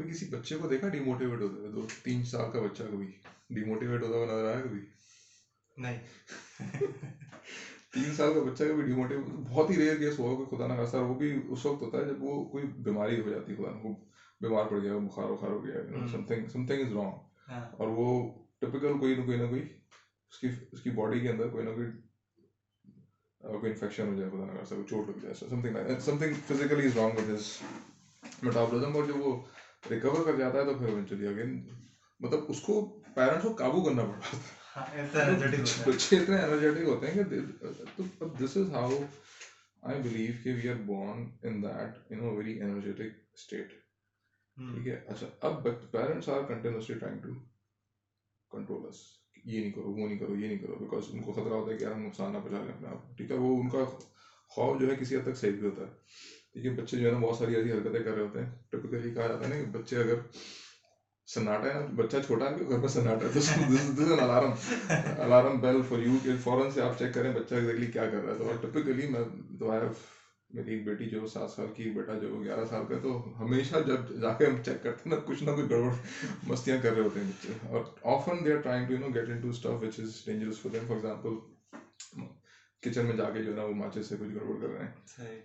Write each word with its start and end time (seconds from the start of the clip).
کبھی 0.00 0.10
کسی 0.10 0.26
بچے 0.26 0.56
کو 0.56 0.68
دیکھا 0.68 0.88
ڈیموٹیویٹ 0.88 1.40
ہوتا 1.40 1.62
ہے 1.62 1.68
دو 1.68 1.86
تین 2.02 2.24
سال 2.24 2.50
کا 2.52 2.60
بچہ 2.60 2.82
کبھی 2.82 3.06
ڈیموٹیویٹ 3.50 4.02
ہوتا 4.02 4.16
ہوا 4.16 4.26
نظر 4.26 4.44
آیا 4.44 4.60
کبھی 4.60 4.80
نہیں 5.76 5.98
تین 7.92 8.14
سال 8.14 8.32
کا 8.34 8.42
بچہ 8.42 8.64
کبھی 8.64 8.82
ڈیموٹیو 8.82 9.20
بہت 9.48 9.70
ہی 9.70 9.76
ریئر 9.76 9.96
کیس 9.96 10.18
ہوا 10.18 10.36
کہ 10.38 10.56
خدا 10.56 10.66
نہ 10.66 10.74
خاصا 10.74 11.00
وہ 11.00 11.14
بھی 11.14 11.32
اس 11.48 11.66
وقت 11.66 11.82
ہوتا 11.82 11.98
ہے 11.98 12.04
جب 12.04 12.22
وہ 12.22 12.44
کوئی 12.44 12.66
بیماری 12.82 13.20
ہو 13.20 13.30
جاتی 13.30 13.52
ہے 13.52 13.56
خدا 13.56 13.72
نہ 13.72 13.86
وہ 13.86 13.94
بیمار 14.40 14.66
پڑ 14.66 14.78
گیا 14.78 14.98
بخار 14.98 15.30
وخار 15.30 15.50
ہو 15.50 15.64
گیا 15.64 16.06
some 16.12 16.24
thing 16.24 16.46
some 16.46 16.66
thing 16.66 16.86
is 16.86 16.92
wrong 16.92 17.74
اور 17.78 17.88
وہ 17.88 18.08
ٹپکل 18.58 18.98
کوئی 18.98 19.14
نہ 19.14 19.24
کوئی 19.24 19.38
نہ 19.38 19.48
کوئی 19.48 19.62
اس 20.32 20.38
کی 20.38 20.48
اس 20.72 20.82
کی 20.82 20.90
باڈی 20.90 21.20
کے 21.20 21.28
اندر 21.28 21.48
کوئی 21.48 21.64
نہ 21.64 21.70
کوئی 21.70 21.86
کوئی 23.40 23.72
انفیکشن 23.72 24.08
ہو 24.08 24.14
جائے 24.14 24.30
خدا 24.30 24.44
نہ 24.44 24.58
خاصا 24.58 24.74
کوئی 24.74 24.86
چوٹ 24.86 25.08
لگ 25.08 25.22
جائے 25.22 25.34
something 25.60 25.98
something 26.18 26.34
physically 26.46 26.86
is 26.86 26.96
wrong 26.96 27.18
with 27.18 27.30
his 27.30 27.48
metabolism 28.42 28.96
اور 28.96 29.04
جب 29.04 29.16
وہ 29.16 29.36
ریکور 29.82 30.24
کر 30.24 30.36
جاتا 30.36 30.58
ہے 30.58 30.64
تو 30.64 30.74
پھر 30.74 30.86
ایونچولی 30.86 31.26
اگین 31.26 31.58
مطلب 32.20 32.40
اس 32.48 32.60
کو 32.60 32.74
پیرنٹس 33.14 33.42
کو 33.42 33.52
قابو 33.54 33.84
کرنا 33.84 34.02
پڑتا 34.04 34.36
ہے۔ 34.36 34.48
ہاں 34.76 34.84
بچے 35.86 36.16
اتنے 36.16 36.36
انرجیٹک 36.38 36.84
ہوتے 36.84 37.06
ہیں 37.06 37.22
کہ 37.24 37.40
this 38.38 38.56
is 38.56 38.70
how 38.70 38.98
I 39.82 40.00
believe 40.00 40.32
کہ 40.42 40.54
we 40.54 40.68
are 40.68 40.74
born 40.86 41.18
in 41.42 41.62
that 41.62 41.98
in 42.10 42.20
very 42.28 42.60
energetic 42.60 43.08
state 43.34 43.72
ٹھیک 44.56 44.86
ہے؟ 44.86 44.96
اچھا 45.06 45.26
اب 45.40 45.62
parents 45.92 46.28
are 46.28 46.42
continuously 46.44 46.96
trying 46.96 47.18
to 47.20 47.32
control 48.50 48.84
اس 48.84 48.96
یہ 49.44 49.60
نہیں 49.60 49.72
کرو 49.72 49.90
وہ 49.90 50.06
نہیں 50.06 50.18
کرو 50.18 50.34
یہ 50.34 50.46
نہیں 50.46 50.58
کرو 50.58 50.74
بیکاز 50.76 51.08
ان 51.08 51.20
کو 51.20 51.32
خطرہ 51.32 51.52
ہوتا 51.52 51.70
ہے 51.70 51.76
کہ 51.76 51.84
ہم 51.84 52.02
نقصان 52.02 52.32
نہ 52.32 52.38
پہنچا 52.38 52.58
لیں 52.58 52.70
اپنے 52.70 52.88
آپ 52.88 53.16
ٹھیک 53.16 53.30
ہے؟ 53.30 53.36
وہ 53.36 53.58
ان 53.58 53.68
کا 53.68 53.84
خوف 54.50 54.78
جو 54.80 54.88
ہے 54.88 54.96
کسی 54.96 55.16
حد 55.16 55.22
تک 55.22 55.36
صحیح 55.36 55.52
بھی 55.52 55.66
ہوتا 55.66 55.82
ہے۔ 55.82 55.88
ہے 56.54 56.70
بچے 56.70 56.96
جو 56.96 57.04
ہے 57.04 57.10
نا 57.10 57.16
بہت 57.16 57.36
ساری 57.36 57.54
ایسی 57.54 57.70
حرکتیں 57.72 58.00
کر 58.00 58.12
رہے 58.12 58.20
ہوتے 58.20 58.38
ہیں۔ 58.38 58.46
ٹپکلی 58.70 59.10
کہا 59.10 59.26
جاتا 59.26 59.44
ہے 59.44 59.48
نا 59.48 59.56
کہ 59.56 59.64
بچے 59.72 59.98
اگر 59.98 60.14
سناٹا 61.28 61.66
ہے 61.66 61.72
نا 61.72 61.80
بچہ 61.96 62.16
چھوٹا 62.18 62.46
ہے 62.46 62.68
گھر 62.68 62.78
میں 62.78 62.88
سناٹا 62.88 63.24
ہے۔ 63.26 63.30
تو 63.32 63.40
alarm 64.18 64.50
alarm 65.18 65.58
bell 65.60 65.80
for 65.82 65.98
you 65.98 66.16
کہ 66.22 66.34
فوراً 66.38 66.68
سے 66.70 66.80
آپ 66.80 66.96
چیک 66.96 67.12
کریں 67.12 67.30
بچہ 67.30 67.54
ایگزیکٹلی 67.54 67.86
کیا 67.88 68.06
کر 68.06 68.22
رہا 68.22 68.30
ہے۔ 68.30 68.36
تو 68.36 68.54
ٹپکلی 68.60 69.06
میں 69.06 69.22
تو 69.58 69.68
آئی 69.70 69.80
میری 70.50 70.70
ایک 70.70 70.82
بیٹی 70.84 71.06
جو 71.06 71.24
سات 71.26 71.50
سال 71.50 71.68
کی 71.70 71.88
بیٹا 71.90 72.14
جو 72.16 72.38
گیارہ 72.38 72.64
سال 72.68 72.84
کا 72.84 72.96
تو 73.02 73.10
ہمیشہ 73.38 73.80
جب 73.86 73.98
جا 74.20 74.32
کے 74.38 74.44
ہم 74.44 74.56
چیک 74.58 74.80
کرتے 74.82 75.02
ہیں 75.04 75.10
نا 75.10 75.22
کچھ 75.24 75.42
نہ 75.42 75.50
کچھ 75.50 75.66
گڑبڑ 75.70 75.90
مستیاں 76.44 76.76
کر 76.78 76.92
رہے 76.92 77.00
ہوتے 77.00 77.18
ہیں 77.18 77.26
بچے۔ 77.26 77.52
اور 77.68 77.80
often 78.12 78.44
they 78.44 78.52
are 78.52 78.56
trying 78.58 78.86
to 78.86 78.92
you 78.92 78.98
know 78.98 79.08
get 79.14 79.28
into 79.38 79.48
stuff 79.48 79.82
which 79.82 79.98
is 79.98 80.20
dangerous 80.24 80.58
for 80.58 80.70
them 80.70 80.84
for 80.84 80.96
example 80.96 81.34
kitchen 82.82 83.06
میں 83.06 83.14
جا 83.14 83.28
کے 83.30 83.40
جو 83.40 83.50
ہے 83.50 83.54
نا 83.54 83.62
وہ 83.62 83.72
ماچے 83.74 84.02
سے 84.02 84.16
کچھ 84.16 84.30
گڑبڑ 84.30 84.56
کر 84.56 84.68
رہے 84.68 84.80
ہیں۔ 84.80 84.88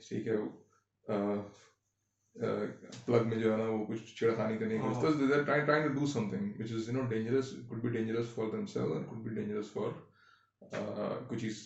ٹھیک 0.02 0.28
ہے۔ 0.28 0.36
پلگ 3.06 3.28
میں 3.28 3.38
جو 3.38 3.52
ہے 3.52 3.58
نا 3.58 3.64
وہ 3.64 3.86
کچھ 3.86 4.16
چھڑخانی 4.16 4.58
کرنے 4.58 4.78
کی 4.78 6.06
something 6.30 6.62
which 6.62 6.72
is 6.72 6.90
you 6.90 6.94
know 6.94 7.02
dangerous 7.10 7.52
could 7.70 7.82
be 7.82 7.90
dangerous 7.90 8.34
for 8.36 8.50
themself 8.66 8.92
and 8.92 9.08
could 9.10 9.18
be 9.18 9.36
dangerous 9.36 9.72
for 9.74 9.92
کچھ 11.30 11.42
چیز۔ 11.42 11.64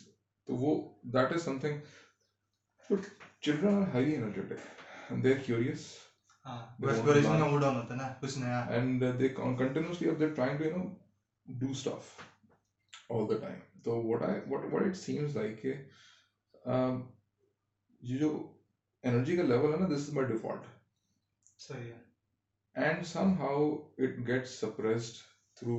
تو 0.47 0.55
وہ 0.55 0.75
that 1.13 1.33
is 1.33 1.43
something 1.59 1.79
but 2.89 3.05
children 3.41 3.73
are 3.73 3.87
highly 3.87 4.15
energetic 4.15 4.59
they 5.23 5.33
are 5.33 5.39
curious 5.45 5.85
ہاں۔ 6.45 6.61
ایکسپلوریشن 6.87 7.39
کا 7.39 7.45
موڈ 7.45 7.63
آن 7.63 7.75
ہوتا 7.75 7.93
ہے 7.93 7.99
نا 7.99 8.13
کچھ 8.21 8.37
نیا۔ 8.37 8.59
اینڈ 8.69 9.03
دے 9.19 9.29
کنٹینیوسلی 9.29 10.09
اب 10.09 10.19
they 10.19 10.29
trying 10.29 10.57
to 10.57 10.65
you 10.65 10.77
know 10.77 10.83
do 11.45 11.69
stuff 11.69 12.19
all 13.09 13.29
the 13.29 13.37
time 13.37 13.59
تو 13.83 14.01
what 14.03 14.21
I 14.21 14.39
what 14.47 14.73
what 14.73 14.85
it 14.85 14.97
seems 14.97 15.37
like 15.37 15.61
کہ 15.61 15.73
یہ 18.01 18.17
جو 18.17 18.31
انرجی 19.03 19.35
کا 19.37 19.43
لیول 19.43 19.73
ہے 19.73 19.79
نا 19.79 19.87
دس 19.87 20.07
از 20.07 20.13
مائی 20.13 20.27
ڈیفالٹ 20.27 20.65
صحیح 21.59 21.91
ہے۔ 21.91 21.97
And 22.75 23.05
somehow 23.39 23.69
it 23.97 24.27
gets 24.27 24.49
suppressed 24.59 25.15
through 25.57 25.75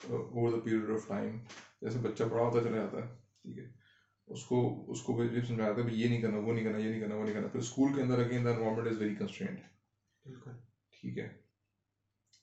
over 0.00 0.50
the 0.52 0.60
period 0.60 0.90
of 0.90 1.08
time 1.08 1.36
جیسے 1.82 1.98
بچہ 1.98 2.24
بڑا 2.24 2.42
ہوتا 2.42 2.60
چلا 2.60 2.76
جاتا 2.76 2.96
ہے 2.98 3.14
ٹھیک 3.42 3.58
ہے۔ 3.58 3.66
اس 4.26 4.44
کو 4.44 4.84
اس 4.90 5.02
کو 5.02 5.12
بھی 5.14 5.40
سمجھایا 5.48 5.72
تھا 5.72 5.82
یہ 5.90 6.08
نہیں 6.08 6.22
کرنا 6.22 6.38
وہ 6.38 6.52
نہیں 6.52 6.64
کرنا 6.64 6.78
یہ 6.78 6.90
نہیں 6.90 7.00
کرنا 7.00 7.14
وہ 7.14 7.24
نہیں 7.24 7.34
کرنا۔ 7.34 7.48
پھر 7.48 7.60
اسکول 7.60 7.92
کے 7.94 8.02
اندر 8.02 8.18
again 8.18 8.44
the 8.44 8.50
environment 8.50 8.86
is 8.86 9.00
very 9.00 9.14
constrained 9.14 9.60
بالکل۔ 10.24 10.50
ٹھیک 10.92 11.18
ہے۔ 11.18 11.28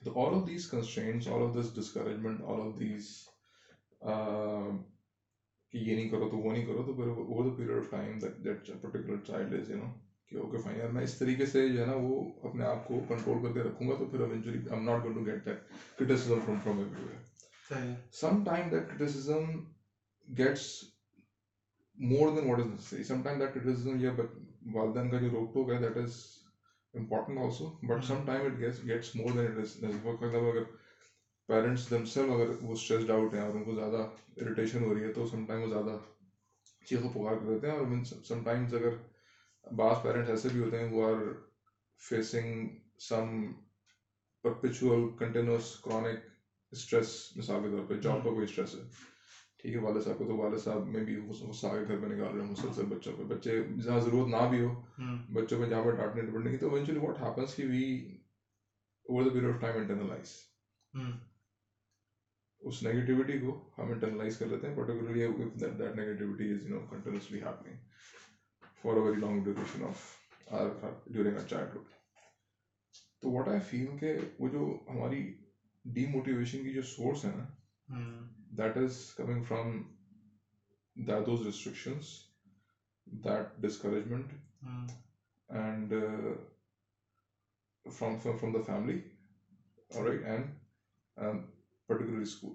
تو 0.05 0.19
all 0.22 0.34
of 0.35 0.47
these 0.47 0.69
constraints 0.72 1.28
all 1.28 1.41
of 1.41 1.55
this 1.55 1.75
discouragement 1.75 2.41
all 2.41 2.61
of 2.61 2.79
these 2.79 3.07
کہ 5.75 5.80
یہ 5.80 5.96
نہیں 5.96 6.09
کرو 6.09 6.30
تو 6.30 6.38
وہ 6.38 6.52
نہیں 6.52 6.66
کرو 6.66 6.84
تو 6.84 6.94
پھر 6.94 7.08
over 7.08 7.44
the 7.44 7.56
period 7.56 7.78
of 7.78 7.90
time 7.91 8.19
that 8.19 8.69
particular 8.81 9.18
child 9.24 9.53
is 9.53 9.69
you 9.69 9.78
know 9.78 9.90
کہ 10.31 10.36
اوکے 10.36 10.58
فائن 10.58 10.78
یار 10.78 10.90
میں 10.90 11.03
اس 11.03 11.18
طریقے 11.18 11.46
سے 11.46 11.68
جو 11.69 11.80
ہے 11.81 11.86
نا 11.86 11.96
وہ 12.00 12.22
اپنے 12.44 12.66
آپ 12.66 12.88
کو 12.88 13.00
کنٹرول 13.08 13.41
کر 13.44 13.53
کے 13.53 13.63
رکھوں 13.63 13.88
گا 13.88 13.97
تو 13.97 14.06
پھر 14.06 14.19
eventually 14.19 14.58
I 14.58 14.75
am 14.75 14.85
not 14.85 15.03
going 15.03 15.16
to 15.16 15.25
get 15.25 15.46
that 15.46 15.97
criticism 15.97 16.40
from 16.46 16.59
from 16.64 16.78
everywhere 17.03 17.94
some 18.14 18.44
time 18.46 18.69
that 18.69 18.88
criticism 18.90 19.52
gets 20.28 20.69
more 21.97 22.35
than 22.35 22.50
what 22.50 22.59
is 22.59 22.68
necessary 22.68 23.03
some 23.03 23.22
time 23.22 23.40
that 23.40 23.53
criticism 23.53 24.00
یا 24.00 24.12
والدین 24.74 25.09
کا 25.09 25.19
جو 25.19 25.30
روک 25.31 25.53
ٹوک 25.53 25.72
ہے 25.72 25.80
that 25.80 25.97
is 25.97 26.18
important 26.94 27.40
also 27.40 27.69
but 27.84 28.06
some 28.06 28.25
time 28.25 28.46
it 28.46 28.59
gets 28.59 29.16
more 29.16 29.31
than 29.34 29.46
it 29.47 29.58
is 29.58 29.78
for 30.03 30.12
example 30.14 30.50
اگر 30.50 30.64
parents 31.50 31.89
them 31.89 32.03
self 32.06 32.29
اگر 32.29 32.50
وہ 32.61 32.72
اسٹریسڈ 32.72 33.09
آؤٹ 33.11 33.33
ہیں 33.33 33.41
اور 33.41 33.53
ان 33.53 33.63
کو 33.63 33.73
زیادہ 33.73 34.03
اریٹیشن 34.38 34.81
ہو 34.81 34.94
رہی 34.94 35.03
ہے 35.03 35.09
تو 35.09 35.25
سم 35.25 35.44
ٹائم 35.44 35.61
وہ 35.61 35.67
زیادہ 35.67 35.95
چیخوں 36.85 37.09
پکار 37.09 37.35
کر 37.35 37.47
دیتے 37.47 37.67
ہیں 37.67 37.73
اور 37.73 37.85
سم 38.23 38.41
ٹائمز 38.41 38.73
اگر 38.73 38.94
بعض 39.73 40.01
پیرنٹس 40.01 40.29
ایسے 40.29 40.47
بھی 40.50 40.59
ہوتے 40.59 40.78
ہیں 40.78 40.91
وہ 40.91 41.03
are 41.03 41.17
facing 42.01 42.66
some 43.01 43.29
perpetual 44.44 45.05
continuous 45.17 45.75
chronic 45.84 46.17
stress 46.72 47.07
مثال 47.35 47.61
کے 47.61 47.69
طور 47.69 47.81
پہ 47.84 47.95
جاب 47.95 48.23
کا 48.23 48.31
کوئی 48.31 48.44
اسٹریس 48.44 48.73
ہے. 48.75 48.79
ٹھیک 49.59 49.73
ہے 49.73 49.79
والد 49.79 50.03
صاحب 50.03 50.17
کو 50.17 50.25
تو 50.25 50.35
والد 50.35 50.57
صاحب 50.59 50.85
میں 50.85 51.01
بھی 51.01 51.16
غصہ 51.17 51.66
آ 51.66 51.73
کے 51.73 51.81
گھر 51.84 51.97
پہ 51.97 52.05
نکال 52.05 52.31
رہے 52.31 52.41
ہیں 52.41 52.50
مسلسل 52.50 52.85
بچوں 52.85 53.13
پہ۔ 53.13 53.23
بچے 53.25 53.57
جہاں 53.84 54.00
ضرورت 54.00 54.28
نہ 54.28 54.45
بھی 54.50 54.59
ہو 54.59 54.72
بچوں 55.34 55.57
پہ 55.57 55.66
جہاں 55.66 55.81
پہ 55.81 55.91
ڈانٹنے 55.91 56.22
ڈپٹنے 56.22 56.51
کی 56.51 56.57
تو 56.57 56.73
ایونچولی 56.73 57.00
واٹ 57.00 57.19
ہیپنس 57.19 57.55
کہ 57.55 57.66
we 57.66 57.84
over 59.05 59.23
the 59.23 59.29
period 59.29 59.50
of 59.50 59.59
time 59.59 59.75
internalise 59.75 60.34
us 62.66 62.84
negativity 62.84 63.38
کو 63.40 63.70
ہم 63.78 63.92
انٹرنلائز 63.92 64.38
کر 64.38 64.46
لیتے 64.46 64.68
ہیں. 64.68 64.76
Particularly 64.76 65.26
that 65.78 65.96
negativity 65.96 66.52
is 66.52 66.66
you 66.68 66.76
know 66.76 66.86
continuously 66.86 67.42
happening 67.42 67.76
for 68.81 68.96
a 68.96 69.02
very 69.02 69.18
long 69.18 69.44
duration 69.44 69.84
of 69.84 70.03
during 71.08 71.38
our 71.38 71.48
childhood 71.48 71.94
تو 73.22 73.31
واٹ 73.31 73.48
آئی 73.48 73.59
فیل 73.59 73.96
کہ 73.98 74.14
وہ 74.40 74.48
جو 74.48 74.66
ہماری 74.90 75.22
ڈی 75.86 76.06
موٹیویشن 76.06 76.64
کی 76.64 76.74
جو 76.74 76.81
سورس 76.81 77.26
ہے 77.26 77.31
نا 77.31 77.46
that 78.58 78.78
is 78.78 79.14
coming 79.14 79.42
from 79.42 79.82
those 81.26 81.46
restrictions 81.46 82.06
that 83.08 83.56
discouragement 83.58 84.34
and 85.50 85.94
from 87.86 88.16
from 88.18 88.52
the 88.52 88.59
family 88.59 89.00
right 89.96 90.24
and 90.24 90.52
particularly 91.90 92.22
school 92.22 92.53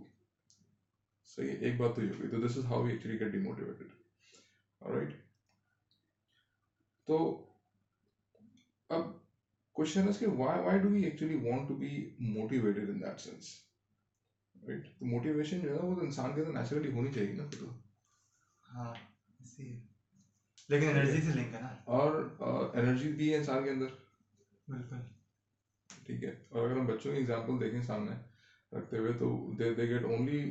صحیح 1.27 1.55
ایک 1.61 1.77
بات 1.77 1.95
تو 1.95 2.03
یہ 2.03 2.09
ہوگی 2.09 2.29
تو 2.29 2.39
this 2.47 2.57
is 2.57 2.65
how 2.65 2.83
we 2.83 2.91
actually 2.91 3.19
get 3.21 3.33
demotivated 3.33 3.93
right 4.81 5.13
تو 7.07 7.19
اب 8.91 9.03
کوشچن 9.77 10.09
از 10.09 10.19
کہ 10.19 10.27
why 10.27 10.61
why 10.61 10.79
do 10.79 10.89
we 10.89 11.03
actually 11.03 11.35
want 11.35 11.69
to 11.69 11.75
be 11.75 11.93
motivated 12.29 12.89
in 12.89 13.01
that 13.01 13.21
sense 13.21 13.55
right 14.55 14.89
تو 14.99 15.05
موٹیویشن 15.07 15.61
جو 15.61 15.75
ہے 15.75 15.79
وہ 15.79 16.01
انسان 16.01 16.35
کے 16.35 16.41
اندر 16.41 16.53
نیچرلی 16.53 16.89
ہونی 16.89 17.11
چاہیے 17.11 17.33
نا 17.33 17.45
تو 17.51 17.71
ہاں 18.65 18.93
لیکن 20.69 20.89
انرجی 20.89 21.21
سے 21.21 21.33
لنک 21.33 21.55
ہے 21.55 21.59
نا 21.59 21.73
اور 21.93 22.13
انرجی 22.75 23.09
بھی 23.11 23.31
ہے 23.31 23.37
انسان 23.37 23.63
کے 23.63 23.71
اندر 23.71 23.87
بالکل 24.69 24.97
ٹھیک 26.05 26.23
ہے 26.23 26.31
اور 26.49 26.65
اگر 26.65 26.77
ہم 26.77 26.87
بچوں 26.87 27.13
کی 27.13 27.17
ایگزامپل 27.19 27.61
دیکھیں 27.61 27.81
سامنے 27.83 28.13
رکھتے 28.73 28.99
ہوئے 28.99 29.13
تو 29.19 29.29
they 29.59 29.73
they 29.75 29.89
get 29.89 30.05
only 30.05 30.43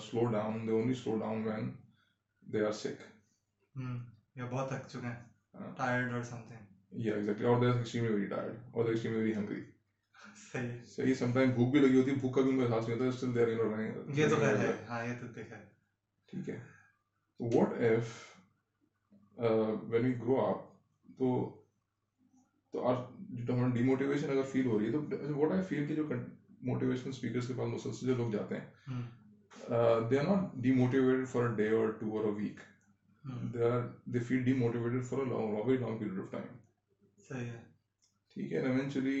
slow 0.00 0.24
down 0.32 0.66
they 0.66 0.72
only 0.72 0.94
slow 0.94 1.18
down 1.18 1.42
when 1.44 1.70
they 2.42 2.64
are 2.66 2.72
sick 2.74 3.02
یا 4.36 4.44
بہت 4.44 4.68
تھک 4.68 4.88
چکے 4.88 5.06
ہیں. 5.06 5.72
ٹائرڈ 5.76 6.12
اور 6.12 6.22
سم 6.22 6.44
تھنگ 6.48 6.98
یا 7.00 7.14
ایگزیکٹلی 7.14 7.46
اور 7.46 7.60
they 7.60 7.66
are 7.66 7.74
extremely 7.74 8.12
very 8.12 8.26
tired 8.28 8.56
اور 8.72 8.84
دے 8.84 8.90
ایکسٹریملی 8.90 9.20
ویری 9.20 9.34
ہنگری 9.34 9.60
صحیح. 10.42 10.70
صحیح. 10.86 11.14
سم 11.14 11.32
ٹائم 11.32 11.50
بھوک 11.52 11.70
بھی 11.72 11.80
لگی 11.80 11.98
ہوتی 11.98 12.10
ہے 12.10 12.16
بھوک 12.16 12.34
کا 12.34 12.40
بھی 12.42 12.50
ان 12.50 12.56
کو 12.56 12.64
احساس 12.64 12.88
نہیں 12.88 12.98
ہوتا 12.98 13.08
still 13.08 13.34
they 13.34 13.42
are 13.42 13.54
no 13.56 13.68
running 13.70 14.18
یہ 14.18 14.28
تو 14.28 14.36
خیر 14.36 14.56
ہے. 14.56 14.72
ہاں 14.88 15.04
یہ 15.06 15.12
تو 15.20 15.26
دیکھا 15.26 15.56
ہے. 15.56 15.64
ٹھیک 16.28 16.48
ہے. 16.48 16.58
تو 17.40 17.56
what 17.56 17.72
if 17.80 18.18
when 19.90 20.04
we 20.04 20.12
grow 20.20 20.40
up 20.40 20.58
تو 21.18 21.28
تو 22.74 22.86
آج 22.88 22.96
جو 23.46 23.54
ہمیں 23.54 23.74
ڈی 23.74 23.82
موٹیویشن 23.82 24.30
اگر 24.30 24.42
فیل 24.52 24.66
ہو 24.66 24.78
رہی 24.78 24.86
ہے 24.86 24.92
تو 24.92 25.36
واٹ 25.38 25.52
آئی 25.52 25.62
فیل 25.68 25.86
کہ 25.86 25.94
جو 25.94 26.04
موٹیویشنل 26.60 27.08
اسپیکرس 27.08 27.46
کے 27.46 27.54
پاس 27.56 27.68
مسلسل 27.68 28.06
جو 28.06 28.14
لوگ 28.14 28.30
جاتے 28.32 28.54
ہیں۔ 28.54 28.66
They 30.10 30.18
are 30.18 30.24
not 30.24 30.54
demotivated 30.72 31.28
for 31.28 31.42
a 31.44 31.54
day 31.56 31.70
اور 31.70 31.88
ٹو 32.00 32.16
اور 32.16 32.24
a 32.24 32.32
week 32.36 32.60
they 33.54 33.64
are 33.64 33.80
they 34.12 34.20
feel 34.28 34.44
demotivated 34.54 35.04
for 35.04 35.24
long 35.26 35.54
very 35.66 35.80
long 35.80 35.96
period 35.98 36.18
of 36.18 36.30
time 36.30 36.56
صحیح 37.28 37.46
ہے۔ 37.46 37.60
ٹھیک 38.36 38.52
ہے 38.52 38.58
eventually 38.60 39.20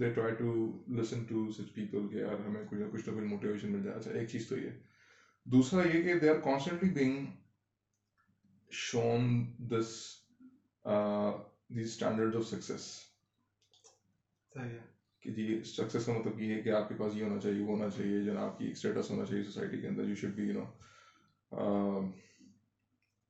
they 0.00 0.08
try 0.14 0.32
to 0.34 0.48
listen 0.96 1.22
to 1.28 1.48
such 1.56 1.72
people 1.74 2.06
کہ 2.08 2.16
یار 2.16 2.38
ہمیں 2.46 2.62
کچھ 2.68 2.78
نہ 2.80 2.86
کچھ 2.92 3.08
نہ 3.08 3.14
کچھ 3.14 3.24
موٹیویشن 3.24 3.72
مل 3.72 3.82
جائے 3.82 3.96
اچھا 3.96 4.10
ایک 4.10 4.28
چیز 4.28 4.46
تو 4.48 4.56
یہ۔ 4.56 4.70
دوسرا 5.46 5.82
یہ 5.82 6.00
کہ 6.02 6.14
they 6.14 6.28
are 6.28 6.36
constantly 6.44 6.88
being 6.90 7.24
shown 8.72 9.20
this 9.70 9.88
the 11.70 11.82
standard 11.82 12.36
of 12.36 12.44
success 12.46 12.82
صحیح 14.52 14.70
ہے۔ 14.70 14.93
کہ 15.24 15.32
جی 15.32 15.44
سکسیس 15.64 16.04
کا 16.04 16.12
مطلب 16.12 16.40
یہ 16.40 16.54
ہے 16.54 16.60
کہ 16.60 16.72
آپ 16.72 16.88
کے 16.88 16.94
پاس 16.94 17.14
یہ 17.14 17.22
ہونا 17.22 17.38
چاہیے 17.38 17.60
وہ 17.60 17.66
ہونا 17.66 17.88
چاہیے 17.90 18.22
جناب 18.22 18.56
کی 18.58 18.68
اسٹیٹس 18.68 19.10
ہونا 19.10 19.24
چاہیے 19.24 19.42
سوسائٹی 19.42 19.80
کے 19.80 19.86
اندر 19.86 20.08
you 20.08 20.14
should 20.14 20.34
be 20.34 20.42
you 20.42 20.52
know 20.52 20.64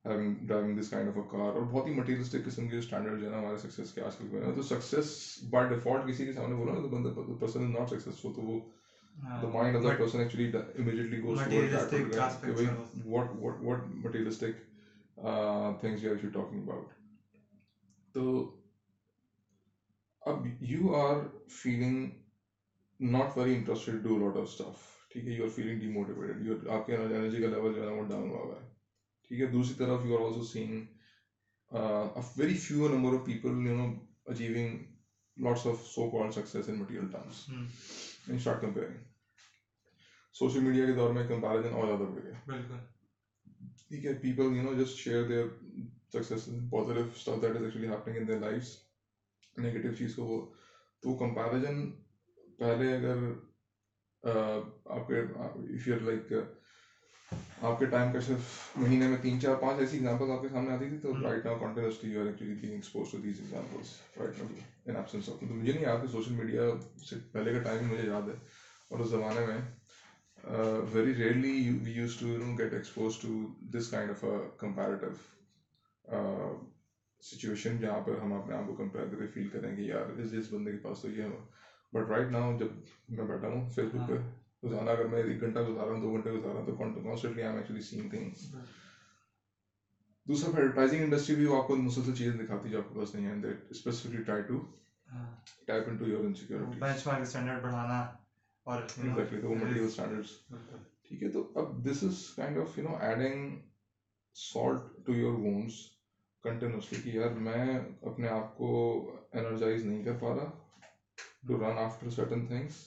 driving 0.05 0.79
this 0.79 0.89
kind 0.89 1.07
of 1.07 1.17
a 1.17 1.23
car 1.29 1.53
اور 1.53 1.61
بہت 1.61 1.87
ہی 1.87 1.91
مٹیریلسٹک 1.91 2.45
قسم 2.45 2.67
کے 2.67 2.77
اسٹینڈرڈ 2.77 3.19
جو 3.19 3.25
ہے 3.25 3.31
نا 3.31 3.37
ہمارے 3.37 3.57
سکسیس 3.57 3.93
کے 3.93 4.01
آج 4.01 4.15
کل 4.15 4.51
تو 4.55 4.61
سکسیس 4.61 5.13
بائی 5.49 5.67
ڈیفالٹ 5.67 6.07
کسی 6.07 6.25
کے 6.25 6.31
سامنے 6.31 6.55
بولا 6.55 6.73
نا 6.73 6.81
تو 6.81 6.87
بندہ 6.87 7.09
پرسن 7.39 7.61
از 7.61 7.69
ناٹ 7.69 7.89
سکسیسفل 7.89 8.33
تو 8.35 8.41
وہ 8.41 8.59
the 9.41 9.47
mind 9.47 9.75
of 9.75 9.83
that 9.83 9.97
person 9.97 10.21
actually 10.21 10.51
immediately 10.75 11.17
goes 11.17 11.41
towards 11.41 11.71
that 11.71 11.89
also- 12.49 13.03
what 13.05 13.33
what 13.35 13.61
what 13.61 13.85
materialistic 14.05 14.57
uh, 15.17 15.73
things 15.73 16.01
you 16.01 16.09
are 16.09 16.13
actually 16.13 16.31
talking 16.31 16.59
about? 16.59 16.85
اب 20.25 20.45
you 20.61 20.93
are 20.95 21.17
feeling 21.55 22.07
not 22.99 23.37
very 23.37 23.53
interested 23.53 24.01
do 24.03 24.17
lot 24.17 24.37
of 24.37 24.47
stuff 24.47 24.77
ٹھیک 25.09 25.27
ہے؟ 25.27 25.31
You 25.31 25.43
are 25.43 25.49
feeling 25.55 25.79
D 25.79 25.87
motivated 25.87 26.67
آپ 26.75 26.85
کے 26.85 26.95
energy 26.95 27.39
کا 27.39 27.47
level 27.47 27.73
جو 27.73 27.79
ہے 27.79 27.85
نا 27.85 27.91
وہ 27.91 28.03
ڈاؤن 28.07 28.29
ہوا 28.29 28.39
ہوا 28.39 28.59
ہے 28.59 28.65
ٹھیک 29.29 29.39
ہے؟ 29.41 29.45
دوسری 29.47 29.75
طرف 29.77 30.05
you 30.05 30.15
are 30.15 30.25
also 30.25 30.41
seeing 30.43 30.81
very 32.37 32.53
few 32.55 32.87
number 32.87 33.13
of 33.13 33.25
people 33.25 33.65
you 33.67 33.73
know 33.75 33.85
achieving 34.31 34.77
lots 35.37 35.65
of 35.67 35.81
so 35.85 36.07
call 36.09 36.29
success 36.31 36.69
in 36.69 36.77
material 36.77 37.07
terms 37.11 37.43
in 37.49 38.37
short 38.37 38.61
comparing 38.61 38.97
social 40.35 40.59
media 40.63 40.85
کے 40.85 40.91
دور 40.93 41.09
میں 41.09 41.23
کمپیرزن 41.27 41.73
اور 41.73 41.85
زیادہ 41.87 42.09
بڑھ 42.09 42.23
گیا۔ 42.23 42.65
ٹھیک 43.87 44.05
ہے؟ 44.05 44.13
People 44.21 44.55
you 44.55 44.61
know 44.61 44.73
just 44.73 44.97
share 44.97 45.23
their 45.27 45.45
success 46.13 46.47
positive 46.71 47.03
stuff 47.15 47.41
that 47.41 47.55
is 47.55 47.63
actually 47.63 47.87
happening 47.87 48.17
in 48.17 48.27
their 48.27 48.37
life 48.39 48.63
negative 49.57 49.91
چیز 49.91 50.15
کو 50.15 50.25
وہ 50.25 50.39
تو 51.03 51.15
کمپیریزن 51.15 51.85
پہلے 52.59 52.93
اگر 52.93 53.23
آپ 54.23 55.07
کے 55.07 55.19
اف 55.19 55.87
یو 55.87 55.95
لائک 56.01 56.31
آپ 57.61 57.77
کے 57.79 57.85
ٹائم 57.85 58.11
کا 58.11 58.19
صرف 58.19 58.47
مہینے 58.75 59.07
میں 59.07 59.17
تین 59.17 59.39
چار 59.39 59.55
پانچ 59.55 59.79
ایسی 59.79 59.95
ایگزامپل 59.97 60.31
آپ 60.31 60.41
کے 60.41 60.47
سامنے 60.47 60.71
آتی 60.71 60.87
تھی 60.87 60.97
تو 60.97 61.13
right 61.21 61.45
now 61.45 61.55
continuously 61.57 62.11
you 62.11 62.19
are 62.19 62.25
actually 62.25 62.53
being 62.53 62.73
expose 62.73 63.11
to 63.11 63.17
these 63.17 63.39
examples 63.39 63.93
right 64.17 64.37
now 64.37 64.47
in 64.85 64.95
absence 64.95 65.29
of 65.29 65.39
تو 65.39 65.45
مجھے 65.45 65.71
نہیں 65.71 65.83
یاد 65.83 66.01
کہ 66.01 66.07
سوشل 66.07 66.33
میڈیا 66.33 66.69
سے 67.09 67.15
پہلے 67.31 67.51
کا 67.51 67.59
ٹائم 67.59 67.87
مجھے 67.89 68.05
یاد 68.05 68.27
ہے 68.27 68.33
اور 68.89 68.99
اس 68.99 69.09
زمانے 69.09 69.43
میں 69.43 69.59
very 70.91 71.15
rarely 71.15 71.69
we 71.83 71.91
use 71.91 72.15
to 72.15 72.27
you 72.27 72.37
know 72.37 72.53
get 72.53 72.73
expose 72.73 73.17
to 73.17 73.29
this 73.73 73.87
kind 73.87 74.09
of 74.09 74.23
a 74.23 74.37
comparative 74.57 75.11
situation 77.25 77.79
جہاں 77.79 77.99
پر 77.99 78.17
ہم 78.17 78.33
اپنے 78.33 78.55
آپ 78.55 78.65
کو 78.67 78.73
کمپیئر 78.75 79.05
کر 79.05 79.17
کے 79.17 79.27
فیل 79.27 79.47
کریں 79.49 79.75
گے 79.77 79.83
یار 79.83 80.09
اس 80.09 80.31
جس 80.31 80.51
بندے 80.53 80.71
کے 80.71 80.77
پاس 80.77 81.01
تو 81.01 81.09
یہ 81.09 81.23
ہے 81.23 81.37
بٹ 81.93 82.09
رائٹ 82.09 82.31
ناؤ 82.31 82.57
جب 82.57 82.71
میں 83.09 83.25
بیٹھا 83.25 83.47
ہوں 83.47 83.69
فیس 83.69 83.93
بک 83.93 84.07
پہ 84.09 84.17
روزانہ 84.63 84.89
اگر 84.89 85.05
میں 85.05 85.23
ایک 85.23 85.41
گھنٹہ 85.41 85.59
گزارا 85.59 85.91
ہوں 85.91 86.01
دو 86.01 86.11
گھنٹے 86.11 86.31
گزارا 86.31 86.59
ہوں 86.59 86.65
تو 86.65 86.75
constantly 86.75 87.43
I 87.43 87.49
am 87.49 87.57
actually 87.57 87.81
seeing 87.81 88.09
things 88.09 88.47
دوسرا 90.25 90.51
پھر 90.51 90.59
ایڈورٹائزنگ 90.59 91.03
انڈسٹری 91.03 91.35
بھی 91.35 91.47
آپ 91.55 91.67
کو 91.67 91.75
مسلسل 91.77 92.13
چیزیں 92.13 92.37
دکھاتی 92.37 92.69
جو 92.69 92.77
آپ 92.77 92.87
کے 92.89 92.99
پاس 92.99 93.13
نہیں 93.15 93.25
ہیں 93.25 93.41
that 93.41 93.65
specifically 93.69 94.21
try 94.21 94.41
to 94.41 94.59
tap 95.65 95.89
into 95.97 96.07
your 96.07 96.23
insecurity 96.23 96.79
benchmark 97.07 97.21
standard 97.21 97.61
بڑھانا 97.61 97.99
اور 98.65 98.81
ایگزیکٹلی 98.81 99.41
تو 99.41 99.49
وہ 99.49 99.55
مٹیریل 99.55 99.85
اسٹینڈرڈس 99.85 100.31
ٹھیک 101.03 101.23
ہے 101.23 101.29
تو 101.29 101.47
اب 101.55 101.75
this 101.85 102.03
is 102.03 102.23
kind 102.35 102.57
of 102.57 102.77
you 102.77 102.83
know 102.83 102.95
adding 103.01 103.55
salt 104.35 105.05
to 105.05 105.13
your 105.13 105.33
wounds 105.39 105.73
continuously 106.45 106.99
کہ 107.01 107.09
یار 107.09 107.29
میں 107.47 107.77
اپنے 108.01 108.27
آپ 108.27 108.55
کو 108.55 108.69
انرجائز 109.31 109.83
نہیں 109.83 110.03
کر 110.03 110.13
پا 110.13 110.33
رہا 110.33 110.49
to 111.47 111.57
run 111.59 111.77
after 111.77 112.09
certain 112.09 112.43
things 112.43 112.83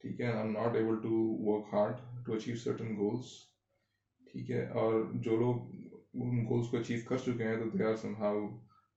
ٹھیک 0.00 0.20
ہے 0.20 0.26
I 0.26 0.36
am 0.36 0.52
not 0.52 0.74
able 0.76 0.96
to 1.02 1.12
work 1.40 1.72
hard 1.72 2.00
to 2.24 2.32
achieve 2.32 2.54
certain 2.54 2.94
goals 2.96 3.32
ٹھیک 4.26 4.50
ہے 4.50 4.64
اور 4.74 5.00
جو 5.24 5.36
لوگ 5.36 5.56
ان 6.14 6.44
گولس 6.48 6.68
کو 6.68 6.76
اچیو 6.76 6.98
کر 7.08 7.16
چکے 7.16 7.44
ہیں 7.44 7.56
تو 7.56 7.66
they 7.68 7.84
are 7.84 7.94
somehow 8.14 8.46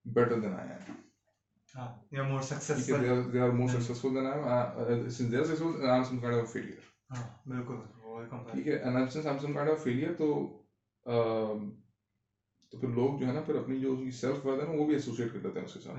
better 0.04 0.36
than 0.36 0.52
I 0.52 0.68
am 0.68 0.92
ٹھیک 2.74 2.90
ہے 2.90 2.96
successful 2.96 3.00
they 3.00 3.08
are 3.08 3.22
they 3.32 3.40
are 3.40 3.52
more 3.52 3.68
successful 3.68 4.12
than 4.12 4.26
I 4.26 4.34
am 4.34 4.44
uh, 4.44 5.08
since 5.08 5.30
they 5.30 5.38
are 5.38 5.44
successful 5.44 5.74
I 5.82 5.96
am 5.96 6.04
some 6.04 6.20
kind 6.20 6.34
of 6.34 6.42
a 6.42 6.50
failure. 6.52 6.80
ہاں 7.10 7.26
بالکل 7.48 7.76
وہ 7.96 8.22
ٹھیک 8.52 8.66
ہے 8.66 8.76
and 8.78 9.00
I'm- 9.00 9.10
since 9.14 9.28
I'm 9.30 9.40
some 9.44 9.54
kind 9.58 9.68
of 9.68 9.82
failure 9.82 10.12
تو 10.18 10.28
تو 12.72 12.78
پھر 12.78 12.88
لوگ 12.90 13.16
جو 13.18 13.26
ہے 13.26 13.32
نا 13.32 13.40
پھر 13.40 13.54
اپنی 13.54 13.78
جو 13.80 13.94
سیلف 14.12 14.44
ورد 14.46 14.58
ہے 14.58 14.64
نا 14.64 14.70
وہ 14.70 14.84
بھی 14.84 14.94
ایسوسیٹ 14.94 15.32
کر 15.32 15.38
لیتے 15.38 15.58
ہیں 15.58 15.64
اس 15.66 15.72
کے 15.72 15.78
ساتھ. 15.80 15.98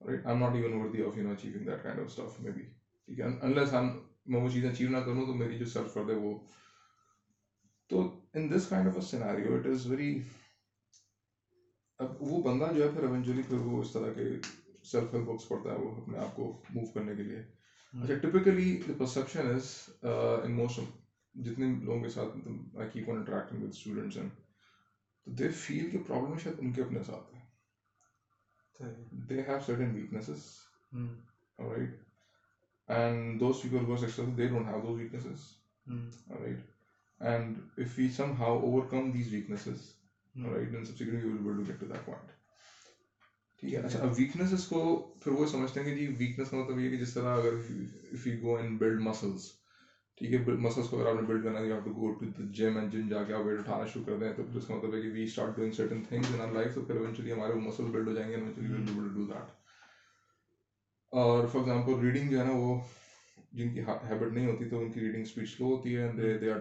I 0.00 0.16
am 0.24 0.38
not 0.38 0.54
even 0.54 0.72
worthy 0.72 1.00
of 1.02 1.16
you 1.16 1.22
know 1.22 1.30
achieving 1.30 1.64
that 1.66 1.82
kind 1.82 2.00
of 2.00 2.06
stuff 2.06 2.38
maybe 2.50 2.62
ٹھیک 3.08 3.20
ہے؟ 3.20 3.24
انلیس 3.40 3.72
ہم 3.72 3.90
میں 4.26 4.40
وہ 4.40 4.48
چیزیں 4.48 4.68
اچیو 4.68 4.88
نہ 4.88 4.96
کروں 5.04 5.24
تو 5.26 5.32
میری 5.34 5.56
جو 5.56 5.64
سیلف 5.66 5.96
ورد 5.96 6.08
ہے 6.08 6.14
وہ 6.14 6.34
تو 7.90 8.02
in 8.34 8.50
this 8.50 8.66
kind 8.66 8.86
of 8.86 8.96
a 8.96 9.00
scenario 9.00 9.52
it 9.54 9.66
is 9.66 9.86
very 9.86 10.14
اب 11.98 12.08
وہ 12.20 12.38
بندہ 12.40 12.68
جو 12.72 12.82
ہے 12.82 12.88
پھر 12.88 13.02
ایونچولی 13.02 13.42
پھر 13.42 13.60
وہ 13.60 13.78
اس 13.80 13.90
طرح 13.92 14.10
کے 14.16 14.24
سیلف 14.90 15.12
ہیلپ 15.12 15.24
بکس 15.24 15.48
پڑھتا 15.48 15.70
ہے 15.70 15.74
وہ 15.76 15.90
اپنے 15.96 16.18
آپ 16.18 16.34
کو 16.34 16.50
موو 16.70 16.84
کرنے 16.94 17.14
کے 17.14 17.22
لیے. 17.22 17.38
اچھا 17.92 18.14
typically 18.14 18.74
perception 18.98 19.46
is 19.46 19.64
in 20.02 20.54
most 20.56 20.80
جتنے 21.34 21.66
لوگوں 21.80 22.00
کے 22.00 22.08
ساتھ 22.08 22.36
I 22.76 22.86
keep 22.86 23.08
on 23.10 23.16
interacting 23.16 23.62
with 23.62 23.70
students 23.74 24.16
and 24.16 24.30
تو 25.28 25.34
دے 25.34 25.48
فیل 25.48 25.90
کہ 25.90 25.98
پرابلم 25.98 26.38
شاید 26.38 26.56
ان 26.58 26.72
کے 26.72 26.82
اپنے 26.82 27.02
ساتھ 27.02 27.34
ہے۔ 27.34 27.40
They 29.28 29.40
have 29.40 29.58
certain 29.66 29.94
weaknesses 29.94 30.44
right 31.58 31.90
and 32.88 33.40
those 33.40 33.62
people 33.62 33.84
who 33.84 33.96
successful 33.96 34.36
they 34.36 34.46
don't 34.48 34.66
have 34.66 34.80
those 34.80 35.00
weaknesses 35.00 35.40
right 36.30 36.58
and 37.20 37.58
if 37.76 37.98
we 37.98 38.08
somehow 38.32 38.58
overcome 38.90 39.10
these 39.10 39.32
weaknesses 39.32 39.80
right 40.34 40.72
then 40.72 40.84
subsequently 40.84 41.30
we 41.30 41.38
will 41.38 41.56
to 41.56 41.62
get 41.68 41.80
to 41.80 41.86
that 41.86 42.04
point 42.04 42.30
ٹھیک 43.58 43.74
ہے۔ 43.74 43.78
اچھا 43.78 44.04
weaknesses 44.18 44.66
کو 44.66 44.80
پھر 45.24 45.32
وہ 45.32 45.46
سمجھتے 45.46 45.80
ہیں 45.80 45.90
کہ 45.90 45.96
جی 45.96 46.06
weakness 46.18 46.50
کا 46.50 46.56
مطلب 46.56 46.80
یہ 46.80 46.90
کہ 46.90 46.96
جس 46.96 47.14
طرح 47.14 47.36
اگر 47.36 47.52
if 48.12 48.26
you 48.26 48.40
go 48.42 48.56
and 48.56 48.78
build 48.80 49.00
muscles 49.00 49.57
ٹھیک 50.18 50.32
ہے 50.32 50.38
مسلس 50.58 50.88
کو 50.88 50.98
اگر 50.98 51.08
آپ 51.08 51.16
نے 51.16 51.22
بلڈ 51.26 51.44
کرنا 51.44 51.58
ہے 51.60 51.66
you 51.66 51.74
have 51.74 51.92
go 51.96 52.10
to 52.12 52.26
the 52.38 52.44
gym 52.58 52.76
and 52.76 52.92
gym 52.92 53.08
جا 53.08 53.22
کے 53.24 53.32
آپ 53.32 53.44
ویٹ 53.44 53.58
اٹھانا 53.58 53.84
شروع 53.92 54.04
کر 54.04 54.16
دیں، 54.18 54.32
تو 54.36 54.42
پھر 54.44 54.56
اس 54.58 54.66
کا 54.66 54.74
مطلب 54.74 54.94
ہے 54.94 55.00
کہ 55.00 55.10
we 55.12 55.22
start 55.22 55.56
doing 55.56 55.72
certain 55.72 56.02
things 56.08 56.34
in 56.34 56.40
our 56.40 56.52
life 56.52 56.74
تو 56.74 56.80
پھر 56.86 56.96
ایونچولی 56.96 57.32
ہمارے 57.32 57.52
وہ 57.52 57.60
مسل 57.60 57.90
بلڈ 57.92 58.08
ہو 58.08 58.12
جائیں 58.12 58.28
گے 58.30 58.34
eventually 58.36 58.68
will 58.72 58.84
do 58.86 59.08
do 59.14 59.26
that 59.26 59.50
اور 61.12 61.46
فار 61.52 61.60
ایگزامپل 61.60 62.00
ریڈنگ 62.04 62.30
جو 62.30 62.38
ہے 62.38 62.44
نا، 62.44 62.52
وہ 62.54 62.74
جن 63.52 63.70
کی 63.72 63.80
ہیبٹ 63.80 64.32
نہیں 64.32 64.46
ہوتی، 64.46 64.68
تو 64.68 64.78
ان 64.78 64.90
کی 64.92 65.00
ریڈنگ 65.00 65.22
اسپیڈ 65.22 65.48
سلو 65.48 65.66
ہوتی 65.66 65.96
ہے 65.96 66.08
دے 66.16 66.36
دے 66.38 66.50
آر 66.50 66.58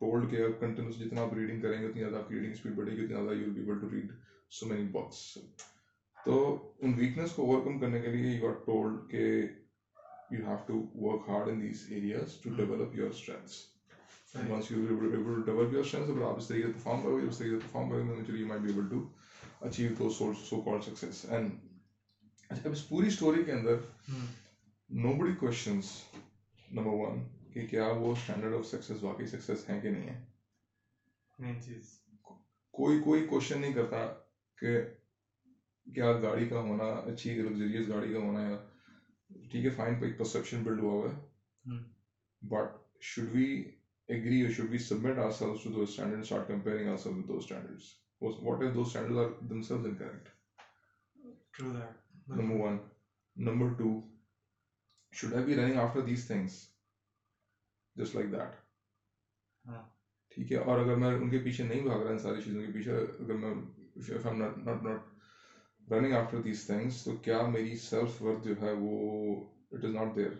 ٹولڈ 0.00 0.30
کہ 0.30 0.42
کنٹینیوس 0.60 0.98
جتنا 0.98 1.20
آپ 1.20 1.32
ریڈنگ 1.34 1.60
کریں 1.60 1.80
گے، 1.80 1.86
اتنی 1.86 2.00
زیادہ 2.00 2.16
آپ 2.16 2.28
کی 2.28 2.34
ریڈنگ 2.34 2.52
اسپیڈ 2.52 2.74
بڑھے 2.74 2.96
گی 2.96 3.04
اتنا 3.04 3.22
زیادہ 3.22 3.36
you 3.36 3.46
will 3.46 3.52
be 3.52 3.60
able 3.60 3.78
to 3.78 3.90
read 3.90 4.12
so 4.52 4.66
many 4.66 4.88
books 4.92 5.22
تو 6.16 6.36
ان 6.78 6.94
ویکنیس 6.96 7.32
کو 7.32 7.42
اوور 7.42 7.64
کم 7.64 7.78
کرنے 7.78 8.00
کے 8.00 8.08
لیے 8.08 8.30
یو 8.30 8.46
آر 8.48 8.54
ٹولڈ 8.66 9.10
کہ 9.10 9.24
you 10.30 10.46
have 10.46 10.56
to 10.66 10.82
work 10.96 11.28
hard 11.28 11.48
in 11.48 11.60
these 11.62 11.86
areas 11.90 12.40
to 12.42 12.54
develop 12.56 12.94
your 12.96 13.10
strengths 13.10 13.58
once 14.34 14.70
you 14.70 14.76
are 14.78 15.14
able 15.14 15.34
to 15.36 15.42
develop 15.42 15.72
your 15.72 15.84
strengths 15.84 16.10
اگر 16.10 16.22
آپ 16.22 16.36
اس 16.36 16.48
طریقے 16.48 16.66
سے 16.66 16.72
پرفارم 16.72 17.00
کرو 17.02 17.16
گے 17.16 17.26
اس 17.28 17.38
طریقے 17.38 17.56
سے 17.56 17.62
پرفارم 17.62 17.90
کریں 17.90 18.06
گے 18.06 18.38
you 18.38 18.46
might 18.46 18.62
be 18.62 18.70
able 18.70 18.88
to 18.90 19.00
achieve 19.62 19.98
those 19.98 20.18
so, 20.18 20.32
so 20.42 20.60
called 20.62 20.84
success. 20.84 21.24
And 21.30 21.50
اچھا 22.50 22.62
اب 22.64 22.72
اس 22.72 22.88
پوری 22.88 23.06
اسٹوری 23.06 23.42
کے 23.44 23.52
اندر 23.52 23.76
nobody 24.90 25.34
questions 25.42 25.90
number 26.68 26.96
one 26.98 27.18
کہ 27.54 27.66
کیا 27.66 27.86
وہ 27.98 28.12
اسٹینڈرڈ 28.12 28.54
آف 28.54 28.66
سکسیس 28.66 29.02
واقعی 29.02 29.26
سکسیس 29.26 29.68
ہیں 29.70 29.80
کہ 29.80 29.90
نہیں 29.90 30.08
ہے 30.08 30.24
مین 31.38 31.60
چیز 31.62 31.92
کوئی 32.74 33.00
کوئی 33.00 33.26
کوشچن 33.26 33.60
نہیں 33.60 33.72
کرتا 33.72 34.06
کہ 34.58 34.80
کیا 35.86 36.12
گاڑی 36.22 36.48
کا 36.48 36.60
ہونا 36.60 36.84
اچھی 36.84 37.34
لگزریس 37.34 37.88
گاڑی 37.88 38.12
کا 38.12 38.18
ہونا 38.18 38.48
یا 38.48 38.56
ٹھیک 39.50 39.64
ہے 39.64 39.70
فائن 39.70 39.94
ایک 40.04 40.16
پرسپشن 40.18 40.62
بلڈ 40.62 40.80
ہوا 40.80 40.92
ہوا 40.92 41.10
ہے۔ 41.10 41.78
بٹ 42.42 42.76
شوڈ 43.04 43.28
وی 43.32 43.46
ایگری 44.08 44.40
اور 44.42 44.50
should 44.50 44.70
we 44.70 44.78
submit 44.78 45.18
ourselves 45.30 45.62
to 45.64 45.70
the 45.70 45.86
standard 45.86 46.24
start 46.26 46.48
comparing 46.48 46.88
ourselves 46.96 47.26
to 47.28 47.40
standards 47.40 47.88
what 48.22 48.62
if 48.62 48.74
the 48.74 48.84
standards 48.84 49.18
are 49.18 49.28
themselves 49.62 49.86
incorrect 49.86 50.28
true 51.52 51.72
that 51.72 52.28
number 52.28 52.66
1 52.68 52.78
number 53.36 53.82
2 53.82 53.90
should 55.12 55.34
I 55.34 55.44
be 55.44 55.56
running 55.56 55.78
after 55.78 56.00
these 56.00 56.26
things 56.26 56.58
just 57.96 58.14
like 58.14 58.32
that 58.32 58.54
ٹھیک 60.32 60.52
ہے 60.52 60.56
اور 60.56 60.78
اگر 60.78 60.96
میں 60.96 61.14
ان 61.14 61.30
کے 61.30 61.38
پیچھے 61.38 61.64
نہیں 61.64 61.82
بھاگ 61.82 62.02
رہا 62.02 62.10
ان 62.10 62.18
ساری 62.18 62.40
چیزوں 62.40 62.60
کے 62.60 62.72
پیچھے 62.72 62.92
اگر 62.92 63.34
میں 63.34 63.50
if 64.10 64.26
I'm 64.26 64.42
not 64.42 64.82
not 64.82 65.09
running 65.90 66.14
after 66.14 66.40
these 66.40 66.64
things 66.64 67.02
تو 67.04 67.12
کیا 67.14 67.42
میری 67.42 67.74
سیلف 67.76 68.22
ورتھ 68.22 68.44
جو 68.44 68.54
ہے 68.62 68.70
وہ 68.72 68.94
it 69.72 69.84
is 69.84 69.94
not 69.94 70.14
there 70.16 70.30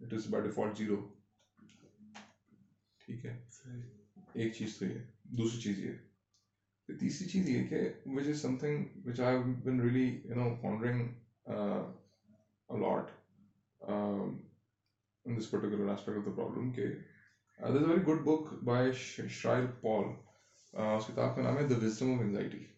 it 0.00 0.12
is 0.12 0.26
by 0.28 0.42
default 0.42 0.76
zero 0.78 1.00
ٹھیک 3.00 3.24
ہے؟ 3.26 3.36
ایک 4.34 4.54
چیز 4.54 4.78
تو 4.78 4.86
یہ 4.86 4.98
دوسری 5.38 5.60
چیز 5.60 5.80
یہ 5.80 5.92
تیسری 6.88 7.28
چیز 7.28 7.48
یہ 7.48 7.66
کہ 7.66 7.88
which 8.06 8.28
is 8.28 8.40
something 8.56 8.84
which 9.06 9.20
I 9.20 9.36
been 9.64 9.80
really 9.80 10.06
you 10.24 10.34
know 10.34 10.50
pondering 10.62 11.08
a lot 12.68 13.10
in 15.26 15.36
this 15.36 15.46
particular 15.46 15.88
aspect 15.90 16.16
of 16.18 16.24
the 16.24 16.32
problem 16.32 16.70
کہ 16.72 16.86
very 17.58 18.00
good 18.00 18.24
book 18.24 18.52
by 18.62 18.90
Sh- 18.92 19.20
Shrail 19.30 19.68
Paul. 19.82 20.06
Uh, 20.74 20.96
اس 20.96 21.06
کتاب 21.06 21.34
کا 21.34 21.42
نام 21.42 21.58
ہے 21.58 21.64
Wisdom 21.64 22.14
of 22.14 22.22
Anxiety. 22.22 22.58
صحیح 22.58 22.71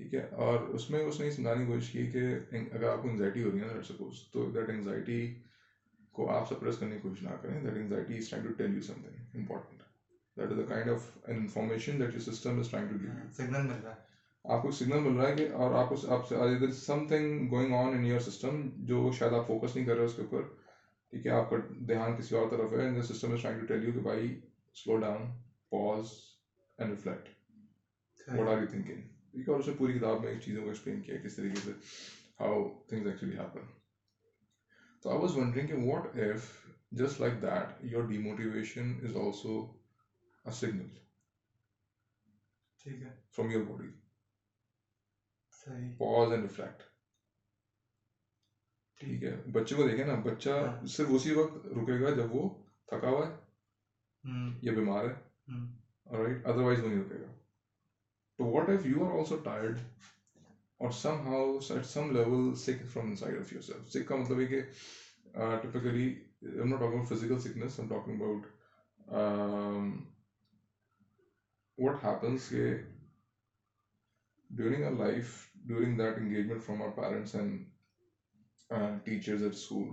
ٹھیک 0.00 0.14
ہے؟ 0.14 0.20
اور 0.44 0.60
اس 0.76 0.88
میں 0.90 1.00
اس 1.00 1.18
نے 1.20 1.26
یہ 1.26 1.30
سمجھانے 1.30 1.60
کی 1.60 1.66
کوشش 1.66 1.90
کی 1.92 2.06
کہ 2.10 2.20
اگر 2.72 2.88
آپ 2.88 3.02
کو 3.02 3.08
انگزائٹی 3.08 3.42
ہو 3.42 3.50
رہی 3.50 3.60
ہے 3.60 3.66
نا 3.66 3.82
سپوز 3.88 4.22
تو 4.32 4.50
دیٹ 4.50 4.68
انگزائٹی 4.68 5.20
کو 6.14 6.28
آپ 6.30 6.48
سپریس 6.48 6.78
کرنے 6.78 6.94
کی 6.94 7.00
کوشش 7.00 7.22
نہ 7.22 7.34
کریں۔ 7.42 7.60
That 7.60 7.76
anxiety 7.76 8.16
is 8.16 8.28
trying 8.28 8.46
to 8.46 8.52
tell 8.58 8.74
you 8.74 8.80
something 9.02 9.36
important 9.38 9.82
that 10.36 10.50
is 10.50 10.58
the 10.58 10.62
kind 10.64 10.90
of 10.90 11.10
information 11.28 12.00
that 12.00 12.14
your 12.14 12.32
system 12.32 12.58
is 12.58 12.70
trying 12.70 12.88
to 12.88 12.96
give 13.00 13.10
you 13.10 13.30
signal 13.36 13.66
مل 13.66 13.80
رہا 13.82 13.90
ہے۔ 13.90 14.08
آپ 14.44 14.62
کو 14.62 14.70
سگنل 14.70 15.00
مل 15.00 15.16
رہا 15.16 15.28
ہے 15.28 15.34
کہ 15.34 15.48
اور 15.54 15.72
آپ 15.74 15.88
کو 15.88 15.96
آپ 16.08 16.26
سے 16.26 16.70
something 17.06 17.48
going 17.50 17.72
on 17.74 17.94
in 17.94 18.04
your 18.04 18.20
system 18.20 18.60
جو 18.84 19.10
شاید 19.12 19.32
آپ 19.32 19.46
فوکس 19.46 19.76
نہیں 19.76 19.86
کر 19.86 19.96
رہے 19.96 20.04
اس 20.04 20.14
کے 20.14 20.22
اوپر۔ 20.22 20.42
ٹھیک 21.12 21.26
ہے 21.26 21.30
آپ 21.30 21.50
کا 21.50 21.56
دھیان 21.88 22.14
کسی 22.16 22.34
اور 22.36 22.46
طرف 22.50 22.72
ہے 22.72 23.02
system 23.02 23.32
is 23.32 23.40
trying 23.42 23.60
to 23.60 23.66
tell 23.66 23.84
you 23.84 23.92
کہ 23.92 24.00
بھائی 24.00 24.34
slow 24.74 24.96
down 24.96 25.30
pause 25.72 26.10
and 26.78 26.90
reflect 26.90 27.28
what 28.28 28.48
are 28.48 28.58
you 28.58 28.66
thinking 28.66 29.09
ہے 29.34 29.50
اور 29.50 29.60
اس 29.60 29.68
نے 29.68 29.74
پوری 29.78 29.98
کتاب 29.98 30.24
میں 30.24 30.38
چیزوں 30.40 30.62
کو 30.62 30.68
ایکسپلین 30.68 31.00
کیا 31.00 31.16
کس 31.24 31.36
طریقے 31.36 31.60
سے 31.60 31.72
ہاؤ 32.40 32.62
تھنگز 32.88 33.06
ایکچولی 33.06 33.38
ہیپن 33.38 33.66
تو 35.02 35.10
آئی 35.10 35.18
واز 35.18 35.36
ونڈرنگ 35.36 35.66
کہ 35.66 35.74
what 35.84 36.16
if 36.16 36.50
just 36.92 37.20
like 37.20 37.42
that 37.42 37.84
your 37.84 38.02
demotivation 38.02 38.92
is 39.02 39.16
also 39.16 39.58
a 40.44 40.52
signal 40.52 40.88
ٹھیک 42.84 43.02
ہے 43.02 43.10
from 43.36 43.50
your 43.50 43.64
body 43.64 43.88
pause 45.98 46.32
and 46.32 46.42
reflect 46.42 46.82
ٹھیک 49.00 49.22
ہے 49.24 49.34
بچے 49.52 49.76
کو 49.76 49.88
دیکھیں 49.88 50.04
نا 50.06 50.14
بچہ۔ 50.14 50.50
صرف 50.86 51.08
اسی 51.10 51.32
وقت 51.32 51.66
رکے 51.66 52.00
گا 52.00 52.10
جب 52.10 52.34
وہ 52.34 52.48
تھکا 52.88 53.08
ہوا 53.08 53.26
ہے 53.28 53.36
یا 54.62 54.72
بیمار 54.72 55.04
ہے 55.04 55.14
رائٹ 56.18 56.46
ادروائز 56.46 56.82
وہ 56.82 56.88
نہیں 56.88 57.00
رکے 57.00 57.20
گا 57.20 57.29
تو 58.40 58.46
what 58.46 58.68
if 58.68 58.86
you 58.86 59.04
are 59.04 59.18
also 59.18 59.36
tired 59.44 59.80
اور 60.80 60.90
somehow 61.24 61.58
at 61.70 61.86
some 61.86 62.10
level 62.12 62.54
sick 62.56 62.86
from 62.92 63.08
inside 63.16 63.38
of 63.38 63.52
yourself 63.62 63.88
sick 63.88 64.06
کا 64.08 64.16
مطلب 64.16 64.40
ہے 64.40 64.46
کہ 64.46 64.60
typically 65.62 66.06
I'm 66.42 66.68
not 66.68 66.80
talking 66.80 67.04
physical 67.04 67.38
sickness 67.38 67.78
I'm 67.80 67.88
talking 67.88 68.14
about 68.14 68.46
what 71.78 72.04
happens 72.04 72.48
کہ 72.48 72.72
during 74.50 74.84
our 74.84 74.96
life 74.96 75.34
during 75.66 75.98
that 75.98 76.18
engagement 76.18 76.62
from 76.62 76.82
our 76.82 76.88
parents 76.96 77.34
and 77.34 77.62
teachers 79.04 79.42
at 79.42 79.54
school. 79.54 79.88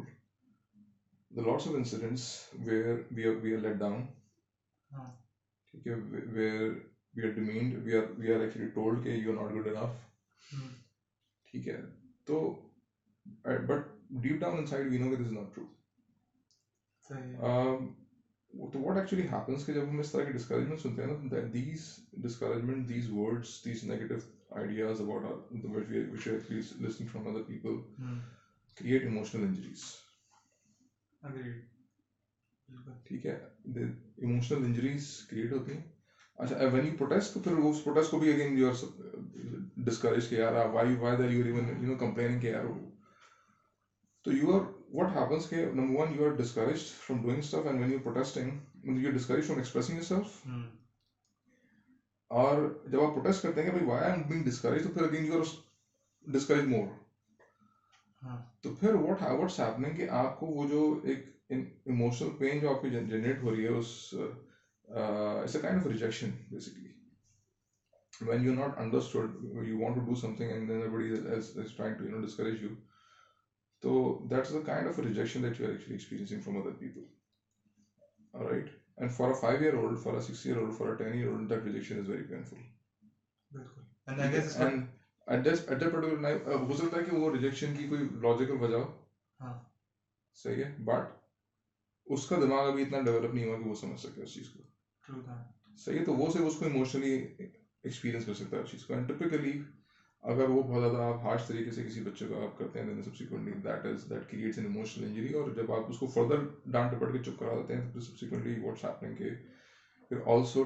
The 1.32 1.42
lots 1.42 1.66
of 1.66 1.76
incidents 1.76 2.48
where 2.64 3.00
we 3.12 3.26
are 3.26 3.34
we 3.36 3.54
are 3.54 3.60
let 3.60 3.80
down. 3.80 4.04
ہاں 4.92 5.08
Okay, 5.74 5.96
where 6.34 6.70
are 7.24 7.32
demeaned, 7.32 7.84
we 7.84 7.94
are 7.94 8.06
we 8.16 8.30
are 8.30 8.42
actually 8.44 8.70
told 8.70 9.04
that 9.04 9.18
you 9.18 9.32
are 9.32 9.40
not 9.40 9.54
good 9.54 9.68
enough. 9.68 9.96
ہوں 10.42 10.68
ٹھیک 11.48 11.68
ہے 11.68 11.78
تو 12.28 12.36
but 13.68 13.86
deep 14.24 14.40
down 14.40 14.58
inside 14.66 14.88
we 14.90 14.98
know 14.98 15.16
this 15.16 15.22
is 15.22 15.32
not 15.32 15.54
true 15.54 15.64
تو 18.74 18.80
what 18.80 18.98
actually 18.98 19.24
happens 19.32 19.66
کہ 19.66 19.74
جب 19.74 19.90
ہم 19.90 20.00
اس 20.00 20.12
طرح 20.12 20.24
کی 20.24 20.32
ڈسکریجمنٹ 20.32 20.80
سنتے 20.80 21.02
ہیں 21.02 21.10
نا 21.10 21.40
these 21.54 21.88
discouragement 22.24 22.88
these 22.90 23.10
words 23.10 23.60
these 23.66 23.84
negative 23.84 24.16
ideas 24.52 25.00
about 25.00 25.24
our, 25.24 25.36
which 25.62 25.88
we 25.88 26.04
which 26.04 26.28
are 26.28 26.36
actually 26.36 26.62
listening 26.80 27.08
from 27.08 27.28
other 27.28 27.42
people 27.42 27.80
ہوں 28.00 28.20
create 28.78 29.04
emotional 29.04 29.44
injuries. 29.44 29.84
اگریڈ 31.22 31.62
بالکل 32.70 32.92
ٹھیک 33.04 33.26
ہے 33.26 33.36
ایموشنل 34.18 34.64
انجریز 34.64 35.06
کریٹ 35.24 35.52
ہوتی 35.52 35.72
ہیں 35.72 35.82
اچھا 36.38 36.66
وین 36.72 36.86
یو 36.86 36.92
پروٹیسٹ 36.98 37.34
تو 37.34 37.40
پھر 37.40 37.52
اس 37.52 37.84
پروٹیسٹ 37.84 38.12
کو 38.12 38.18
بھی 38.18 38.30
اگین 38.32 38.58
یو 38.58 38.68
آر 38.68 38.86
ڈسکریج 39.86 40.28
کہ 40.30 40.36
یار 40.36 40.54
why 40.72 40.94
why 40.94 41.18
that 41.18 41.32
you 41.32 41.44
even 41.44 41.70
you 41.70 41.88
know 41.88 41.96
complaining 41.96 42.40
کہ 42.40 42.48
یار 42.48 42.64
تو 44.26 44.32
یو 44.32 44.54
آر 44.54 44.62
واٹ 44.94 45.16
ہیپنس 45.16 45.48
کہ 45.48 45.64
number 45.74 46.00
one 46.00 46.14
you 46.14 46.24
are 46.24 46.30
discourage 46.30 46.84
from 46.98 47.22
doing 47.22 47.40
stuff 47.40 47.66
and 47.66 47.80
when 47.80 47.92
you 47.92 48.00
protesting 48.00 48.98
you 48.98 49.12
discourage 49.12 49.46
from 49.46 49.58
expressing 49.58 49.96
yourself 50.04 50.46
اور 52.32 52.58
جب 52.86 53.02
آپ 53.02 53.14
protest 53.14 53.42
کرتے 53.42 53.62
ہیں 53.62 53.66
کہ 53.66 53.72
بھائی 53.72 53.86
why 53.86 54.04
I 54.04 54.14
am 54.14 54.28
being 54.28 54.44
discourage 54.44 54.84
تو 54.84 54.90
پھر 54.90 55.04
again 55.04 55.26
you 55.26 55.34
are 55.34 55.44
discourage 56.26 56.66
more 56.66 56.86
تو 58.62 58.70
پھر 58.70 58.94
واٹ 58.94 59.22
واٹس 59.22 59.60
ہیپننگ 59.60 59.96
کہ 59.96 60.08
آپ 60.10 60.40
کو 60.40 60.46
وہ 60.46 60.66
جو 60.66 60.82
ایک 61.04 61.26
ایموشنل 61.50 62.30
پین 62.38 62.60
جو 62.60 62.70
آپ 62.70 62.82
کی 62.82 62.90
جنریٹ 62.90 63.42
ہو 63.42 63.52
رہی 63.52 63.64
ہے 63.64 63.70
اس 63.70 64.14
it's 64.88 65.56
a 65.56 65.62
kind 65.62 65.80
of 65.82 65.88
rejection 65.88 66.32
basically 66.50 66.94
when 68.28 68.44
you're 68.44 68.56
not 68.58 68.78
understood 68.84 69.34
you 69.66 69.78
want 69.78 69.96
to 69.96 70.04
do 70.06 70.16
something 70.16 70.52
and 70.52 70.70
then 70.70 70.80
everybody 70.84 71.10
is, 71.34 71.50
is 71.56 71.74
trying 71.74 71.98
to 71.98 72.06
you 72.06 72.12
know 72.12 72.22
discourage 72.22 72.62
you 72.62 72.70
so 73.84 73.92
that's 74.32 74.52
the 74.52 74.62
kind 74.62 74.88
of 74.88 74.98
a 74.98 75.02
rejection 75.02 75.44
that 75.44 75.60
you 75.60 75.66
are 75.68 75.74
actually 75.74 75.96
experiencing 75.96 76.42
from 76.42 76.58
other 76.62 76.74
people 76.80 77.04
all 78.34 78.46
right 78.46 78.72
and 78.98 79.14
for 79.18 79.32
a 79.32 79.36
five 79.36 79.62
year 79.62 79.76
old 79.82 80.00
for 80.00 80.16
a 80.16 80.22
six 80.22 80.44
year 80.46 80.60
old 80.62 80.74
for 80.78 80.88
a 80.94 80.98
ten 80.98 81.18
year 81.18 81.32
old 81.34 81.48
that 81.50 81.64
rejection 81.64 82.00
is 82.00 82.08
very 82.08 82.28
painful 82.34 82.64
بالکل 83.52 83.82
and 84.08 84.22
I 84.22 84.32
guess 84.32 84.56
and 84.62 84.88
at 85.28 85.44
this 85.44 85.60
at 85.74 85.80
that 85.82 85.92
particular 85.92 86.22
time 86.24 86.48
uh, 86.48 86.58
ہو 86.70 86.76
سکتا 86.78 86.98
ہے 86.98 87.04
کہ 87.04 87.16
وہ 87.18 87.32
rejection 87.34 87.76
کی 87.76 87.88
کوئی 87.88 88.08
logical 88.24 88.58
وجہ 88.62 88.76
ہو 88.76 88.88
ہاں 89.40 89.54
صحیح 90.38 90.64
ہے 90.64 90.76
بٹ 90.86 91.16
اس 92.08 92.26
کا 92.30 92.36
دماغ 92.42 92.70
ابھی 92.72 92.84
اتنا 92.84 93.02
ڈیولپ 93.02 93.34
نہیں 93.34 93.46
ہوا 93.46 93.58
کہ 93.58 93.70
وہ 93.70 93.76
سمجھ 93.76 94.00
سکے 94.02 94.22
اس 94.22 94.34
چیز 94.34 94.50
کو 94.50 94.64
صحیح 95.08 95.98
ہے 95.98 96.04
تو 96.04 96.14
وہ 96.14 96.30
صرف 96.30 96.44
اس 96.46 96.56
کو 96.56 96.66
ایموشنلی 96.66 97.12
ایکسپیرینس 97.40 98.26
کر 98.26 98.34
سکتا 98.34 98.56
ہے 98.58 98.62
اس 98.62 98.70
چیز 98.72 98.86
کو. 98.86 98.94
اینڈ 98.94 99.08
ٹپکلی 99.08 99.58
اگر 100.24 100.48
وہ 100.48 100.62
بہت 100.62 100.80
زیادہ 100.80 101.02
آپ 101.04 101.24
ہارش 101.24 101.46
طریقے 101.46 101.72
سے 101.72 101.84
کسی 101.84 102.00
بچے 102.00 102.26
کو 102.28 102.42
آپ 102.44 102.58
کرتے 102.58 102.80
ہیں 102.80 102.86
then 102.86 103.02
subsequently 103.02 103.52
that 103.64 103.86
is 103.86 104.06
that 104.10 104.26
creates 104.30 104.58
an 104.58 104.68
emotional 104.68 105.04
injury 105.04 105.32
اور 105.34 105.50
جب 105.56 105.72
آپ 105.72 105.90
اس 105.90 105.98
کو 105.98 106.06
فردر 106.06 106.44
ڈانٹ 106.72 106.92
ڈپٹ 106.92 107.12
کے 107.12 107.20
چپ 107.20 107.38
کرا 107.40 107.56
دیتے 107.56 107.76
ہیں 107.76 107.90
تو 107.92 108.00
سبسیکوینٹلی 108.00 108.58
واٹس 108.58 108.84
ہیپننگ 108.84 109.16
کہ 109.16 109.32
پھر 110.12 110.18
also 110.26 110.64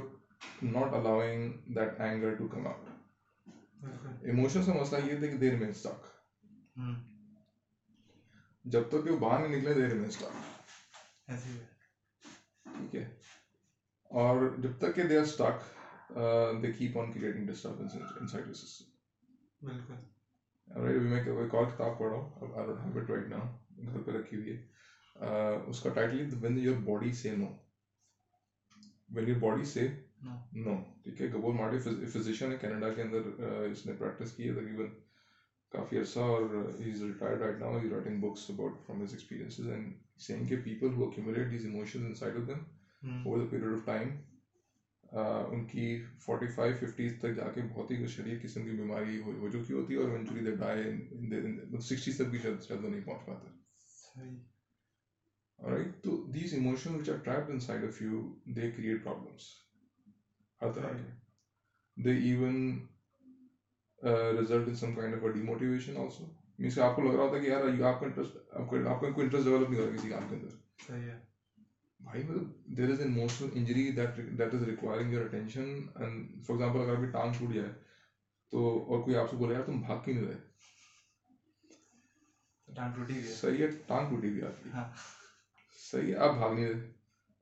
not 0.63 0.93
allowing 0.93 1.51
that 1.75 1.99
anger 1.99 2.31
to 2.31 2.45
come 2.45 2.67
out 2.67 2.89
emotions 4.21 4.65
کا 4.65 4.73
مسئلہ 4.73 5.05
یہ 5.05 5.15
تھا 5.15 5.27
کہ 5.27 5.35
دیر 5.35 5.55
میں 5.55 5.67
ہوں۔ 6.77 6.95
جب 8.65 8.87
تک 8.89 9.03
کہ 9.03 9.09
وہ 9.09 9.15
باہر 9.15 9.39
نہیں 9.39 9.57
نکلے 9.57 9.73
دیر 9.73 9.93
میں 9.93 10.07
ہے 10.07 11.37
ٹھیک 12.65 12.95
ہے۔ 12.95 13.05
اور 14.11 14.47
جب 14.57 14.77
تک 14.77 14.95
کہ 14.95 15.03
they 15.03 15.17
are 15.17 15.23
stuck 15.23 15.63
they 16.63 16.71
keep 16.71 16.97
on 16.97 17.11
creating 17.11 17.47
disturbance 17.47 17.95
inside 18.27 18.45
your 18.45 18.53
system 18.53 19.67
بالکل۔ 19.67 19.93
Alright, 20.67 20.95
ابھی 20.95 21.09
میں 21.09 21.19
ایک 21.19 21.55
اور 21.55 21.65
کتاب 21.65 21.97
پڑھ 21.99 22.11
رہا 22.11 22.17
ہوں 22.17 22.53
I 22.53 22.65
don't 22.67 22.81
have 22.85 22.97
it 23.01 23.09
right 23.09 23.29
now 23.29 23.45
گھر 23.85 24.01
پہ 24.01 24.11
رکھی 24.11 24.37
ہوئی 24.37 24.51
ہے۔ 24.51 24.57
اس 25.67 25.79
کا 25.79 25.89
ٹائٹل 25.89 26.19
ہے 26.19 26.25
when 26.45 26.57
your 26.65 26.77
body 26.89 27.11
say 27.21 27.33
no. 27.39 27.49
When 29.15 29.29
your 29.29 29.39
body 29.41 29.65
say 29.75 29.87
no 30.23 30.35
no. 30.65 30.75
ٹھیک 31.03 31.21
ہے 31.21 31.27
گبور 31.27 31.53
مارٹی 31.53 31.79
فزیشین 32.07 32.51
ہے 32.51 32.57
کینیڈا 32.61 32.89
کے 32.93 33.01
اندر 33.01 33.43
اس 33.71 33.85
نے 33.85 33.93
پریکٹس 33.93 34.31
کی 34.31 34.49
ہے 34.49 34.53
تقریباً 34.53 34.85
کافی 35.71 35.97
عرصہ 35.99 36.19
اور 36.19 36.41
he 36.79 36.91
is 36.91 37.01
retired 37.03 37.41
right 37.41 37.59
now 37.59 37.79
he 37.79 37.89
writing 37.89 38.21
books 38.21 38.49
about 38.49 38.85
from 38.85 39.03
his 39.03 39.13
experiences 39.13 39.67
and 39.67 39.93
seeing 40.17 40.45
کہ 40.45 40.55
people 40.63 40.93
who 40.93 41.09
accumulate 41.09 41.51
these 41.53 41.67
emotions 41.71 42.09
inside 42.09 42.39
of 42.41 42.47
them 42.49 42.59
ہوں 42.59 42.80
over 43.03 43.39
the 43.39 43.45
period 43.45 43.73
of 43.73 43.85
time 43.85 44.09
ان 45.51 45.65
کی 45.65 45.85
فورٹی 46.25 46.47
فائیو 46.47 46.75
ففٹیز 46.79 47.17
تک 47.19 47.35
جا 47.35 47.47
کے 47.51 47.61
بہت 47.61 47.91
ہی 47.91 48.05
شدید 48.07 48.41
قسم 48.43 48.63
کی 48.63 48.71
بیماری 48.71 49.19
ہو 49.19 49.31
ہو 49.31 49.49
چکی 49.49 49.73
ہوتی 49.73 49.93
ہے 49.93 49.99
اور 49.99 50.09
ایونچولی 50.09 50.43
دے 50.45 50.55
ڈائی 50.55 51.79
سکسٹیز 51.79 52.17
تک 52.17 52.29
بھی 52.29 52.39
شاید 52.39 52.61
شاید 52.61 52.83
نہیں 52.83 53.05
پہنچ 53.05 53.25
پاتے 53.25 54.29
رائٹ 55.59 56.03
تو 56.03 56.15
these 56.33 56.53
emotion 56.53 56.95
which 56.95 57.09
are 57.09 57.17
trapped 57.17 57.49
inside 57.59 57.83
of 57.83 58.01
you 58.01 58.21
they 58.55 58.71
create 58.71 59.03
problems 59.03 59.49
ہر 60.61 60.71
طرح 60.71 60.91
کے۔ 60.97 61.09
They 61.97 62.11
even 62.27 62.55
result 64.37 64.67
in 64.67 64.75
some 64.75 64.93
kind 64.95 65.15
of 65.15 65.33
demotivation 65.33 65.97
also 65.97 66.25
means 66.59 66.79
آپ 66.79 66.95
کو 66.95 67.01
لگ 67.01 67.15
رہا 67.15 67.23
ہوتا 67.23 67.35
ہے 67.35 67.41
کہ 67.41 67.47
یار 67.47 67.83
آپ 67.93 67.99
کا 67.99 68.05
انٹرسٹ 68.05 68.37
آپ 68.53 68.69
کا 69.01 69.09
کوئی 69.09 69.25
انٹرسٹ 69.25 69.45
ڈیولپ 69.45 69.69
نہیں 69.69 69.79
ہو 69.81 69.85
رہا 69.85 69.95
کسی 69.95 70.09
کام 70.09 70.27
کے 70.29 70.35
اندر۔ 70.35 70.55
صحیح 70.87 71.09
ہے۔ 71.09 71.19
بھائی 72.01 72.23
there 72.67 72.91
is 72.91 73.01
an 73.01 73.11
emotional 73.11 73.49
injury 73.53 73.91
that 73.91 74.17
that 74.37 74.53
is 74.53 74.63
requiring 74.63 75.13
your 75.13 75.25
attention 75.25 75.65
and 75.95 76.45
for 76.45 76.55
example 76.55 76.79
اگر 76.79 76.95
آپ 76.95 77.01
کی 77.01 77.11
ٹانگ 77.11 77.33
چھوٹ 77.33 77.53
جائے 77.53 77.69
تو 78.53 78.63
اور 78.79 79.03
کوئی 79.03 79.15
آپ 79.15 79.29
سے 79.31 79.37
بولے 79.37 79.53
یار 79.53 79.63
تم 79.63 79.81
بھاگ 79.81 79.99
کیوں 80.05 80.15
نہیں 80.15 80.27
رہے 80.27 80.39
ٹانگ 82.67 82.95
ٹوٹی 82.95 83.21
صحیح 83.33 83.63
ہے 83.63 83.67
ٹانگ 83.87 84.09
ٹوٹی 84.09 84.41
آپ 84.41 84.63
کی 84.63 84.69
صحیح 85.79 86.11
ہے 86.11 86.17
آپ 86.17 86.35
بھاگ 86.35 86.53
نہیں 86.53 86.67
رہے 86.67 86.89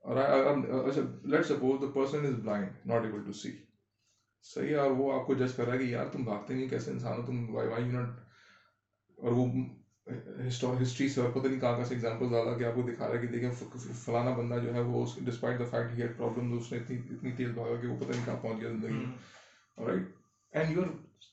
اور 0.04 0.18
اچھا 0.18 1.01
let 1.24 1.46
suppose 1.46 1.82
the 1.82 1.92
person 1.94 2.25
is 2.25 2.36
blind 2.36 2.86
not 2.86 3.06
able 3.06 3.24
to 3.24 3.34
see 3.34 3.51
صحیح 4.46 4.70
ہے 4.70 4.75
اور 4.75 4.92
وہ 4.92 5.12
آپ 5.13 5.28
کو 5.28 5.34
جج 5.34 5.56
کر 5.56 5.66
رہا 5.66 5.74
ہے 5.74 5.78
کہ 5.78 5.84
یار 5.84 6.06
تم 6.12 6.24
بھاگتے 6.24 6.54
نہیں 6.54 6.70
کیسے 6.70 6.92
انسان 6.92 7.18
ہو 7.18 7.25
تم 7.25 7.56
وائی 7.56 7.68
وائی 7.68 7.86
یو 7.86 7.92
ناٹ 7.92 8.20
اور 9.18 9.32
وہ 9.32 9.46
ہسٹری 10.48 11.08
سے 11.08 11.22
اور 11.22 11.30
پتہ 11.30 11.48
نہیں 11.48 11.60
کہاں 11.60 11.74
کہاں 11.74 11.86
سے 11.86 11.94
ایگزامپل 11.94 12.30
ڈالا 12.30 12.54
کہ 12.54 12.63
آپ 12.63 12.74
کو 12.75 12.82
دکھا 12.82 13.08
رہا 13.08 13.16
ہے 13.16 13.20
کہ 13.20 13.28
دیکھیں 13.28 13.50
فلانا 13.96 14.32
بندہ 14.32 14.58
جو 14.63 14.74
ہے 14.74 14.80
وہ 14.82 15.06
despite 15.20 15.60
the 15.60 15.66
fact 15.66 15.98
had 15.98 16.16
problem 16.18 16.54
اس 16.54 16.72
نے 16.72 16.78
اتنی 16.78 16.98
اتنی 17.12 17.32
تیز 17.32 17.50
بھاگا 17.54 17.75
کہ 17.75 17.88
وہ 17.88 17.96
پتہ 17.98 18.12
نہیں 18.12 18.25
کہاں 18.25 18.36
پہنچ 18.42 18.60
گیا 18.62 18.70
زندگی 18.70 18.92
میں. 18.94 19.86
Right 19.86 20.08
and 20.54 20.72
you 20.72 20.82
are 20.82 20.88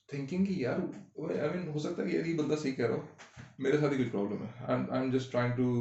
thinking 0.08 0.44
کہ 0.44 0.52
یار 0.52 0.78
آئی 1.30 1.48
مین 1.50 1.68
ہو 1.68 1.78
سکتا 1.78 2.02
ہے 2.02 2.08
کہ 2.08 2.14
یار 2.14 2.24
یہ 2.24 2.36
بندہ 2.38 2.56
صحیح 2.62 2.72
کہہ 2.72 2.86
رہا 2.86 2.94
ہو. 2.94 3.00
میرے 3.58 3.78
ساتھ 3.78 3.92
ہی 3.92 3.98
کچھ 3.98 4.12
پرابلم 4.12 4.42
ہے. 4.42 4.48
I 4.58 4.82
am 4.92 5.10
just 5.10 5.32
trying 5.32 5.54
to 5.56 5.72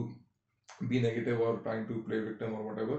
be 0.81 0.99
negative 0.99 1.43
اور 1.43 1.57
ٹرائنگ 1.63 1.85
ٹو 1.85 1.99
پلے 2.05 2.19
وکٹم 2.21 2.53
اور 2.53 2.63
واٹ 2.65 2.77
ایور 2.77 2.97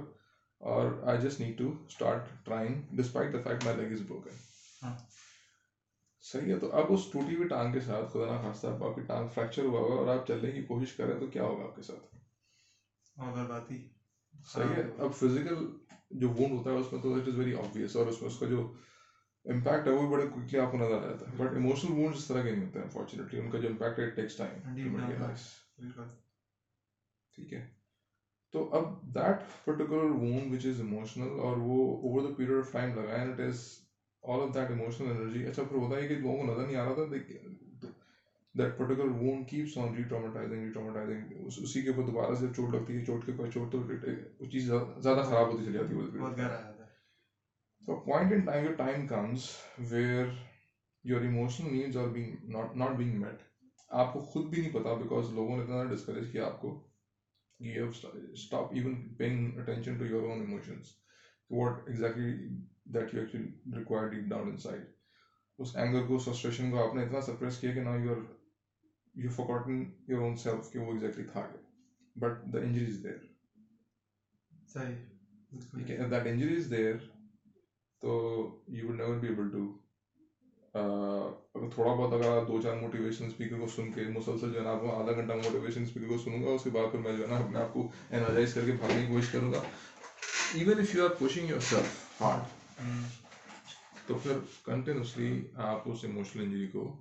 اور 0.60 0.92
I 1.08 1.18
just 1.20 1.40
need 1.40 1.56
to 1.58 1.70
start 1.86 2.28
trying 2.44 2.96
despite 2.96 3.32
the 3.32 3.38
fact 3.44 3.64
my 3.64 3.76
leg 3.76 3.92
is 3.92 4.02
broken 4.02 4.44
صحیح 6.26 6.50
ہے 6.50 6.56
تو 6.56 6.68
اب 6.72 6.92
اس 6.92 7.06
ٹوٹی 7.08 7.34
ہوئی 7.34 7.46
ٹانگ 7.46 7.72
کے 7.72 7.80
ساتھ 7.80 8.06
خدا 8.08 8.26
نہ 8.26 8.32
نخواستہ 8.32 8.66
آپ 8.80 8.94
کی 8.94 9.00
ٹانگ 9.02 9.26
فریکچر 9.28 9.62
ہوا 9.64 9.78
ہوگا 9.78 9.94
اور 9.94 10.06
آپ 10.08 10.26
چلنے 10.26 10.50
کی 10.50 10.62
کوشش 10.64 10.92
کریں 10.94 11.14
تو 11.16 11.26
کیا 11.28 11.42
ہوگا 11.42 11.62
آپ 11.62 11.74
کے 11.74 11.82
ساتھ؟ 11.82 12.06
صحیح 14.46 14.74
ہے 14.74 14.82
اب 14.98 15.12
فزیکل 15.12 15.64
جو 16.12 16.28
وونڈ 16.30 16.52
ہوتا 16.52 16.70
ہے 16.70 16.76
اس 16.76 16.92
میں 16.92 17.00
تو 17.00 17.14
اٹ 17.14 17.28
از 17.28 17.36
ویری 17.36 17.52
آبویس 17.54 17.96
اور 17.96 18.06
اس 18.06 18.20
میں 18.20 18.26
اس 18.26 18.36
کا 18.36 18.46
جو 18.46 18.62
امپیکٹ 19.44 19.86
ہے 19.86 19.92
وہ 19.92 20.06
بڑے 20.06 20.24
کوئکلی 20.26 20.58
آپ 20.58 20.70
کو 20.70 20.76
نظر 20.76 20.94
آ 20.94 21.06
جاتا 21.06 21.26
ہے۔ 21.26 21.36
بٹ 21.36 21.52
ایموشنل 21.52 21.92
وونڈ 21.92 22.14
اس 22.14 22.26
طرح 22.26 22.40
کے 22.40 22.50
نہیں 22.50 22.62
ہوتے 22.62 22.78
ہیں 22.78 22.84
انفارچونیٹلی 22.84 23.38
ان 23.38 23.48
کا 23.48 23.58
جو 23.58 23.68
امپیکٹ 23.68 23.98
ہے 23.98 24.06
ٹیکس 24.16 24.36
ٹائم 24.36 24.58
ٹھیک 27.34 27.52
ہے۔ 27.52 27.60
تو 28.54 28.66
اب 28.70 28.84
that 29.14 29.36
particular 29.64 30.10
wound 30.12 30.52
which 30.52 30.64
is 30.66 30.80
emotional 30.80 31.38
اور 31.38 31.56
وہ 31.60 31.78
over 32.00 32.20
the 32.20 32.28
period 32.36 32.58
of 32.58 32.70
time 32.72 32.94
لگا 32.94 33.12
and 33.12 33.28
it 33.28 33.40
is 33.40 33.60
all 34.26 34.40
of 34.40 34.54
that 34.54 34.70
emotional 34.70 35.08
energy 35.08 35.44
اچھا 35.46 35.62
پھر 35.62 35.76
ہوتا 35.76 35.96
ہے 35.96 36.06
کہ 36.06 36.16
لوگوں 36.16 36.36
کو 36.36 36.44
نظر 36.44 36.64
نہیں 36.64 36.76
آ 36.76 36.84
رہا 36.84 36.92
تھا 36.94 37.02
that 38.54 38.76
particular 38.76 39.10
wound 39.12 39.46
keeps 39.48 39.76
on 39.76 39.94
retraumatising 40.02 40.62
retraumatising 40.70 41.46
اسی 41.46 41.82
کے 41.82 41.88
اوپر 41.88 42.02
دوبارہ 42.02 42.34
سے 42.34 42.46
چوٹ 42.56 42.74
لگتی 42.74 42.96
ہے 42.96 43.02
چوٹ 43.04 43.24
کے 43.24 43.32
اوپر 43.32 43.46
چوٹ 43.46 43.70
تو 43.72 43.78
وہ 44.40 44.46
چیز 44.46 44.70
زیادہ 44.98 45.22
خراب 45.22 45.46
ہوتی 45.46 45.64
چلی 45.64 45.72
جاتی 45.72 45.94
ہے 45.94 46.84
تو 47.82 47.94
point 47.94 48.32
in 48.32 48.40
time 48.40 48.64
your 48.64 48.72
time 48.72 49.04
comes 49.06 49.44
where 49.90 50.24
your 51.04 51.20
emotional 51.20 51.70
needs 51.70 51.96
are 51.96 52.06
being 52.06 52.34
not 52.48 52.74
not 52.74 52.96
being 52.96 53.20
met 53.20 53.42
آپ 53.90 54.12
کو 54.12 54.20
خود 54.20 54.48
بھی 54.48 54.60
نہیں 54.60 54.72
پتا 54.72 54.92
بیکاز 54.92 55.30
لوگوں 55.30 55.56
نے 55.56 55.62
اتنا 55.62 55.84
ڈسکریج 55.84 56.30
کیا 56.32 56.44
آپ 56.44 56.58
کو 56.58 56.74
you 57.60 57.72
have 57.72 58.08
stop 58.32 58.72
even 58.72 58.96
paying 59.16 59.58
attention 59.58 59.96
to 59.96 60.04
your 60.04 60.22
own 60.22 60.40
emotions 60.40 60.90
what 61.50 61.80
exactly 61.86 62.32
that 62.94 63.14
you 63.14 63.20
actually 63.20 63.76
require 63.76 64.06
deep 64.06 64.28
down 64.30 64.48
inside 64.58 64.84
us 65.58 65.74
anger 65.74 66.02
کو 66.06 66.14
اس 66.16 66.42
کو 66.70 66.78
آپ 66.78 66.94
نے 66.94 67.02
اتنا 67.02 67.20
سپریس 67.20 67.58
کیا 67.58 67.72
کہ 67.72 67.80
نا 67.80 67.94
you 67.94 68.10
are 68.10 68.20
you 69.14 69.28
focusing 69.30 69.82
your 70.08 70.20
own 70.20 70.34
self 70.36 70.70
کہ 70.70 70.78
وہ 70.78 70.92
ایگزیکٹلی 70.92 71.24
تھا 71.24 71.42
کیا. 71.42 71.58
But 72.16 72.32
the 72.52 72.58
injury 72.58 72.86
is 72.86 73.02
there 73.02 73.16
that 76.10 76.26
injury 76.26 76.56
is 76.56 76.70
there 76.70 76.94
تو 78.02 78.12
you 78.68 78.86
will 78.86 78.96
never 78.96 79.16
be 79.16 79.26
able 79.26 79.48
to 79.50 79.66
اگر 80.74 81.66
تھوڑا 81.66 81.90
بہت 81.90 82.12
اگر 82.12 82.40
دو 82.48 82.58
چار 82.60 82.72
موٹیویشنل 82.74 83.26
اسپیکر 83.26 83.56
کو 83.58 83.66
سن 83.66 83.90
کے 83.90 84.06
مسلسل 84.08 84.50
جو 84.52 84.58
ہے 84.58 84.62
نا 84.64 84.70
آپ 84.70 84.84
آدھا 84.88 85.12
گھنٹہ 85.12 85.32
موٹیویشن 85.34 85.82
اسپیکر 85.82 86.06
کو 86.06 86.16
سنوں 86.16 86.42
گا 86.42 86.50
اس 86.50 86.62
کے 86.62 86.70
بعد 86.70 86.86
پھر 86.90 86.98
میں 86.98 87.12
جو 87.12 87.22
ہے 87.22 87.26
نا 87.26 87.36
اپنے 87.36 87.58
آپ 87.58 87.72
کو 87.72 87.84
انرجائز 88.10 88.52
کر 88.54 88.64
کے 88.64 88.72
بھاگنے 88.72 89.00
کی 89.00 89.06
کوشش 89.06 89.28
کروں 89.28 89.50
گا. 89.52 89.60
Even 90.54 90.78
if 90.78 90.94
you 90.94 91.02
are 91.04 91.08
pushing 91.18 91.48
yourself 91.68 92.20
hard 92.20 92.42
تو 94.06 94.14
پھر 94.22 94.32
کنٹینیوسلی 94.64 95.48
آپ 95.54 95.82
اس 95.84 95.98
ایموشنل 96.02 96.42
انجری 96.42 96.66
کو 96.66 97.00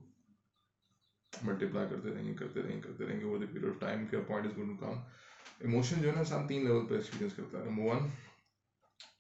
ملٹیپلائی 1.43 1.87
کرتے 1.89 2.13
رہیں 2.13 2.27
گے 2.27 2.33
کرتے 2.33 2.61
رہیں 2.61 2.75
گے 2.75 2.81
کرتے 2.81 3.05
رہیں 3.05 3.19
گے 3.19 3.25
over 3.25 3.39
the 3.39 3.45
period 3.45 3.65
of 3.65 3.79
time 3.79 4.05
کے 4.05 4.17
point 4.27 4.47
is 4.47 4.57
going 4.57 4.77
to 4.77 4.85
come 4.85 4.99
emotion 5.59 6.01
جو 6.01 6.07
ہے 6.07 6.13
نا 6.13 6.19
انسان 6.19 6.47
تین 6.47 6.63
لیول 6.65 6.85
پہ 6.85 6.95
ایکسپیرینس 6.95 7.33
کرتا 7.35 7.59
ہے. 7.59 7.63
نمبر 7.63 7.83
ون 7.83 8.07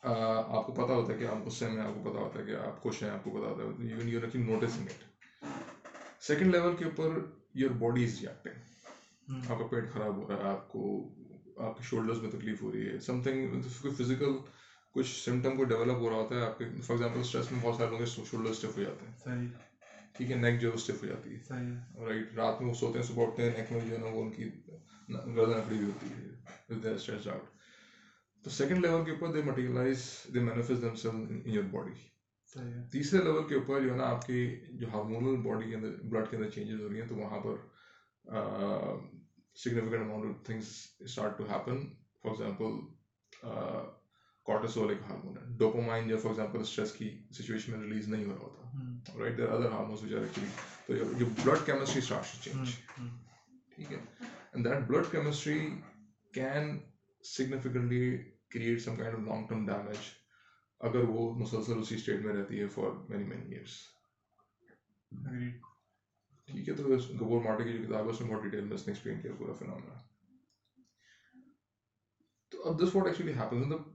آپ 0.03 0.67
کو 0.67 0.73
پتا 0.73 0.93
ہوتا 0.93 1.13
ہے 1.13 1.17
کہ 1.17 1.23
آپ 1.23 1.45
غصے 1.45 1.69
میں 1.69 1.81
آپ 1.81 1.93
کو 1.93 2.09
پتا 2.09 2.19
ہوتا 2.19 2.39
ہے 2.39 2.45
کہ 2.45 2.55
آپ 2.55 2.81
خوش 2.81 3.03
ہیں 3.03 3.09
آپ 3.09 3.23
کو 3.23 3.29
پتا 3.29 3.39
ہوتا 3.39 3.63
ہے 3.63 3.87
یو 3.87 4.07
یو 4.07 4.21
رکھی 4.21 4.39
نوٹسنگ 4.43 4.87
اٹ 4.87 5.03
سیکنڈ 6.23 6.55
لیول 6.55 6.75
کے 6.75 6.85
اوپر 6.85 7.19
یور 7.53 7.71
باڈی 7.71 8.03
از 8.03 8.19
ریئیکٹنگ 8.21 9.41
آپ 9.51 9.59
کا 9.59 9.67
پیٹ 9.67 9.93
خراب 9.93 10.15
ہو 10.15 10.27
رہا 10.27 10.37
ہے 10.37 10.43
آپ 10.43 10.69
کو 10.69 11.09
آپ 11.57 11.77
کے 11.77 11.83
شولڈرز 11.83 12.21
میں 12.21 12.31
تکلیف 12.31 12.61
ہو 12.61 12.71
رہی 12.71 12.89
ہے 12.89 12.99
سم 12.99 13.21
تھنگ 13.21 13.61
کوئی 13.81 13.93
فزیکل 13.93 14.37
کچھ 14.95 15.07
سمٹم 15.15 15.55
کو 15.55 15.63
ڈیولپ 15.63 15.97
ہو 15.97 16.09
رہا 16.09 16.17
ہوتا 16.17 16.35
ہے 16.35 16.41
آپ 16.41 16.57
کے 16.57 16.65
فار 16.81 16.95
ایگزامپل 16.95 17.19
اسٹریس 17.19 17.51
میں 17.51 17.59
بہت 17.61 17.75
سارے 17.75 17.89
لوگ 17.89 18.05
شولڈر 18.05 18.49
اسٹیف 18.49 18.77
ہو 18.77 18.83
جاتے 18.83 19.05
ہیں۔ 19.05 19.47
ٹھیک 20.15 20.31
ہے 20.31 20.35
نیک 20.35 20.59
جو 20.61 20.69
ہے 20.69 20.73
اسٹیف 20.73 21.01
ہو 21.03 21.07
جاتی 21.07 21.33
ہے۔ 21.33 21.39
رائٹ 22.05 22.35
رات 22.35 22.61
میں 22.61 22.69
وہ 22.69 22.73
سوتے 22.73 22.99
ہیں 22.99 23.05
صبح 23.05 23.23
اٹھتے 23.23 23.43
ہیں 23.43 23.49
نیک 23.49 23.71
میں 23.71 23.81
جو 23.81 23.93
ہے 23.93 23.99
نا 23.99 24.09
وہ 24.09 24.21
ان 24.21 24.29
کی 24.31 24.49
گردن 25.09 25.53
اکڑی 25.53 25.77
بھی 25.77 25.85
ہوتی 25.85 26.07
ہے۔ 26.09 26.33
اسٹریس 26.93 27.27
آؤٹ 27.27 27.49
تو 28.45 28.49
سیکنڈ 28.49 28.85
لیول 28.85 29.05
کے 29.05 29.11
اوپر 29.11 29.31
they 29.31 29.41
materialize 29.41 30.03
they 30.33 30.39
manifest 30.39 30.81
themselves 30.95 31.11
in 31.11 31.41
your 31.45 31.63
body 31.71 31.93
تیسرے 32.91 33.21
لیول 33.23 33.43
کے 33.43 33.55
اوپر 33.55 33.81
جو 33.81 33.91
ہے 33.91 33.95
نا 33.95 34.03
آپ 34.03 34.25
کی 34.27 34.39
جو 34.71 34.87
ہارمونل 34.87 35.35
باڈی 35.41 35.69
کے 35.69 35.75
اندر 35.75 35.95
بلڈ 36.03 36.29
کے 36.29 36.35
اندر 36.37 36.49
چینجز 36.49 36.81
ہو 36.81 36.89
رہی 36.89 36.99
ہیں 36.99 37.07
تو 37.07 37.15
وہاں 37.15 37.39
پر 37.39 37.55
significant 39.55 40.01
amount 40.01 40.25
of 40.25 40.45
things 40.45 40.69
start 40.99 41.37
to 41.37 41.43
happen 41.43 41.85
for 42.23 42.31
example 42.31 42.79
cortisol 44.45 44.93
hormone 45.01 45.37
ہے 45.37 45.43
ڈوپومائن 45.57 46.07
جو 46.07 46.17
فار 46.17 46.29
ایگزامپل 46.29 46.59
اسٹریس 46.59 46.91
کی 46.93 47.09
سچویشن 47.31 47.71
میں 47.71 47.79
ریلیز 47.81 48.07
نہیں 48.07 48.25
ہو 48.25 48.31
رہا 48.31 48.43
ہوتا 48.43 49.19
right 49.19 49.37
there 49.37 49.49
other 49.49 49.71
hormones 49.71 50.03
which 50.03 50.13
are 50.13 50.21
actually 50.21 50.49
تو 50.87 50.93
یہ 50.93 51.31
blood 51.43 51.65
chemistry 51.65 52.01
start 52.01 52.33
to 52.33 52.41
change 52.43 52.75
ٹھیک 53.75 53.91
ہے 53.91 53.97
and 53.97 54.65
that 54.65 54.87
blood 54.87 55.11
chemistry 55.11 55.59
can 56.33 56.77
significantly 57.23 58.05
create 58.49 58.81
some 58.81 58.95
kind 58.95 59.15
of 59.15 59.27
long 59.27 59.47
term 59.47 59.65
damage 59.65 60.09
اگر 60.81 61.09
وہ 61.09 61.31
مسلسل 61.35 61.79
اسی 61.79 61.95
اسٹیٹ 61.95 62.25
میں 62.25 62.33
رہتی 62.33 62.61
ہے 62.61 62.67
فار 62.67 62.91
مینی 63.09 63.23
مینی 63.23 63.55
ایئرس 63.55 63.79
ٹھیک 66.47 66.69
ہے 66.69 66.73
تو 66.75 66.83
گبور 66.87 67.43
مارٹے 67.43 67.63
کی 67.63 67.77
جو 67.77 67.83
کتاب 67.83 68.05
ہے 68.05 68.09
اس 68.09 68.21
میں 68.21 68.29
بہت 68.29 68.43
ڈیٹیل 68.43 68.63
میں 68.63 68.73
اس 68.73 68.87
نے 68.87 68.93
ایکسپلین 68.93 69.21
کیا 69.21 69.31
پورا 69.37 69.53
فنامنا 69.53 70.01
تو 72.51 72.67
اب 72.69 72.81
this 72.81 72.95
what 72.95 73.07
actually 73.07 73.33
happens 73.33 73.63
in 73.63 73.94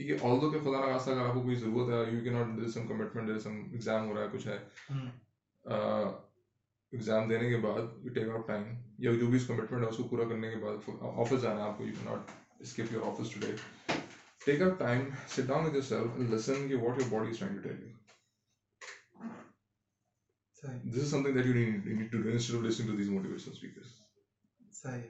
ٹھیک 0.00 0.10
ہے 0.10 0.16
آل 0.20 0.40
دو 0.40 0.50
کہ 0.50 0.58
خدا 0.58 0.78
نہ 0.80 0.84
خاصہ 0.84 1.10
اگر 1.10 1.24
آپ 1.24 1.34
کو 1.34 1.40
کوئی 1.40 1.54
ضرورت 1.54 1.88
ہے 1.88 2.10
you 2.10 2.22
can 2.22 2.30
not 2.30 2.46
there 2.58 2.68
some 2.68 2.86
commitment 2.86 3.28
there 3.28 3.38
some 3.38 3.56
exam 3.72 4.06
ہو 4.08 4.14
رہا 4.14 4.22
ہے 4.22 4.28
کچھ 4.32 4.46
ہے 4.46 4.56
ایگزام 6.92 7.28
دینے 7.28 7.48
کے 7.48 7.56
بعد 7.56 7.82
یو 8.02 8.12
ٹیک 8.12 8.28
آؤٹ 8.28 8.46
ٹائم 8.46 8.64
یا 8.98 9.12
جو 9.12 9.26
بھی 9.26 9.36
اس 9.36 9.44
کمٹمنٹ 9.46 9.82
ہے 9.82 9.88
اس 9.88 9.96
کو 9.96 10.04
پورا 10.04 10.24
کرنے 10.24 10.48
کے 10.48 10.56
بعد 10.56 10.88
آفس 11.00 11.40
جانا 11.40 11.60
ہے 11.60 11.66
آپ 11.66 11.76
کو 11.78 11.84
you 11.84 11.92
can 11.98 12.04
not 12.04 12.30
skip 12.60 12.92
your 12.92 13.06
office 13.06 13.30
today 13.40 13.52
take 14.46 14.62
out 14.62 14.78
time 14.78 15.08
sit 15.28 15.46
down 15.46 15.64
with 15.64 15.74
yourself 15.82 16.16
and 16.16 16.32
listen 16.34 16.66
کہ 16.68 16.76
what 16.76 16.98
your 16.98 17.08
body 17.10 17.28
is 17.28 17.38
trying 17.38 17.56
to 17.56 17.68
tell 17.68 17.82
you 17.82 17.92
this 20.90 21.00
is 21.00 21.10
something 21.22 21.34
that 21.34 21.46
you 21.46 21.52
need 21.52 21.86
you 21.86 21.96
need 21.96 22.10
to 22.12 22.18
do 22.18 22.28
instead 22.28 22.56
of 22.56 22.62
listening 22.62 22.88
to 22.88 22.96
these 22.96 23.08
motivational 23.08 23.54
speakers 23.54 23.92
صحیح۔ 24.72 25.06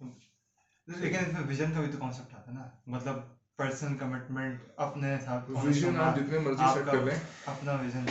ہے 0.00 1.00
لیکن 1.00 1.18
اس 1.18 1.32
میں 1.32 1.42
vision 1.46 1.72
کا 1.72 1.80
بھی 1.80 1.90
تو 1.90 1.98
concept 1.98 2.34
آتا 2.34 2.50
ہے 2.50 2.54
نا۔ 2.54 2.66
مطلب 2.86 3.16
پرسنل 3.58 3.96
کمٹمنٹ 3.96 4.60
اپنے 4.76 5.14
ویژن 5.48 5.96
آپ 5.96 6.16
جتنے 6.16 6.38
مرضی 6.38 6.72
سیٹ 6.74 6.86
کر 6.86 7.04
لیں 7.04 7.14
اپنا 7.46 7.72
ویژن 7.80 8.06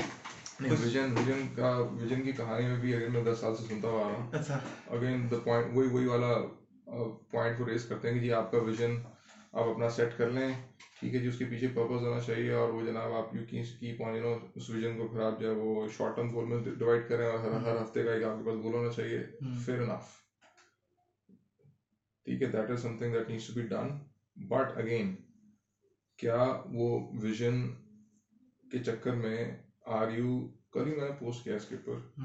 ویژن 0.61 1.13
ویژن 1.17 1.47
کا 1.55 1.75
ویژن 1.91 2.21
کی 2.21 2.31
کہانی 2.31 2.67
میں 2.67 2.77
بھی 2.79 2.93
اگر 2.95 3.09
میں 3.09 3.23
دس 3.23 3.39
سال 3.41 3.55
سے 3.55 3.63
سنتا 3.67 3.87
ہوا 3.87 4.03
آ 4.03 4.07
رہا 4.07 4.15
ہوں 4.15 4.27
اچھا 4.33 4.59
اگین 4.87 5.25
دا 5.31 5.39
پوائنٹ 5.43 5.73
وہی 5.73 5.87
وہی 5.87 6.05
والا 6.05 6.33
پوائنٹ 7.31 7.57
کو 7.57 7.65
ریز 7.65 7.85
کرتے 7.85 8.07
ہیں 8.07 8.15
کہ 8.15 8.21
جی 8.21 8.31
آپ 8.33 8.51
کا 8.51 8.57
ویژن 8.57 8.95
آپ 9.53 9.63
اپنا 9.63 9.89
سیٹ 9.89 10.17
کر 10.17 10.29
لیں 10.29 10.51
ٹھیک 10.99 11.13
ہے 11.15 11.19
جی 11.19 11.27
اس 11.27 11.37
کے 11.37 11.45
پیچھے 11.45 11.67
پرپز 11.67 12.03
ہونا 12.03 12.19
چاہیے 12.19 12.51
اور 12.53 12.69
وہ 12.69 12.81
جناب 12.81 13.13
آپ 13.13 13.33
یو 13.35 13.43
کی 13.45 13.61
کیپ 13.79 14.01
آن 14.03 14.15
اس 14.55 14.69
ویژن 14.69 14.97
کو 14.97 15.07
پھر 15.07 15.21
آپ 15.21 15.39
جو 15.39 15.47
ہے 15.47 15.53
وہ 15.53 15.87
شارٹ 15.97 16.15
ٹرم 16.15 16.31
گول 16.33 16.45
میں 16.45 16.59
ڈیوائڈ 16.65 17.07
کریں 17.09 17.25
اور 17.25 17.39
ہر 17.39 17.59
ہر 17.61 17.81
ہفتے 17.81 18.03
کا 18.03 18.11
ایک 18.11 18.23
آپ 18.23 18.37
کے 18.37 18.45
پاس 18.45 18.63
گول 18.63 18.73
ہونا 18.73 18.91
چاہیے 18.91 19.23
فیئر 19.65 19.79
انف 19.79 20.13
ٹھیک 22.25 22.41
ہے 22.41 22.47
that 22.47 22.69
is 22.69 22.81
something 22.97 23.13
that 23.13 23.29
needs 23.29 23.47
to 23.47 23.53
be 23.53 23.67
done 23.67 23.97
but 24.47 24.77
again 24.77 25.15
کیا 26.21 26.41
وہ 26.73 26.87
ویژن 27.21 27.67
کے 28.71 28.79
چکر 28.79 29.13
میں 29.13 29.37
آر 29.85 30.09
یو 30.09 30.29
کل 30.73 30.87
ہی 30.87 30.93
میں 30.93 31.05
نے 31.05 31.11
پوسٹ 31.19 31.43
کیا 31.43 31.55
اس 31.55 31.65
کے 31.65 31.75
اوپر 31.75 32.21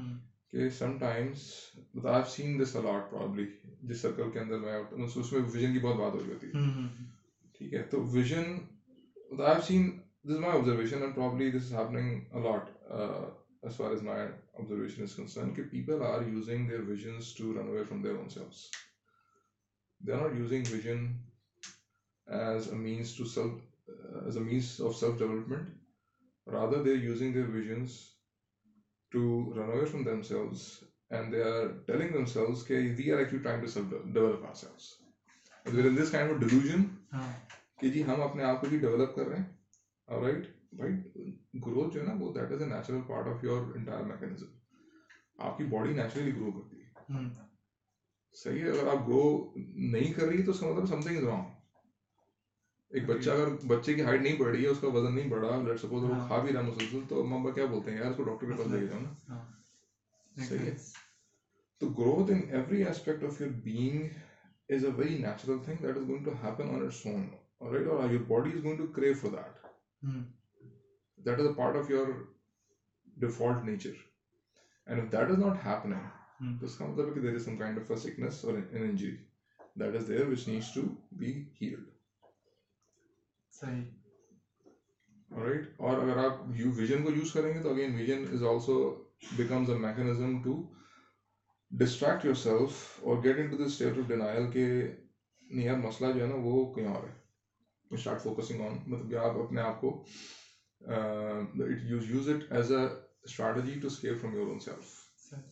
کہ 0.51 0.69
سم 0.69 0.97
ٹائمس 0.97 1.45
مطلب 1.93 2.07
I 2.07 2.23
seen 2.27 2.59
this 2.61 2.75
a lot 2.75 3.09
probably 3.09 3.45
جس 3.89 4.01
سرکل 4.01 4.29
کے 4.33 4.39
اندر 4.39 4.57
میں 4.57 4.75
اس 5.15 5.31
میں 5.31 5.41
ویژن 5.53 5.73
کی 5.73 5.79
بہت 5.79 5.95
بات 5.95 6.13
ہو 6.13 6.19
رہی 6.19 6.29
ہوتی۔ 6.29 6.47
ہے 6.47 7.05
ٹھیک 7.57 7.73
ہے 7.73 7.81
تو 7.91 8.01
vision 8.13 8.45
I 9.39 9.51
have 9.51 9.59
seen 9.59 9.89
this 10.25 10.31
is 10.31 10.37
my 10.37 10.57
observation 10.57 11.01
and 11.01 11.15
probably 11.15 11.49
this 11.49 11.63
is 11.63 11.73
happening 11.73 12.19
a lot 12.29 12.69
as 13.63 13.75
far 13.75 13.91
as 13.91 14.01
my 14.01 14.17
observation 14.53 15.03
is 15.03 15.13
concerned 15.13 15.55
کہ 15.55 15.93
are 16.01 16.21
using 16.23 16.67
their 16.67 16.81
visions 16.81 17.33
to 17.33 17.53
run 17.53 17.67
away 17.67 17.83
from 17.83 18.01
their 18.01 18.17
own 18.17 18.29
selves. 18.29 18.69
They 20.01 20.13
are 20.13 20.21
not 20.21 20.33
using 20.33 20.63
vision 20.65 21.19
as 22.27 22.67
a 22.67 22.75
means 22.75 23.13
to 23.15 23.25
self 23.25 23.53
uh, 23.53 23.66
as 24.21 24.35
a 24.35 24.41
means 24.41 24.79
of 24.79 24.93
self 24.93 25.17
development 25.17 25.67
rather 26.47 26.79
they 26.79 26.91
are 26.91 27.03
using 27.03 27.33
their 27.33 27.45
visions 27.47 27.95
to 29.11 29.21
run 29.49 29.69
away 29.69 29.85
from 29.85 30.03
themselves 30.03 30.63
and 31.11 31.31
they 31.31 31.41
are 31.41 31.67
telling 31.87 32.11
themselves 32.11 32.63
کہ 32.63 32.79
we 32.97 33.09
are 33.11 33.19
actually 33.19 33.41
trying 33.41 33.61
to 33.61 33.67
self 33.67 33.89
develop 34.09 34.43
ourselves 34.43 34.87
and 35.65 35.75
we're 35.75 35.85
in 35.85 35.95
this 35.95 36.09
kind 36.09 36.29
of 36.29 36.39
delusion 36.39 36.87
ہاں 37.13 37.27
کہ 37.79 37.89
جی 37.89 38.03
ہم 38.03 38.19
اپنے 38.21 38.43
آپ 38.43 38.59
کو 38.61 38.67
بھی 38.67 38.77
develop 38.77 39.13
کر 39.13 39.27
رہے 39.27 39.37
ہیں 39.37 40.19
رائٹ 40.19 40.47
بھائی 40.71 40.93
گروتھ 41.65 41.93
جو 41.93 41.99
ہے 41.99 42.05
نا 42.05 42.11
وہ 42.19 42.29
that 42.29 42.51
is 42.51 42.61
a 42.61 42.65
natural 42.65 43.01
part 43.07 43.27
of 43.27 43.43
your 43.43 43.61
entire 43.75 44.03
mechanism 44.03 44.55
آپ 45.37 45.57
کی 45.57 45.63
باڈی 45.63 45.91
نیچرلی 45.93 46.33
گرو 46.35 46.51
کرتی 46.51 46.79
ہے 46.79 46.85
ہم، 47.09 47.27
صحیح 48.35 48.63
ہے 48.63 48.69
اگر 48.69 48.85
آپ 48.85 48.97
گرو 49.07 49.21
نہیں 49.91 50.11
کر 50.11 50.25
رہی 50.25 50.41
تو 50.41 50.51
اس 50.51 50.59
کا 50.59 50.65
مطلب 50.65 50.87
سم 50.87 50.99
تھنگ 50.99 51.17
از 51.17 51.23
رانگ 51.23 51.45
ایک 52.91 53.05
بچہ 53.05 53.29
اگر 53.29 53.49
بچے 53.67 53.93
کی 53.93 54.01
ہائٹ 54.01 54.21
نہیں 54.21 54.37
بڑھ 54.37 54.49
رہی 54.49 54.63
ہے 54.63 54.69
اس 54.69 54.79
کا 54.79 54.87
وزن 54.87 55.15
نہیں 55.15 55.29
بڑھا 55.29 55.55
لیٹ 55.63 55.79
سپوز 55.79 56.03
وہ 56.03 56.13
ہاں۔ 56.13 56.27
کھا 56.27 56.37
بھی 56.39 56.53
رہا 56.53 56.61
ہے 56.61 56.67
مسلسل 56.67 56.99
تو 57.09 57.23
ماں 57.23 57.39
باپ 57.43 57.55
کیا 57.55 57.65
بولتے 57.65 57.91
ہیں 57.91 57.97
یار 57.97 58.09
اس 58.09 58.17
کو 58.17 58.23
ڈاکٹر 58.23 58.47
کے 58.47 58.57
پاس 58.57 58.71
لے 58.71 58.85
جاؤ 58.87 58.99
نا 58.99 59.11
ہاں 59.29 59.41
Makes 60.35 60.47
صحیح 60.49 60.65
ہے. 60.65 60.75
تو 61.81 61.87
growth 61.99 62.31
in 62.31 62.41
every 62.49 62.83
aspect 62.83 63.23
of 63.23 63.41
your 63.41 63.49
being 63.63 64.07
is 64.69 64.85
a 64.85 64.91
very 64.97 65.17
natural 65.17 65.57
thing 65.65 65.83
that 65.83 65.97
is 65.97 66.07
going 66.07 66.23
to 66.23 66.31
happen 66.43 66.69
on 66.69 66.85
its 66.85 67.05
own 67.05 67.27
right 67.73 67.87
اور 67.87 68.11
your 68.11 68.25
body 68.27 68.51
is 68.51 68.63
going 68.63 68.77
to 68.77 68.87
crave 68.95 69.13
for 69.21 69.31
that 69.31 69.65
that 71.17 71.39
is 71.39 71.47
a 71.47 71.53
part 71.53 71.75
of 71.75 71.89
your 71.89 72.05
default 73.17 73.63
nature. 73.63 73.95
And 74.87 74.99
if 74.99 75.09
that 75.11 75.31
is 75.31 75.39
not 75.39 75.57
happening, 75.59 76.03
Hmm. 76.39 76.51
this 76.57 76.75
comes 76.75 76.99
up 76.99 77.07
because 77.07 77.23
there 77.23 77.35
is 77.35 77.45
some 77.45 77.57
kind 77.57 77.77
of 77.77 77.89
a 77.89 77.97
sickness 77.97 78.43
or 78.43 78.51
an, 78.51 78.65
an 78.71 78.83
injury 78.83 79.15
that 79.75 79.95
is 79.95 80.07
there 80.07 80.25
which 80.25 80.43
needs 80.47 80.67
to 80.73 80.83
be 81.17 81.31
healed. 81.53 81.87
صحیح۔ 83.59 83.83
Alright? 85.31 85.65
اور 85.77 85.97
اگر 85.97 86.17
آپ 86.17 86.33
you 86.55 86.71
vision 86.71 87.03
کو 87.03 87.11
use 87.11 87.31
کریں 87.33 87.53
گے 87.53 87.61
تو 87.63 87.69
again 87.69 87.95
vision 87.95 88.25
is 88.31 88.43
also 88.43 89.05
becomes 89.37 89.69
a 89.69 89.77
mechanism 89.77 90.41
to 90.43 90.53
distract 91.71 92.25
yourself 92.33 92.83
اور 93.01 93.23
get 93.23 93.39
into 93.47 93.57
this 93.57 93.65
state 93.65 93.97
of 93.97 94.07
denial 94.07 94.51
کہ 94.51 94.65
نہیں 95.41 95.65
یار 95.65 95.77
مسئلہ 95.77 96.13
جو 96.13 96.21
ہے 96.21 96.27
نا 96.27 96.35
وہ 96.35 96.73
کہیں 96.73 96.87
اور 96.87 97.03
ہے۔ 97.03 97.13
اسٹارٹ 97.91 98.21
فوکسنگ 98.21 98.61
آن 98.61 98.77
مطلب 98.87 99.09
کہ 99.09 99.15
آپ 99.15 99.37
اپنے 99.37 99.61
آپ 99.61 99.81
کو 99.81 100.05
use 101.81 102.29
it 102.29 102.51
as 102.51 102.71
a 102.71 102.83
strategy 103.23 103.79
to 103.79 103.87
escape 103.87 104.21
from 104.21 104.33
your 104.33 104.47
own 104.47 104.59
self 104.59 104.95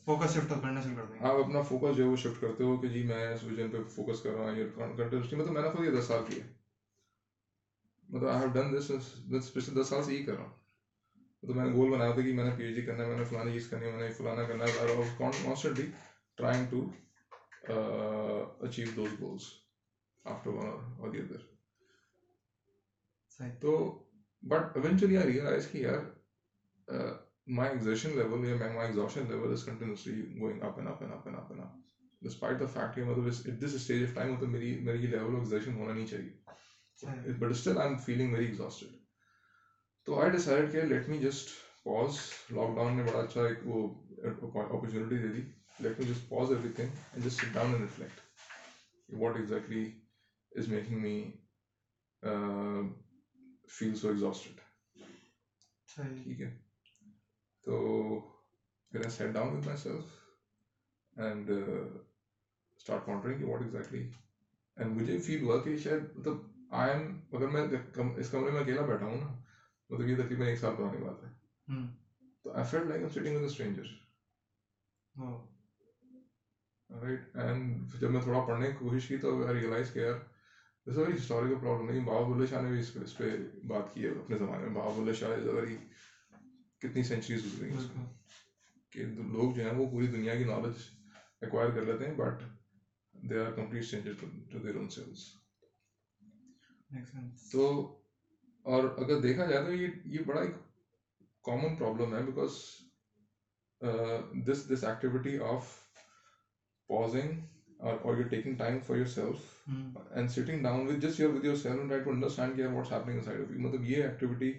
focus 0.06 0.34
shift 0.34 0.50
کرنا 0.50 0.82
شروع 0.82 1.26
آپ 1.28 1.36
اپنا 1.36 1.62
فوکس 1.62 1.98
جو 1.98 2.04
ہے 2.04 2.10
وہ 2.10 2.16
شفٹ 2.16 2.42
کرتے 2.42 2.64
ہو 2.64 2.78
کہ 2.78 2.88
جی 2.88 3.04
میں 3.04 3.28
اس 3.28 3.44
ویژن 3.44 3.70
پہ 3.72 3.84
فوکس 3.96 4.22
کر 4.22 4.30
رہا 4.30 4.44
ہوں 4.44 4.58
یہ 4.58 4.66
کنٹینیوسلی 4.76 5.40
مطلب 5.40 5.54
میں 5.54 5.62
نے 5.62 5.70
خود 5.70 5.86
یہ 5.86 5.92
دس 5.92 6.06
سال 6.06 6.24
کیا۔ 6.28 6.44
مطلب 8.10 8.30
آئی 8.30 8.40
ہیو 8.40 8.52
ڈن 8.54 8.78
دس 8.78 9.54
پچھلے 9.54 9.82
دس 9.82 9.88
سال 9.88 10.04
سے 10.04 10.14
یہی 10.14 10.26
کر 10.26 10.34
رہا 10.34 10.44
ہوں۔ 10.44 10.54
تو 11.42 11.54
میں 11.54 11.66
نے 11.66 11.72
گول 11.74 11.92
بنایا 11.92 12.12
تھا 12.12 12.22
کہ 12.22 12.34
میں 12.34 12.44
نے 12.44 12.52
پی 12.58 12.64
ایچ 12.64 12.76
ڈی 12.76 12.82
کرنا 12.82 13.04
ہے 13.04 13.10
میں 13.10 13.18
نے 13.18 13.24
فلانی 13.24 13.52
چیز 13.54 13.68
کرنی 13.68 13.86
ہے 13.86 13.92
میں 13.92 14.08
نے 14.08 14.14
فلانا 14.14 14.44
کرنا 14.44 14.66
ہے۔ 14.66 15.04
Constantly 15.18 15.86
trying 16.38 16.66
to 16.70 16.88
achieve 18.66 18.88
those 18.96 19.20
goals 19.20 19.44
after 20.26 20.50
one 20.50 20.68
or 20.98 21.10
the 21.10 21.20
other 21.20 21.42
تو 23.62 23.72
بٹ 24.44 24.78
ایونچولی 24.78 25.18
آئی 25.18 25.28
ریئلائز 25.28 25.68
کہ 25.72 25.78
یار 25.78 26.00
مائی 27.48 27.70
ایگزیشن 27.72 28.10
لیول 28.16 28.48
یا 28.48 28.56
my 28.56 28.88
exhaustion 28.88 29.26
level 29.28 29.52
is 29.52 29.64
continuously 29.64 30.22
going 30.40 30.62
up 30.62 30.78
and 30.78 30.90
up 30.90 31.02
and 31.02 31.14
up 31.14 31.28
and 31.28 31.38
up 31.38 31.52
and 31.52 31.62
up 31.62 31.76
despite 32.22 32.60
the 32.60 32.66
fact 32.66 32.96
کہ 32.96 33.04
مطلب 33.04 33.26
اس 33.26 33.44
this 33.62 33.74
stage 33.74 34.04
of 34.04 34.16
time 34.16 34.34
مطلب 34.34 34.50
میری 34.50 34.80
میری 34.80 35.08
لیول 35.08 35.34
آف 35.34 35.40
ایگزیشن 35.40 35.76
ہونا 35.76 35.94
نہیں 35.94 36.08
چاہیے۔ 36.08 36.32
But 37.04 37.50
still 37.52 37.78
I 37.78 37.90
am 37.90 37.98
feeling 37.98 38.34
very 38.34 38.46
exhausted 38.46 38.96
تو 40.08 40.20
آئی 40.20 40.32
ڈیسائڈ 40.32 40.72
کہ 40.72 40.82
let 40.82 41.10
me 41.10 41.18
just 41.18 41.50
pause 41.84 42.18
lockdown 42.76 42.98
نے 42.98 43.04
بڑا 43.04 43.20
اچھا 43.20 43.42
ایک 43.42 43.58
وہ 43.66 43.88
اپرچونیٹی 44.24 45.18
دے 45.18 45.28
دی. 45.28 45.42
Let 45.80 46.00
me 46.00 46.06
just 46.06 46.30
pause 46.30 46.52
everything 46.76 46.90
and 47.12 47.26
just 47.26 47.42
sit 47.42 47.54
down 47.54 47.72
and 47.72 47.82
reflect 47.82 49.14
what 49.14 49.36
exactly 49.36 49.90
is 50.52 50.68
making 50.68 51.02
me 51.02 51.32
feel 53.70 53.96
so 53.96 54.08
exhausted 54.08 54.60
صحیح 55.88 56.24
ٹھیک 56.24 56.42
ہے 56.42 56.50
تو 57.64 58.20
پھر 58.92 59.00
I 59.00 59.10
sat 59.10 59.34
down 59.34 59.56
with 59.56 59.66
myself 59.78 60.20
and 61.16 61.50
start 61.50 63.06
countering 63.06 63.40
کہ 63.40 63.46
واٹ 63.46 63.62
ایگزیکٹلی 63.62 64.10
اینڈ 64.78 65.02
مجھے 65.02 65.18
feel 65.18 65.44
ہوا 65.44 65.62
کہ 65.64 65.78
شاید 65.78 66.04
مطلب 66.16 66.55
آئی 66.76 66.92
ایم 66.92 67.04
اگر 67.32 67.48
میں 67.48 67.62
اس 68.18 68.30
کمرے 68.32 68.52
میں 68.52 68.62
اکیلا 68.62 68.86
بیٹھا 68.86 69.06
ہوں 69.06 69.18
نا 69.18 69.34
مطلب 69.90 70.08
یہ 70.08 70.18
تقریباً 70.18 70.48
ایک 70.48 70.60
سال 70.60 70.76
پرانی 70.76 71.04
بات 71.04 71.24
ہے 71.24 71.30
تو 72.46 72.52
I 72.52 72.66
feel 72.72 72.88
like 72.90 73.02
am 73.02 73.10
sitting 73.10 73.36
with 73.36 73.42
a 73.42 73.46
stranger 73.46 73.94
right 76.90 77.36
and 77.36 77.94
جب 78.00 78.10
میں 78.12 78.22
تھوڑا 78.22 78.40
پڑھنے 78.48 78.68
کی 78.68 78.76
کوشش 78.80 79.08
کی 79.08 79.18
تو 79.18 79.36
آئی 79.46 79.54
ریئلائز 79.54 79.92
کہ 79.94 80.00
یار 80.00 80.18
دس 80.88 80.98
ویری 80.98 81.18
ہسٹوریکل 81.18 81.60
پرابلم 81.62 81.90
ہے 81.90 82.00
بابا 82.06 82.28
بلے 82.28 82.46
شاہ 82.46 82.62
نے 82.62 82.70
بھی 82.70 82.80
اس 82.80 82.94
پہ 82.94 83.00
اس 83.00 83.18
پہ 83.18 83.36
بات 83.68 83.94
کی 83.94 84.04
ہے 84.04 84.10
اپنے 84.18 84.38
زمانے 84.38 84.66
میں 84.66 84.74
بابا 84.74 84.92
بلے 84.98 85.14
شاہ 85.14 85.32
از 85.32 85.48
ویری 85.48 85.76
کتنی 86.82 87.04
سینچریز 87.04 87.46
گزری 87.46 87.70
ہیں 87.70 87.78
اس 87.78 87.88
کو 87.94 88.06
کہ 88.92 89.06
لوگ 89.06 89.54
جو 89.54 89.64
ہیں 89.64 89.72
وہ 89.72 89.90
پوری 89.92 90.08
دنیا 90.08 90.36
کی 90.36 90.44
نالج 90.44 90.84
ایکوائر 91.42 91.70
کر 91.70 91.82
لیتے 91.84 92.06
ہیں 92.06 92.16
but 92.16 92.44
they 93.14 93.40
are 93.40 93.52
complete 93.52 93.84
stranger 93.84 94.26
to 94.52 94.60
their 94.60 94.76
own 94.76 94.90
selves 94.90 95.26
تو 97.52 97.66
اور 98.66 98.84
اگر 98.98 99.22
دیکھا 99.22 99.46
جائے 99.46 99.64
تو 99.66 99.74
یہ 99.74 99.88
یہ 100.06 100.24
بڑا 100.26 100.42
ایک 100.42 100.54
کامن 101.46 101.76
پرابلم 101.76 102.16
ہے 102.16 102.22
because 102.22 102.52
this 104.48 104.70
this 104.70 104.84
activity 104.84 105.38
of 105.40 105.76
pausing 106.90 107.40
or 107.80 108.18
you 108.18 108.28
taking 108.28 108.58
time 108.58 108.80
for 108.80 108.96
yourself 109.06 109.70
and 110.12 110.32
sitting 110.32 110.64
down 110.64 110.88
with 110.88 111.02
just 111.02 111.20
your 111.20 111.34
with 111.34 111.46
yourself 111.56 111.88
try 111.88 112.04
to 112.04 112.10
understand 112.10 112.56
کیا 112.56 112.70
what's 112.70 112.92
happening 112.92 113.22
side 113.22 113.42
of 113.42 113.52
you 113.52 113.60
مطلب 113.60 113.84
یہ 113.84 114.04
ایکٹیویٹی 114.04 114.52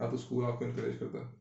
نہ 0.00 0.06
تو 0.06 0.14
school 0.14 0.44
آپ 0.44 0.58
کو 0.58 0.64
encourage 0.64 0.98
کرتا. 0.98 1.18
ہے 1.18 1.40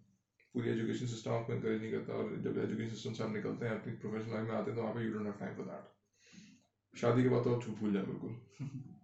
پوری 0.55 0.69
ایجوکیشن 0.69 1.07
سسٹم 1.07 1.31
آپ 1.31 1.45
کو 1.47 1.53
انکریج 1.53 1.79
نہیں 1.81 1.91
کرتا 1.91 2.13
اور 2.13 2.35
جب 2.43 2.57
ایجوکیشن 2.59 2.95
سسٹم 2.95 3.13
سے 3.13 3.23
آپ 3.23 3.29
نکلتے 3.29 3.67
ہیں 3.67 3.73
اپنی 3.73 3.93
پروفیشنل 3.95 4.31
لائف 4.31 4.47
میں 4.47 4.55
آتے 4.55 4.71
ہیں 4.71 4.77
تو 4.77 4.83
وہاں 4.83 4.93
پہ 4.93 4.99
you 4.99 5.11
don't 5.11 5.25
have 5.25 5.37
time 5.39 5.53
for 5.55 5.65
that 5.65 6.97
شادی 6.97 7.23
کے 7.23 7.29
بعد 7.29 7.43
تو 7.43 7.55
آپ 7.55 7.63
چھوٹ 7.63 7.77
بھول 7.77 7.93
جائیں 7.93 8.07
بالکل. 8.07 8.33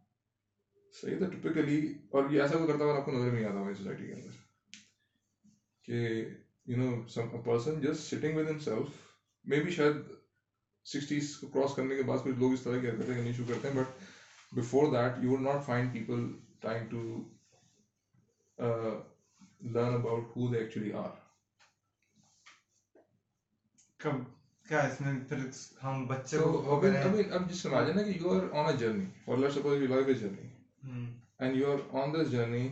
صحیح 0.94 1.18
تھا 1.18 1.30
ٹپکلی 1.30 1.82
اور 2.10 2.30
یہ 2.30 2.42
ایسا 2.42 2.58
کوئی 2.58 2.68
کرتا 2.68 2.84
ہوا 2.84 2.98
آپ 2.98 3.06
کو 3.06 3.12
نظر 3.12 3.32
نہیں 3.32 3.46
آتا 3.46 3.60
ہماری 3.60 3.74
سوسائٹی 3.74 4.06
کے 4.06 4.14
اندر 4.14 4.36
کہ 5.86 6.26
you 6.68 6.78
know 6.78 7.08
some 7.08 7.42
person 7.44 7.80
just 7.82 8.14
sitting 8.14 8.38
with 8.38 8.50
in 8.50 8.60
self 8.60 9.06
may 9.46 9.60
be 9.60 9.72
شاید 9.72 9.98
سکسٹیز 10.86 11.36
کو 11.38 11.48
کراس 11.50 11.76
کرنے 11.76 11.96
کے 11.96 12.04
بعد 12.04 12.18
کچھ 12.24 12.40
لوگ 12.40 12.54
اس 12.54 12.62
طرح 12.62 12.80
کی 12.80 12.90
حرکتیں 12.90 13.16
کرنی 13.16 13.34
شروع 13.34 13.48
کرتے 13.48 13.68
ہیں 13.68 13.76
but 13.76 14.04
before 14.52 14.92
that 14.92 15.24
you 15.24 15.32
will 15.32 15.44
not 15.44 15.66
find 15.66 15.94
people 15.94 16.28
trying 16.60 16.90
to 16.90 17.02
learn 18.58 19.94
about 19.94 20.36
who 20.36 20.52
they 20.54 20.58
actually 20.58 20.94
are 20.96 21.16
کب 24.00 24.24
کیا 24.66 24.80
اس 24.82 25.02
میں 25.02 25.14
پھر 25.30 25.38
ہم 25.84 26.06
بچے 26.08 26.38
کو 26.38 26.76
اب 26.76 27.50
جس 27.50 27.66
امیجن 27.66 27.96
نا 27.96 28.04
کہ 28.04 28.18
you 28.18 28.30
are 28.30 28.50
on 28.54 28.66
a 28.66 28.78
journey 28.78 29.06
or 29.26 29.38
let 29.38 29.54
suppose 29.54 29.82
you 29.82 29.88
life 29.88 30.08
a 30.08 30.14
journey 30.14 30.47
and 30.88 31.56
you 31.56 31.72
are 31.72 31.80
on 32.02 32.14
this 32.14 32.32
journey 32.32 32.68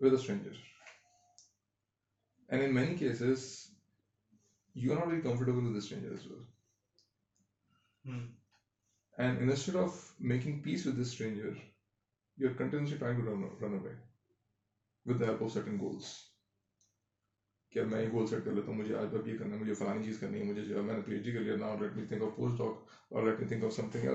with 0.00 0.12
stranger 0.12 0.56
and 2.48 2.62
in 2.62 2.74
many 2.74 2.96
cases 2.96 3.46
you 4.74 4.92
are 4.92 4.98
not 4.98 5.06
very 5.06 5.20
comfortable 5.20 5.66
with 5.66 5.76
stranger 5.76 6.12
and 9.14 9.42
instead 9.42 9.76
of 9.76 10.00
making 10.20 10.62
peace 10.62 10.86
with 10.86 10.98
this 10.98 11.12
stranger 11.12 11.58
you 12.38 12.48
are 12.48 12.54
continuously 12.54 12.98
try 12.98 13.16
to 13.16 13.34
run 13.66 13.74
away 13.74 13.94
with 15.06 15.20
the 15.20 15.26
help 15.26 15.42
of 15.42 15.52
certain 15.52 15.78
goals 15.80 16.12
کیا 17.72 17.84
میں 17.84 18.02
یہ 18.02 18.08
goal 18.12 18.26
set 18.26 18.44
کر 18.44 18.52
لیتا 18.52 18.66
ہوں 18.66 18.78
مجھے 18.78 18.94
آج 18.96 19.08
تک 19.10 19.28
یہ 19.28 19.38
کرنا 19.38 19.54
ہے 19.54 19.60
مجھے 19.60 19.74
فلانی 19.74 20.04
چیز 20.04 20.18
کرنی 20.20 20.38
ہے 20.40 20.44
مجھے 20.44 20.64
جو 20.64 20.76
ہے 20.76 20.82
میں 20.82 20.94
نے 20.94 21.00
پی 21.06 21.12
ایچ 21.12 21.24
ڈی 21.24 21.32
کر 21.32 21.40
لیا 21.40 21.56
نا 21.56 21.74
let 21.74 21.96
me 21.96 22.04
think 22.06 22.22
of 22.22 22.36
course 22.36 22.58
talk 22.58 22.88
or 23.08 23.22
let 23.22 23.40
me 23.40 23.46
think 23.46 23.64
of 23.64 23.72
something 23.90 24.08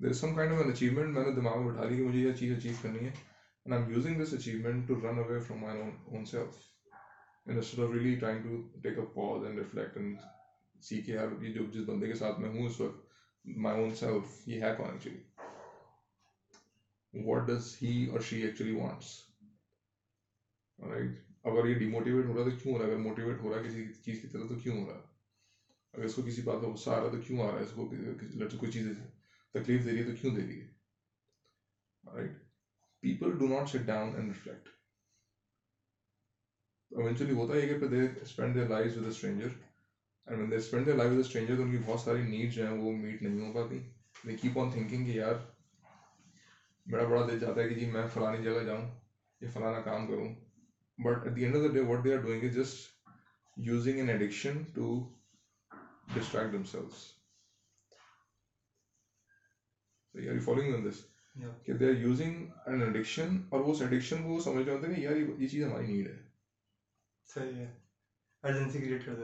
there 0.00 0.10
is 0.10 0.20
some 0.20 0.34
kind 0.34 0.52
of 0.52 0.58
an 0.58 0.70
achievement 0.70 1.14
میں 1.14 1.24
نے 1.24 1.32
دماغ 1.32 1.62
میں 1.62 1.72
بٹھا 1.72 1.84
لی 1.84 1.96
کہ 1.96 2.02
مجھے 2.02 2.18
یہ 2.18 2.32
چیز 2.32 2.52
اچیو 2.52 2.72
کرنی 2.82 2.98
ہے 2.98 3.10
and 3.10 3.72
I 3.72 3.82
am 3.82 3.90
using 3.92 4.22
this 4.22 4.32
achievement 4.34 4.86
to 4.88 4.94
run 5.02 5.18
away 5.18 5.40
from 5.40 5.58
my 5.58 5.80
own 5.80 6.24
self 6.24 6.54
instead 7.46 7.84
of 7.84 7.90
really 7.94 8.14
trying 8.14 8.42
to 8.42 8.80
take 8.82 8.98
a 8.98 9.04
pause 9.14 9.44
and 9.44 9.58
reflect 9.58 9.96
and 9.96 10.16
see 10.82 11.00
کے 11.02 11.12
یار 11.12 11.42
یہ 11.42 11.52
جو 11.54 11.64
جس 11.72 11.88
بندے 11.88 12.06
کے 12.06 12.14
ساتھ 12.14 12.40
میں 12.40 12.48
ہوں 12.48 12.66
اس 12.66 12.80
وقت 12.80 13.46
مائی 13.58 13.82
اون 13.82 13.94
سیلف 13.94 14.48
یہ 14.48 14.62
ہے 14.62 14.74
کون 14.76 14.90
ایکچولی 14.90 15.20
واٹ 17.14 17.46
ڈز 17.48 17.76
ہی 17.82 17.94
اور 18.06 18.20
شی 18.20 18.42
ایکچولی 18.42 18.72
وانٹس 18.72 19.12
رائٹ 20.78 21.18
اگر 21.44 21.68
یہ 21.68 21.78
ڈیموٹیویٹ 21.78 22.26
ہو 22.26 22.34
رہا 22.34 22.44
تو 22.44 22.56
کیوں 22.56 22.74
ہو 22.74 22.78
رہا 22.78 22.86
ہے 22.86 22.92
اگر 22.92 23.00
موٹیویٹ 23.00 23.40
ہو 23.40 23.50
رہا 23.50 23.58
ہے 23.58 23.68
کسی 23.68 23.86
چیز 24.04 24.22
کی 24.22 24.28
طرح 24.28 24.46
تو 24.48 24.58
کیوں 24.62 24.80
ہو 24.80 24.88
رہا 24.88 24.98
ہے 24.98 25.08
اگر 25.94 26.04
اس 26.04 26.14
کو 26.14 26.22
کسی 26.22 26.42
بات 26.42 26.60
کا 26.60 26.68
غصہ 26.68 26.90
آ 26.90 26.96
رہا 26.96 27.04
ہے 27.04 27.10
تو 27.10 27.22
کیوں 27.26 27.40
آ 27.40 27.50
رہا 27.50 27.58
ہے 27.58 27.64
اس 27.64 27.72
کو 27.72 27.88
کوئی 28.58 28.72
چیز 28.72 28.86
تکلیف 29.54 29.84
دے 29.84 29.90
رہی 29.90 29.98
ہے 29.98 30.04
تو 30.04 30.16
کیوں 30.20 30.34
دے 30.36 30.46
رہی 30.46 30.60
ہے؟ 30.60 30.66
Right 32.04 32.36
people 33.02 33.38
do 33.38 33.48
not 33.48 33.68
sit 33.68 33.86
down 33.86 34.14
and 34.16 34.28
reflect 34.28 34.68
eventually 36.90 37.32
ہوتا 37.32 37.54
ہے 37.54 37.66
کہ 37.68 37.88
they 37.88 38.06
spend 38.22 38.54
their 38.54 38.68
life 38.68 38.96
with 38.96 39.06
stranger 39.06 39.48
and 40.26 40.50
they 40.50 40.56
spend 40.56 40.86
their 40.86 40.96
life 40.96 41.12
with 41.12 41.18
stranger 41.18 41.56
تو 41.56 41.62
ان 41.62 41.70
کی 41.70 41.78
بہت 41.86 42.00
ساری 42.00 42.22
نیڈز 42.22 42.54
جو 42.54 42.66
ہیں 42.66 42.76
وہ 42.78 42.92
میٹ 42.96 43.22
نہیں 43.22 43.40
ہو 43.40 43.52
پاتی. 43.52 43.78
دے 44.26 44.36
کیپ 44.36 44.58
آن 44.58 44.70
تھنکنگ 44.70 45.04
کہ 45.06 45.10
یار 45.10 45.34
میرا 46.86 47.04
بڑا 47.08 47.26
دل 47.26 47.38
چاہتا 47.40 47.60
ہے 47.60 47.68
کہ 47.68 47.74
جی 47.74 47.86
میں 47.90 48.06
فلانی 48.14 48.42
جگہ 48.42 48.64
جاؤں 48.64 48.90
یا 49.40 49.50
فلانا 49.52 49.80
کام 49.80 50.06
کروں. 50.06 50.34
But 50.98 51.26
at 51.26 51.36
the 51.36 51.44
end 51.44 51.56
of 51.56 51.62
the 51.62 51.72
day 51.74 51.80
what 51.80 52.04
they 52.04 52.14
are 52.14 52.22
doing 52.22 52.44
is 52.44 52.54
just 52.54 53.08
using 53.56 53.98
an 53.98 54.08
addiction 54.08 54.62
to 54.74 54.98
distract 56.14 56.52
them 56.52 56.64
یار 60.14 60.34
یو 60.34 60.40
فالوئنگ 60.40 60.74
آن 60.74 60.88
دس 60.90 61.02
کہ 61.64 61.72
they 61.72 61.86
are 61.86 61.96
using 61.96 62.46
an 62.66 62.82
addiction 62.82 63.36
اور 63.48 63.60
وہ 63.60 63.72
اس 63.72 63.82
اڈکشن 63.82 64.22
کو 64.22 64.40
سمجھ 64.40 64.64
رہے 64.64 64.74
ہوتے 64.74 64.86
ہیں 64.86 64.94
کہ 64.94 65.00
یار 65.00 65.16
یہ 65.16 65.48
چیز 65.48 65.64
ہماری 65.64 65.86
نیڈ 65.86 66.08
ہے 66.08 66.18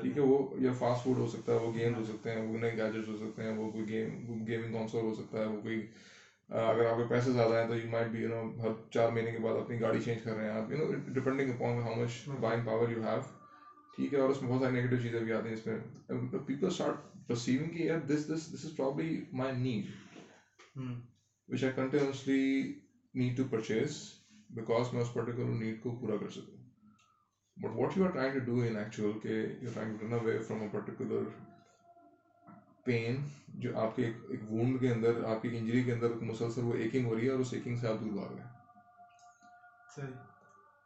ٹھیک 0.00 0.16
ہے 0.16 0.22
وہ 0.22 0.38
یا 0.60 0.72
فاسٹ 0.72 1.04
فوڈ 1.04 1.18
ہو 1.18 1.26
سکتا 1.26 1.52
ہے 1.52 1.58
وہ 1.58 1.72
گیمز 1.74 1.98
ہو 1.98 2.04
سکتے 2.06 2.30
ہیں 2.30 2.42
وہ 2.42 2.58
نئے 2.58 2.72
گیجٹس 2.72 3.08
ہو 3.08 3.16
سکتے 3.16 3.42
ہیں 3.42 3.56
وہ 3.56 3.70
کوئی 3.70 3.88
گیم 3.88 4.44
گیمنگ 4.46 4.72
کانسول 4.72 5.04
ہو 5.04 5.14
سکتا 5.14 5.38
ہے 5.38 5.46
وہ 5.46 5.60
کوئی 5.62 5.80
اگر 6.48 6.84
آپ 6.86 6.96
کے 6.96 7.04
پیسے 7.08 7.32
زیادہ 7.32 7.54
ہیں 7.54 7.68
تو 7.68 7.76
you 7.76 7.90
might 7.90 8.06
be 8.06 8.18
you 8.18 8.28
know 8.28 8.42
ہر 8.62 8.72
چار 8.90 9.08
مہینے 9.08 9.30
کے 9.30 9.38
بعد 9.38 9.56
اپنی 9.56 9.80
گاڑی 9.80 10.00
چینج 10.00 10.22
کر 10.22 10.36
رہے 10.36 10.44
ہیں 10.44 10.50
آپ 10.52 10.70
you 10.70 10.78
know 10.78 10.92
depending 11.12 11.50
upon 11.50 11.80
how 11.82 11.94
much 11.94 12.28
buying 12.40 12.66
power 12.66 12.88
you 12.88 13.02
have 13.02 13.20
ٹھیک 13.96 14.14
ہے 14.14 14.20
اور 14.20 14.30
اس 14.30 14.42
میں 14.42 14.50
بہت 14.50 14.62
ساری 14.62 14.80
نگیٹو 14.80 14.96
چیزیں 15.02 15.20
بھی 15.20 15.32
آتی 15.32 15.48
ہیں 15.48 15.56
اس 15.56 15.66
میں 15.66 16.38
پیپل 16.38 16.66
اسٹارٹ 16.66 17.26
پرسیونگ 17.26 17.68
کی 17.68 17.86
یار 17.86 17.98
this 18.06 18.26
this 18.28 18.52
this 18.52 18.64
is 18.64 18.76
probably 18.76 19.20
my 19.32 19.56
need 19.56 20.05
which 20.76 21.62
I 21.64 21.72
continuously 21.72 22.72
need 23.14 23.36
to 23.36 23.44
purchase 23.50 23.98
because 24.50 24.92
میں 24.92 25.00
اس 25.00 25.12
پرٹیکولر 25.12 25.54
نیڈ 25.54 25.80
کو 25.80 25.94
پورا 25.96 26.16
کر 26.16 26.28
سکوں 26.30 26.56
but 27.56 27.76
what 27.76 27.96
you 27.96 28.04
are 28.04 28.10
trying 28.10 28.38
to 28.38 28.44
do 28.44 28.60
in 28.60 28.76
actual 28.76 29.18
کہ 29.18 29.44
you 29.62 29.70
trying 29.74 29.96
to 29.96 30.06
run 30.06 30.12
away 30.12 30.38
from 30.38 30.62
a 30.62 30.68
particular 30.72 31.24
pain 32.84 33.16
جو 33.56 33.76
آپ 33.76 33.96
کے 33.96 34.06
ایک 34.28 34.42
وونڈ 34.50 34.80
کے 34.80 34.90
اندر 34.90 35.22
آپ 35.24 35.42
کی 35.42 35.56
انجری 35.56 35.82
کے 35.82 35.92
اندر 35.92 36.10
مسلسل 36.22 36.62
وہ 36.62 36.74
ایکنگ 36.74 37.06
ہو 37.06 37.14
رہی 37.14 37.24
ہے 37.24 37.30
اور 37.30 37.40
اس 37.40 37.52
ایکنگ 37.52 37.76
سے 37.76 37.88
آپ 37.88 38.00
دور 38.00 38.12
بھاگ 38.12 38.32
رہے 38.32 38.42
ہیں 39.98 40.10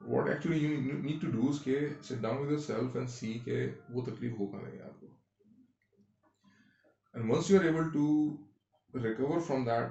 what 0.01 0.29
actually 0.29 0.59
you 0.59 0.99
need 0.99 1.21
to 1.21 1.31
do is 1.31 1.61
کے 1.61 1.79
sit 2.03 2.23
down 2.23 2.39
with 2.39 2.51
yourself 2.59 2.97
and 2.97 3.11
see 3.11 3.39
کہ 3.45 3.65
وہ 3.89 4.03
تکلیف 4.05 4.39
ہو 4.39 4.47
پا 4.47 4.61
رہی 4.61 4.77
ہے 4.77 4.83
آپ 4.83 5.01
کو 5.01 5.07
and 7.15 7.31
once 7.31 7.51
you 7.51 7.59
are 7.59 7.65
able 7.65 7.91
to 7.91 8.07
recover 8.95 9.41
from 9.41 9.65
that 9.65 9.87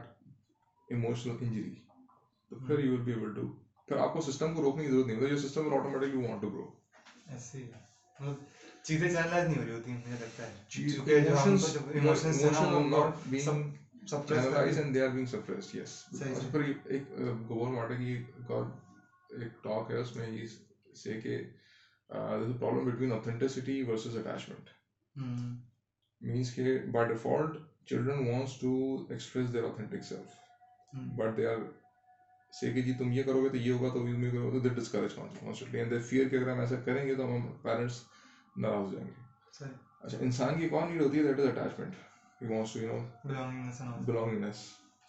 emotional 0.89 1.35
injury 1.41 1.75
تو 2.51 2.55
پھر 2.67 2.79
you 2.79 2.91
will 2.91 3.01
be 3.01 3.11
able 3.11 3.33
to 3.33 3.47
پھر 3.87 3.97
آپ 3.97 4.13
کو 4.13 4.21
سسٹم 4.21 4.55
کو 4.55 4.61
روکنے 4.61 4.83
کی 4.83 4.91
ضرورت 4.91 5.05
نہیں 5.05 5.17
ہوتی 5.17 5.29
جو 5.29 5.37
system 5.37 5.73
automatically 5.73 6.25
want 6.25 6.41
to 6.41 6.49
grow 6.49 6.67
ایسے 7.27 7.57
ہی 7.57 7.69
چیزیں 8.83 9.09
چینلائز 9.09 9.45
نہیں 9.45 9.57
ہو 9.57 9.63
رہی 9.63 9.71
ہوتی 9.71 9.91
مجھے 9.91 10.15
لگتا 10.15 10.43
ہے۔ 10.43 10.51
Emotions 11.93 12.43
not 12.43 14.31
and 14.31 14.93
they 14.93 15.25
suppressed 15.25 15.75
yes 15.75 16.03
ایک 16.85 17.11
گوبر 17.49 17.95
کی 17.95 18.19
ایک 19.29 19.63
ٹاک 19.63 19.91
ہے 19.91 19.95
اس 19.95 20.15
میں 20.15 20.27
یہ 20.27 20.45
سے 20.95 21.17
کہ 21.17 21.37
problem 22.09 22.85
between 22.85 23.11
versus 23.89 24.17
attachment 24.17 24.69
means 26.21 26.51
کہ 26.51 26.77
by 26.91 27.07
default 27.07 27.57
children 27.87 28.27
wants 28.27 28.57
to 28.59 28.71
express 29.09 29.53
their 29.53 29.63
authentic 29.63 30.03
self 30.03 30.97
but 31.17 31.37
they 31.37 31.47
are 31.47 31.57
say 32.53 32.71
کہ 32.73 32.81
جی 32.81 32.93
تم 32.93 33.11
یہ 33.11 33.23
کرو 33.23 33.43
گے 33.43 33.49
تو 33.49 33.57
یہ 33.57 33.71
ہوگا 33.71 33.93
تو 33.93 34.07
یہ 34.07 34.31
کرو 34.31 34.51
تو 34.51 34.59
they 34.59 34.69
discourage 34.75 35.13
constantly 35.15 35.79
and 35.79 35.91
they 35.91 35.99
fear 35.99 36.29
کہ 36.29 36.35
اگر 36.35 36.51
ہم 36.51 36.59
ایسا 36.59 36.75
کریں 36.85 37.05
گے 37.07 37.15
تو 37.15 37.25
ہم 37.25 37.51
پیرنٹس 37.61 38.01
ناراض 38.57 38.85
ہو 38.85 38.91
جائیں 38.91 39.07
گے 39.07 39.65
اچھا 40.01 40.17
انسان 40.19 40.59
کی 40.59 40.69
کون 40.69 40.91
نیڈ 40.91 41.01
ہوتی 41.01 41.17
ہے 41.17 41.23
that 41.23 41.39
is 41.39 41.47
attachment 41.47 41.95
he 42.41 42.47
wants 42.47 42.73
to 42.73 42.79
you 42.79 42.87
know 42.87 42.99
belongingness 44.05 44.63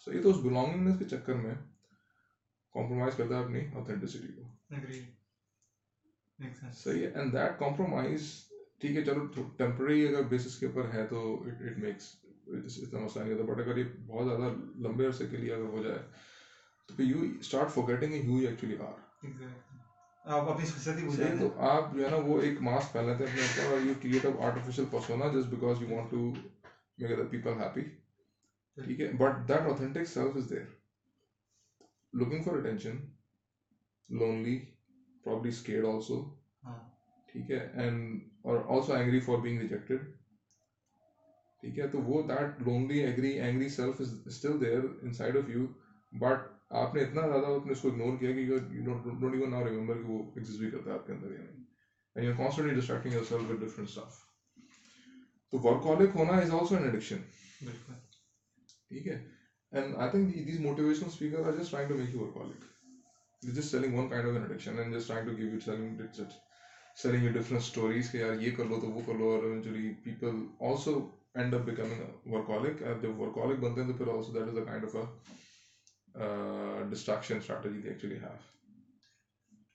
so 0.07 0.13
یہ 0.13 0.21
تو 0.21 0.29
اس 0.29 0.37
بلانگنگنیس 0.43 0.99
کے 0.99 1.05
چکر 1.07 1.33
میں 1.35 1.53
کمپرومائز 2.75 3.15
کرتا 3.15 3.37
ہے 3.37 3.43
اپنی 3.43 3.65
اوتھینٹسٹی 3.73 4.27
کو 4.27 4.41
صحیح 6.73 7.01
ہے 7.01 7.07
اینڈ 7.07 7.33
دیٹ 7.33 7.59
کمپرومائز 7.59 8.31
ٹھیک 8.81 8.97
ہے 8.97 9.03
چلو 9.05 9.25
ٹیمپرری 9.57 10.07
اگر 10.07 10.23
بیسس 10.23 10.57
کے 10.57 10.65
اوپر 10.65 10.93
ہے 10.93 11.05
تو 11.07 11.21
اٹ 11.43 11.77
میکس 11.77 12.15
اتنا 12.47 12.99
مسئلہ 12.99 13.23
نہیں 13.23 13.33
ہوتا 13.33 13.51
بٹ 13.51 13.59
اگر 13.59 13.77
یہ 13.77 13.83
بہت 14.07 14.25
زیادہ 14.25 14.53
لمبے 14.87 15.05
عرصے 15.05 15.25
کے 15.25 15.37
لیے 15.37 15.53
اگر 15.53 15.65
ہو 15.65 15.81
جائے 15.81 15.99
تو 16.87 16.95
پھر 16.95 17.05
you 17.05 17.21
start 17.39 17.71
forgetting 17.71 18.13
you 18.13 18.47
actually 18.47 18.75
are 18.77 18.99
ہی 20.97 21.39
تو 21.39 21.49
آپ 21.57 21.93
جو 21.93 22.03
ہے 22.03 22.09
نا 22.09 22.15
وہ 22.15 22.39
ایک 22.41 22.61
ماسک 22.61 22.93
پہن 22.93 23.05
لیتے 23.05 23.25
ہیں 23.25 23.43
اپنے 23.43 23.63
اور 23.63 23.79
you 23.81 23.93
create 24.01 24.25
up 24.25 24.41
artificial 24.41 24.85
persona 24.85 25.27
just 25.27 25.49
because 25.49 25.81
you 25.81 25.87
want 25.87 26.11
to 26.11 26.31
make 26.97 27.11
other 27.11 27.23
people 27.23 27.57
happy 27.57 27.83
ٹھیک 28.77 28.99
ہے؟ 28.99 29.09
But 29.11 29.47
that 29.47 29.65
authentic 29.65 30.07
self 30.07 30.35
is 30.35 30.49
there 30.49 30.63
looking 32.13 32.41
for 32.41 32.53
attention 32.53 32.99
lonely 34.09 34.57
probably 35.23 35.49
scared 35.49 35.85
also 35.85 36.21
ٹھیک 37.27 37.51
ہے؟ 37.51 37.65
اینڈ 37.73 38.19
اور 38.41 38.59
also 38.67 38.93
angry 38.93 39.19
for 39.19 39.37
being 39.37 39.59
rejected 39.59 40.03
ٹھیک 41.63 41.79
ہے 41.79 41.87
تو 41.87 42.01
وہ 42.01 42.21
that 42.27 42.61
lonely 42.61 42.99
angry 42.99 43.31
angry 43.39 43.67
self 43.69 44.01
is 44.01 44.13
still 44.25 44.59
there 44.61 44.83
inside 45.13 45.37
of 45.37 45.49
you 45.49 45.65
but 46.13 46.47
آپ 46.81 46.93
نے 46.95 47.01
اتنا 47.01 47.27
زیادہ 47.27 47.71
اس 47.71 47.81
کو 47.81 47.87
اگنور 47.87 48.17
کیا 48.17 48.31
کہ 48.31 48.45
ڈونٹ 48.85 49.33
ایون 49.33 49.49
ناؤ 49.51 49.63
ریمبر 49.65 49.97
کہ 49.97 50.03
وہ 50.03 50.21
ایگزسٹ 50.35 50.59
بھی 50.59 50.69
کرتا 50.69 50.89
ہے 50.89 50.95
آپ 50.95 51.05
کے 51.07 51.13
اندر 51.13 51.31
یعنی۔ 51.31 51.63
And 52.15 52.27
you 52.27 52.33
constantly 52.37 52.73
distracting 52.75 53.13
yourself 53.23 53.49
with 53.49 53.59
different 53.61 53.89
stuff 53.89 54.19
تو 55.53 55.59
ورکالک 55.63 56.15
ہونا 56.15 56.37
از 56.37 56.51
آلسو 56.51 56.75
این 56.75 56.83
ایڈکشن 56.83 57.21
بالکل۔ 57.61 57.93
ٹھیک 58.89 59.07
ہے۔ 59.07 59.17
And 59.71 59.95
I 59.95 60.09
think 60.09 60.33
these 60.47 60.59
motivation 60.59 61.05
speaker 61.05 61.47
are 61.47 61.53
just 61.53 61.71
trying 61.71 61.89
to 61.89 61.95
make 61.95 62.13
you 62.13 62.19
workaholic 62.19 62.63
just 63.41 63.71
selling 63.71 63.97
one 63.97 64.07
kind 64.07 64.27
of 64.27 64.33
an 64.33 64.41
addiction 64.41 64.79
and 64.79 64.95
just 64.95 65.07
trying 65.07 65.27
to 65.27 65.37
give 65.37 65.49
you 65.49 65.59
selling 65.59 66.01
selling 66.97 67.23
you 67.23 67.31
different 67.31 67.61
stories 67.61 68.11
کہ 68.11 68.17
یار 68.17 68.33
یہ 68.33 68.51
کر 68.51 68.65
لو 68.65 68.79
تو 68.79 68.89
وہ 68.89 69.01
کر 69.05 69.13
لو 69.13 69.29
اور 69.29 69.43
eventually 69.43 69.91
people 70.03 70.35
also 70.59 70.99
end 71.35 71.53
up 71.53 71.61
becoming 71.61 72.31
workaholic 72.33 72.81
اگر 72.83 72.99
جب 72.99 73.19
ورکالک 73.19 73.59
بنتے 73.59 73.81
ہیں 73.81 73.87
تو 73.87 73.97
پھر 73.97 74.13
also 74.13 74.33
that 74.33 74.47
is 74.47 74.57
a 74.57 74.65
kind 74.65 74.85
of 74.85 74.95
a 74.95 76.89
distraction 76.89 77.37
strategy 77.37 77.81
they 77.81 77.89
actually 77.89 78.17
have 78.17 78.35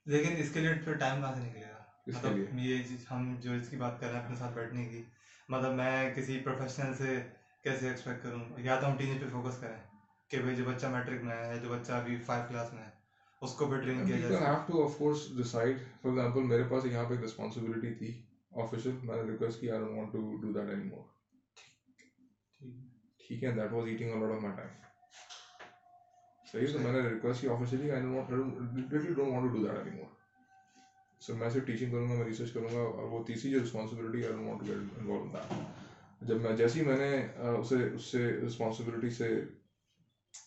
لیکن 0.06 0.36
اس 0.36 0.50
کے 0.50 0.60
لیے 0.60 0.74
پھر 0.84 0.94
ٹائم 0.94 1.20
کہاں 1.20 1.34
سے 1.34 1.40
نکلے 1.40 1.62
گا 1.62 1.82
اس 2.06 2.16
کے 2.22 2.28
لیے 2.30 2.74
یہ 2.74 2.96
ہم 3.10 3.34
جو 3.40 3.52
اس 3.52 3.68
کی 3.68 3.76
بات 3.76 4.00
کر 4.00 4.06
رہے 4.06 4.14
ہیں 4.14 4.24
اپنے 4.24 4.36
ساتھ 4.36 4.54
بیٹھنے 4.54 4.84
کی 4.84 5.02
مطلب 5.48 5.74
میں 5.74 6.14
کسی 6.14 6.38
پروفیشنل 6.44 6.94
سے 6.94 7.20
کیسے 7.64 7.88
ایکسپیکٹ 7.88 8.22
کروں 8.22 8.44
یا 8.58 8.80
تو 8.80 8.86
ہم 8.86 8.96
ٹیچر 8.96 9.24
پہ 9.24 9.30
فوکس 9.32 9.60
کریں 9.60 9.76
کہ 10.30 10.38
بھائی 10.38 10.56
جو 10.56 10.64
بچہ 10.64 10.86
میٹرک 10.86 11.22
میں 11.22 11.36
ہے 11.36 11.58
جو 11.58 11.68
بچہ 11.68 11.92
ابھی 11.92 12.16
فائیو 12.26 12.44
کلاس 12.48 12.72
میں 12.72 12.82
ہے 12.82 12.90
اس 13.42 13.54
کو 13.54 13.66
بھی 13.66 13.80
ٹرین 13.80 14.06
کیا 14.06 14.16
جائے 14.18 14.44
have 14.44 14.62
to 14.66 14.84
of 14.84 14.98
course 14.98 15.26
decide 15.36 15.78
for 16.02 16.10
example 16.10 16.42
میرے 16.44 16.62
پاس 16.70 16.86
یہاں 16.86 17.04
پہ 17.04 17.14
ایک 17.14 17.24
رسپانسبلٹی 17.24 17.94
تھی 17.94 18.12
آفیشیل 18.60 18.96
میں 19.02 19.16
نے 19.16 19.30
ریکویسٹ 19.32 19.60
کیا 19.60 19.74
I 19.74 19.84
don't 19.84 19.98
want 19.98 20.12
to 20.12 20.36
do 20.42 20.52
that 20.52 20.70
anymore 20.88 21.15
ٹھیک 23.26 23.42
ہے 23.44 23.50
that 23.50 23.72
was 23.72 23.86
eating 23.86 24.12
a lot 24.12 24.30
of 24.30 24.42
my 24.42 24.54
time 24.56 24.68
صحیح 26.46 26.66
ہے 26.66 26.72
تو 26.72 26.78
میں 26.78 26.92
نے 26.92 27.00
ریکویسٹ 27.08 27.40
کی 27.40 27.48
officially 27.48 27.90
I 27.90 28.00
don't 28.00 28.28
ڈیٹلی 28.90 29.12
don't 29.12 29.32
want 29.32 29.42
to 29.42 29.48
do 29.48 29.66
that 29.66 29.76
anymore 29.90 30.06
so 31.20 31.34
میں 31.34 31.48
صرف 31.48 31.64
ٹیچنگ 31.64 31.90
کروں 31.90 32.08
گا 32.08 32.14
میں 32.14 32.24
ریسرچ 32.24 32.52
کروں 32.52 32.68
گا 32.72 32.80
اور 32.80 33.04
وہ 33.04 33.20
تیسری 33.20 33.50
جو 33.50 33.62
responsibility 33.62 34.24
I 34.24 34.32
don't 34.32 34.46
want 34.48 34.60
to 34.60 34.66
get 34.66 34.98
involve 34.98 35.28
that 35.32 35.52
جب 36.20 36.38
میں 36.38 36.52
جیسے 36.52 36.78
ہی 36.78 36.84
میں 36.84 36.96
نے 36.96 37.10
اسے 37.58 37.82
اس 37.84 38.02
سے 38.02 38.26
رسپانسبلٹی 38.46 39.10
سے 39.10 39.34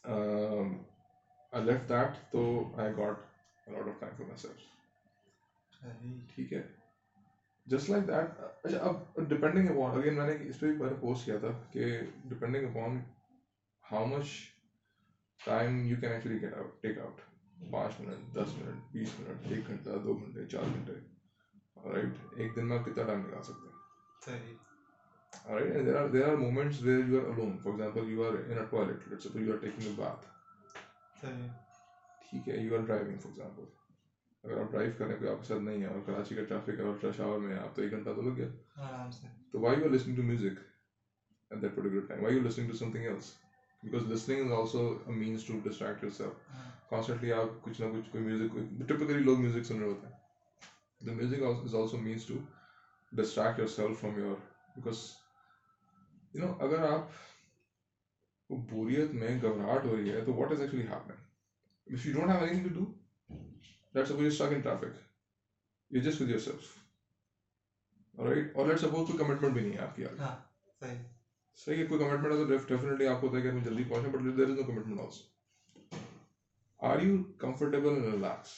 آئی 0.04 1.64
لیفٹ 1.64 1.90
دیٹ 1.90 2.18
تو 2.32 2.42
I 2.78 2.92
got 2.98 3.22
lot 3.68 3.88
of 3.88 4.00
time 4.00 4.16
for 4.18 4.26
myself 4.38 6.30
ٹھیک 6.36 6.54
ہے 6.54 6.79
جسٹ 7.70 7.90
لائک 7.90 8.08
دیٹ 8.08 8.40
اچھا 8.64 8.78
اب 8.80 8.96
ڈپینڈنگ 9.30 9.70
اپون 9.70 9.98
اگین 9.98 10.16
میں 10.16 10.26
نے 10.26 10.50
اس 10.50 10.60
پہ 10.60 10.72
بھی 10.72 10.88
پوسٹ 11.00 11.26
کیا 11.26 11.38
تھا 11.38 11.52
کہ 11.72 12.00
depending 12.24 12.70
upon 12.70 13.00
how 13.84 14.06
much 14.06 14.28
time 15.40 15.86
you 15.86 15.98
can 16.02 16.12
actually 16.12 16.42
get 16.42 16.54
out 16.54 16.82
take 16.82 17.00
out 17.00 17.22
پانچ 17.72 18.00
منٹ 18.00 18.36
دس 18.36 18.58
منٹ 18.58 18.92
بیس 18.92 19.20
منٹ 19.20 19.52
ایک 19.52 19.68
گھنٹہ 19.68 19.98
دو 20.04 20.14
گھنٹے 20.14 20.46
چار 20.46 20.64
گھنٹے 20.74 20.94
رائٹ 21.86 22.26
ایک 22.32 22.56
دن 22.56 22.68
میں 22.68 22.80
کتنا 22.80 23.04
ٹائم 23.04 23.26
نکال 23.26 23.44
سکتے 23.44 23.68
ہیں؟ 23.68 24.54
There 26.14 26.28
are 26.28 26.36
moments 26.36 26.82
where 26.82 27.06
you 27.06 27.20
are 27.20 27.26
alone 27.26 27.58
for 27.58 27.72
example 27.72 28.10
you 28.12 28.24
are 28.24 28.34
in 28.34 28.64
toilet 28.70 29.08
you 29.36 29.52
are 29.52 29.58
taking 29.58 29.88
a 29.88 29.94
bath 29.96 30.26
ٹھیک 32.22 32.50
ہے 32.50 32.58
you 32.58 32.76
are 32.76 32.82
driving 32.82 33.18
for 33.18 33.32
example 33.32 33.79
اگر 34.44 34.58
آپ 34.58 34.72
ڈرائیو 34.72 34.92
کریں 34.98 35.16
کوئی 35.16 35.30
آپ 35.30 35.40
کے 35.40 35.46
ساتھ 35.46 35.62
نہیں 35.62 35.82
ہے 35.82 35.88
اور 35.88 36.00
کراچی 36.06 36.36
کا 36.36 36.42
ٹریفک 36.50 36.80
ہے 36.80 36.86
اور 36.86 37.06
رش 37.06 37.20
میں 37.40 37.56
آپ 37.56 37.76
تو 37.76 37.82
ایک 37.82 37.92
گھنٹہ 37.92 38.10
تو 38.10 38.22
لگ 38.22 38.36
گیا۔ 38.38 38.48
تو 39.52 39.60
why 39.60 39.78
you 39.78 39.86
are 39.86 39.90
listening 39.90 40.16
to 40.16 40.24
music 40.24 40.60
at 41.52 41.62
that 41.62 41.76
particular 41.76 42.02
time 42.08 42.24
why 42.24 42.36
you 42.36 42.42
listening 42.42 42.68
to 42.68 42.74
something 42.92 43.06
else 43.06 43.32
because 43.84 44.06
listening 44.06 44.42
is 44.42 44.52
also 44.52 44.82
a 45.06 45.12
means 45.14 45.44
to 45.46 45.58
distract 45.64 46.04
yourself 46.12 46.48
constantly 46.90 47.32
آپ 47.32 47.62
کچھ 47.62 47.82
نہ 47.82 47.88
کچھ 47.92 48.10
کوئی 48.10 48.24
میوزک 48.24 48.56
ٹپکلی 48.90 49.20
لوگ 49.20 49.40
میوزک 49.40 49.66
سن 49.66 49.80
رہے 49.80 49.88
ہوتے 49.88 50.08
ہیں۔ 50.08 50.14
The 51.02 51.12
music 51.12 51.42
is 51.64 51.76
also 51.76 51.98
means 51.98 52.26
to 52.26 52.38
distract 53.12 53.60
yourself 53.68 54.00
from 54.00 54.18
your 54.18 54.36
because 54.76 54.98
you 56.34 56.40
know 56.40 56.52
اگر 56.60 56.82
آپ 56.84 57.08
کو 58.50 58.56
بوریت 58.70 59.14
میں 59.14 59.36
گھبراہٹ 59.36 59.86
ہو 59.86 59.96
رہی 59.96 60.12
ہے 60.12 60.22
تو 60.22 60.34
what 60.34 60.52
is 60.52 60.62
actually 60.62 60.84
happen 60.84 61.12
if 61.88 62.06
you 62.06 62.14
don't 62.14 62.30
have 62.30 62.42
any 62.42 62.62
to 62.62 62.70
do 62.70 62.86
Let's 63.96 64.10
suppose 64.10 64.22
you're 64.22 64.32
stuck 64.32 64.52
in 64.52 64.62
traffic. 64.62 64.94
You're 65.92 66.04
just 66.04 66.20
with 66.20 66.30
yourself. 66.30 66.78
Alright? 68.16 68.52
Or 68.56 68.68
let's 68.68 68.82
suppose 68.82 69.08
کوئی 69.08 69.18
commitment 69.20 69.54
بھی 69.54 69.62
نہیں 69.62 69.74
ہے 69.74 69.80
آپ 69.80 69.96
کی 69.96 70.06
صحیح 71.58 71.78
ہے 71.78 71.86
کوئی 71.86 72.02
commitment 72.02 72.32
ہے 72.32 72.58
تو 72.58 72.74
definitely 72.74 73.08
آپ 73.08 73.22
کو 73.22 73.28
ہوتا 73.28 73.38
ہے 73.38 73.42
کہ 73.42 73.48
ہمیں 73.48 73.64
جلدی 73.64 73.84
but 73.84 74.38
there 74.38 74.50
is 74.50 74.58
no 74.58 74.66
commitment 74.66 75.00
also. 75.00 75.24
Are 76.80 77.00
you 77.02 77.16
comfortable 77.38 77.96
and 77.96 78.14
relaxed? 78.14 78.58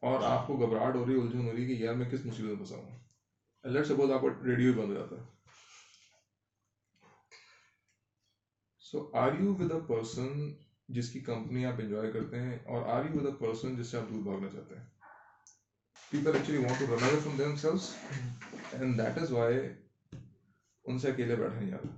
اور 0.00 0.22
آپ 0.24 0.46
کو 0.46 0.56
گھبراہٹ 0.56 0.94
ہو 0.94 1.04
رہی 1.06 1.14
ہے 1.14 1.20
الجھن 1.20 1.46
ہو 1.46 1.52
رہی 1.52 1.62
ہے 1.62 1.66
کہ 1.68 1.82
یار 1.82 1.94
میں 1.94 2.10
کس 2.10 2.24
مصیبت 2.26 2.48
میں 2.48 2.56
پھنسا 2.56 2.76
ہوں 2.76 3.72
لیٹ 3.72 3.86
سپوز 3.86 4.10
آپ 4.10 4.20
کا 4.20 4.28
ریڈیو 4.44 4.72
ہی 4.72 4.78
بند 4.78 4.90
ہو 4.90 4.94
جاتا 4.94 5.16
ہے 5.16 5.26
so 8.82 9.10
are 9.22 9.32
you 9.40 9.54
with 9.54 9.72
a 9.72 9.80
person 9.88 10.28
جس 10.88 11.08
کی 11.10 11.20
کمپنی 11.20 11.66
آپ 11.66 11.74
انجوائے 11.78 12.12
کرتے 12.12 12.40
ہیں 12.40 12.58
اور 12.64 12.82
آر 12.82 13.04
یو 13.04 13.20
دا 13.20 13.30
پرسن 13.30 13.76
جس 13.76 13.86
سے 13.86 13.96
آپ 13.96 14.10
دور 14.10 14.22
بھاگنا 14.22 14.48
چاہتے 14.48 14.74
ہیں؟ 14.76 14.84
People 16.10 16.34
actually 16.34 16.58
want 16.58 16.78
to 16.78 16.86
run 16.86 17.04
away 17.04 17.20
from 17.24 17.36
themselves 17.56 17.94
and 18.72 18.98
that 18.98 19.18
is 19.18 19.32
why 19.32 19.58
ان 20.84 20.98
سے 20.98 21.08
اکیلے 21.08 21.36
بیٹھا 21.36 21.60
نہیں 21.60 21.70
جاتا۔ 21.70 21.88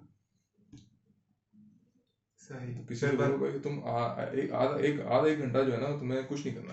تم 3.62 3.84
آدھا 3.84 4.22
ایک 4.22 4.52
آدھا 4.52 5.26
ایک 5.26 5.38
گھنٹہ 5.38 5.58
جو 5.58 5.72
ہے 5.72 5.80
نا 5.80 5.98
تمہیں 6.00 6.22
کچھ 6.28 6.46
نہیں 6.46 6.56
کرنا۔ 6.56 6.72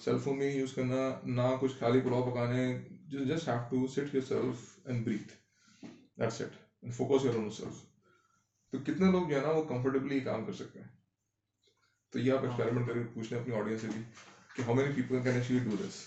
سیل 0.00 0.18
فون 0.18 0.38
بھی 0.38 0.46
یوز 0.46 0.72
کرنا 0.74 1.20
نہ 1.24 1.56
کچھ 1.60 1.74
خالی 1.78 2.00
پلاؤ 2.00 2.30
پکانے 2.30 2.78
just 3.08 3.48
have 3.48 3.58
to 3.70 3.86
sit 3.86 4.14
yourself 4.22 4.78
and 4.84 5.04
breathe 5.06 5.32
that's 6.20 6.40
it 6.40 6.52
focus 6.92 7.24
your 7.24 7.34
own 7.34 7.50
self 7.50 7.82
تو 8.72 8.78
کتنے 8.78 9.10
لوگ 9.10 9.28
جو 9.28 9.36
ہے 9.36 9.40
نا 9.40 9.48
وہ 9.48 9.64
کمفرٹیبلی 9.64 10.20
کام 10.20 10.44
کر 10.44 10.52
سکتے 10.52 10.80
ہیں۔ 10.80 10.99
تو 12.12 12.18
یہ 12.18 12.32
آپ 12.32 12.38
ہاں۔ 12.38 12.46
ایکسپیریمنٹ 12.46 12.86
کر 12.86 12.94
کے 12.94 13.04
پوچھ 13.14 13.32
لیں 13.32 13.40
اپنی 13.40 13.54
آڈینس 13.54 13.80
سے 13.80 13.88
بھی 13.88 14.02
کہ 14.56 14.62
how 14.62 14.74
many 14.74 14.92
people 14.92 15.22
can 15.22 15.34
actually 15.34 15.58
do 15.60 15.76
this 15.76 15.98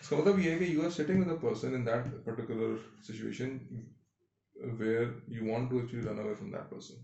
اس 0.00 0.08
کا 0.08 0.16
مطلب 0.16 0.38
یہ 0.38 0.50
ہے 0.50 0.58
کہ 0.58 0.64
you 0.64 0.82
are 0.82 0.90
sitting 0.90 1.20
with 1.20 1.28
a 1.28 1.36
person 1.40 1.74
in 1.74 1.86
that 1.86 2.24
particular 2.24 2.76
situation 3.02 3.56
where 4.78 5.06
you 5.28 5.44
want 5.44 5.70
to 5.70 5.78
actually 5.78 6.02
run 6.02 6.18
away 6.18 6.34
from 6.34 6.50
that 6.52 6.70
person 6.70 7.02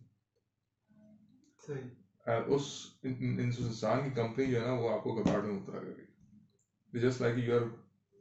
اس 2.48 2.64
انسان 3.03 4.03
کی 4.05 4.11
کمپنی 4.14 4.46
جو 4.46 4.61
ہے 4.61 4.66
نا 4.66 4.72
وہ 4.74 4.90
آپ 4.90 5.03
کو 5.05 5.14
کباڑ 5.14 5.40
میں 5.40 5.57
اترا 5.57 5.79
کرے 5.79 5.92
گی 5.92 7.00
just 7.00 7.20
like 7.20 7.38
you 7.38 7.55
are 7.55 7.66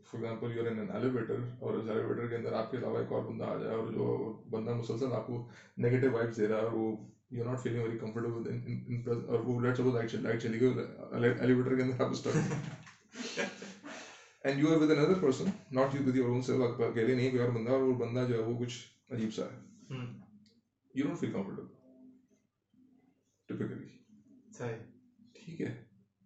for 0.07 0.19
example 0.19 0.55
you 0.55 0.61
are 0.61 0.71
in 0.71 0.89
elevator 0.91 1.39
اور 1.59 1.73
اس 1.73 1.89
ایلیویٹر 1.89 2.27
کے 2.27 2.35
اندر 2.35 2.53
آپ 2.53 2.71
کے 2.71 2.77
علاوہ 2.77 2.99
ایک 2.99 3.11
اور 3.11 3.23
بندہ 3.23 3.45
آ 3.45 3.57
جائے 3.57 3.75
اور 3.75 3.91
جو 3.93 4.33
بندہ 4.49 4.73
مسلسل 4.73 5.13
آپ 5.13 5.27
کو 5.27 5.45
نگیٹو 5.77 6.11
وائبس 6.11 6.37
دے 6.37 6.47
رہا 6.47 6.57
ہے 6.57 6.63
اور 6.63 6.71
وہ 6.73 6.95
you 7.31 7.43
not 7.43 7.59
feeling 7.59 7.83
very 7.83 7.97
comfortable 7.97 9.25
اور 9.27 9.39
وہ 9.39 9.59
لائٹ 9.61 9.77
سپوز 9.77 9.93
لائٹ 9.93 10.13
لائٹ 10.13 10.41
چلی 10.41 10.59
گئی 10.59 10.69
ایلیویٹر 11.13 11.75
کے 11.75 11.81
اندر 11.81 12.03
آپ 12.03 12.11
start 12.11 12.35
and 14.43 14.59
you 14.59 14.71
are 14.71 14.77
with 14.77 14.91
another 14.91 15.19
person 15.21 15.49
not 15.71 15.95
you 15.95 16.01
with 16.05 16.15
your 16.15 16.29
own 16.29 16.41
self 16.41 16.81
اکیلے 16.81 17.15
نہیں 17.15 17.29
کوئی 17.29 17.41
اور 17.41 17.49
بندہ 17.49 17.71
اور 17.71 17.81
وہ 17.81 17.93
بندہ 17.97 18.25
جو 18.29 18.35
ہے 18.35 18.43
وہ 18.43 18.57
کچھ 18.59 18.77
عجیب 19.09 19.33
سا 19.33 19.43
ہے 19.43 19.97
you 20.95 21.05
don't 21.05 21.19
feel 21.19 21.31
comfortable 21.31 21.67
typically 23.49 23.87
ٹھیک 25.35 25.61
ہے 25.61 25.73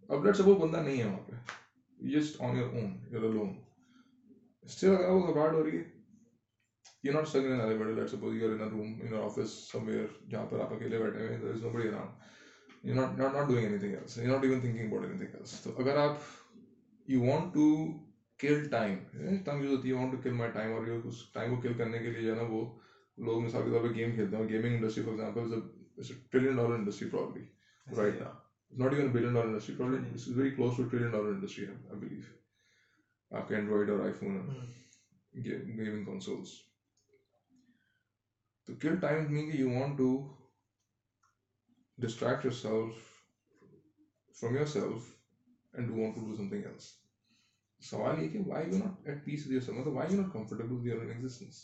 اب 0.10 0.26
لیٹ 0.26 0.36
سپوز 0.36 0.58
بندہ 0.58 0.78
نہیں 0.78 1.02
ہے 1.02 1.06
وہاں 1.06 1.30
پہ 1.30 1.36
just 1.98 2.42
on 2.42 2.58
your 2.58 2.74
own 2.74 2.98
your 3.12 3.34
lone 3.34 3.54
still 4.66 4.96
اگر 4.96 5.10
وہ 5.10 5.28
گھبراہٹ 5.28 5.54
ہو 5.54 5.64
رہی 5.64 5.78
ہے 5.78 5.84
یو 7.04 7.14
ناٹ 7.14 7.28
سنگ 7.28 7.46
ان 7.46 7.52
another 7.54 7.78
world. 7.78 7.98
Let's 7.98 8.12
suppose 8.12 8.36
in 8.36 8.54
in 8.54 8.62
a 8.62 8.68
room 8.68 8.92
in 9.02 9.10
your 9.10 9.24
office 9.24 9.56
somewhere 9.68 10.06
جہاں 10.30 10.46
پر 10.46 10.60
آپ 10.60 10.74
اکیلے 10.74 11.00
بیٹھے 11.00 11.20
ہوئے 11.20 11.38
there 11.38 11.56
is 11.56 11.64
nobody 11.64 11.90
around. 11.90 12.12
Not 12.86 12.96
not 12.98 13.20
not 13.20 13.34
not 13.34 13.50
doing 13.50 13.66
anything 13.66 13.96
else. 13.96 14.18
You're 14.18 14.32
not 14.32 14.46
even 14.46 14.62
thinking 14.62 14.88
about 14.88 15.10
anything 15.10 15.36
else. 15.40 15.56
تو 15.64 15.74
اگر 15.78 15.98
آپ 15.98 16.32
you 17.08 17.22
want 17.22 17.54
to 17.54 17.68
kill 18.40 18.68
time 18.70 18.96
tongue 19.46 19.64
use 19.64 19.76
ہوتی 19.76 19.90
ہے 19.90 19.94
وانٹ 19.94 20.12
ٹو 20.12 20.18
کل 20.24 20.34
مائی 20.34 20.52
ٹائم 20.52 20.74
اور 20.74 20.88
اس 21.04 21.22
ٹائم 21.34 21.56
کو 21.56 21.62
کل 21.62 21.74
کرنے 21.74 22.00
کے 22.00 22.12
لیے 22.12 22.22
جو 22.22 22.32
ہے 22.32 22.36
نا 22.36 22.48
وہ 22.50 22.64
لوگ 23.18 23.44
مثال 23.44 23.64
کے 23.64 23.72
طور 23.72 23.88
پہ 23.88 23.94
گیم 23.96 24.16
کھیلتے 24.16 24.38
ہیں 24.38 24.48
gaming 24.50 24.76
industry 24.76 25.04
for 25.04 25.12
example 25.12 26.20
trillion 26.32 26.56
dollar 26.56 26.74
industry 26.74 27.10
probably 27.10 27.46
right 27.88 28.22
نا 28.22 28.32
not 28.74 28.94
even 28.94 29.12
billion 29.12 29.34
dollar 29.34 29.48
industry 29.48 29.76
probably 29.76 30.14
is 30.14 30.28
very 30.38 30.52
close 30.52 30.78
to 30.78 30.84
trillion 30.84 31.12
dollar 31.12 31.30
industry 31.30 31.66
I 31.66 32.00
believe 32.00 32.22
آپ 33.32 33.48
کے 33.48 33.56
اینڈرائڈ 33.56 33.90
اور 33.90 34.00
آئی 34.00 34.14
فون 34.14 34.38
گیمنگ 35.34 36.06
کنسولس 36.06 36.54
تو 38.68 38.74
کل 38.82 39.00
ٹائم 39.00 39.32
مین 39.34 39.52
کہ 39.52 39.58
you 39.58 39.70
want 39.70 39.98
to 39.98 40.10
distract 41.98 42.46
yourself 42.54 43.02
from 44.36 44.56
yourself 44.66 45.12
and 45.74 45.88
do 45.88 45.96
want 45.96 46.16
to 46.16 46.26
do 46.26 46.36
something 46.50 46.66
else 46.66 46.92
سوال 47.82 48.24
یہ 48.24 48.30
کہ 48.30 48.40
why 48.48 48.70
you 48.70 48.78
not 48.78 49.08
at 49.08 49.26
peace 49.26 49.46
with 49.46 49.54
yourself 49.62 49.78
مطلب 49.78 49.94
why 49.94 50.14
you 50.14 50.22
not 50.22 50.34
comfortable 50.34 50.72
with 50.72 50.86
your 50.86 51.06
existence 51.06 51.62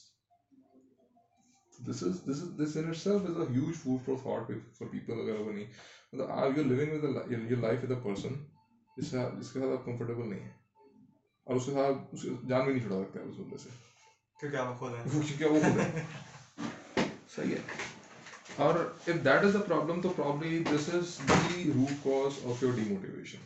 this 1.79 2.03
is 2.03 2.21
this 2.25 2.41
is 2.43 2.53
this 2.57 2.75
in 2.77 2.87
itself 2.97 3.29
is 3.29 3.37
a 3.37 3.45
huge 3.49 3.75
food 3.83 3.99
for 4.05 4.15
thought 4.23 4.51
for 4.77 4.87
people 4.87 5.19
اگر 5.19 5.39
وہ 5.39 5.51
نہیں 5.51 5.65
مطلب 6.13 6.31
are 6.31 6.57
you 6.57 6.63
living 6.63 6.93
with 6.93 7.31
your 7.31 7.57
life 7.57 7.83
with 7.83 7.91
a 7.91 7.99
person 8.03 8.33
جس 8.97 9.11
کا 9.11 9.29
جس 9.39 9.51
کے 9.51 9.59
ساتھ 9.59 9.71
آپ 9.71 9.85
کمفرٹیبل 9.85 10.29
نہیں 10.29 10.39
ہیں 10.39 10.57
اور 11.47 11.55
اس 11.55 11.65
کے 11.65 11.71
ساتھ 11.71 12.13
اس 12.13 12.25
جان 12.49 12.65
بھی 12.65 12.73
نہیں 12.73 12.83
چھڑا 12.83 13.03
سکتے 13.03 13.19
آپ 13.19 13.27
اس 13.27 13.39
بندے 13.39 13.57
سے 13.57 13.69
کیونکہ 14.39 14.57
آپ 14.57 14.79
خود 14.79 14.93
ہیں 14.93 15.03
کیونکہ 15.11 15.45
وہ 15.45 15.59
خود 15.59 15.79
ہیں 15.79 16.28
صحیح 17.35 17.55
ہے۔ 17.55 17.61
اور 18.55 18.75
if 18.75 19.25
that 19.25 19.43
is 19.43 19.53
the 19.53 19.59
problem 19.59 20.01
تو 20.01 20.09
probably 20.09 20.63
this 20.63 20.89
is 20.93 21.19
the 21.29 21.71
root 21.75 22.03
cause 22.03 22.45
of 22.45 22.63
your 22.63 22.71
demotivation 22.71 23.37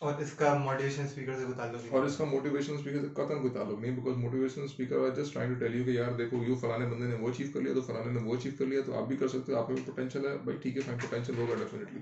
اور 0.00 0.14
اس 0.16 0.32
کا 0.32 0.52
موٹیویشن 0.56 1.06
سپیکر 1.06 1.34
سے 1.34 1.44
کوئی 1.44 1.56
تعلق 1.56 1.80
نہیں 1.80 1.90
اور 1.90 2.02
اس 2.02 2.16
کا 2.16 2.24
موٹیویشن 2.24 2.76
سپیکر 2.76 3.00
سے 3.00 3.08
قطن 3.14 3.40
کوئی 3.40 3.52
تعلق 3.52 3.80
نہیں 3.80 3.90
because 3.92 4.16
motivation 4.16 4.66
speaker 4.66 4.98
are 4.98 5.10
just 5.12 5.32
trying 5.32 5.52
to 5.52 5.58
tell 5.58 5.74
you 5.74 5.84
کہ 5.84 5.90
یار 5.90 6.10
دیکھو 6.18 6.42
یو 6.44 6.54
فلانے 6.56 6.84
بندے 6.86 7.06
نے 7.06 7.14
وہ 7.14 7.28
اچیو 7.28 7.46
کر 7.52 7.60
لیا 7.60 7.72
تو 7.72 7.80
فلانے 7.82 8.10
نے 8.10 8.20
وہ 8.20 8.34
اچیو 8.34 8.52
کر 8.58 8.66
لیا 8.66 8.80
تو 8.80 8.94
آپ 8.94 9.04
بھی 9.04 9.16
کر 9.16 9.28
سکتے 9.28 9.52
ہو 9.52 9.58
آپ 9.58 9.68
میں 9.68 9.76
بھی 9.76 9.84
پوٹینشیل 9.84 10.24
ہے۔ 10.24 10.36
بھائی 10.38 10.56
ٹھیک 10.58 10.76
ہے 10.76 10.80
فائن 10.80 10.98
پوٹینشیل 10.98 11.36
ہوگا 11.36 11.54
ڈیفینیٹلی 11.56 12.00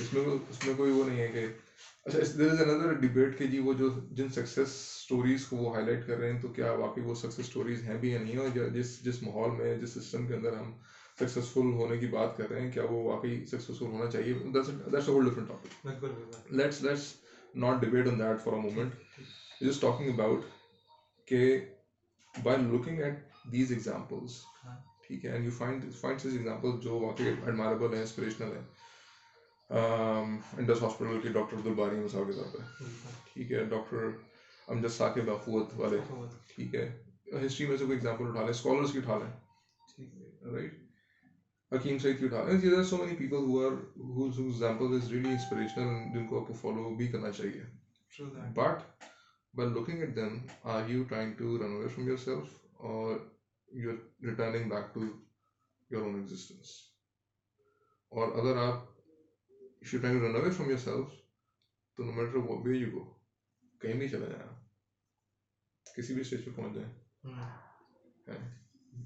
اس 0.00 0.12
میں 0.12 0.22
اس 0.48 0.62
میں 0.62 0.74
کوئی 0.74 0.90
وہ 0.90 1.04
نہیں 1.04 1.18
ہے 1.18 1.28
کہ 1.28 1.46
اچھا 2.06 2.18
دیر 2.38 2.48
از 2.48 2.60
اندر 2.60 2.92
ڈبیٹ 3.00 3.36
کہ 3.36 3.46
جی 3.46 3.58
وہ 3.60 3.72
جو 3.74 3.88
جن 4.12 4.28
سکسیز 4.30 4.68
اسٹوریز 4.68 5.44
کو 5.46 5.56
وہ 5.56 5.72
ہائی 5.72 5.84
لائٹ 5.84 6.04
کر 6.04 6.18
رہے 6.18 6.28
ہیں 6.28 6.38
تو 6.38 6.48
کیا 6.50 6.70
واقعی 6.76 7.02
وہ 7.02 7.14
سکسیز 7.16 7.38
اسٹوریز 7.40 7.82
ہیں 7.82 7.96
بھی 7.96 8.10
یا 8.10 8.18
نہیں؟ 8.18 8.36
اور 8.36 8.48
جس 8.70 8.98
جس 9.00 9.22
ماحول 9.22 9.50
میں 9.52 9.74
جس 9.76 9.94
سسٹم 9.94 10.26
کے 10.26 10.34
اندر 10.34 10.52
ہم 10.54 10.70
سکسیزفل 11.16 11.72
ہونے 11.72 11.96
کی 11.96 12.06
بات 12.08 12.36
کر 12.36 12.48
رہے 12.48 12.60
ہیں 12.60 12.70
کیا 12.70 12.82
وہ 12.84 13.02
واقعی 13.02 13.38
سکسیزفل 13.46 13.86
ہونا 13.86 14.06
چاہیے؟ 14.08 14.32
That's 14.44 14.68
a 14.68 14.74
whole 15.08 15.24
different 15.24 15.48
topic 15.48 15.96
let's 16.52 16.80
let's 16.80 17.12
not 17.54 17.80
debate 17.80 18.06
on 18.06 18.18
that 18.18 18.40
for 18.40 18.54
a 18.54 18.58
moment. 18.58 18.92
We're 19.60 19.68
just 19.68 19.80
talking 19.80 20.08
about 20.08 20.44
کہ 21.28 21.60
by 22.34 22.56
looking 22.56 23.00
at 23.00 23.18
these 23.52 23.70
examples 23.70 24.40
ٹھیک 25.06 25.24
ہے 25.24 25.30
and 25.30 25.44
you 25.44 25.50
find 25.50 25.84
find 25.94 26.20
these 26.20 26.34
example 26.34 26.78
جو 26.82 26.98
واقعی 27.00 27.26
ایڈمائربل 27.26 27.92
ہیں 27.92 28.00
inspirational 28.00 28.52
ہیں 28.52 28.62
Indus 29.70 30.82
hospital 30.82 31.18
کے 31.20 31.28
doctor 31.28 31.56
Abdul Bari 31.56 31.96
ہیں 31.96 32.04
مثال 32.04 32.24
کے 32.26 32.32
طور 32.32 32.52
پہ 32.52 32.84
ٹھیک 33.32 33.52
ہے 33.52 33.62
ڈاکٹر 33.68 34.08
امجد 34.68 34.96
ثاقب 34.96 35.24
بخوت 35.26 35.74
والے 35.74 35.98
ٹھیک 36.48 36.74
ہے 36.74 36.86
ہسٹری 37.44 37.66
میں 37.66 37.76
سے 37.76 37.84
کوئی 37.84 37.96
ایگزامپل 37.96 38.28
اٹھا 38.28 38.42
لیں 38.42 38.50
اسکالرس 38.50 38.92
کی 38.92 38.98
اٹھا 38.98 39.16
لیں 39.16 39.30
رائٹ 40.52 40.81
حکیم 41.74 41.98
سعید 41.98 42.18
کی 42.18 42.24
اٹھا 42.26 42.42
لیں 42.44 42.82
so 42.82 42.96
many 42.96 43.14
people 43.16 43.44
who 43.48 43.60
are 43.66 43.72
whose 43.96 44.38
whose 44.38 44.62
example 44.62 44.94
is 44.96 45.10
really 45.12 45.30
inspirational 45.30 46.12
جن 46.14 46.26
کو 46.26 46.40
آپ 46.40 46.46
کو 46.46 46.54
فالو 46.60 46.94
بھی 46.96 47.06
کرنا 47.10 47.30
چاہیے. 47.30 47.62
But 48.54 48.82
by 49.54 49.70
looking 49.70 50.00
at 50.00 50.16
them 50.16 50.36
are 50.62 50.88
you 50.88 51.02
trying 51.04 51.32
to 51.36 51.58
run 51.58 51.72
away 51.74 51.88
from 51.88 52.08
yourself 52.16 52.52
اور 52.74 53.18
you 53.68 53.90
are 53.90 54.24
returning 54.26 54.68
back 54.68 54.94
to 54.94 55.00
your 55.90 56.02
own 56.02 56.14
existence 56.14 56.70
اور 58.12 58.34
اگر 58.38 58.56
آپ 58.56 58.78
شو 59.84 59.98
trying 59.98 60.22
run 60.22 60.36
away 60.36 60.50
from 60.50 60.70
yourself 60.78 61.20
تو 61.98 62.04
نو 62.04 62.12
میٹر 62.12 62.36
وہ 62.36 62.62
بھی 62.62 62.78
یو 62.78 62.90
گو 62.92 63.04
کہیں 63.80 63.94
بھی 63.94 64.08
چلا 64.08 64.26
جائیں 64.26 64.50
کسی 65.96 66.14
بھی 66.14 66.20
اسٹیج 66.20 66.44
پہ 66.44 66.50
پہنچ 66.50 66.74
جائیں. 66.74 66.90
Hmm. 67.26 68.61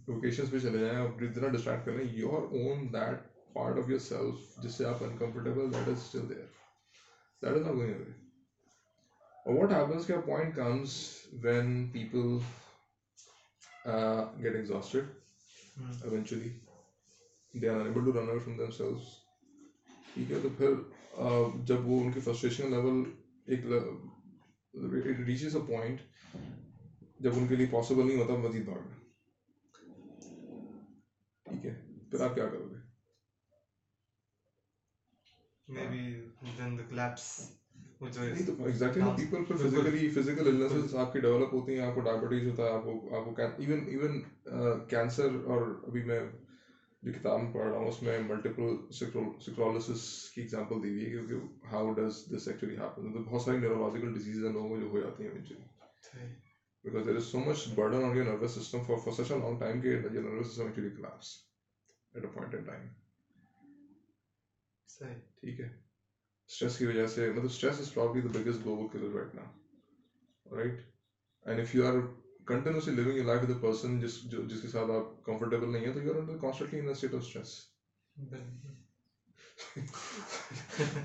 لوکیشنس 0.09 0.51
پہ 0.51 0.59
چلے 0.59 0.78
جائیں 0.78 0.97
آپ 0.97 1.20
جتنا 1.20 1.49
ڈسٹریکٹ 1.49 1.87
کریں 1.87 2.05
your 2.12 2.43
own 2.53 2.87
that 2.93 3.26
part 3.55 3.78
of 3.78 3.91
yourself 4.01 4.57
جس 4.62 4.74
سے 4.74 4.84
آپ 4.84 5.03
uncomfortable 5.05 5.72
that 5.72 5.89
is 5.89 5.97
still 5.97 6.28
there 6.28 6.47
that 7.43 7.51
is 7.51 7.62
not 7.62 7.74
going 7.74 7.95
away 7.95 8.12
اور 9.47 9.55
واٹ 9.55 9.72
ہیپنس 9.72 10.07
کیا 10.07 10.20
point 10.20 10.55
comes 10.57 10.97
when 11.43 11.89
people 11.93 12.37
get 14.43 14.55
exhausted 14.55 15.11
eventually 16.03 16.49
they 17.55 17.68
are 17.68 17.80
able 17.80 18.05
to 18.05 18.12
run 18.12 18.28
away 18.28 18.39
from 18.39 18.57
themselves 18.70 19.09
ٹھیک 20.14 20.30
ہے 20.30 20.39
تو 20.43 20.49
پھر 20.57 20.74
جب 21.64 21.89
وہ 21.89 22.01
ان 22.01 22.12
کی 22.12 22.20
فرسٹریشن 22.20 22.70
لیول 22.70 23.03
ایک 23.47 23.66
ریچز 25.20 25.57
اے 25.57 25.62
پوائنٹ 25.66 26.01
جب 27.20 27.39
ان 27.39 27.47
کے 27.49 27.57
لیے 27.57 27.66
پاسبل 27.70 28.07
نہیں 28.07 28.22
ہوتا 28.22 28.34
مزید 28.39 28.64
بھاگنا 28.64 28.95
ٹھیک 31.47 31.66
ہے 31.66 31.74
پھر 32.11 32.20
آپ 32.20 32.34
کیا 32.34 32.46
کرو 32.46 32.68
گے؟ 32.70 32.84
maybe 35.68 36.22
then 36.57 36.76
the 36.76 36.84
collapse 36.84 37.52
which 37.98 38.16
was 38.16 38.28
نہیں 38.32 38.46
تو 38.46 38.64
ایگزیکٹلی 38.64 39.02
نا 39.02 39.14
پیپل 39.16 39.44
پھر 39.44 39.57
فزیکلی 39.57 40.09
فزیکل 40.11 40.48
النیسز 40.48 40.94
آپ 40.94 41.12
کی 41.12 41.20
ڈیولپ 41.20 41.52
ہوتی 41.52 41.74
ہیں 41.74 41.86
آپ 41.86 41.94
کو 41.94 42.00
ڈائبٹیز 42.00 42.46
ہوتا 42.46 42.62
ہے 42.62 42.68
آپ 42.68 42.84
کو 42.84 43.16
آپ 43.16 43.24
کو 43.24 43.42
ایون 43.59 43.86
ایون 43.88 44.20
کینسر 44.88 45.34
اور 45.44 45.66
ابھی 45.86 46.02
میں 46.02 46.20
جو 47.02 47.12
کتاب 47.12 47.42
میں 47.42 47.52
پڑھ 47.52 47.66
رہا 47.66 47.78
ہوں 47.78 47.88
اس 47.88 48.02
میں 48.02 48.18
ملٹیپل 48.18 48.76
سیکرولسس 48.92 50.30
کی 50.30 50.40
ایگزامپل 50.40 50.82
دی 50.82 50.88
ہوئی 50.88 51.04
ہے 51.04 51.11
کیونکہ 51.11 51.66
how 51.66 51.92
does 51.92 52.24
this 52.36 52.48
actually 52.48 52.76
happen 52.76 53.12
تو 53.12 53.22
بہت 53.22 53.42
ساری 53.42 53.59
نیورولوجیکل 53.59 54.12
ڈیزیز 54.14 54.44
ہیں 54.44 54.52
لوگوں 54.52 54.68
کو 54.68 54.78
جو 54.78 54.86
ہو 54.86 55.00
جاتی 55.00 55.22
ہیں 55.22 55.30
eventually 55.30 55.64
at 62.17 62.25
a 62.25 62.29
point 62.31 62.55
in 62.55 62.64
time. 62.64 62.87
صحیح 64.89 65.14
ٹھیک 65.41 65.61
ہے 65.61 65.67
اسٹریس 66.51 66.77
کی 66.79 66.87
وجہ 66.87 67.07
سے 67.07 67.29
مطلب 67.31 67.45
stress 67.45 67.81
is 67.81 67.93
probably 67.95 68.21
the 68.21 68.29
biggest 68.29 68.61
global 68.61 68.87
killer 68.89 69.14
right 69.14 69.35
now 69.35 70.57
right 70.57 70.81
and 71.47 71.61
if 71.61 71.75
you 71.75 71.87
are 71.87 71.99
continuously 72.47 72.95
living 72.95 73.17
your 73.17 73.25
life 73.25 73.43
with 73.43 73.51
a 73.51 73.59
person 73.61 73.99
جس 74.01 74.21
جو 74.31 74.43
جس 74.49 74.62
کے 74.62 74.69
ساتھ 74.69 74.91
آپ 74.91 75.25
کمفرٹیبل 75.25 75.73
نہیں 75.73 75.85
ہیں 75.85 75.93
تو 75.95 76.01
you 76.01 76.12
are 76.12 76.21
under 76.21 76.39
constantly 76.39 76.81
in 76.81 76.89
state 76.89 77.14
of 77.14 77.21
stress 77.21 77.51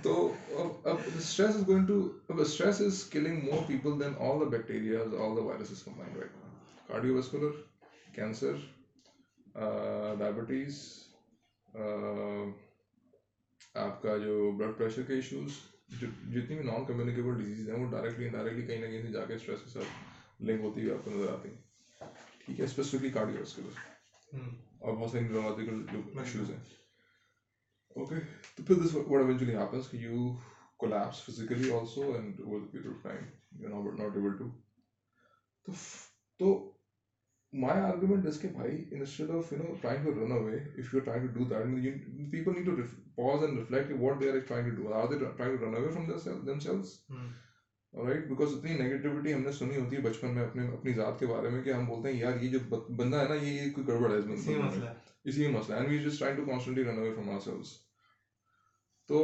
تو 0.04 0.14
اب 0.54 0.88
اب 0.88 0.98
اسٹریس 1.08 1.42
از 1.48 1.68
گوئنگ 1.68 1.88
ٹو 1.88 2.02
اب 2.30 2.40
stress 2.42 2.82
is 2.82 3.04
killing 3.12 3.44
more 3.46 3.68
people 3.68 4.00
than 4.00 4.14
all 4.22 4.40
the 4.40 4.50
bacterias 4.50 5.14
all 5.16 5.36
the 5.38 5.44
viruses 5.44 5.84
combined 5.84 6.18
right 6.18 6.88
cardiovascular 7.16 7.62
cancer 8.16 8.56
diabetes 10.16 10.84
آپ 13.76 14.02
کا 14.02 14.16
جو 14.18 14.32
بلڈ 14.54 14.78
پریشر 14.78 15.04
کے 15.04 15.14
issues 15.14 15.52
جتنی 15.92 16.56
بھی 16.56 16.64
نان 16.64 16.84
کمیونیکیبل 16.84 17.38
ڈیزیز 17.38 17.70
ہیں 17.70 17.76
وہ 17.76 17.86
ڈائریکٹلی 17.92 18.26
انڈائریکٹلی 18.26 18.64
کہیں 18.64 18.80
نہ 18.80 18.86
کہیں 18.86 19.02
سے 19.02 19.10
جا 19.10 19.24
کے 19.26 19.34
اسٹریس 19.34 19.62
کے 19.62 19.70
ساتھ 19.70 19.90
لنک 20.42 20.62
ہوتی 20.62 20.82
ہوئی 20.82 20.92
آپ 20.92 21.04
کو 21.04 21.10
نظر 21.10 21.28
آتی 21.30 21.50
ہیں۔ 21.50 21.58
ٹھیک 22.40 22.60
ہے 22.60 22.64
اسپیسیفکلی 22.64 23.10
کارڈیو 23.10 23.38
ویسکولر 23.38 23.78
ہوں 24.32 24.50
اور 24.80 24.94
بہت 24.94 25.10
ساری 25.10 25.24
نیورولوجیکل 25.24 25.82
جو 25.92 26.00
ایشوز 26.20 26.50
ہیں۔ 26.50 26.58
اوکے 27.96 28.16
تو 28.56 28.64
پھر 28.64 28.76
دس 28.76 28.94
واٹ 28.94 29.22
ایونچولی 29.22 29.56
ہیپنس 29.56 29.88
کہ 29.90 29.98
you 29.98 30.30
collapse 30.80 31.22
physically 31.24 31.70
also 31.72 32.12
and 32.12 32.40
over 32.40 32.60
the 32.60 32.68
period 32.68 32.88
of 32.88 33.02
time 33.04 33.24
you 33.60 33.68
not 33.94 34.16
able 34.16 34.34
to 34.36 34.48
تو 36.40 36.54
my 37.54 37.76
argument 37.82 38.26
is 38.26 38.38
کہ 38.42 38.48
بھائی 38.50 38.78
instead 38.94 39.32
of 39.32 39.52
you 39.52 39.58
know 39.60 39.78
trying 39.82 40.04
to 40.04 40.12
run 40.14 40.32
away 40.32 40.60
if 40.76 40.92
you're 40.94 41.04
trying 41.04 41.28
to 41.28 41.34
do 41.34 41.46
that 41.46 41.66
you, 41.80 41.94
people 42.32 42.54
need 42.54 42.66
to 42.66 42.76
ref, 42.76 42.96
pause 43.16 43.44
and 43.44 43.58
reflect 43.58 43.92
what 43.98 44.20
they 44.20 44.30
are 44.30 44.42
trying 44.44 44.70
to 44.70 44.76
do. 44.76 44.92
Are 44.94 45.08
they 45.08 45.20
trying 45.20 45.58
to 45.58 45.66
run 45.66 45.76
away 45.76 45.92
from 45.92 46.08
themselves 46.08 46.46
themselves? 46.46 46.98
ہوں 47.10 47.32
right 47.94 48.28
because 48.28 48.54
اتنی 48.58 48.74
negativity 48.74 49.34
ہم 49.34 49.42
نے 49.42 49.52
سنی 49.52 49.78
ہوتی 49.78 49.96
ہے 49.96 50.02
بچپن 50.02 50.34
میں 50.36 50.44
اپنے 50.44 50.68
اپنی 50.74 50.94
ذات 50.94 51.20
کے 51.20 51.26
بارے 51.28 51.50
میں 51.50 51.64
کہ 51.64 51.74
ہم 51.74 51.86
بولتے 51.86 52.12
ہیں 52.12 52.20
یار 52.20 52.42
یہ 52.42 52.50
جو 52.50 52.60
بندہ 52.90 53.16
ہے 53.16 53.28
نا 53.28 53.36
یہ 53.36 53.72
کوئی 53.74 53.88
گڑبڑ 53.88 54.12
ہے 54.12 54.18
اس 54.18 54.26
اسی 54.28 54.54
بندے 54.54 54.62
مسئلہ 54.62 54.80
میں 54.80 54.88
ہے 54.88 54.94
اسی 55.26 55.42
میں 55.42 55.52
مسئلہ 55.54 55.76
ہے 55.76 55.80
and 55.80 55.92
we 55.92 55.98
just 56.04 56.20
trying 56.20 56.38
to 56.38 56.46
constantly 56.46 56.84
run 56.84 57.00
away 57.00 57.14
from 57.16 57.30
ourselves 57.40 57.74
تو 59.10 59.20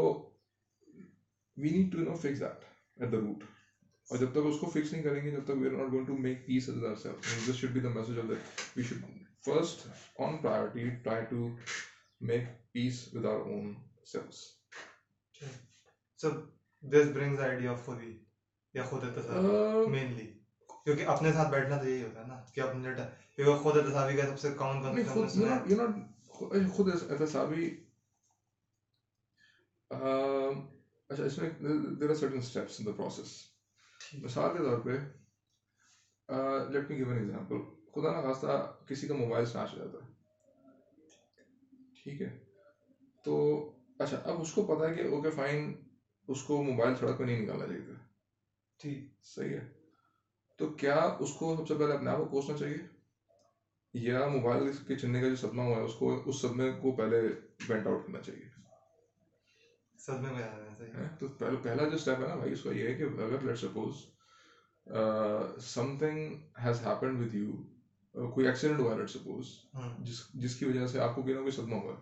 we 1.57 1.69
need 1.69 1.91
to 1.91 2.03
know 2.03 2.15
fix 2.15 2.39
that 2.39 2.65
at 2.97 3.11
the 3.11 3.17
root 3.17 3.43
اور 4.09 4.17
جب 4.17 4.31
تک 4.31 4.45
اس 4.45 4.59
کو 4.59 4.69
فکس 4.69 4.93
نہیں 4.93 5.03
کریں 5.03 5.23
گے 5.23 5.31
جب 5.31 5.43
تک 5.43 5.57
we 5.57 5.67
are 5.67 5.71
not 5.71 5.91
going 5.91 6.05
to 6.05 6.17
make 6.17 6.45
peace 6.45 6.69
is 6.69 6.83
ourself 6.95 7.49
this 7.49 7.55
should 7.55 7.69
be 7.69 7.79
the 7.79 7.89
message 7.89 8.19
of 8.19 8.29
that 8.29 8.61
we 8.77 8.83
should 8.83 9.03
first 9.45 9.87
on 10.19 10.37
priority 10.37 10.89
try 10.89 11.25
to 11.25 11.47
make 12.21 12.43
peace 12.71 13.13
with 13.13 13.25
our 13.25 13.35
own 13.35 13.73
selves 14.05 14.45
so 16.19 16.29
this 16.83 17.07
brings 17.13 17.39
idea 17.39 17.71
of 17.71 17.85
خودی 17.85 18.17
یا 18.73 18.83
خود 18.83 19.03
اتصال 19.03 19.45
mainly 19.87 20.31
کیونکہ 20.83 21.05
اپنے 21.05 21.33
ساتھ 21.33 21.49
بیٹھنا 21.49 21.77
تو 21.77 21.89
یہی 21.89 22.03
ہوتا 22.03 22.21
ہے 22.21 22.27
نا 22.27 22.39
کہ 22.53 22.61
اپنے 22.61 22.93
کیونکہ 23.35 23.55
خود 23.55 23.77
اتصابی 23.77 24.15
کا 24.15 24.27
سب 24.27 24.39
سے 24.39 24.49
not- 24.49 25.67
you're 25.67 25.81
not- 25.81 26.69
خود 26.69 26.89
احتسابی 26.89 27.69
اچھا 31.09 31.23
اس 31.23 31.37
میں 31.37 31.49
there 31.99 32.09
are 32.09 32.15
certain 32.15 32.37
steps 32.37 32.79
in 32.79 32.85
the 32.85 32.91
process 32.91 33.56
مثال 34.13 34.57
کے 34.57 34.63
طور 34.63 34.79
پہ 34.79 34.89
let 36.71 36.89
me 36.89 36.97
give 36.97 37.09
an 37.09 37.19
example 37.19 37.57
خدا 37.91 38.11
نہ 38.11 38.21
خاصہ 38.21 38.77
کسی 38.87 39.07
کا 39.07 39.13
موبائل 39.13 39.45
ہو 39.45 39.77
جاتا 39.77 40.05
ہے۔ 40.05 40.11
ٹھیک 42.03 42.21
ہے؟ 42.21 42.39
تو 43.23 43.35
اچھا 43.99 44.17
اب 44.23 44.41
اس 44.41 44.51
کو 44.53 44.65
پتا 44.65 44.89
ہے 44.89 44.95
کہ 44.95 45.01
اوکے 45.01 45.29
فائن 45.29 45.73
اس 46.27 46.43
کو 46.43 46.63
موبائل 46.63 46.95
سڑک 46.95 47.17
پہ 47.17 47.23
نہیں 47.23 47.41
نکالنا 47.41 47.67
چاہیے 47.67 47.93
ٹھیک 48.81 49.23
صحیح 49.23 49.49
ہے۔ 49.49 49.73
تو 50.57 50.67
کیا 50.67 50.95
اس 51.19 51.33
کو 51.33 51.55
سب 51.55 51.67
سے 51.67 51.75
پہلے 51.75 51.93
اپنے 51.93 52.09
آپ 52.09 52.17
کو 52.17 52.25
کوسنا 52.25 52.57
چاہیے؟ 52.57 52.77
یا 53.93 54.27
موبائل 54.27 54.71
کے 54.87 54.95
چننے 54.95 55.21
کا 55.21 55.29
جو 55.29 55.35
صدمہ 55.35 55.61
ہوا 55.61 55.77
ہے 55.77 55.81
اس 55.81 55.93
کو 55.99 56.23
اس 56.25 56.41
صدمے 56.41 56.71
کو 56.71 56.91
پہلے 56.91 57.21
وینٹ 57.69 57.87
آؤٹ 57.87 58.07
کرنا 58.07 58.21
چاہیے؟ 58.21 58.46
صدمے 59.97 60.31
میں 60.31 60.43
ہے 60.43 60.49
صحیح۔ 60.77 60.87
ہیں؟ 60.87 61.09
تو 61.19 61.27
پہلا 61.63 61.83
جو 61.83 61.95
اسٹیپ 61.95 62.23
ہے 62.23 62.27
نا 62.27 62.35
بھائی 62.35 62.51
اس 62.51 62.61
کا 62.63 62.71
یہ 62.71 62.87
ہے 62.87 62.93
کہ 62.93 63.03
اگر 63.03 63.41
let 63.41 63.59
suppose 63.59 63.93
something 65.97 66.35
has 66.65 66.85
happened 66.85 67.19
with 67.19 67.35
you 67.35 67.51
کوئی 68.31 68.47
ایکسیڈنٹ 68.47 68.79
ہوا 68.79 68.97
لیٹ 68.97 69.09
سپوز 69.09 69.45
ہوں 69.75 70.05
جس 70.05 70.33
جس 70.33 70.55
کی 70.55 70.65
وجہ 70.65 70.87
سے 70.87 70.99
آپ 70.99 71.15
کو 71.15 71.21
کوئی 71.21 71.33
نہ 71.33 71.39
کوئی 71.39 71.51
صدمہ 71.51 71.75
ہوا۔ 71.75 71.95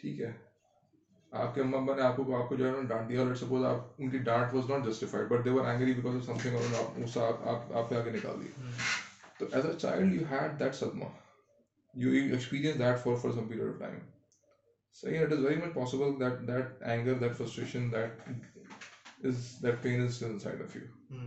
ٹھیک 0.00 0.20
ہے۔ 0.20 0.32
آپ 1.30 1.54
کے 1.54 1.60
اما 1.60 1.78
ابا 1.78 1.94
نے 1.94 2.02
آپ 2.02 2.16
کو 2.16 2.42
آپ 2.42 2.48
کو 2.48 2.54
جو 2.54 2.66
ہے 2.66 2.70
نا 2.70 2.88
ڈانٹ 2.88 3.08
دیا 3.08 3.24
لیٹ 3.24 3.38
سپوز 3.38 3.64
آپ 3.64 3.76
ان 3.98 4.10
کی 4.10 4.18
ڈانٹ 4.18 4.54
was 4.54 4.70
not 4.70 4.86
justified 4.86 5.28
but 5.28 5.44
they 5.44 5.50
were 5.50 5.66
angry 5.66 5.94
because 5.94 6.16
of 6.16 6.24
something 6.42 6.56
اور 6.56 6.80
آپ 6.80 6.98
غصہ 6.98 7.18
آپ 7.18 7.72
آپ 7.72 7.90
پہ 7.90 7.94
نکال 7.94 8.40
دی۔ 8.40 8.48
ہوں 8.58 8.72
تو 9.38 9.46
as 9.52 9.66
a 9.66 9.72
child 9.78 10.14
you 10.14 10.20
had 10.30 10.60
that 10.60 10.74
صدمہ۔ 10.74 11.04
You 11.94 12.10
experience 12.10 12.78
that 12.78 13.04
for 13.04 13.16
for 13.16 13.30
some 13.30 13.48
period 13.48 13.68
of 13.68 13.78
time 13.78 13.94
صحیح 14.94 15.14
ہے 15.14 15.22
it 15.22 15.32
is 15.32 15.38
very 15.38 15.56
much 15.56 15.72
possible 15.74 16.18
that 16.20 16.46
that 16.48 16.82
anger 16.82 17.14
that 17.14 17.36
frustration 17.36 17.90
that 17.92 18.28
is 19.24 19.34
that 19.62 19.82
pain 19.82 20.00
is 20.00 20.22
inside 20.38 20.60
of 20.60 20.76
you 20.76 20.82
ہوں 21.10 21.26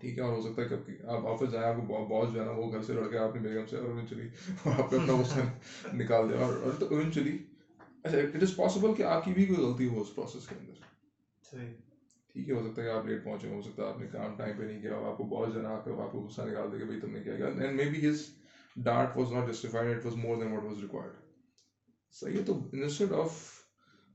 ٹھیک 0.00 0.18
ہے 0.18 0.22
اور 0.22 0.32
ہو 0.32 0.40
سکتا 0.40 0.62
ہے 0.62 0.66
کہ 0.66 1.02
آپ 1.06 1.26
آفس 1.26 1.50
جائیں 1.50 1.66
آپ 1.66 1.74
کو 1.76 2.02
باس 2.04 2.32
جو 2.32 2.38
ہے 2.38 2.44
نا 2.44 2.50
وہ 2.50 2.70
گھر 2.72 2.82
سے 2.82 2.92
لڑ 2.92 3.06
کے 3.06 3.16
آپ 3.16 3.34
نے 3.34 3.40
بیگم 3.40 3.66
سے 3.66 3.76
اور 3.76 3.88
ایونچولی 3.88 4.26
آپ 4.66 4.90
پہ 4.90 4.96
اپنا 4.96 5.12
غصہ 5.12 5.40
نکال 5.94 6.28
دیا 6.28 6.36
اور 6.38 6.72
تو 6.78 6.86
ایونچولی 6.90 7.36
اچھا 8.04 8.18
اٹ 8.18 8.42
از 8.42 8.54
پاسبل 8.56 8.92
کہ 8.92 9.02
آپ 9.06 9.24
کی 9.24 9.32
بھی 9.32 9.44
کوئی 9.44 9.58
غلطی 9.58 9.84
ہو 9.86 10.00
اس 10.00 10.14
پروسیس 10.14 10.46
کے 10.46 10.54
اندر۔ 10.54 10.80
ٹھیک 12.34 12.48
ہے 12.48 12.54
ہو 12.54 12.60
سکتا 12.60 12.80
ہے 12.80 12.86
کہ 12.86 12.92
آپ 12.92 13.06
لیٹ 13.06 13.22
پہنچے 13.24 13.46
ہو 13.46 13.60
سکتا 13.60 13.82
ہے 13.82 13.88
آپ 13.88 13.98
نے 13.98 14.06
کام 14.06 14.34
ٹائم 14.34 14.54
پہ 14.56 14.62
نہیں 14.62 14.80
کیا 14.80 14.94
ہو 14.94 15.04
آپ 15.04 15.16
کو 15.16 15.24
باس 15.26 15.50
جو 15.50 15.56
ہے 15.56 15.62
نا 15.62 15.72
آپ 15.72 15.84
کو 16.10 16.20
غصہ 16.20 16.40
نکال 16.40 16.72
دے 16.72 16.78
کہ 16.78 16.84
بھائی 16.84 16.98
تم 16.98 17.12
نے 17.12 17.20
کیا۔ 17.20 17.36
کیا 17.36 17.46
اینڈ 17.46 17.74
مے 17.74 17.86
بی 17.86 18.06
ہز 18.08 18.22
ڈانٹ 18.76 19.16
was 19.16 19.32
not 19.32 19.46
justified 19.46 19.88
it 19.88 20.04
was 20.04 20.16
more 20.16 20.36
than 20.36 20.50
what 20.50 20.62
was 20.62 20.78
required 20.80 21.16
صحیح 22.12 22.38
ہے 22.38 22.44
تو 22.44 22.68
انسٹیڈ 22.72 23.12
آف 23.12 23.42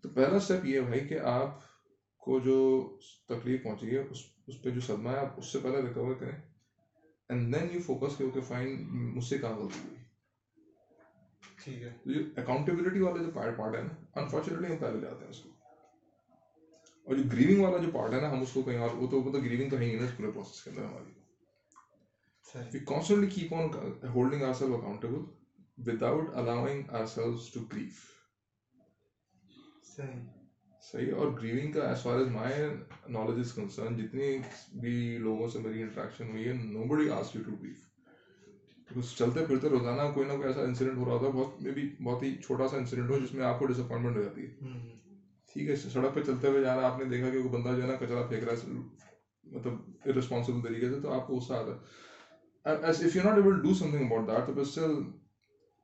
تو 0.03 0.09
پہلا 0.09 0.35
اسٹیپ 0.35 0.65
یہ 0.65 0.75
ہے 0.75 0.81
بھائی 0.81 1.07
کہ 1.07 1.19
آپ 1.19 1.59
کو 2.17 2.39
جو 2.39 2.89
تکلیف 3.27 3.63
پہنچی 3.63 3.91
ہے 3.91 4.01
اس 4.01 4.17
اس 4.47 4.61
پہ 4.61 4.69
جو 4.69 4.81
صدمہ 4.81 5.09
ہے 5.09 5.17
آپ 5.17 5.33
اس 5.37 5.45
سے 5.45 5.59
پہلے 5.59 5.81
ریکور 5.81 6.15
کریں 6.15 6.41
اینڈ 7.29 7.55
دین 7.55 7.67
یو 7.71 7.79
فوکس 7.85 8.17
کہ 8.17 8.41
فائن 8.41 8.87
مجھ 8.89 9.23
سے 9.23 9.37
کہاں 9.37 9.53
غلطی 9.53 9.79
ہوئی۔ 9.85 9.95
ٹھیک 11.63 11.81
ہے۔ 11.81 11.93
تو 12.03 12.11
یہ 12.11 12.23
اکاؤنٹیبلٹی 12.37 12.99
والا 12.99 13.23
جو 13.23 13.31
پارٹ 13.33 13.57
پارٹ 13.57 13.75
ہے 13.75 13.81
نا 13.81 14.21
انفارچونیٹلی 14.21 14.67
ہم 14.71 14.77
پہلے 14.77 14.99
جاتے 14.99 15.23
ہیں 15.23 15.29
اس 15.29 15.39
کو۔ 15.39 15.49
اور 17.03 17.15
جو 17.15 17.23
گریونگ 17.31 17.63
والا 17.63 17.77
جو 17.77 17.91
پارٹ 17.93 18.13
ہے 18.13 18.21
نا 18.21 18.31
ہم 18.31 18.41
اس 18.41 18.51
کو 18.53 18.61
کہیں 18.61 18.77
اور 18.77 18.89
وہ 18.89 19.07
تو 19.07 19.21
وہ 19.21 19.31
تو 19.31 19.37
گریونگ 19.37 19.69
تو 19.69 19.77
ہے 19.77 19.85
ہی 19.85 19.99
نا 19.99 20.05
پورے 20.17 20.31
پروسیس 20.31 20.63
کے 20.63 20.69
اندر 20.69 20.83
ہماری۔ 20.83 21.11
صحیح۔ 22.53 22.79
We 22.79 22.95
constantly 22.95 23.29
keep 23.29 23.59
on 23.59 23.73
holding 24.15 24.41
ourselves 24.41 24.79
accountable 24.79 25.36
without 25.77 26.29
allowing 26.33 26.85
ourselves 26.89 27.49
to 27.49 27.61
grieve. 27.65 27.99
صحیح۔ 29.85 30.19
صحیح. 30.81 31.11
اور 31.13 31.27
گریونگ 31.41 31.71
کا 31.71 31.87
as 31.87 32.01
far 32.01 32.17
as 32.17 32.27
my 32.27 32.53
knowledge 33.09 33.39
is 33.39 33.51
concern 33.53 33.95
جتنی 33.95 34.37
بھی 34.81 34.93
لوگوں 35.17 35.47
سے 35.47 35.59
میری 35.59 35.81
انٹریکشن 35.81 36.29
ہوئی 36.29 36.47
ہے 36.47 36.53
نو 36.53 36.85
بڑی 36.87 37.09
آس 37.09 37.35
یو 37.35 37.41
ٹو 37.41 37.55
گریو 37.55 37.73
چلتے 39.17 39.45
پھرتے 39.45 39.69
روزانہ 39.69 40.01
کوئی 40.13 40.27
نہ 40.27 40.33
کوئی 40.33 40.47
ایسا 40.47 40.61
انسیڈنٹ 40.61 40.97
ہو 40.97 41.05
رہا 41.05 41.13
ہوتا 41.13 41.25
ہے 41.25 41.31
بہت 41.31 41.61
میں 41.61 41.71
بھی 41.71 41.87
بہت 42.03 42.23
ہی 42.23 42.33
چھوٹا 42.35 42.67
سا 42.67 42.77
انسیڈنٹ 42.77 43.09
ہو 43.09 43.17
جس 43.17 43.33
میں 43.33 43.45
آپ 43.45 43.59
کو 43.59 43.65
ڈس 43.65 43.79
اپوائنٹمنٹ 43.79 44.17
ہو 44.17 44.21
جاتی 44.21 44.41
ہے۔ 44.41 44.49
ٹھیک 45.53 45.67
ہے 45.67 45.75
سڑک 45.75 46.13
پہ 46.13 46.21
چلتے 46.21 46.47
ہوئے 46.47 46.61
جانا 46.61 46.85
آپ 46.85 46.97
نے 46.97 47.05
دیکھا 47.05 47.29
کہ 47.29 47.41
کوئی 47.41 47.49
بندہ 47.49 47.75
جو 47.75 47.81
ہے 47.81 47.87
نا 47.87 47.95
کچرا 47.99 48.21
پھینک 48.21 48.43
رہا 48.43 48.53
ہے 48.53 48.79
مطلب 49.43 49.73
ارسپانسبل 50.05 50.61
طریقے 50.61 50.89
سے 50.89 50.99
تو 51.01 51.11
آپ 51.11 51.27
کو 51.27 51.35
غصہ 51.35 51.53
آتا 51.53 51.71
ہے۔ 51.71 51.77
As 52.85 53.01
if 53.01 53.15
you 53.15 53.23
not 53.23 53.37
able 53.37 53.61
do 53.61 53.73
something 53.89 54.05
about 54.05 54.27
that 54.27 54.55
تو 54.55 54.61
still 54.61 54.93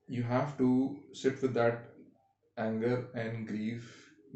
you 0.09 0.23
have 0.23 0.45
to 0.57 0.69
sit 1.13 1.43
with 1.43 1.55
that 1.55 1.85
anger 2.57 2.99
and 3.13 3.49
grief 3.49 3.91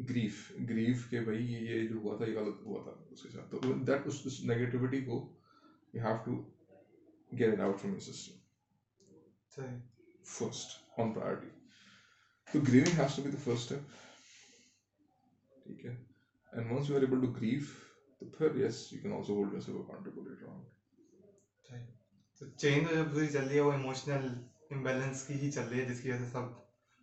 grief 0.08 0.50
grief 0.68 1.08
کہ 1.10 1.20
بھائی 1.20 1.52
یہ 1.54 1.86
جو 1.88 1.96
ہوا 1.96 2.16
تھا 2.16 2.24
یہ 2.24 2.38
غلط 2.38 2.60
ہوا 2.62 2.82
تھا 2.84 2.92
اس 3.10 3.22
کے 3.22 3.28
ساتھ 3.28 3.50
تو 3.50 3.74
دیٹ 3.86 4.06
اس 4.06 4.40
نیگیٹیوٹی 4.44 5.00
کو 5.04 5.16
you 5.94 6.02
have 6.02 6.16
to 6.24 6.36
get 7.32 7.52
it 7.52 7.60
out 7.60 7.80
from 7.80 7.92
your 7.92 8.00
system 8.02 9.76
first 10.28 10.98
on 10.98 11.12
priority 11.12 11.48
تو 12.46 12.60
grieving 12.68 13.00
has 13.00 13.16
to 13.16 13.22
be 13.22 13.30
the 13.30 13.42
first 13.44 13.72
step 13.72 13.82
ٹھیک 15.64 15.84
ہے 15.84 15.94
and 16.52 16.70
once 16.70 16.90
you 16.90 16.96
are 16.96 17.00
able 17.00 17.20
to 17.20 17.30
grieve 17.32 17.60
تو 18.20 18.26
پھر 18.28 18.56
yes 18.56 18.76
you 18.92 19.00
can 19.02 19.12
also 19.12 19.34
hold 19.34 19.52
yourself 19.60 19.80
accountable 19.80 20.30
later 20.30 20.46
on 20.46 20.62
تو 22.40 22.46
چین 22.56 22.84
تو 22.84 22.94
جو 22.94 23.04
پوری 23.04 23.28
چل 23.28 23.46
رہی 23.46 23.56
ہے 23.56 23.60
وہ 23.60 23.72
ایموشنل 23.72 24.28
امبیلنس 24.70 25.26
کی 25.26 25.34
ہی 25.34 25.50
چل 25.50 25.68
رہی 25.70 25.80
ہے 25.80 25.84
جس 25.84 26.00
کی 26.00 26.10
وجہ 26.10 26.18
سے 26.18 26.30
سب 26.32 26.42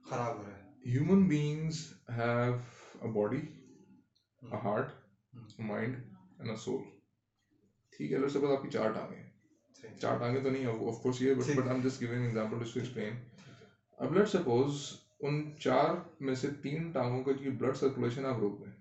خراب 0.06 0.38
ہو 0.38 0.44
رہا 0.44 0.56
ہے۔ 0.58 0.64
Human 0.86 1.28
beings 1.28 1.94
have 2.18 2.54
a 3.02 3.12
body 3.12 3.42
a 4.42 4.58
heart 4.64 5.60
mind 5.60 5.96
and 6.40 6.50
a 6.50 6.56
soul 6.56 6.82
ٹھیک 7.94 8.12
ہے 8.12 8.28
سپوز 8.30 8.52
آپ 8.52 8.64
کی 8.64 8.70
چار 8.70 8.92
ٹانگیں 8.92 9.18
ہیں۔ 9.18 9.30
چار 10.02 10.18
ٹانگیں 10.18 10.44
تو 10.44 10.50
نہیں 10.50 10.66
آف 10.66 11.02
کورس 11.04 11.22
یہ 11.22 11.34
but 11.34 11.50
but 11.56 11.68
I 11.68 11.76
am 11.76 11.88
just 11.88 12.02
giving 12.02 12.24
example 12.24 12.58
to 12.58 12.80
explain 12.80 13.14
اب 13.98 14.14
لیٹ 14.14 14.30
سپوز 14.30 14.82
ان 15.20 15.44
چار 15.60 15.96
میں 16.20 16.36
سے 16.36 16.48
تین 16.64 16.92
ٹانگوں 16.92 17.24
کا 17.24 17.32
جو 17.32 17.52
بلڈ 17.52 17.76
سرکولیشن 17.76 18.26
آپ 18.26 18.40
روک 18.40 18.60
دیں۔ 18.60 18.72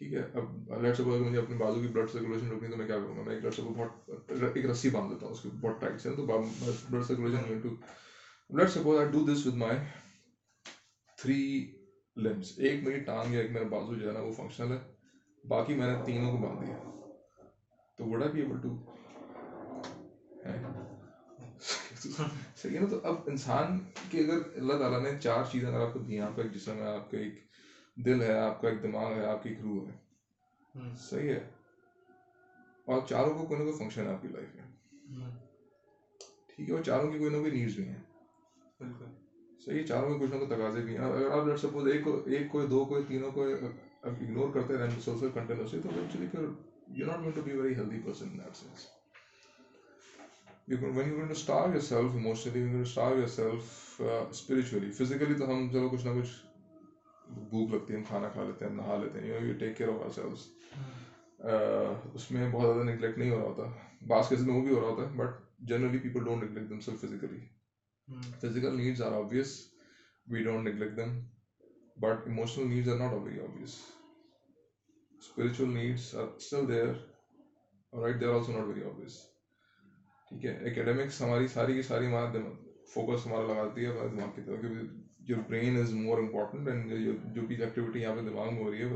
ٹھیک 0.00 0.12
ہے، 0.14 0.20
اب 0.34 0.82
لیٹ 0.82 0.96
سپوز 0.96 1.14
اگر 1.14 1.24
مجھے 1.24 1.38
اپنے 1.38 1.56
بازو 1.56 1.80
کی 1.80 1.88
بلڈ 1.92 2.10
سرکولیشن 2.10 2.48
روکنی 2.48 2.66
ہے 2.66 2.70
تو 2.70 2.76
میں 2.76 2.86
کیا 2.86 2.96
کروں 2.96 3.16
گا؟ 3.16 3.22
میں 3.22 3.34
ایک 3.34 3.42
لیٹ 3.44 3.54
سپوز 3.54 3.76
بہت 3.76 4.30
ایک 4.54 4.66
رسی 4.66 4.90
باندھ 4.90 5.12
دیتا 5.12 5.26
ہوں، 5.26 5.32
اس 5.34 5.40
کی 5.42 5.48
بہت 5.60 5.80
ٹائٹ 5.80 6.00
سے 6.00 6.14
تو 6.16 6.26
blood 6.26 7.04
circulation 7.06 7.42
going 7.48 7.60
to 7.62 7.74
let 8.50 8.70
suppose 8.70 8.98
I 8.98 9.08
do 9.08 9.24
this 9.26 9.46
with 9.46 9.56
my 9.56 9.78
three 11.18 11.40
limbs 12.16 12.52
ایک 12.58 12.82
میری 12.84 13.00
ٹانگ 13.04 13.34
یا 13.34 13.40
ایک 13.40 13.50
میرا 13.50 13.68
بازو 13.68 13.94
جو 13.94 14.08
ہے 14.08 14.12
نا، 14.12 14.20
وہ 14.20 14.32
فنکشنل 14.32 14.72
ہے، 14.72 14.78
باقی 15.44 15.74
میں 15.74 15.86
نے 15.86 15.94
تینوں 16.06 16.30
کو 16.32 16.38
باندھ 16.38 16.66
دیا۔ 16.66 16.76
تو 17.98 18.04
would 18.06 18.22
I 18.22 18.32
be 18.32 18.40
able 18.40 18.60
to 18.62 18.74
صحیح 22.56 22.74
ہے 22.74 22.80
نا، 22.80 22.86
تو 22.90 23.00
اب 23.02 23.16
انسان 23.26 23.78
کے 24.10 24.20
اگر 24.20 24.38
اللہ 24.56 24.78
تعالیٰ 24.78 25.02
نے 25.02 25.18
چار 25.22 25.42
چیزیں 25.52 25.68
اگر 25.68 25.80
آپ 25.80 25.92
کو 25.92 25.98
دی 25.98 26.12
ہیں 26.12 26.26
آپ 26.26 26.36
کا 26.36 26.42
ایک 26.42 26.52
جسم 26.52 26.78
ہے، 26.78 26.86
آپ 26.88 27.10
کا 27.10 27.18
ایک 27.18 27.34
دل 28.04 28.22
ہے 28.22 28.38
آپ 28.38 28.60
کا 28.60 28.68
ایک 28.68 28.82
دماغ 28.82 29.12
ہے 29.12 29.26
آپ 29.26 29.42
کی 29.42 29.48
ایک 29.48 29.58
روح 29.60 29.88
ہے۔ 29.88 29.98
صحیح 30.96 31.28
ہے۔ 31.28 31.48
اور 32.84 33.00
چاروں 33.08 33.38
کو 33.38 33.46
کوئی 33.46 33.58
نہ 33.58 33.64
کوئی 33.64 33.78
فنکشن 33.78 34.06
ہے 34.06 34.12
آپ 34.12 34.22
کی 34.22 34.28
لائف 34.28 34.54
میں۔ 34.54 34.64
ٹھیک 36.46 36.70
ہے 36.70 36.74
اور 36.74 36.82
چاروں 36.82 37.12
کی 37.12 37.18
کوئی 37.18 37.30
نہ 37.30 37.36
کوئی 37.36 37.50
نیڈس 37.50 37.74
بھی 37.74 37.88
ہیں۔ 37.88 38.02
بالکل۔ 38.80 39.04
صحیح 39.64 39.78
ہے 39.78 39.82
چاروں 39.82 40.18
کے 40.18 40.26
کچھ 40.26 40.34
نہ 40.34 40.40
کچھ 40.40 40.48
تقاضے 40.48 40.80
بھی 40.80 40.96
ہیں۔ 40.96 41.04
اگر 41.04 41.30
آپ 41.30 41.46
لیٹ 41.46 41.58
سپوز 41.58 41.92
ایک 41.92 42.04
کو 42.04 42.22
ایک 42.26 42.52
کو 42.52 42.66
دو 42.66 42.84
کو 42.84 43.02
تینوں 43.02 43.32
کو 43.32 43.44
اب 44.02 44.14
اگنور 44.20 44.48
کرتے 44.54 44.78
رہیں 44.78 44.96
مسلسل 44.96 45.30
کنٹینیوسلی 45.34 45.80
تو 45.82 45.88
ایکچولی 45.94 46.26
پھر 46.26 46.40
you 46.88 47.06
not 47.06 47.18
going 47.18 47.32
to 47.32 47.42
be 47.42 47.52
very 47.52 47.74
healthy 47.74 47.98
person 48.04 48.28
in 48.32 48.38
that 48.38 48.56
sense 48.56 48.86
going 50.70 50.84
to 50.84 51.34
starve 51.34 51.68
yourself 51.68 52.14
emotionally, 52.14 52.54
when 52.54 52.62
you're 52.62 52.72
going 52.72 52.84
to 52.84 52.90
starve 52.90 53.16
yourself 53.16 53.64
uh, 54.06 54.24
spiritually, 54.24 54.88
physically 55.02 55.38
تو 55.38 55.50
ہم 55.50 55.70
چلو 55.72 55.88
کچھ 55.88 56.06
نہ 56.06 56.10
کچھ 56.20 56.49
بھوک 57.34 57.74
لگتی 57.74 57.92
ہے 57.92 57.98
ہم 57.98 58.04
کھانا 58.04 58.28
کھا 58.28 58.44
لیتے 58.44 58.64
ہیں 58.64 58.72
ہم 58.72 58.80
نہا 58.80 58.96
لیتے 58.96 59.20
ہیں 59.20 59.28
you 59.28 59.46
you 59.46 59.58
take 59.58 59.76
care 59.76 59.88
of 59.88 60.02
ourselves 60.10 60.48
اس 62.14 62.30
میں 62.30 62.50
بہت 62.50 62.74
زیادہ 62.74 62.88
نگلیکٹ 62.88 63.18
نہیں 63.18 63.30
ہو 63.30 63.36
رہا 63.36 63.44
ہوتا۔ 63.44 63.62
بعض 64.06 64.28
کیسز 64.28 64.44
میں 64.46 64.54
وہ 64.54 64.60
بھی 64.60 64.74
ہو 64.74 64.80
رہا 64.80 64.88
ہوتا 64.88 65.02
ہے 65.02 65.16
but 65.16 65.28
generally 65.58 65.98
people 65.98 66.24
don't 66.24 66.42
neglect 66.42 66.70
themselves 66.80 67.00
physically 67.00 67.40
needs 68.76 69.00
are 69.00 69.14
obvious. 69.14 69.50
We 70.26 70.42
don't 70.42 70.64
neglect 70.64 70.96
them. 70.96 71.10
But 71.96 72.26
emotional 72.26 72.66
needs 72.66 72.88
are 72.88 72.98
not 72.98 73.12
very 73.24 73.38
obvious. 73.40 73.74
Spiritual 75.20 75.66
needs 75.66 76.14
are 76.14 76.28
still 76.38 76.66
there. 76.66 76.94
All 77.92 78.02
right 78.02 78.18
they're 78.20 78.34
also 78.34 78.52
not 78.52 78.66
very 78.66 78.84
obvious. 78.84 79.18
ٹھیک 80.28 80.44
ہے؟ 80.46 80.70
Academics 80.70 81.20
ہماری 81.20 81.46
ساری 81.46 81.74
کی 81.74 81.82
ساری 81.82 82.06
ہمارا 82.06 82.26
focus 82.94 83.26
ہمارا 83.26 83.46
لگاتی 83.46 83.80
ہے 83.80 83.90
ہمارے 83.90 84.08
دماغ 84.08 84.30
کی 84.34 84.42
طرف 84.46 84.60
کہ 84.60 84.68
your 85.30 85.42
brain 85.48 85.76
is 85.80 85.92
more 85.94 86.18
important 86.18 86.68
and 86.68 86.92
جو 87.34 87.42
بھی 87.46 87.56
ایکٹیویٹی 87.56 88.00
یہاں 88.00 88.14
پہ 88.16 88.20
دماغ 88.28 88.54
میں 88.54 88.62
ہو 88.62 88.70
رہی 88.70 88.80
ہے 88.80 88.86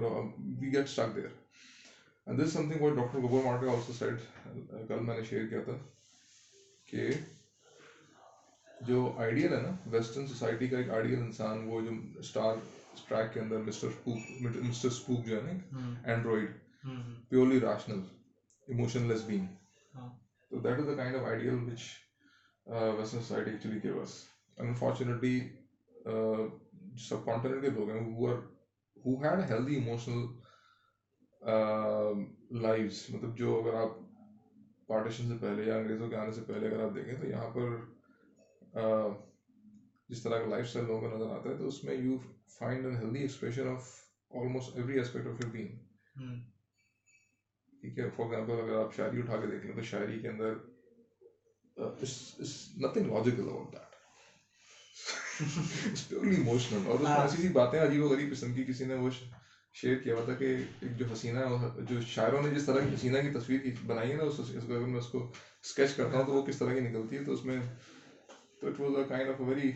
we 0.61 0.73
get 0.73 0.85
stuck 0.85 1.15
there 1.17 1.27
and 2.27 2.43
this 2.43 2.53
something 2.71 2.83
وہ 2.83 2.95
doctor 2.97 3.19
Gabor 3.23 3.45
Mate 3.45 3.71
also 3.71 3.93
said 3.93 4.89
کل 4.89 5.01
میں 5.01 5.17
نے 5.17 5.25
شیئر 5.31 5.47
کیا 5.47 5.61
تھا 5.65 5.77
کہ 6.89 7.09
جو 8.81 9.11
آئیڈیل 9.17 9.53
ہے 9.53 9.61
نا 9.63 9.75
ویسٹرن 9.91 10.27
سوسائٹی 10.27 10.69
کا 10.69 10.79
ایک 10.79 10.91
آئیڈیل 10.91 11.19
انسان 11.19 11.67
وہ 11.67 11.81
جو 11.81 11.91
اسٹار 12.19 12.57
ٹریک 13.09 13.33
کے 13.35 13.41
اندر 13.41 13.59
مسٹر 13.67 13.89
اسپوک 13.89 14.43
مسٹر 14.43 14.89
اسپوک 14.89 15.27
جو 15.27 15.37
ہے 15.37 15.53
نا 15.53 15.93
Android 16.05 16.51
purely 17.29 17.61
rational 17.61 18.01
emotionless 19.09 19.25
being 19.27 19.47
So 20.51 20.61
that 20.61 20.79
is 20.79 20.87
the 20.87 20.95
kind 20.95 21.17
of 21.17 21.25
ideal 21.25 21.57
which 21.57 22.01
uh, 22.67 22.93
Western 22.93 23.23
society 23.23 23.53
actually 23.55 23.81
gave 23.81 23.97
us. 23.97 24.29
Uh, 26.05 26.49
subcontinent 27.01 27.61
کے 27.61 27.71
لوگ 27.71 27.91
ہیں 27.91 28.01
a 29.39 29.47
healthy 29.47 29.77
emotional 29.77 30.25
uh, 31.43 32.13
lives. 32.61 32.99
مطلب 33.11 33.37
جو 33.39 33.59
اگر 33.61 33.75
آپ 33.75 33.97
پارٹیشن 34.87 35.29
سے 35.29 35.35
پہلے 35.41 35.65
یا 35.65 35.77
انگریزوں 35.77 36.09
کے 36.11 36.17
آنے 36.17 36.33
سے 36.33 36.41
پہلے 36.47 36.69
اگر 36.69 36.85
آپ 36.85 36.95
دیکھیں 36.95 37.15
تو 37.21 37.27
یہاں 37.27 37.51
پر 37.51 37.77
uh, 38.81 39.15
جس 40.09 40.23
طرح 40.23 40.39
کا 40.39 40.47
لائف 40.47 40.67
اسٹائل 40.67 40.87
لوگوں 40.87 41.01
کو 41.01 41.17
نظر 41.17 41.31
آتا 41.31 41.51
ہے 41.51 41.57
تو 41.57 41.69
اس 41.69 41.83
میں 41.85 41.95
you 41.95 42.19
find 42.59 42.87
an 42.87 42.97
healthy 42.97 43.21
expression 43.21 43.69
of 43.69 43.91
almost 44.31 44.77
every 44.77 44.99
aspect 45.01 45.27
of 45.27 45.41
your 45.41 45.51
being 45.51 45.77
ٹھیک 47.83 47.99
ہے 47.99 48.11
فار 48.17 48.25
ایگزامپل 48.27 48.63
اگر 48.63 48.79
آپ 48.81 48.95
شاعری 48.95 49.19
اٹھا 49.19 49.41
کے 49.41 49.47
دیکھ 49.47 49.67
لیں 49.67 49.75
تو 49.75 49.83
شاعری 49.83 50.21
کے 50.21 50.29
اندر 50.29 50.55
nothing 51.77 53.13
logical 53.13 53.49
about 53.49 53.73
that 53.73 53.94
purely 56.09 56.37
emotional 56.37 56.87
اور 56.87 56.95
اس 56.95 57.09
میں 57.09 57.17
ایسی 57.17 57.43
سی 57.43 57.49
باتیں 57.49 57.81
عجیب 57.81 58.05
و 58.05 58.09
غریب 58.09 58.33
قسم 58.33 58.53
کی 58.55 58.65
کسی 58.65 58.85
نے 58.85 58.95
وہ 58.95 59.11
شیئر 59.75 59.99
کیا 59.99 60.15
ہوا 60.15 60.25
تھا 60.25 60.35
کہ 60.35 60.45
ایک 60.81 60.99
جو 60.99 61.07
حسینہ 61.13 61.39
جو 61.89 62.01
شاعروں 62.01 62.43
نے 62.43 62.51
جس 62.51 62.67
طرح 62.67 62.81
کی 62.81 62.95
حسینہ 62.95 63.19
کی 63.19 63.31
تصویر 63.31 63.61
بنائی 63.87 64.11
ہے 64.11 64.17
نا 64.17 64.23
اس 64.23 64.37
کو 64.37 64.43
اگر 64.73 64.79
میں 64.79 64.99
اس 64.99 65.07
کو 65.07 65.33
اسکیچ 65.63 65.95
کرتا 65.95 66.19
ہوں 66.19 66.25
تو 66.25 66.33
وہ 66.33 66.43
کس 66.47 66.59
طرح 66.59 66.75
کی 66.75 66.81
نکلتی 66.81 67.17
ہے؟ 67.17 67.25
تو 67.25 67.33
اس 67.33 67.45
میں 67.45 67.61
تو 68.61 68.67
it 68.67 68.81
was 68.81 68.97
a 68.97 69.05
kind 69.09 69.31
of 69.31 69.41
very 69.41 69.73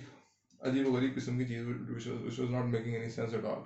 عجیب 0.61 0.89
و 0.89 0.93
غریب 0.93 1.17
قسم 1.17 1.39
کی 1.39 1.45
چیز 1.45 1.67
which 1.91 2.09
was 2.39 2.51
not 2.51 2.65
making 2.65 2.95
any 2.95 3.11
sense 3.11 3.35
at 3.35 3.45
all 3.45 3.61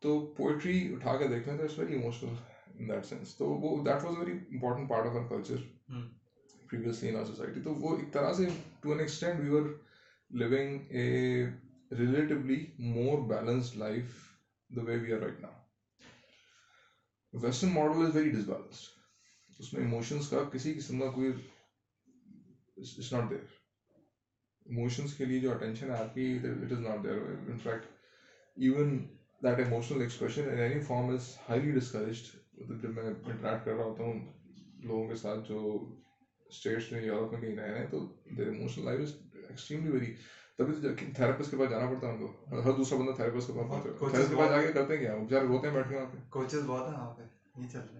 تو 0.00 0.34
پوئٹری 0.36 0.92
اٹھا 0.94 1.16
کے 1.16 1.28
دیکھ 1.28 1.48
لیں 1.48 1.56
تو 1.58 1.64
it's 1.64 1.78
very 1.78 1.92
emotional 1.92 2.34
in 2.74 2.88
that 2.88 3.06
sense 3.06 3.36
تو 3.36 3.46
وہ 3.46 3.84
that 3.84 4.04
was 4.04 4.18
very 4.18 4.32
important 4.32 4.88
part 4.88 5.06
of 5.06 5.16
our 5.16 5.28
culture 5.28 5.62
previously 6.70 7.08
in 7.08 7.16
our 7.16 7.24
society 7.24 7.60
تو 7.60 7.74
وہ 7.74 7.96
ایک 7.96 8.12
طرح 8.12 8.32
سے 8.32 8.46
to 8.82 8.90
an 8.90 9.00
extend 9.00 9.40
we 9.40 9.56
are 9.58 9.68
living 10.30 10.78
a 10.90 11.06
relatively 11.90 12.64
more 12.78 13.26
balanced 13.28 13.76
life 13.76 14.20
the 14.70 14.82
way 14.82 14.96
we 14.98 15.12
are 15.12 15.20
right 15.20 15.40
now 15.40 15.60
western 17.32 17.72
model 17.74 18.06
is 18.06 18.16
very 18.16 18.30
disbalanced 18.30 19.60
اس 19.60 19.72
میں 19.72 19.82
emotions 19.82 20.28
کا 20.28 20.42
کسی 20.52 20.74
قسم 20.74 21.00
کا 21.00 21.10
کوئی 21.10 21.30
اٹس 22.76 23.12
ناٹ 23.12 23.30
دیئر 23.30 23.44
ایموشنس 24.66 25.14
کے 25.14 25.24
لیے 25.24 25.40
جو 25.40 25.50
اٹینشن 25.52 25.90
ہے 25.90 25.96
آپ 25.96 26.14
کی 26.14 26.26
it 26.42 26.72
is 26.72 26.80
not 26.80 27.02
there 27.04 27.18
in 27.48 27.58
fact 27.58 27.86
even 28.56 28.98
that 29.42 29.58
emotional 29.58 30.00
expression 30.00 30.48
in 30.50 30.58
any 30.58 30.80
form 30.80 31.10
is 31.10 31.28
highly 31.48 31.70
discouraged 31.70 32.80
جب 32.82 32.90
میں 32.90 33.04
انٹریکٹ 33.04 33.64
کر 33.64 33.72
رہا 33.72 33.84
ہوتا 33.84 34.02
ہوں 34.02 34.20
لوگوں 34.82 35.08
کے 35.08 35.14
ساتھ 35.14 35.48
جو 35.48 35.60
اسٹیٹس 36.52 36.90
میں 36.92 37.00
یورپ 37.02 37.32
میں 37.32 37.40
کہیں 37.40 37.56
رہے 37.56 37.78
ہیں 37.78 37.86
تو 37.90 38.04
there 38.36 38.48
emotional 38.48 38.84
life 38.84 39.00
is 39.00 39.12
extremely 39.48 39.90
very 39.90 40.12
تبھی 40.58 40.74
تو 40.80 40.88
تھراپسٹ 41.14 41.50
کے 41.50 41.56
پاس 41.56 41.70
جانا 41.70 41.90
پڑتا 41.90 42.06
ہے 42.06 42.12
ان 42.12 42.18
کو 42.18 42.62
ہر 42.62 42.76
دوسرا 42.76 42.98
بندہ 42.98 43.12
تھراپسٹ 43.16 43.46
کے 43.46 43.52
پاس 43.52 43.82
تھراپسٹ 43.82 44.30
کے 44.30 44.36
پاس 44.36 44.50
جا 44.50 44.62
کے 44.62 44.72
کرتے 44.72 44.96
ہیں 44.96 45.00
کیا 45.00 45.14
بیچارے 45.16 45.46
روتے 45.46 45.68
ہیں 45.68 45.74
بیٹھ 45.74 45.88
کے 45.88 45.94
وہاں 45.94 46.06
پہ 46.06 46.18
کوچز 46.30 46.66
بہت 46.66 46.88
ہیں 46.88 46.96
وہاں 46.96 47.14
پہ 47.14 47.22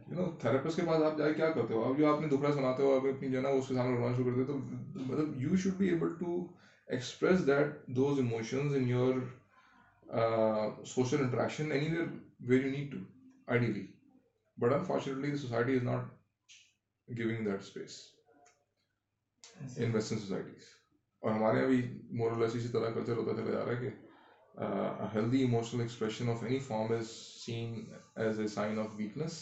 یو 0.08 0.16
نو 0.16 0.30
تھراپسٹ 0.40 0.76
کے 0.76 0.86
پاس 0.86 1.02
آپ 1.02 1.18
جا 1.18 1.28
کے 1.28 1.34
کیا 1.34 1.50
کرتے 1.50 1.74
ہو 1.74 1.84
اب 1.84 1.98
جو 1.98 2.12
آپ 2.14 2.20
نے 2.20 2.28
دکھڑا 2.28 2.52
سناتے 2.52 2.82
ہو 2.82 2.94
آپ 2.94 3.06
اپنی 3.06 3.30
جو 3.30 3.36
ہے 3.36 3.42
نا 3.42 3.48
اس 3.50 3.68
کے 3.68 3.74
سامنے 3.74 3.96
رونا 3.96 4.14
شروع 4.16 4.30
کرتے 4.30 4.44
تو 4.44 4.58
مطلب 5.02 5.40
you 5.42 5.56
should 5.56 5.74
be 5.74 5.88
able 5.88 6.14
to 6.18 6.44
express 6.88 7.42
that 7.42 7.80
those 7.88 8.18
emotions 8.18 8.74
in 8.74 8.86
your 8.86 9.24
uh, 10.06 10.70
social 10.84 11.20
interaction 11.20 11.72
anywhere 11.72 12.08
where 12.40 12.58
you 12.58 12.70
need 12.70 12.90
to 12.90 13.04
ideally. 13.48 13.88
But 14.58 14.72
unfortunately 14.72 15.30
the 15.30 15.38
society 15.38 15.74
is 15.74 15.82
not 15.82 16.04
giving 17.08 17.44
that 17.44 17.64
in 19.76 19.92
western 19.92 20.18
societies 20.18 20.70
اور 21.22 21.30
ہمارے 21.30 21.58
یہاں 21.58 21.66
بھی 21.66 21.82
morals 22.18 22.54
اسی 22.54 22.68
طرح 22.68 22.90
culture 22.94 23.16
ہوتا 23.16 23.34
چلا 23.34 23.50
جا 23.50 23.64
رہا 23.64 23.72
ہے 23.72 23.76
کہ 23.80 23.90
healthy 25.14 25.38
emotional 25.38 25.80
expression 25.80 26.28
of 26.28 26.42
any 26.42 26.58
form 26.58 26.92
is 26.92 27.10
seen 27.44 27.74
as 28.16 28.40
a 28.40 28.46
sign 28.46 28.78
of 28.78 28.94
weakness 28.96 29.36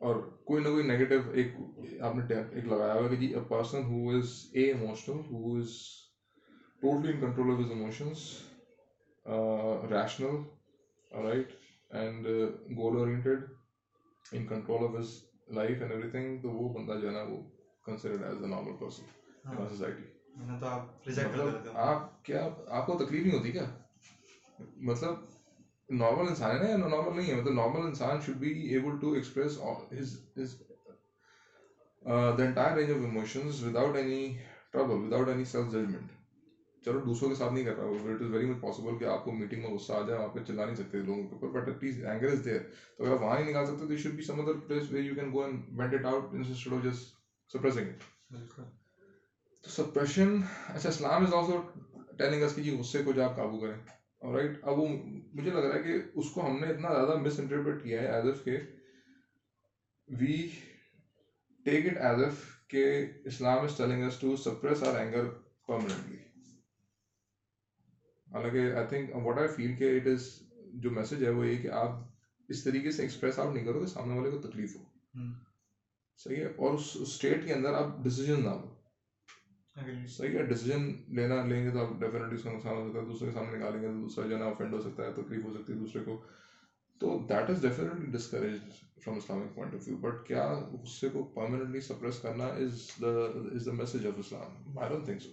اور 0.00 0.16
کوئی 0.44 0.62
نہ 0.62 0.68
کوئی 0.68 0.86
نیگیٹو 0.86 1.30
ایک 1.32 1.54
آپ 2.00 2.16
نے 2.16 2.34
ایک 2.34 2.64
لگایا 2.64 2.94
ہوا 2.94 3.08
کہ 3.08 3.16
جی 3.16 3.26
a 3.34 3.40
person 3.48 3.84
who 3.84 4.10
is 4.10 4.32
a 4.52 4.64
emotional 4.72 5.20
who 5.30 5.56
is 5.56 5.76
totally 6.82 7.12
in 7.12 7.20
control 7.20 7.52
of 7.52 7.60
his 7.60 7.70
emotions 7.70 8.26
rational 9.92 10.36
right 11.10 11.52
and 11.90 12.26
goal 12.78 12.96
oriented 12.96 13.44
in 14.32 14.46
control 14.46 14.84
of 14.84 14.98
his 14.98 15.14
life 15.48 15.80
and 15.80 15.92
everything 16.10 16.40
تو 16.42 16.50
وہ 16.50 16.68
بندہ 16.74 16.98
جو 17.00 17.08
ہے 17.08 17.12
نا 17.12 17.22
وہ 17.22 17.40
considered 17.88 18.22
as 18.22 18.42
a 18.42 18.48
normal 18.48 18.76
person 18.78 19.66
society 19.68 20.02
آپ 21.74 22.24
کیا 22.24 22.48
آپ 22.68 22.86
کو 22.86 22.98
تکلیف 22.98 23.26
نہیں 23.26 23.36
ہوتی 23.36 23.52
کیا؟ 23.52 23.64
مطلب 24.88 25.14
نارمل 25.88 26.28
انسان 26.28 26.50
ہے 26.50 26.62
نا 26.62 26.68
یا 26.68 26.76
نارمل 26.76 27.16
نہیں 27.16 27.30
ہے؟ 27.30 27.40
مطلب 27.40 27.54
نارمل 27.54 27.86
انسان 27.86 28.20
should 28.26 28.36
be 28.36 28.50
able 28.68 28.98
to 29.00 29.12
express 29.12 29.58
the 32.02 32.44
entire 32.44 32.76
range 32.76 32.90
of 32.90 33.04
emotions 33.04 33.64
without 33.64 33.96
any 33.96 34.20
trouble 34.72 35.02
without 35.04 35.28
any 35.28 35.44
self 35.44 35.72
judgement 35.72 36.12
چلو 36.84 37.00
دوسروں 37.00 37.28
کے 37.30 37.36
ساتھ 37.36 37.52
نہیں 37.52 37.64
کر 37.64 37.76
رہا 37.76 37.84
وہ 37.84 38.10
it 38.10 38.20
is 38.22 38.30
very 38.30 38.46
much 38.46 38.60
possible 38.60 38.98
کہ 38.98 39.04
آپ 39.04 39.24
کو 39.24 39.32
میٹنگ 39.32 39.62
میں 39.62 39.70
غصہ 39.70 39.92
آ 39.92 40.00
جائے 40.02 40.18
وہاں 40.18 40.28
پہ 40.34 40.44
چلا 40.46 40.64
نہیں 40.64 40.76
سکتے 40.76 40.98
لوگوں 40.98 41.22
کے 41.22 41.34
اوپر 41.34 41.60
but 41.60 41.68
at 41.68 41.82
least 41.84 42.04
anger 42.04 42.32
is 42.32 42.44
there 42.44 42.60
تو 42.98 43.04
اگر 43.04 43.12
آپ 43.12 43.22
وہاں 43.22 43.38
نہیں 43.38 43.50
نکال 43.50 43.66
سکتے 43.66 43.86
تو 43.86 43.96
should 43.96 44.12
be 44.12 44.22
some 44.22 44.40
other 44.40 44.58
place 44.68 44.90
where 44.92 45.04
you 45.04 45.14
can 45.14 45.32
go 45.32 45.42
and 45.42 45.62
vent 45.78 45.94
it 45.94 46.04
out 46.04 46.34
instead 46.34 46.72
of 46.72 46.84
just 46.84 47.16
suppressing 47.50 47.88
it 47.88 48.02
تو 49.64 49.70
سپریشن 49.70 50.36
اچھا 50.68 50.88
اسلام 50.88 51.24
از 51.26 51.34
آلسو 51.34 51.60
ٹیلنگ 52.18 52.42
اس 52.42 52.54
کی 52.54 52.62
جی 52.62 52.76
غصے 52.78 53.02
کو 53.02 53.12
جو 53.12 53.22
آپ 53.22 53.36
قابو 53.36 53.60
کریں۔ 53.60 53.78
رائٹ 54.32 54.56
اب 54.62 54.78
وہ 54.78 54.86
مجھے 54.86 55.50
لگ 55.50 55.58
رہا 55.58 55.74
ہے 55.74 55.82
کہ 55.82 55.98
اس 56.14 56.30
کو 56.30 56.46
ہم 56.46 56.58
نے 56.60 56.68
اتنا 56.68 56.92
زیادہ 56.92 57.16
مس 57.16 57.38
انٹرپریٹ 57.38 57.82
کیا 57.82 58.00
ہے 58.00 58.06
ایز 58.06 58.26
ایف 58.26 58.44
کہ 58.44 58.58
we 60.08 60.36
take 61.66 61.86
it 61.86 61.96
as 61.96 62.22
if 62.22 62.44
کہ 62.68 62.84
Islam 63.24 63.62
is 63.62 63.76
telling 63.76 64.04
us 64.04 64.18
to 64.18 64.34
suppress 64.36 64.82
our 64.82 64.94
anger 64.94 65.28
permanently 65.68 66.16
حالانکہ 68.26 68.72
I 68.74 68.84
think 68.84 69.14
what 69.24 69.38
I 69.38 69.48
feel 69.48 69.74
کہ 69.74 69.96
اٹ 69.96 70.06
از 70.06 70.28
جو 70.74 70.90
میسج 70.90 71.24
ہے 71.24 71.28
وہ 71.28 71.46
یہ 71.46 71.56
کہ 71.56 71.68
آپ 71.72 71.90
اس 72.48 72.62
طریقے 72.62 72.90
سے 72.90 73.02
ایکسپریس 73.02 73.38
آؤٹ 73.38 73.52
نہیں 73.52 73.64
کرو 73.64 73.80
کہ 73.80 73.86
سامنے 73.86 74.14
والے 74.14 74.30
کو 74.30 74.36
تکلیف 74.38 74.76
ہو۔ 74.76 74.82
صحیح 76.18 76.36
ہے 76.36 76.46
اور 76.56 76.72
اس 76.72 76.96
اسٹیٹ 77.00 77.46
کے 77.46 77.52
اندر 77.54 77.74
آپ 77.74 78.02
ڈیسیجن 78.04 78.42
نہ 78.42 78.48
لو۔ 78.48 78.68
صحیح 80.08 80.36
ہے 80.36 80.42
ڈیسیجن 80.42 80.82
لینا 81.16 81.42
لیں 81.42 81.64
گے 81.64 81.70
تو 81.70 81.80
آپ 81.80 82.00
ڈیفینیٹلی 82.00 82.34
اس 82.34 82.42
کا 82.42 82.50
نقصان 82.52 82.76
ہو 82.76 82.88
سکتا 82.88 82.98
ہے 82.98 83.04
دوسرے 83.04 83.26
کے 83.28 83.32
سامنے 83.32 83.56
نکالیں 83.56 83.80
گے 83.82 83.86
تو 83.86 84.00
دوسرا 84.00 84.24
جو 84.26 84.34
ہے 84.34 84.38
نا 84.38 84.46
افینڈ 84.46 84.74
ہو 84.74 84.80
سکتا 84.80 85.04
ہے 85.04 85.12
تکلیف 85.12 85.44
ہو 85.44 85.52
سکتی 85.52 85.72
ہے 85.72 85.78
دوسرے 85.78 86.02
کو۔ 86.02 86.16
تو 87.00 87.18
that 87.28 87.50
is 87.50 87.60
definitely 87.62 88.06
discourage 88.10 88.58
from 89.04 89.16
Islamic 89.16 89.54
point 89.54 89.74
of 89.74 89.88
view 89.88 89.96
but 89.96 90.26
کیا 90.26 90.44
غصے 90.72 91.08
کو 91.08 91.22
پرماننٹلی 91.34 91.80
سپریس 91.80 92.18
کرنا 92.18 92.46
is 92.62 92.86
the 93.02 93.12
is 93.54 93.66
the 93.66 93.72
message 93.72 94.06
of 94.06 94.18
Islam 94.18 94.78
I 94.78 94.88
don't 94.88 95.04
think 95.04 95.22
so 95.22 95.30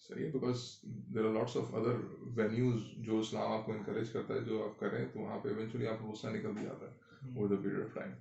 صحیح 0.00 0.24
ہے 0.24 0.30
because 0.30 0.58
there 1.14 1.24
are 1.24 1.32
lots 1.32 1.56
of 1.56 1.74
other 1.74 1.96
venues 2.36 2.80
جو 2.98 3.18
اسلام 3.18 3.52
آپ 3.52 3.66
کو 3.66 3.72
انکریج 3.72 4.10
کرتا 4.10 4.34
ہے 4.34 4.40
جو 4.40 4.62
آپ 4.64 4.78
کریں 4.80 5.04
تو 5.12 5.20
وہاں 5.20 5.38
پہ 5.38 5.48
ایونچولی 5.48 5.86
آپ 5.86 5.98
کو 5.98 6.06
غصہ 6.06 6.26
نکل 6.26 6.52
بھی 6.52 6.62
جاتا 6.62 6.86
ہے۔ 6.86 7.05
Over 7.34 7.48
the 7.48 7.56
period 7.62 7.82
of 7.82 7.94
time. 7.94 8.12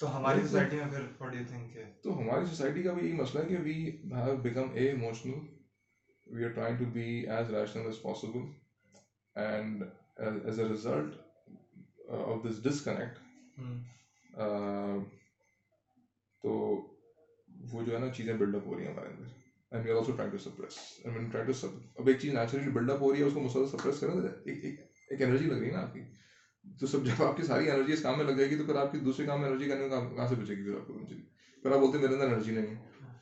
تو 0.00 0.16
ہماری 0.16 0.40
سوسائٹی 0.40 0.76
میں 0.76 0.86
پھر 0.90 1.06
واٹ 1.20 1.34
یو 1.34 1.42
تھنک 1.48 1.76
تو 2.02 2.18
ہماری 2.18 2.44
سوسائٹی 2.46 2.82
کا 2.82 2.92
بھی 2.92 3.06
یہی 3.06 3.16
مسئلہ 3.16 3.42
ہے 3.42 3.48
کہ 3.48 3.62
we 3.62 3.74
have 4.14 4.36
become 4.42 4.70
a 4.74 4.86
emotional 4.88 5.38
we 6.26 6.44
are 6.44 6.50
trying 6.50 6.78
to 6.78 6.84
be 6.92 7.06
as 7.28 7.50
rational 7.54 7.86
as 7.86 8.00
possible 8.02 8.46
and 9.36 9.82
as 10.16 10.60
a 10.60 10.68
result 10.68 11.14
of 12.10 12.44
this 12.44 12.62
disconnect 12.64 13.18
تو 16.44 16.50
وہ 17.72 17.82
جو 17.82 17.92
ہے 17.94 17.98
نا 17.98 18.08
چیزیں 18.12 18.34
بلڈ 18.34 18.54
اپ 18.54 18.66
ہو 18.66 18.76
رہی 18.76 18.84
ہیں 18.84 18.92
ہمارے 18.92 19.08
اندر۔ 19.08 19.38
And 19.72 19.84
we 19.84 19.90
are 19.90 19.96
also 19.96 20.12
trying 20.12 20.32
to 20.32 20.38
suppress 20.40 20.78
and 21.04 21.30
try 21.32 21.46
to 21.46 21.66
اب 21.98 22.08
ایک 22.08 22.18
چیز 22.20 22.32
نیچرلی 22.34 22.70
بلڈ 22.70 22.90
اپ 22.90 23.02
ہو 23.02 23.12
رہی 23.12 23.20
ہے 23.20 23.24
اس 23.24 23.32
کو 23.34 23.40
مسلسل 23.40 23.76
سپریس 23.76 24.00
کریں 24.00 24.14
ایک 24.44 24.80
انرجی 25.10 25.46
لگ 25.46 25.54
رہی 25.54 25.66
ہے 25.66 25.72
نا 25.72 25.80
آپ 25.80 25.92
کی۔ 25.92 26.00
تو 26.80 26.86
سب 26.86 27.04
جب 27.04 27.22
آپ 27.22 27.36
کی 27.36 27.42
ساری 27.42 27.70
انرجی 27.70 27.92
اس 27.92 28.00
کام 28.00 28.16
میں 28.16 28.24
لگ 28.24 28.30
جائے 28.30 28.50
گی 28.50 28.56
تو 28.56 28.64
پھر 28.64 28.76
آپ 28.76 28.92
کی 28.92 28.98
دوسرے 28.98 29.26
کام 29.26 29.40
میں 29.40 29.48
انرجی 29.48 29.68
کرنے 29.68 29.88
کا 29.88 30.00
کہاں 30.16 30.28
سے 30.28 30.34
بچے 30.34 30.56
گی 30.56 30.64
پھر 30.64 30.74
آپ 30.74 30.86
کو 30.86 30.98
پھر 31.62 31.70
آپ 31.72 31.78
بولتے 31.78 31.98
ہیں 31.98 32.04
میرے 32.04 32.14
اندر 32.14 32.26
انرجی 32.26 32.52
نہیں 32.52 32.66
ہے۔ 32.66 32.76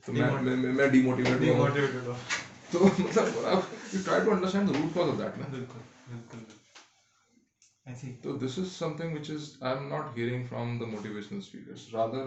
تو 0.06 0.12
میں 0.12 0.30
میں 0.72 0.88
ڈی 0.88 1.00
موٹیویٹ 1.02 1.40
ہوں۔ 1.40 2.14
تو 2.72 2.88
مطلب 2.98 3.46
آپ 3.46 3.94
you 3.94 4.00
try 4.04 4.24
to 4.24 4.30
understand 4.30 4.70
root 4.70 4.94
cause 4.94 5.08
of 5.08 5.18
that 5.18 5.38
نا 5.38 5.46
بالکل 5.48 5.78
تو 8.22 8.36
this 8.36 8.58
is 8.58 8.72
something 8.96 9.16
which 9.16 9.30
is 9.30 9.56
I 9.60 9.76
am 9.76 9.88
not 9.88 10.16
hearing 10.16 10.46
from 10.46 10.78
the 10.78 10.84
motivational 10.84 11.38
speakers 11.38 11.88
rather 11.92 12.26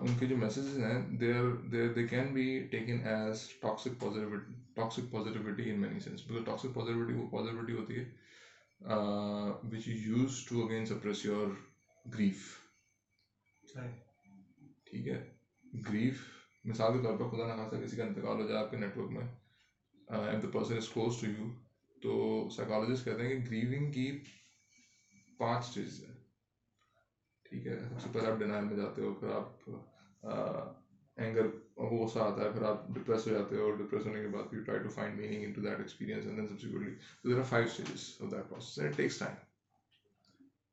ان 0.00 0.16
کے 0.18 0.26
جو 0.26 0.36
میسیجز 0.36 0.78
ہیں 0.78 1.18
there 1.18 1.42
there 1.72 1.92
they 1.92 2.06
can 2.06 2.32
be 2.34 2.60
taken 2.70 3.00
as 3.04 3.42
toxic 3.60 4.00
positivity 4.00 4.52
toxic 4.74 5.10
positivity 5.10 5.70
in 5.70 5.80
many 5.80 6.00
sense 6.00 6.26
because 6.26 6.44
toxic 6.44 6.74
positivity 6.74 7.12
وہ 7.12 7.28
positivity 7.30 7.72
ہوتی 7.72 7.96
ہے 7.96 8.04
which 8.80 9.88
you 9.88 9.96
use 10.06 10.44
to 10.48 10.64
again 10.64 10.86
suppress 10.86 11.24
your 11.24 11.48
grief 12.04 12.42
ٹھیک 14.86 15.08
ہے. 15.08 15.18
Grief 15.88 16.22
مثال 16.64 16.92
کے 16.92 17.02
طور 17.04 17.18
پر 17.18 17.28
خدا 17.30 17.46
نخواستہ 17.46 17.84
کسی 17.84 17.96
کا 17.96 18.04
انتقال 18.04 18.40
ہو 18.40 18.46
جائے 18.48 18.60
آپ 18.60 18.70
کے 18.70 18.76
نیٹ 18.76 18.96
ورک 18.96 19.10
میں 19.10 19.26
and 20.08 20.42
the 20.42 20.48
person 20.52 20.76
is 20.76 20.88
close 20.88 21.20
to 21.20 21.26
you 21.26 21.48
تو 22.02 22.48
سائیکالوجسٹ 22.56 23.04
کہتے 23.04 23.22
ہیں 23.22 23.34
کہ 23.34 23.50
گریونگ 23.50 23.90
کی 23.92 24.10
پانچ 25.38 25.64
اسٹیجز 25.64 26.04
ہیں۔ 26.04 26.14
ٹھیک 27.46 27.66
ہے 27.66 27.78
سب 27.80 28.00
سے 28.00 28.08
پہلے 28.12 28.30
آپ 28.30 28.38
ڈینائل 28.38 28.64
میں 28.64 28.76
جاتے 28.76 29.02
ہو 29.02 29.14
پھر 29.14 29.28
آپ 29.28 29.68
اینگر 31.20 31.46
وہ 31.76 32.04
غصہ 32.04 32.18
آتا 32.18 32.42
ہے 32.42 32.50
پھر 32.52 32.62
آپ 32.62 32.88
ڈپریس 32.88 33.26
ہو 33.26 33.32
جاتے 33.32 33.56
ہو 33.56 33.64
اور 33.64 33.76
ڈپریس 33.76 34.06
ہونے 34.06 34.20
کے 34.20 34.28
بعد 34.28 34.52
you 34.54 34.62
try 34.64 34.82
to 34.82 34.88
find 34.88 35.18
meaning 35.18 35.44
into 35.52 35.60
that 35.60 35.78
experience 35.78 36.26
and 36.26 36.38
then 36.38 36.48
subsequently 36.48 36.94
تو 37.22 37.28
there 37.28 37.38
are 37.38 37.44
five 37.48 37.66
stages 37.66 38.08
of 38.20 38.30
that 38.30 38.48
process 38.48 38.78
and 38.78 38.96
takes 38.96 39.18
time 39.18 39.34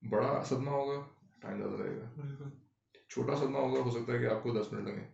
بڑا 0.02 0.44
صدمہ 0.50 0.72
ہوگا 0.72 1.04
ٹائم 1.40 1.58
زیادہ 1.58 1.82
رہے 1.82 1.96
گا 1.98 2.50
چھوٹا 3.10 3.36
صدمہ 3.36 3.58
ہوگا 3.58 3.82
ہو 3.82 3.92
سکتا 3.92 4.14
ہے 4.14 4.20
کہ 4.20 4.26
آپ 4.26 4.44
کو 4.44 4.54
دس 4.54 4.74
منٹ 4.74 4.88
لگیں 4.88 5.06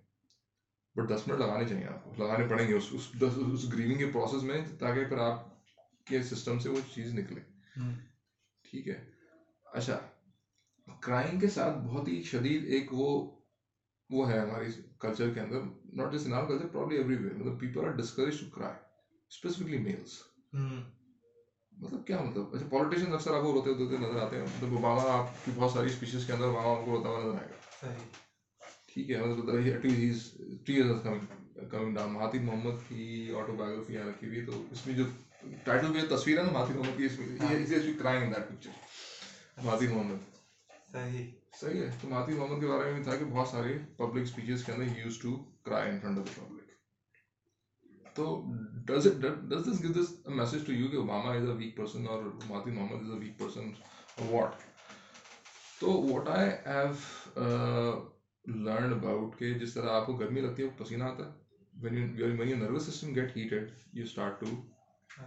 بٹ 0.96 1.10
دس 1.10 1.28
منٹ 1.28 1.40
لگانے 1.40 1.68
چاہیے 1.68 1.88
آپ 1.88 2.04
کو 2.06 2.24
لگانے 2.24 2.48
پڑیں 2.48 2.68
گے 2.68 2.74
اس 2.74 2.92
اس 3.22 3.72
گریونگ 3.74 3.98
کے 3.98 4.12
پروسیس 4.12 4.44
میں 4.44 4.62
تاکہ 4.80 5.06
پھر 5.06 5.18
آپ 5.18 5.46
کے 6.06 6.22
سسٹم 6.24 6.60
سے 6.60 6.70
وہ 6.70 6.80
چیز 6.94 7.14
نکلے 7.14 7.42
ٹھیک 8.66 8.88
ہے 8.88 9.04
اچھا 9.66 10.00
کرائم 11.02 11.40
کے 11.40 11.48
ساتھ 11.50 11.78
بہت 11.78 12.08
ہی 12.08 12.22
شدید 12.24 12.66
ایک 12.66 12.94
وہ 12.94 13.10
وہ 14.10 14.30
ہے 14.32 14.40
ہماری 14.40 14.72
کلچر 15.00 15.34
کے 15.34 15.40
اندر. 15.40 15.60
Not 15.94 16.14
just 16.14 16.26
in 16.28 16.34
our 16.34 16.46
culture 16.48 16.68
probably 16.68 16.98
everywhere 17.16 17.34
مطلب 17.34 17.60
people 17.60 17.86
are 17.86 17.92
discourage 17.98 18.40
to 18.40 18.50
cry 18.56 18.76
specifically 19.32 19.78
males 19.80 20.22
مطلب 20.54 22.06
کیا 22.08 22.20
مطلب؟ 22.22 22.54
اچھا 22.56 22.68
پالیٹیشین 22.70 23.14
اکثر 23.14 23.34
آپ 23.34 23.44
کو 23.44 23.54
روتے 23.54 23.70
ہوتے 23.70 23.98
نظر 23.98 24.20
آتے 24.22 24.36
ہیں. 24.36 24.44
مطلب 24.46 24.74
اوباما 24.76 25.02
آپ 25.12 25.46
کی 25.46 25.52
بہت 25.56 25.72
ساری 25.72 25.88
اسپیشیز 25.88 26.26
کے 26.26 26.34
اندر 26.34 26.46
اوباما 26.46 26.72
آپ 26.72 26.86
کو 26.86 26.92
روتا 26.92 27.10
ہوا 27.10 27.24
نظر 27.24 27.38
آئے 27.40 27.50
گا. 27.50 27.94
ٹھیک 28.88 29.10
ہے 29.12 29.22
مطلب 29.22 29.46
کمنگ 31.72 31.96
ڈاؤن 31.96 32.12
مہاتیر 32.12 32.42
محمد 32.42 32.88
کی 32.88 33.32
آٹو 33.40 33.56
بایوگرافی 33.56 33.94
یہاں 33.94 34.08
رکھی 34.08 34.28
ہوئی 34.28 34.46
تو 34.46 34.62
اس 34.72 34.86
میں 34.88 34.96
جو 34.96 35.04
ٹائٹل 35.64 36.06
تصویر 36.10 36.38
ہے 36.38 36.44
نا 36.44 36.52
مہاتیر 36.52 36.76
محمد 36.78 36.98
کی 36.98 37.06
اس 37.06 37.20
میں 37.20 37.94
crime 38.00 38.24
in 38.24 38.32
that 38.32 38.50
picture 38.50 39.62
Mahathir 39.64 39.90
Mohamad. 39.90 40.20
صحیح. 40.92 41.32
صحیح 41.54 41.82
ہے۔ 41.82 41.90
تو 42.02 42.08
مہاتیر 42.08 42.36
محمد 42.36 42.60
کے 42.62 42.68
بارے 42.68 42.86
میں 42.86 42.94
بھی 42.94 43.04
تھا 43.04 43.16
کہ 43.16 43.26
بہت 43.26 43.48
سارے 43.48 43.78
پبلک 43.98 44.22
اسپیچز 44.24 44.64
کے 44.66 44.72
اندر 44.72 44.98
use 44.98 45.18
to 45.20 45.36
cry 45.66 45.90
in 45.90 46.00
front 46.00 46.20
of 46.20 46.26
the 46.26 46.42
public 46.42 46.72
تو 48.16 48.26
does 48.88 49.08
it 49.08 49.22
does 49.50 49.68
this 49.68 49.82
give 49.84 49.92
this 49.94 50.12
message 50.38 50.66
to 50.66 50.74
you 50.74 50.88
کہ 50.90 50.96
Obama 50.96 51.34
is 51.34 51.48
a 51.50 51.56
weak 51.58 51.76
person 51.78 52.08
اور 52.08 52.22
Mahathir 52.48 52.74
Mohamad 52.74 53.04
is 53.04 53.12
a 53.12 53.20
weak 53.20 53.38
person 53.40 53.70
what 54.30 54.56
تو 55.80 55.92
what 56.10 56.28
I 56.30 56.50
have 56.66 56.92
learn 58.46 58.94
about 58.94 59.38
کہ 59.40 59.54
جس 59.60 59.74
طرح 59.74 59.90
آپ 59.92 60.06
کو 60.06 60.14
گرمی 60.14 60.42
لگتی 60.42 60.64
ہے 60.64 60.68
پسینہ 60.78 61.04
آتا 61.04 61.26
ہے۔ 61.26 61.32
When 61.74 61.96
you 62.18 62.26
when 62.40 62.50
you 62.50 62.58
nervous 62.58 62.86
system 62.86 63.14
get 63.16 63.38
heated 63.38 63.70
you 63.94 64.04
start 64.04 64.40
to 64.40 64.56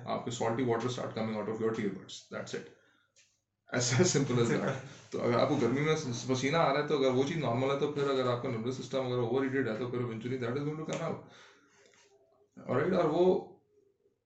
آپ 0.05 0.25
کے 0.25 0.31
salty 0.31 0.63
water 0.63 0.87
start 0.87 1.15
coming 1.15 1.37
out 1.37 1.49
of 1.49 1.61
your 1.61 1.71
tear 1.71 1.89
buds 1.89 2.23
that's 2.31 2.55
it 2.55 2.69
ایسا 3.73 4.05
سمپل 4.05 4.39
از 4.39 4.53
تو 5.11 5.23
اگر 5.23 5.39
آپ 5.39 5.49
کو 5.49 5.57
گرمی 5.57 5.81
میں 5.81 5.95
پسینہ 6.29 6.57
آ 6.57 6.73
رہا 6.73 6.83
ہے 6.83 6.89
تو 6.89 6.99
اگر 6.99 7.11
وہ 7.11 7.23
چیز 7.23 7.37
نارمل 7.37 7.71
ہے 7.71 7.79
تو 7.79 7.93
پھر 7.93 8.09
اگر 8.09 8.27
آپ 8.27 8.43
کا 8.43 8.49
نروس 8.49 8.77
سسٹم 8.77 9.07
اگر 9.07 9.19
اوور 9.19 9.45
ہیٹڈ 9.45 9.69
ہے 9.69 9.77
تو 9.79 9.89
پھر 9.91 9.99
eventually 9.99 10.39
that 10.39 10.51
is 10.51 10.61
going 10.61 10.77
to 10.77 10.85
come 10.85 11.03
out 11.03 11.17
اور 12.57 12.77
رائٹ 12.77 12.93
اور 12.93 13.05
وہ 13.05 13.25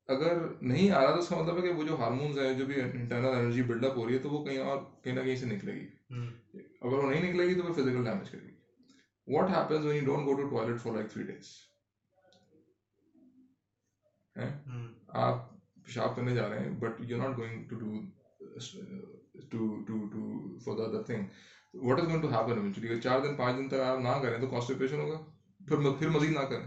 اگر 0.09 0.37
نہیں 0.63 0.91
آ 0.91 1.03
رہا 1.03 1.13
تو 1.13 1.19
اس 1.19 1.29
کا 1.29 1.37
مطلب 1.37 1.57
ہے 1.57 1.63
کہ 1.63 1.73
وہ 1.73 1.83
جو 1.83 1.97
ہارمونز 1.99 2.39
ہیں 2.39 2.53
جو 2.55 2.67
بھی 2.67 2.81
انٹرنل 2.81 3.27
انرجی 3.27 3.63
بلڈ 3.63 3.85
اپ 3.85 3.97
ہو 3.97 4.07
رہی 4.07 4.15
ہے 4.15 4.19
تو 4.19 4.31
وہ 4.31 4.45
کہیں 4.45 4.59
اور 4.59 4.79
کہیں 5.05 5.15
نہ 5.15 5.21
کہیں 5.21 5.37
سے 5.37 5.47
نکلے 5.47 5.75
گی۔ 5.75 5.87
اگر 6.81 6.93
وہ 6.93 7.11
نہیں 7.11 7.29
نکلے 7.29 7.47
گی 7.47 7.55
تو 7.55 7.63
پھر 7.63 7.73
فزیکل 7.73 8.05
ڈیمیج 8.05 8.31
کرے 8.31 8.43
گی۔ 8.43 8.55
What 9.27 9.51
happens 9.51 9.87
when 9.87 9.97
you 9.97 10.05
don't 10.05 10.27
go 10.27 10.35
to 10.35 10.49
toilet 10.49 10.81
for 10.83 10.93
like 10.93 11.11
three 11.11 11.23
days 11.23 11.57
آپ 15.09 15.51
پیشاب 15.85 16.17
کرنے 16.17 16.35
جا 16.35 16.49
رہے 16.49 16.59
ہیں 16.59 16.71
but 16.71 17.01
you 17.01 17.17
not 17.17 17.37
going 17.39 17.69
to 17.69 17.77
do 17.77 17.93
to, 19.43 19.85
to, 19.87 20.11
to, 20.11 20.59
for 20.61 20.77
the 20.77 20.85
other 20.85 21.03
thing. 21.05 21.25
What 21.75 22.01
is 22.01 22.07
going 22.07 22.23
to 22.23 22.29
happen 22.29 22.53
eventually 22.53 22.89
اگر 22.89 23.01
چار 23.01 23.21
دن 23.21 23.35
پانچ 23.37 23.59
دن 23.59 23.69
تک 23.69 23.81
آپ 23.81 23.99
نہ 23.99 24.15
کریں 24.23 24.41
تو 24.41 24.47
کانسٹیپیشن 24.47 25.01
ہوگا 25.01 25.19
پھر 25.61 25.91
پھر 25.99 26.09
مزید 26.09 26.33
نہ 26.33 26.45
کریں 26.45 26.67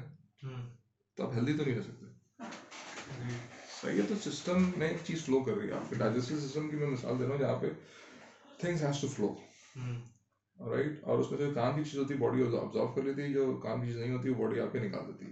تو 1.18 1.24
آپ 1.24 1.34
ہیلدی 1.34 1.58
تو 1.58 1.64
نہیں 1.64 1.76
رہ 1.76 1.82
سکتے 1.82 2.06
صحیح 3.82 4.02
ہے 4.02 4.06
تو 4.10 4.16
سسٹم 4.22 4.70
میں 4.78 4.88
ایک 4.88 4.98
چیز 5.04 5.26
فلو 5.26 5.40
کر 5.40 5.58
رہی 5.58 5.68
ہے 5.68 5.74
آپ 5.74 5.90
کے 5.90 5.96
ڈائجسٹو 5.96 6.40
سسٹم 6.40 6.70
کی 6.70 6.78
میں 6.78 6.88
مثال 6.88 7.20
دے 7.20 7.24
رہا 7.24 7.32
ہوں 7.32 7.40
جہاں 7.40 7.60
پہ 7.62 7.70
things 8.60 8.84
has 8.84 9.02
to 9.02 9.08
flow 9.08 9.34
right 10.60 11.04
اور 11.04 11.20
اس 11.20 11.32
میں 11.32 11.40
جو 11.40 11.54
کام 11.54 11.76
کی 11.76 11.84
چیز 11.84 12.00
ہوتی 12.00 12.14
ہے 12.14 12.20
باڈی 12.20 12.42
ابزارو 12.42 12.88
کر 12.88 13.02
لیتی 13.02 13.22
ہے 13.22 13.34
جو 13.34 13.56
کام 13.64 13.82
کی 13.82 13.88
چیز 13.88 13.98
نہیں 13.98 14.14
ہوتی 14.14 14.30
وہ 14.30 14.36
باڈی 14.38 14.60
آپ 14.60 14.72
کے 14.74 14.80
نکال 14.80 15.08
دیتی 15.08 15.26
ہے 15.26 15.32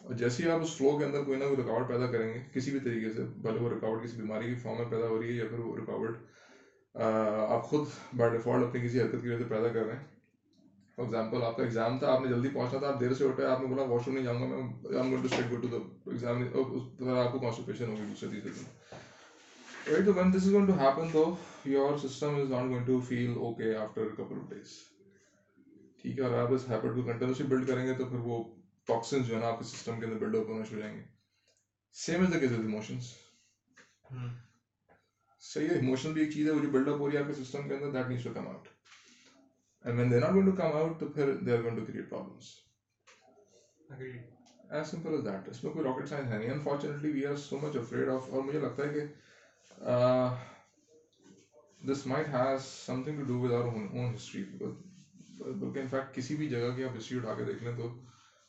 اور 0.00 0.14
جیسے 0.14 0.42
ہی 0.42 0.48
آپ 0.48 0.60
اس 0.62 0.76
فلو 0.76 0.96
کے 0.98 1.04
اندر 1.04 1.22
کوئی 1.24 1.38
نہ 1.38 1.44
کوئی 1.44 1.56
رکاوٹ 1.56 1.88
پیدا 1.88 2.06
کریں 2.12 2.28
گے، 2.28 2.38
کسی 2.52 2.70
بھی 2.70 2.80
طریقے 2.80 3.10
سے، 3.10 3.22
بھلے 3.42 3.58
وہ 3.58 3.68
رکاوٹ 3.68 4.02
کسی 4.04 4.16
بیماری 4.16 4.46
کی 4.46 4.54
فارم 4.62 4.76
میں 4.76 4.84
پیدا 4.90 5.06
ہو 5.08 5.18
رہی 5.18 5.28
ہے 5.28 5.34
یا 5.34 5.44
پھر 5.50 5.58
وہ 5.58 5.76
رکاوٹ 5.76 6.16
آپ 6.94 7.64
خود 7.64 7.84
بائی 8.16 8.30
ڈیفالٹ 8.30 8.62
اپنی 8.62 8.80
کسی 8.80 9.00
حرکت 9.00 9.22
کی 9.22 9.28
وجہ 9.28 9.38
سے 9.38 9.44
پیدا 9.48 9.68
کر 9.68 9.84
رہے 9.84 9.92
ہیں۔ 9.92 10.00
فار 10.96 11.04
ایگزامپل 11.04 11.42
آپ 11.42 11.56
کا 11.56 11.62
ایگزام 11.62 11.98
تھا، 11.98 12.12
آپ 12.12 12.20
نے 12.20 12.28
جلدی 12.28 12.48
پہنچنا 12.48 12.78
تھا، 12.78 12.88
آپ 12.88 13.00
دیر 13.00 13.12
سے 13.14 13.24
اٹھے، 13.24 13.44
آپ 13.44 13.60
نے 13.60 13.66
بولا 13.66 13.82
واش 13.82 14.06
روم 14.06 14.14
نہیں 14.14 14.24
جاؤں 14.24 14.40
گا، 14.40 14.46
میں 14.46 14.56
I 14.56 15.10
going 15.10 15.22
to 15.22 15.28
state 15.32 16.08
exam 16.08 16.42
آپ 17.16 17.32
کو 17.32 17.38
کانسٹیپیشن 17.38 17.88
ہوگی 17.88 18.04
دوسرے 18.08 18.28
چیزوں 18.30 18.62
میں 18.62 19.00
رائٹ 19.88 20.04
تو 20.06 20.12
when 20.14 20.32
this 20.32 20.46
is 20.46 20.52
going 20.52 20.66
to 20.66 20.72
happen 20.78 21.12
to 21.12 21.24
your 21.64 21.96
system 21.96 22.34
is 22.34 22.50
not 22.50 22.64
going 22.64 22.84
to 22.84 22.98
feel 22.98 23.30
okay 23.36 23.74
after 23.76 24.10
couple 24.16 24.36
of 24.36 24.48
days 24.50 24.74
ٹھیک 26.02 26.18
ہے، 26.18 26.22
اور 26.22 26.32
آپ 26.32 26.52
اس 26.52 26.68
ہیبٹ 26.68 26.94
کو 26.94 27.02
کنٹینیوسلی 27.02 27.46
بلڈ 27.46 27.66
کریں 27.66 27.86
گے 27.86 27.94
تو 27.94 28.04
پھر 28.04 28.18
وہ 28.18 28.42
ٹاکسنس 28.88 29.26
جو 29.26 29.34
ہے 29.34 29.40
نا 29.40 29.46
آپ 29.46 29.58
کے 29.58 29.64
سسٹم 29.64 30.00
کے 30.00 30.06
اندر 30.06 30.18
بلڈ 30.18 30.36
اپ 30.36 30.48
ہونا 30.48 30.64
شروع 30.64 30.80
ہو 30.80 30.82
جائیں 30.82 30.96
گے. 30.96 31.02
Same 31.94 32.22
is 32.22 32.32
the 32.32 32.38
case 32.38 32.52
emotions 32.52 33.12
صحیح 35.42 35.68
ہے 35.68 35.74
ایموشن 35.74 36.12
بھی 36.12 36.20
ایک 36.20 36.32
چیز 36.32 36.46
ہے 36.46 36.52
وہ 36.52 36.60
جو 36.60 36.70
بلڈ 36.70 36.88
اپ 36.88 36.98
ہو 37.00 37.08
رہی 37.08 37.16
ہے 37.16 37.20
آپ 37.20 37.26
کے 37.26 37.42
سسٹم 37.42 37.68
کے 37.68 37.74
اندر 37.74 37.90
that 37.92 38.08
needs 38.08 38.24
to 38.24 38.32
come 38.34 38.46
out 38.48 38.68
and 39.84 39.98
when 39.98 40.10
they 40.10 40.18
not 40.20 40.30
going 40.30 40.46
to 40.46 40.56
come 40.56 40.76
out 40.76 40.98
تو 41.00 41.06
پھر 41.08 41.34
they 41.36 41.52
are 41.52 41.62
going 41.62 41.76
to 41.76 41.84
create 41.86 42.10
problems 42.10 42.50
as 44.70 44.86
simple 44.90 45.14
as 45.14 45.24
that 45.24 45.48
اس 45.48 45.62
میں 45.64 45.72
کوئی 45.72 45.84
راکٹ 45.84 46.08
سائنس 46.08 46.30
ہے 46.30 46.38
نہیں. 46.38 46.50
Unfortunately 46.50 47.10
we 47.12 47.26
are 47.26 47.36
so 47.38 47.58
much 47.58 47.76
afraid 47.76 48.08
of 48.08 48.30
اور 48.30 48.42
مجھے 48.42 48.60
لگتا 48.60 48.82
ہے 48.82 48.92
کہ 48.92 49.06
this 51.88 52.06
might 52.06 52.28
has 52.28 52.64
something 53.02 53.18
to 53.18 53.24
do 53.24 53.38
with 53.40 53.52
our 53.52 53.64
own 53.64 54.14
history 54.14 54.44
بلکہ 54.44 55.78
انفیکٹ 55.78 56.14
کسی 56.14 56.36
بھی 56.36 56.48
جگہ 56.48 56.74
کی 56.76 56.84
آپ 56.84 56.96
ہسٹری 56.96 57.18
اٹھا 57.18 57.34
کے 57.34 57.44
دیکھ 57.44 57.62
لیں 57.62 57.76
تو 57.76 57.92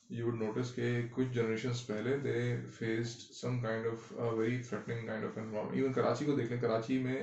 you 0.10 0.26
would 0.26 0.42
notice 0.42 0.74
کہ 0.76 1.02
کچھ 1.12 1.28
جنریشنس 1.28 1.88
پہلے 1.88 2.18
they 2.18 2.56
faced 2.72 3.22
some 3.34 3.60
kind 3.62 3.88
of 3.88 4.12
very 4.34 4.62
threatening 4.64 5.06
kind 5.08 5.26
of 5.26 5.38
environment 5.38 5.76
even 5.76 5.94
Karachi 5.94 6.26
کو 6.26 6.32
دیکھ 6.32 6.52
لیں 6.52 6.62
کراچی 6.62 6.98
میں 7.00 7.22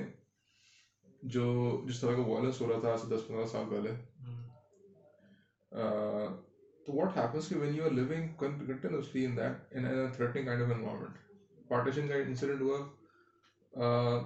جو 1.21 1.45
جس 1.87 1.99
طرح 2.01 2.15
کا 2.15 2.21
وائلنس 2.21 2.61
ہو 2.61 2.67
رہا 2.67 2.79
تھا 2.79 2.91
آج 2.91 2.99
سے 2.99 3.15
دس 3.15 3.27
پندرہ 3.27 3.45
سال 3.45 3.69
پہلے 3.69 3.91
hmm. 3.91 4.41
تو 6.85 6.93
واٹ 6.93 7.17
ہیپنس 7.17 7.49
کہ 7.49 7.55
when 7.55 7.75
you 7.75 7.85
are 7.85 7.91
living 7.91 8.27
continuously 8.37 9.25
in 9.25 9.37
that 9.37 9.75
in 9.75 9.85
threatening 10.15 10.45
kind 10.45 10.63
of 10.63 10.71
environment 10.71 11.67
partition 11.67 12.07
کا 12.07 12.15
انسیڈنٹ 12.15 12.61
ہوا 12.61 12.77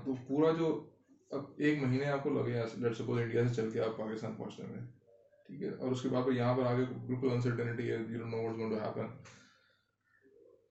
تو 0.06 0.16
پورا 0.28 0.52
جو 0.52 0.90
اب 1.32 1.44
ایک 1.58 1.84
مہینے 1.84 2.06
آپ 2.06 2.24
کو 2.24 2.30
لگے 2.30 2.64
لیٹ 2.78 2.98
سپوز 2.98 3.20
انڈیا 3.20 3.48
سے 3.48 3.54
چل 3.54 3.70
کے 3.70 3.82
آپ 3.82 3.98
پاکستان 3.98 4.36
پہنچنے 4.36 4.66
میں۔ 4.68 5.05
ٹھیک 5.50 5.62
ہے۔ 5.62 5.70
اور 5.70 5.92
اس 5.92 6.02
کے 6.02 6.10
بعد 6.10 6.24
پر 6.26 6.32
یہاں 6.32 6.54
پر 6.54 6.66
آگے 6.66 6.86
بالکل 7.08 7.32
انسرٹنٹی 7.32 7.92
ہے 7.92 7.98
you 8.10 8.26
know 8.26 8.42
what's 8.44 8.58
going 8.58 8.72
to 8.72 8.80
happen 8.80 9.08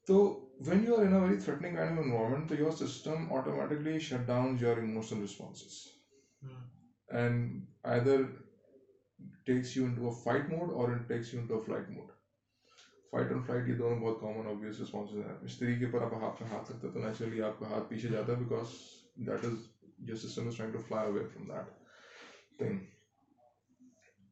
تو 0.07 0.17
when 0.67 0.83
you 0.85 0.95
are 0.97 1.03
in 1.03 1.13
very 1.15 1.37
threatening 1.37 1.75
kind 1.75 1.93
of 1.93 2.05
environment 2.05 2.49
تو 2.49 2.55
your 2.55 2.71
system 2.79 3.33
automatically 3.33 3.99
shut 3.99 4.27
down 4.27 4.57
your 4.61 4.77
emotional 4.77 5.21
responses 5.21 5.77
and 7.09 7.63
either 7.85 8.23
takes 9.47 9.77
you 9.77 9.85
into 9.85 10.11
fight 10.23 10.49
mode 10.49 10.71
اور 10.73 10.89
takes 11.09 11.33
you 11.35 11.41
into 11.41 11.59
flight 11.67 11.91
mode 11.91 12.11
fight 13.13 13.33
اور 13.33 13.41
flight 13.47 13.69
یہ 13.69 13.75
دونوں 13.75 13.99
بہت 13.99 14.21
common 14.21 14.47
obvious 14.47 14.79
responses 14.79 15.17
ہیں۔ 15.17 15.35
اس 15.41 15.57
طریقے 15.59 15.87
پر 15.87 16.03
آپ 16.03 16.15
ہاتھ 16.15 16.43
میں 16.43 16.51
ہاتھ 16.51 16.71
رکھتے 16.73 16.89
تو 16.89 16.99
نیچرلی 16.99 17.41
آپ 17.43 17.59
کا 17.59 17.69
ہاتھ 17.69 17.89
پیچھے 17.89 18.09
جاتا 18.09 18.33
ہے 18.33 18.37
because 18.37 18.73
that 19.27 19.45
is 19.45 19.55
your 19.99 20.17
system 20.17 20.47
is 20.47 20.57
trying 20.57 20.73
to 20.73 20.79
fly 20.79 21.07
away 21.07 21.25
from 21.25 21.47
that 21.49 22.59
thing 22.59 22.79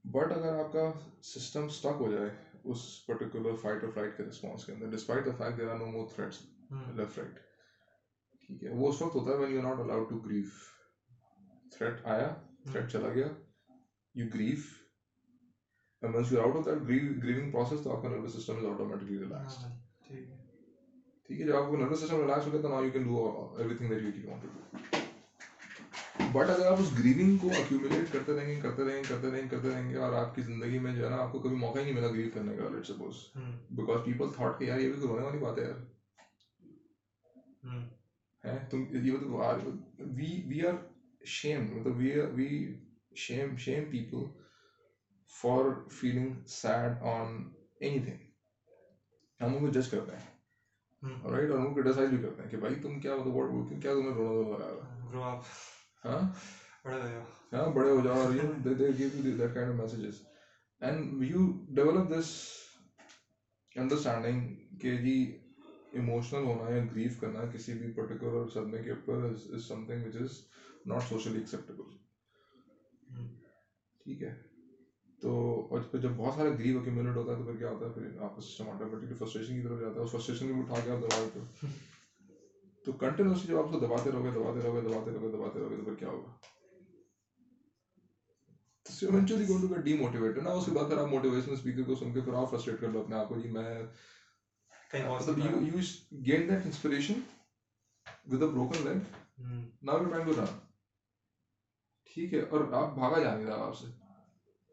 but 0.05 0.33
اگر 0.33 0.59
آپ 0.59 0.73
کا 0.73 0.93
سسٹم 1.23 1.65
اسٹک 1.65 2.01
ہو 2.01 2.13
جائے 2.13 2.31
اس 2.65 3.07
پرٹیکولر 3.07 3.57
فائٹ 3.57 3.85
اور 3.85 3.93
فلائٹ 3.93 4.17
کے 4.17 4.23
رسپانس 4.23 4.67
کے 4.67 4.73
اندر 4.73 4.87
despite 4.87 5.27
the 5.27 5.31
fact 5.31 5.59
there 5.59 5.69
are 5.69 5.77
no 5.77 5.87
more 5.87 6.07
threats 6.15 6.43
left 6.97 7.19
right 7.19 7.39
ٹھیک 8.41 8.65
ہے. 8.65 8.69
وہ 8.71 8.89
اس 8.89 9.03
وقت 9.03 9.15
ہوتا 9.15 9.31
ہے 9.31 9.37
when 9.37 9.55
you 9.55 9.63
not 9.63 9.79
allowed 9.79 10.09
to 10.09 10.17
grief 10.17 10.49
threat 11.73 11.95
آیا 12.05 12.35
تھریٹ 12.63 12.83
hmm. 12.83 12.93
چلا 12.93 13.09
گیا. 13.09 13.27
یو 14.15 14.27
گریف 14.35 14.83
hmm, 16.03 16.23
جب 21.47 21.57
آپ 21.57 21.67
کو 21.67 21.77
بٹ 26.33 26.51
اگر 26.51 26.67
آپ 26.67 26.77
اس 26.79 26.99
گریونگ 26.99 27.37
کو 27.37 27.51
اکیومولیٹ 27.51 28.13
کرتے 28.13 28.37
رہیں 28.37 28.49
گے 28.49 28.61
کرتے 28.61 28.85
رہیں 28.85 28.97
گے 28.97 29.03
کرتے 29.09 29.31
رہیں 29.31 29.43
گے 29.43 29.49
کرتے 29.49 29.69
رہیں 29.75 29.91
گے 29.91 29.97
اور 29.97 30.13
آپ 30.13 30.35
کی 30.35 30.43
زندگی 30.43 30.79
میں 30.79 30.97
جو 30.97 31.05
ہے 31.05 31.11
نا 31.11 31.17
آپ 31.17 31.33
کو 31.33 31.39
کبھی 31.39 31.57
موقع 31.57 31.79
ہی 31.79 31.85
نہیں 31.85 31.95
ملا 31.95 32.11
گریو 32.11 32.31
کرنے 32.35 32.57
کا 32.57 32.69
let 32.69 32.87
suppose 32.87 33.15
because 33.71 34.05
people 34.05 34.27
thought 34.37 34.59
کہ 34.59 34.65
یار 34.65 34.79
یہ 34.79 34.93
بھی 34.93 35.01
تو 35.01 35.07
رونے 35.09 35.25
والی 35.25 35.39
بات 35.39 35.59
ہے 35.59 35.63
یار۔ 35.63 35.79
ہیں؟ 38.45 38.71
تم 38.71 38.85
یہ 38.91 39.13
تو 39.21 39.71
وی 39.99 40.43
وی 40.47 40.67
آر 40.67 40.75
شیم 41.25 41.65
مطلب 41.77 41.97
we 41.97 42.21
we 42.21 42.75
shame 43.17 43.57
shame 43.57 43.85
people 43.91 44.19
for 45.43 45.89
feeling 45.89 46.31
sad 46.47 47.03
on 47.03 47.51
anything 47.99 48.17
ہم 49.41 49.55
ان 49.55 49.61
کو 49.61 49.81
جج 49.81 49.89
کرتے 49.89 50.17
ہیں۔ 50.17 50.33
رائٹ 51.31 51.51
اور 51.51 51.59
ان 51.59 51.65
کو 51.67 51.75
کرٹیسائز 51.75 52.11
بھی 52.11 52.19
کرتے 52.19 52.43
ہیں 52.43 52.51
کہ 52.51 52.57
بھائی 52.57 52.75
تم 52.75 53.01
کیا 53.01 53.17
مطلب 53.17 53.35
واٹ 53.35 53.83
کیا 53.83 53.93
تمہیں 53.93 54.15
رونا 54.15 54.43
دو 54.43 54.59
لگا 54.59 54.69
رہا 54.73 54.97
ہے؟ 54.97 55.03
بڑے 56.05 57.91
ہو 57.91 58.01
جاؤ 58.01 58.15
اور 58.15 58.33
you 58.35 58.53
they 58.65 58.75
they 58.75 58.89
give 58.89 59.09
you 59.25 59.37
that 59.37 59.55
kind 59.55 59.71
of 59.71 59.77
messages 59.77 60.21
and 60.81 61.23
you 61.23 61.47
develop 61.69 62.11
this 62.11 62.31
understanding 63.77 64.55
کہ 64.79 64.97
جی 64.97 65.15
ایموشنل 65.93 66.43
ہونا 66.43 66.71
یا 66.71 66.83
گریف 66.91 67.21
کرنا 67.21 67.45
کسی 67.45 67.75
بھی 67.75 67.91
پرٹیکولر 67.93 68.47
صدمے 68.47 68.83
کے 68.83 68.91
اوپر 68.91 69.23
is 69.23 69.67
something 69.85 70.05
which 70.05 70.17
is 70.17 70.39
not 70.87 71.03
socially 71.03 71.39
acceptable 71.39 71.95
ٹھیک 74.05 74.23
ہے 74.23 74.33
تو 75.21 75.33
اور 75.71 75.99
جب 75.99 76.11
بہت 76.11 76.35
سارے 76.35 76.51
گریو 76.51 76.79
اکیومولیٹ 76.79 77.17
ہوتا 77.17 77.33
ہے 77.33 77.37
تو 77.37 77.45
پھر 77.45 77.57
کیا 77.57 77.69
ہوتا 77.69 77.87
ہے 77.87 77.91
پھر 77.91 78.21
آپ 78.21 78.39
آٹومیٹکلی 78.69 79.15
فرسٹریشن 79.15 79.57
کی 79.57 79.63
طرف 79.63 79.81
جاتا 79.81 79.95
ہے 79.95 79.99
اور 79.99 80.07
فرسٹریشن 80.07 80.47
بھی 80.47 80.59
اٹھا 80.59 80.81
کے 80.85 80.91
آپ 80.91 80.99
دبا 80.99 81.21
دیتے 81.21 81.39
ہو 81.39 81.67
تو 82.85 82.93
کنٹینیوسلی 82.93 83.47
جب 83.47 83.59
آپ 83.59 83.73
کو 83.73 83.79
دباتے 83.79 84.13
رہو 84.13 84.25
گے 84.25 84.31
دباتے 84.31 84.61
رہو 84.63 84.75
گے 84.75 84.81
دباتے 84.81 85.11
رہو 85.11 85.23
گے 85.23 85.37
دباتے 85.37 85.59
رہو 85.59 85.71
گے 85.71 85.77
تو 85.77 85.85
پھر 85.85 85.95
کیا 85.95 86.09
ہوگا؟ 86.09 86.31
ایونچولی 89.03 89.45
ٹو 89.45 89.75
ڈی 89.75 89.95
موٹیویٹ 89.95 90.37
نا 90.37 90.51
اس 90.51 90.65
کے 90.65 90.71
بعد 90.71 90.93
آپ 90.93 91.11
کو 91.87 91.95
سن 91.95 92.13
کے 92.13 92.21
پھر 92.21 92.33
آپ 92.33 92.51
فرسٹریٹ 92.51 92.81
کر 92.81 92.89
لو 92.89 93.01
اپنے 93.01 93.17
آپ 93.17 93.29
کو 93.29 93.41
جی 93.41 93.49
میں 93.49 93.83
gain 96.13 96.49
that 96.49 96.65
inspiration 96.65 97.21
with 98.25 98.43
a 98.43 98.49
broken 98.49 98.85
leg 98.85 98.99
you 100.03 100.25
to 100.25 100.33
run 100.33 100.59
ٹھیک 102.05 102.35
ہے 102.35 102.41
اور 102.41 102.61
آپ 102.73 102.95
بھاگا 102.95 103.55
آپ 103.55 103.79
سے۔ 103.79 103.87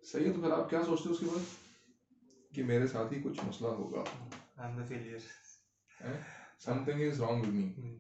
صحیح 0.04 0.26
ہے 0.26 0.34
تو 0.34 0.42
پھر 0.42 0.52
آپ 0.52 0.70
کیا 0.70 0.82
سوچتے 0.86 1.10
ہو 1.10 1.14
اس 1.14 1.20
کے 1.20 1.26
بعد؟ 1.26 1.44
کہ 2.56 2.64
میرے 2.64 2.88
ساتھ 2.88 3.14
ہی 3.14 3.22
کچھ 3.22 3.46
مسئلہ 3.46 3.70
ہوگا۔ 3.70 4.04
سم 6.62 6.84
از 6.88 7.22
رانگ 7.22 7.42
ود 7.42 7.54
می 7.78 8.00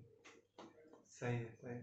صحیح 1.20 1.38
ہے 1.38 1.47
صحیح 1.62 1.82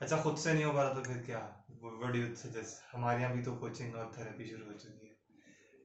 اچھا 0.00 0.16
خود 0.16 0.38
سے 0.38 0.52
نہیں 0.52 0.64
ہو 0.64 0.72
پا 0.72 0.92
تو 0.92 1.02
پھر 1.02 1.22
کیا 1.22 1.40
وٹ 1.82 2.14
یو 2.14 2.34
سجیسٹ 2.34 2.94
ہمارے 2.94 3.20
یہاں 3.20 3.34
بھی 3.34 3.42
تو 3.42 3.54
کوچنگ 3.54 3.94
اور 3.94 4.12
تھراپی 4.12 4.44
شروع 4.44 4.66
ہو 4.66 4.78
چکی 4.78 5.08
ہے 5.08 5.12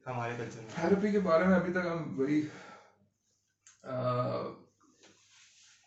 ہمارے 0.06 0.34
کلچر 0.36 0.60
میں 0.60 0.70
تھراپی 0.74 1.12
کے 1.12 1.20
بارے 1.20 1.46
میں 1.46 1.56
ابھی 1.56 1.72
تک 1.72 1.86
ہم 1.86 2.16
بڑی 2.16 2.40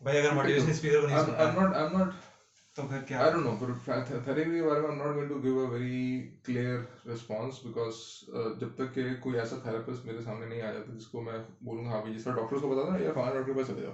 بھائی 0.01 0.17
اگر 0.17 0.31
موٹیویشن 0.31 0.69
اسپیکر 0.69 1.01
کو 1.01 1.07
نہیں 1.07 1.25
سنا 1.25 2.03
Uh, 2.77 2.85
جب 8.59 8.67
تک 8.75 8.97
کوئی 9.19 9.37
ایسا 9.37 9.55
تھراپسٹ 9.55 10.05
میرے 10.05 10.19
سامنے 10.21 10.45
نہیں 10.45 10.61
آ 10.61 10.69
جاتا 10.69 10.91
جس 10.93 11.07
کو 11.07 11.19
میں 11.19 11.37
بولوں 11.61 11.83
گا 11.85 11.89
ہاں 11.89 11.99
جس 12.09 12.23
طرح 12.23 12.33
ڈاکٹرس 12.33 12.61
کو 12.61 12.67
بتا 12.67 12.83
دیں 12.83 13.03
یا 13.03 13.11
فلاں 13.11 13.31
ڈاکٹر 13.31 13.53
کے 13.53 13.63
چلے 13.63 13.81
جاؤ۔ 13.81 13.91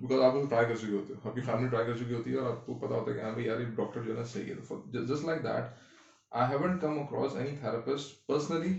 بیکاز 0.00 0.20
آپ 0.20 0.32
ٹرائی 0.50 0.66
کر 0.66 0.74
چکے 0.74 0.92
ہوتے 0.92 1.12
ہو 1.12 1.18
آپ 1.24 1.34
کی 1.34 1.40
فیملی 1.40 1.66
ٹرائی 1.66 1.84
کر 1.84 1.94
چکی 1.94 2.12
ہوتی 2.12 2.30
ہے 2.30 2.36
اور 2.36 2.46
آپ 2.46 2.66
کو 2.66 2.74
پتا 2.74 2.94
ہوتا 2.94 3.10
ہے 3.10 3.16
کہ 3.16 3.20
ہاں 3.20 3.32
یار 3.36 3.58
ڈاکٹر 3.76 4.00
جو 4.00 4.10
ہے 4.10 4.14
نا 4.14 4.22
صحیح 4.22 4.50
ہے۔ 4.50 5.04
Just 5.04 5.24
like 5.24 5.42
that 5.42 5.64
I 6.30 6.48
haven't 6.48 6.80
come 6.80 6.98
across 6.98 7.34
any 7.34 7.52
therapist 7.52 8.26
personally 8.26 8.72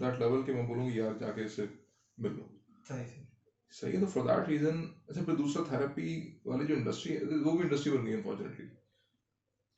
that 0.00 0.18
level 0.18 0.42
کہ 0.42 0.52
میں 0.52 0.62
بولوں 0.62 0.86
گی 0.86 0.94
یار 0.96 1.12
جا 1.12 1.30
کے 1.30 1.42
اس 1.42 1.58
مل 2.18 2.32
لو۔ 2.36 2.42
صحیح 3.76 3.92
ہے 3.92 3.98
تو 3.98 4.06
فار 4.06 4.22
دیٹ 4.22 4.48
ریزن 4.48 4.82
اچھا 5.08 5.20
پھر 5.20 5.32
دوسرا 5.32 5.62
تھراپی 5.62 6.08
والی 6.44 6.64
جو 6.64 6.74
انڈسٹری 6.74 7.14
ہے 7.14 7.38
وہ 7.42 7.54
بھی 7.54 7.62
انڈسٹری 7.62 7.92
بن 7.92 8.04
گئی 8.06 8.12
انفارچونیٹلی 8.12 8.64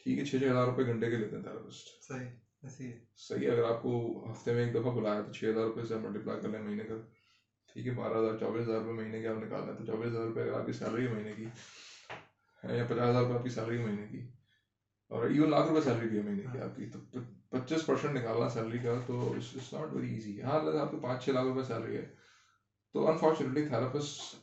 ٹھیک 0.01 0.19
ہے 0.19 0.23
چھ 0.23 0.35
چھ 0.37 0.45
ہزار 0.45 0.65
روپئے 0.65 0.85
گھنٹے 0.85 1.09
کے 1.09 1.17
لیتے 1.17 1.37
ہیں 1.37 1.43
تھراپسٹ 1.43 1.89
صحیح 3.19 3.47
ہے۔ 3.47 3.51
اگر 3.51 3.65
آپ 3.65 3.81
کو 3.81 3.91
ہفتے 4.31 4.53
میں 4.53 4.63
ایک 4.63 4.75
دفعہ 4.75 4.91
بلایا 4.91 5.21
تو 5.21 5.31
چھ 5.31 5.45
ہزار 5.45 5.65
روپئے 5.65 5.85
سے 5.85 5.97
ملٹی 5.97 6.19
پلائی 6.19 6.39
کر 6.39 6.49
لیں 6.49 6.59
مہینے 6.59 6.85
کا۔ 6.87 6.95
ٹھیک 7.69 7.87
ہے 7.87 7.91
بارہ 7.93 8.19
ہزار 8.19 8.33
چوبیس 8.35 8.63
ہزار 8.63 8.77
روپئے 8.77 8.93
مہینے 8.93 9.21
کے 9.21 9.27
آپ 9.27 9.37
نکال 9.37 9.65
لیں 9.65 9.73
تو 9.75 9.83
چوبیس 9.83 10.11
ہزار 10.11 10.25
روپئے 10.25 10.43
اگر 10.43 10.53
آپ 10.53 10.65
کی 10.65 10.73
سیلری 10.73 11.03
ہے 11.03 11.09
مہینے 11.09 11.33
کی 11.33 11.45
یا 12.63 12.85
پچاس 12.85 13.09
ہزار 13.09 13.21
روپئے 13.21 13.35
آپ 13.35 13.43
کی 13.43 13.49
سیلری 13.49 13.75
ہے 13.75 13.81
مہینے 13.81 14.07
کی 14.07 14.21
اور 15.11 15.25
ایون 15.25 15.49
لاکھ 15.51 15.67
روپئے 15.67 15.81
سیلری 15.81 16.07
بھی 16.07 16.17
ہے 16.17 16.21
مہینے 16.21 16.45
کی 16.53 16.59
آپ 16.59 16.75
کی 16.75 16.87
تو 16.87 16.99
پچیس 17.51 17.85
پرسینٹ 17.87 18.17
نکالنا 18.17 18.49
سیلری 18.49 18.79
کا 18.79 18.97
تو 19.07 19.21
اٹس 19.29 19.73
ناٹ 19.73 19.93
ویری 19.93 20.13
ایزی 20.13 20.41
ہاں 20.41 20.59
آپ 20.81 20.91
کو 20.91 20.97
پانچ 20.97 21.25
چھ 21.25 21.29
لاکھ 21.31 21.47
روپئے 21.47 21.63
سیلری 21.63 21.97
ہے۔ 21.97 22.03
تو 22.95 23.07
unfortunately 23.09 23.69
therapies 23.69 24.35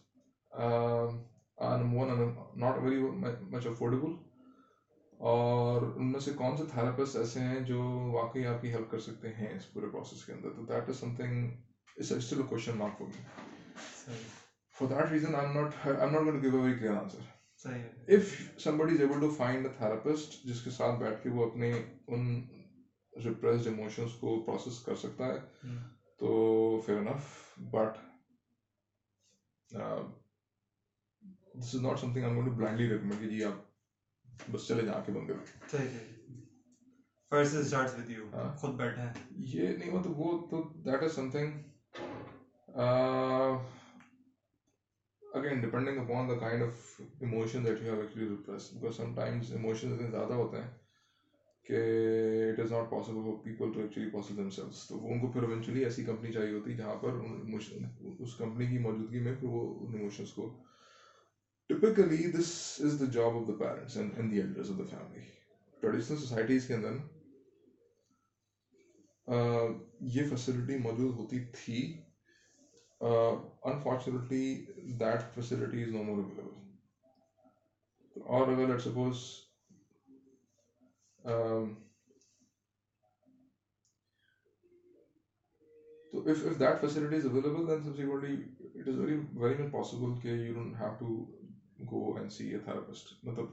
not 2.55 2.77
very 2.83 3.01
much 3.51 3.67
affordable 3.67 4.11
اور 5.19 5.81
ان 5.81 6.11
میں 6.11 6.19
سے 6.19 6.31
کون 6.31 6.57
سے 6.57 6.63
تھراپسٹ 6.71 7.15
ایسے 7.15 7.39
ہیں 7.39 7.59
جو 7.59 7.81
واقعی 8.13 8.45
آپ 8.45 8.61
کی 8.61 8.73
ہیلپ 8.73 8.89
کر 8.91 8.99
سکتے 8.99 9.33
ہیں 9.33 9.55
اس 9.55 9.71
پورے 9.73 9.87
پروسیس 9.91 10.25
کے 10.25 10.33
اندر؟ 10.33 10.49
تو 10.49 10.65
that 10.65 10.89
is 10.89 10.99
something 11.15 11.49
still 11.95 12.41
question 12.41 12.77
mark 12.77 13.01
ہوگی 13.01 13.21
for 14.75 14.87
that 14.87 15.11
reason 15.11 15.35
I 15.35 15.53
not 15.53 15.87
I 15.87 16.41
give 16.41 16.55
a 16.55 16.61
very 16.61 16.77
clear 16.79 16.95
answer 16.95 17.33
if 18.07 18.33
somebody 18.77 18.93
is 18.93 19.01
able 19.01 19.19
to 19.19 19.29
find 19.29 19.65
a 19.65 19.71
therapist 19.77 20.43
جس 20.43 20.63
کے 20.63 20.69
ساتھ 20.69 20.99
بیٹھ 20.99 21.23
کے 21.23 21.29
وہ 21.29 21.45
اپنے 21.49 21.71
ان 22.07 22.41
ریپریسڈ 23.13 23.67
ایموشنس 23.67 24.13
کو 24.13 24.39
پروسیس 24.43 24.79
کر 24.79 24.95
سکتا 24.95 25.25
ہے 25.25 25.37
تو 26.19 26.79
fair 26.85 26.97
enough 26.97 27.59
but 27.71 27.97
this 29.71 31.55
is 31.55 31.75
not 31.81 31.99
something 32.13 32.23
I 32.23 32.49
blindly 32.49 32.89
recommend 32.89 33.19
کہ 33.19 33.27
جی 33.27 33.43
آپ 33.43 34.49
بس 34.51 34.67
چلے 34.67 34.85
جا 34.85 34.99
کے 35.05 35.11
بند 35.11 35.27
کرو 35.27 35.77
فرسٹ 37.31 37.55
اسٹارٹس 37.55 37.93
ود 37.99 38.09
یو 38.09 38.29
خود 38.57 38.75
بیٹھے 38.75 39.01
ہیں 39.01 39.13
یہ 39.29 39.67
نہیں 39.67 39.91
مطلب 39.91 40.19
وہ 40.19 40.37
تو 40.51 40.61
that 40.85 41.03
is 41.03 41.15
something 41.31 41.51
again 45.23 45.61
depending 45.61 45.99
upon 45.99 46.29
the 46.29 46.37
kind 46.39 46.63
of 46.63 47.01
emotion 47.19 47.65
that 47.65 47.81
you 47.81 47.91
have 47.91 48.01
actually 48.01 48.27
repress 48.27 48.71
because 48.73 48.95
sometimes 49.15 49.51
emotions 49.51 49.93
اتنے 49.93 50.09
زیادہ 50.09 50.33
ہوتے 50.33 50.57
ہیں 50.57 50.67
کہ 51.65 51.77
it 52.49 52.59
is 52.59 52.71
not 52.71 52.89
possible 52.89 53.21
for 53.23 53.43
people 53.43 53.71
to 53.71 53.79
actually 53.79 54.07
possible 54.11 54.37
themselves 54.49 54.87
تو 54.87 54.97
وہ 54.97 55.13
ان 55.13 55.19
کو 55.19 55.27
پھر 55.27 55.43
ایونچولی 55.43 55.83
ایسی 55.83 56.03
کمپنی 56.03 56.31
چاہیے 56.31 56.51
ہوتی 56.51 56.75
جہاں 56.75 56.95
پر 56.95 57.13
اس 58.19 58.35
کمپنی 58.35 58.67
کی 58.67 58.77
موجودگی 58.77 59.19
میں 59.19 59.33
پھر 59.33 59.47
وہ 59.47 59.63
ان 59.79 59.95
ایموشنس 59.95 60.31
کو 60.31 60.47
typically 61.69 62.25
this 62.27 62.81
is 62.83 62.99
the 62.99 63.05
job 63.05 63.35
of 63.35 63.47
the 63.47 63.53
parents 63.53 63.97
and 63.97 64.31
the 64.31 64.37
elders 64.37 64.69
of 64.71 64.77
the 64.77 64.83
family 64.89 65.19
traditional 65.81 66.17
societies 66.17 66.65
کے 66.65 66.73
اندر 66.73 66.91
نا 66.91 67.01
یہ 69.99 70.23
فیسلٹی 70.23 70.75
موجود 70.77 71.13
ہوتی 71.13 71.39
تھی۔ 71.51 71.79
Unfortunately 73.01 74.55
that 74.99 75.33
facility 75.35 75.81
is 75.83 75.91
no 75.91 76.01
more 76.03 76.17
available 76.17 76.47
اور 78.25 78.47
اگر 78.47 78.65
لیٹ 78.67 78.81
سپوز 78.81 79.15
تو 86.11 86.21
if 86.25 86.43
if 86.45 86.59
that 86.59 86.79
facility 86.79 87.15
is 87.15 87.25
available 87.25 87.67
then 87.67 87.81
subsequently 87.81 88.33
it 88.75 88.87
is 88.87 88.97
very 88.97 89.15
very 89.33 89.53
much 89.53 89.71
possible 89.71 90.13
کہ 90.21 90.27
you 90.27 90.53
don't 90.53 90.75
have 90.79 90.91
to 90.99 91.09
go 91.91 92.01
and 92.17 92.31
see 92.31 92.47
a 92.47 92.57
therapist 92.59 93.13
مطلب 93.23 93.45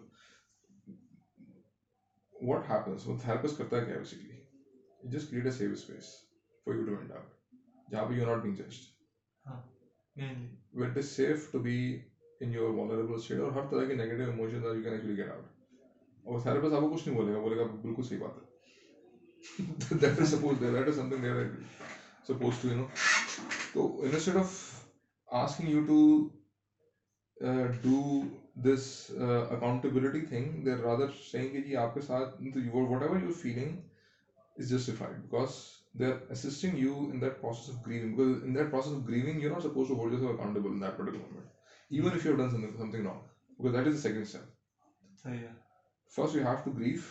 what 2.35 2.71
happens 2.71 3.07
وہ 3.07 3.15
therapist 3.21 3.59
کرتا 3.59 3.77
ہے 3.77 3.83
کیا 3.83 3.97
basically 3.97 4.37
just 5.11 5.31
create 5.31 5.45
a 5.45 5.51
safe 5.51 5.71
space 5.71 6.05
for 6.67 6.75
you 6.75 6.85
to 6.85 6.97
and 6.97 7.13
out 7.13 7.29
جہاں 7.91 8.05
پہ 8.05 8.15
you 8.15 8.25
not 8.25 8.43
being 8.43 8.55
judged 8.55 8.81
wait 10.73 10.97
is 10.97 11.07
safe 11.07 11.51
to 11.53 11.59
be 11.61 11.77
in 12.41 12.53
your 12.53 12.71
vulnerable 12.75 13.15
state 13.15 13.39
اور 13.39 13.51
ہر 13.51 13.65
طرح 13.71 13.85
کے 13.85 13.95
negative 13.95 14.23
emotions 14.23 14.65
are 14.65 14.75
you 14.75 14.83
can 14.83 14.93
actually 14.93 15.17
get 15.17 15.29
out 15.29 15.47
اور 16.23 16.41
therapist 16.41 16.75
آپ 16.75 16.81
کو 16.81 16.91
کچھ 16.91 17.09
نہیں 17.09 17.19
بولے 17.19 17.35
گا 17.35 17.39
بولے 17.39 17.57
گا 17.57 17.63
بالکل 17.63 18.03
صحیح 18.03 18.19
بات 18.19 18.31
ہے۔ 18.37 18.53
اکاؤنٹیبل 29.51 30.05
ہے 45.43 45.62
first 46.13 46.35
you 46.35 46.43
have 46.43 46.57
to 46.65 46.71
grieve 46.71 47.05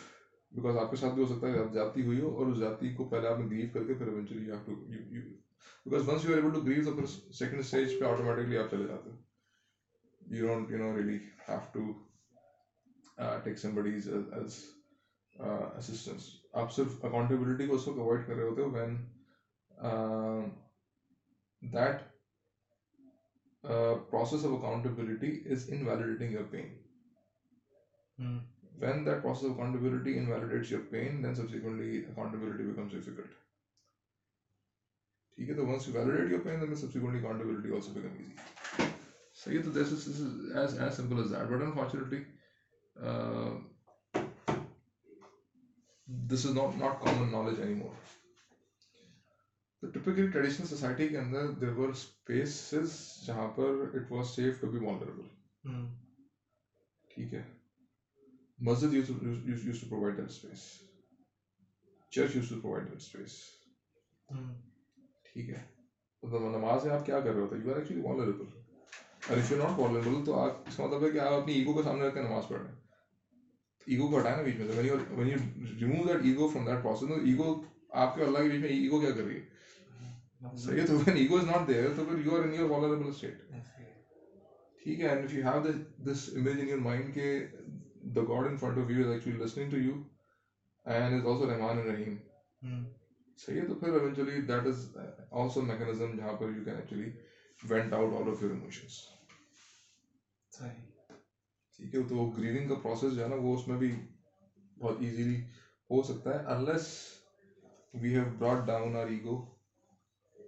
because 0.51 0.77
آپ 0.77 0.89
کے 0.89 0.95
ساتھ 0.95 1.13
بھی 1.13 1.21
ہو 1.21 1.27
سکتا 1.27 1.47
ہے 1.47 1.57
آپ 1.57 1.71
جاتی 1.73 2.01
ہوئی 2.01 2.19
ہو 2.19 2.29
اور 2.37 2.47
اس 2.47 2.59
جاتی 2.59 2.93
کو 2.93 3.03
پہلے 3.05 3.27
آپ 3.27 3.37
نے 3.37 3.45
گریف 3.45 3.73
کر 3.73 3.83
کے 3.83 3.93
پھر 3.93 4.07
eventually 4.07 4.43
you 4.43 4.53
have 4.53 4.63
to 4.65 4.75
because 5.85 6.07
once 6.09 6.25
you 6.25 6.31
are 6.31 6.37
able 6.37 6.51
to 6.51 6.61
grieve 6.61 6.85
تو 6.85 6.93
پھر 6.95 7.05
سیکنڈ 7.31 7.59
اسٹیج 7.59 7.99
پہ 7.99 8.05
آٹومیٹکلی 8.05 8.57
آپ 8.57 8.69
چلے 8.71 8.85
جاتے 8.85 9.09
ہو 9.09 10.35
you 10.35 10.45
don't 10.45 10.71
you 10.71 10.77
know 10.77 10.93
really 10.95 11.17
have 11.47 11.57
to 11.73 11.91
take 13.43 13.57
some 13.59 13.73
buddies 13.75 14.07
as 14.09 14.59
assistance 15.35 16.29
آپ 16.53 16.71
صرف 16.71 16.95
اکاؤنٹیبلٹی 17.01 17.67
کو 17.67 17.75
اس 17.75 17.87
وقت 17.87 17.97
اوائڈ 17.97 18.27
کر 18.27 18.35
رہے 18.35 18.43
ہوتے 18.43 18.61
ہو 18.61 18.69
when 18.71 18.95
that 21.61 22.01
process 23.63 24.45
of 24.45 24.51
accountability 24.53 25.31
is 25.51 25.65
in 25.69 25.87
validating 25.87 26.31
your 26.31 26.43
pain 26.51 26.73
When 28.81 29.03
that 29.05 29.21
process 29.21 29.45
of 29.45 29.51
accountability 29.51 30.17
invalidates 30.17 30.71
your 30.71 30.81
pain, 30.81 31.21
then 31.21 31.35
subsequently 31.35 32.03
accountability 32.05 32.63
becomes 32.63 32.93
difficult. 32.93 33.39
ٹھیک 35.37 35.49
ہے 35.49 35.55
تو 35.55 35.65
once 35.65 35.87
you 35.87 35.93
validate 35.93 36.31
your 36.31 36.39
pain 36.39 36.61
then 36.61 36.75
subsequently 36.75 37.19
accountability 37.19 37.71
also 37.75 37.91
become 37.93 38.15
easy 38.17 38.33
صحیح 39.35 39.57
ہے 39.57 39.63
تو 39.63 39.71
this 39.71 39.93
is 39.93 40.07
as 40.55 40.77
as 40.79 40.95
simple 40.95 41.19
as 41.19 41.31
that 41.31 41.47
but 41.49 41.61
unfortunately 41.61 42.19
this 46.31 46.45
is 46.45 46.55
not 46.55 46.77
not 46.77 46.99
common 47.01 47.31
knowledge 47.31 47.61
any 47.61 47.73
more 47.73 47.93
تو 49.83 49.87
typically 49.87 50.27
traditional 50.27 50.67
society 50.67 51.07
کے 51.07 51.17
اندر 51.17 51.47
there were 51.61 51.89
spaces 51.89 52.99
جہاں 53.25 53.47
پر 53.55 53.83
it 53.93 54.11
was 54.11 54.35
safe 54.35 54.61
to 54.61 54.71
be 54.71 54.85
vulnerable 54.85 55.81
ٹھیک 57.11 57.33
ہے 57.33 57.43
مسجد 58.61 58.93
used 58.93 59.07
to 59.07 59.89
provide 59.89 60.17
that 60.17 60.25
space 60.25 60.59
church 62.09 62.35
used 62.35 62.49
to 62.49 62.55
provide 62.61 62.85
that 62.85 62.95
space 62.95 63.31
ٹھیک 65.23 65.49
ہے۔ 65.49 65.63
نماز 66.23 66.85
میں 66.85 66.93
آپ 66.93 67.05
کیا 67.05 67.19
کر 67.19 67.33
رہے 67.33 67.41
ہوتے؟ 67.41 67.55
یو 67.55 67.71
آر 67.71 67.75
ایکچولی 67.75 68.01
اور 68.01 68.27
اف 69.29 69.51
یو 69.51 69.57
ناٹ 69.57 70.25
تو 70.25 70.39
آپ 70.39 70.67
اس 70.67 70.75
کا 70.75 70.85
مطلب 70.85 71.05
ہے 71.05 71.09
کہ 71.09 71.19
آپ 71.19 71.33
اپنی 71.33 71.53
ایگو 71.53 71.73
کو 71.73 71.83
سامنے 71.83 72.07
رکھ 72.07 72.13
کے 72.13 72.21
نماز 72.21 72.43
پڑھ 72.47 72.61
رہے 72.61 72.69
ہیں۔ 72.69 72.75
ایگو 73.87 74.09
کو 74.09 74.19
ہٹائیں 74.19 74.37
نا 74.37 74.43
بیچ 74.43 74.55
میں۔ 74.55 74.67
تو 74.67 75.15
when 75.15 75.27
you 75.27 76.07
that 76.07 76.21
ego 76.23 76.47
from 76.47 76.65
that 76.65 76.83
process 76.83 77.09
ego 77.25 77.63
آپ 77.89 78.15
کے 78.15 78.23
اللہ 78.23 78.37
کے 78.37 78.49
بیچ 78.49 78.59
میں 78.59 78.69
ایگو 78.69 78.99
کیا 78.99 79.11
کر 79.11 79.23
رہی 79.23 79.35
ہے؟ 79.35 79.45
hmm. 80.45 80.57
صحیح 80.57 80.81
تو 80.87 80.93
وین 80.95 81.17
ایگو 81.17 81.37
از 81.37 81.45
ناٹ 81.45 81.67
تو 81.97 82.05
پھر 82.05 82.25
you 82.25 82.35
are 82.35 82.43
in 82.43 82.53
your 82.53 83.05
state 83.05 83.41
ٹھیک 84.83 84.99
ہے۔ 84.99 85.07
And 85.07 85.23
if 85.23 85.33
you 85.33 85.43
have 85.47 85.71
this 86.11 86.29
image 86.35 86.59
in 86.61 86.69
your 86.69 86.77
mind 86.77 87.13
کہ 87.13 87.47
the 88.15 88.21
God 88.21 88.45
in 88.45 88.55
front 88.55 88.77
of 88.77 88.89
you 88.89 89.01
is 89.01 89.09
actually 89.09 89.37
listening 89.37 89.69
to 89.69 89.77
you 89.77 89.95
and 90.85 91.13
is 91.13 91.25
also 91.25 91.47
رحمان 91.47 91.77
ان 91.77 91.87
رحیم 91.87 92.15
صحیح 93.37 93.59
ہے 93.59 93.65
تو 93.65 93.73
پھر 93.73 93.93
eventually 93.93 94.39
that 94.39 94.65
is 94.65 94.85
also 95.31 95.61
mechanism 95.61 96.15
جہاں 96.15 96.33
پر 96.33 96.49
you 96.49 96.63
can 96.63 96.75
actually 96.75 97.09
vent 97.59 97.93
out 97.93 98.13
all 98.13 98.27
of 98.27 98.41
your 98.41 98.49
emotions 98.49 98.99
ٹھیک 100.51 101.95
ہے 101.95 102.03
تو 102.03 102.15
وہ 102.15 102.25
گریونگ 102.37 102.67
کا 102.67 102.75
پروسیس 102.75 103.13
جو 103.13 103.23
ہے 103.23 103.27
نا 103.27 103.35
وہ 103.35 103.53
اس 103.53 103.67
میں 103.67 103.77
بھی 103.77 103.91
بہت 104.77 104.95
ایزیلی 104.99 105.37
ہو 105.89 106.01
سکتا 106.01 106.33
ہے 106.33 106.43
unless 106.45 106.87
we 107.93 108.13
have 108.13 108.23
brought 108.37 108.65
down 108.67 108.95
our 108.95 109.05
ego 109.05 109.35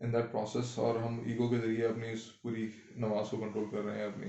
in 0.01 0.13
that 0.13 0.31
process 0.31 0.77
اور 0.77 0.95
ہم 0.95 1.19
ایگو 1.25 1.47
کے 1.49 1.57
ذریعے 1.57 1.85
اپنی 1.85 2.11
اس 2.11 2.41
پوری 2.41 2.65
نماز 2.95 3.29
کو 3.29 3.37
کنٹرول 3.37 3.65
کر 3.71 3.83
رہے 3.83 3.97
ہیں 3.97 4.05
اپنی 4.05 4.27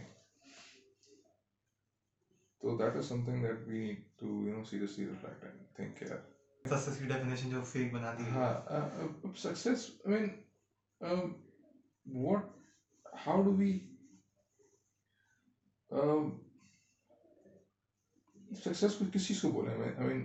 تو 2.65 2.73
that 2.75 2.95
is 2.97 3.05
something 3.25 3.43
that 3.43 3.67
we 3.67 3.79
need 3.79 3.97
to 4.17 4.27
you 4.47 4.53
know 4.53 4.63
seriously 4.63 5.07
reflect 5.07 5.45
and 5.45 5.75
think 5.77 5.97
care 5.99 6.17
success 6.65 6.99
کی 6.99 7.07
ڈیفینیشن 7.07 7.51
جو 7.51 7.61
فیک 7.63 7.93
بنا 7.93 8.13
دی 8.19 8.29
ہاں 8.31 8.53
success 9.35 9.91
I 10.05 10.21
mean 10.21 10.29
what 12.07 12.47
how 13.27 13.43
do 13.43 13.53
we 13.55 13.73
success 18.63 18.95
کو 18.95 19.05
کس 19.13 19.27
چیز 19.27 19.41
کو 19.41 19.49
بولیں 19.49 19.75
I 19.75 20.07
mean 20.07 20.25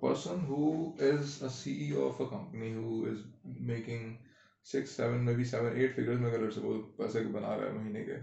person 0.00 0.40
who 0.40 0.64
is 1.00 1.36
a 1.42 1.48
C 1.48 1.72
E 1.72 1.90
of 2.02 2.20
a 2.20 2.26
company 2.30 2.72
who 2.74 3.04
is 3.06 3.22
making 3.44 4.12
six 4.64 4.96
seven 4.96 5.24
میں 5.24 5.34
بھی 5.34 5.44
سیون 5.44 5.72
ایٹ 5.72 5.94
فگرز 5.96 6.18
میں 6.18 6.32
اگر 6.32 6.50
سپوز 6.50 6.80
پیسے 6.96 7.22
بنا 7.28 7.56
رہا 7.56 7.64
ہے 7.64 7.70
مہینے 7.70 8.04
کے 8.04 8.16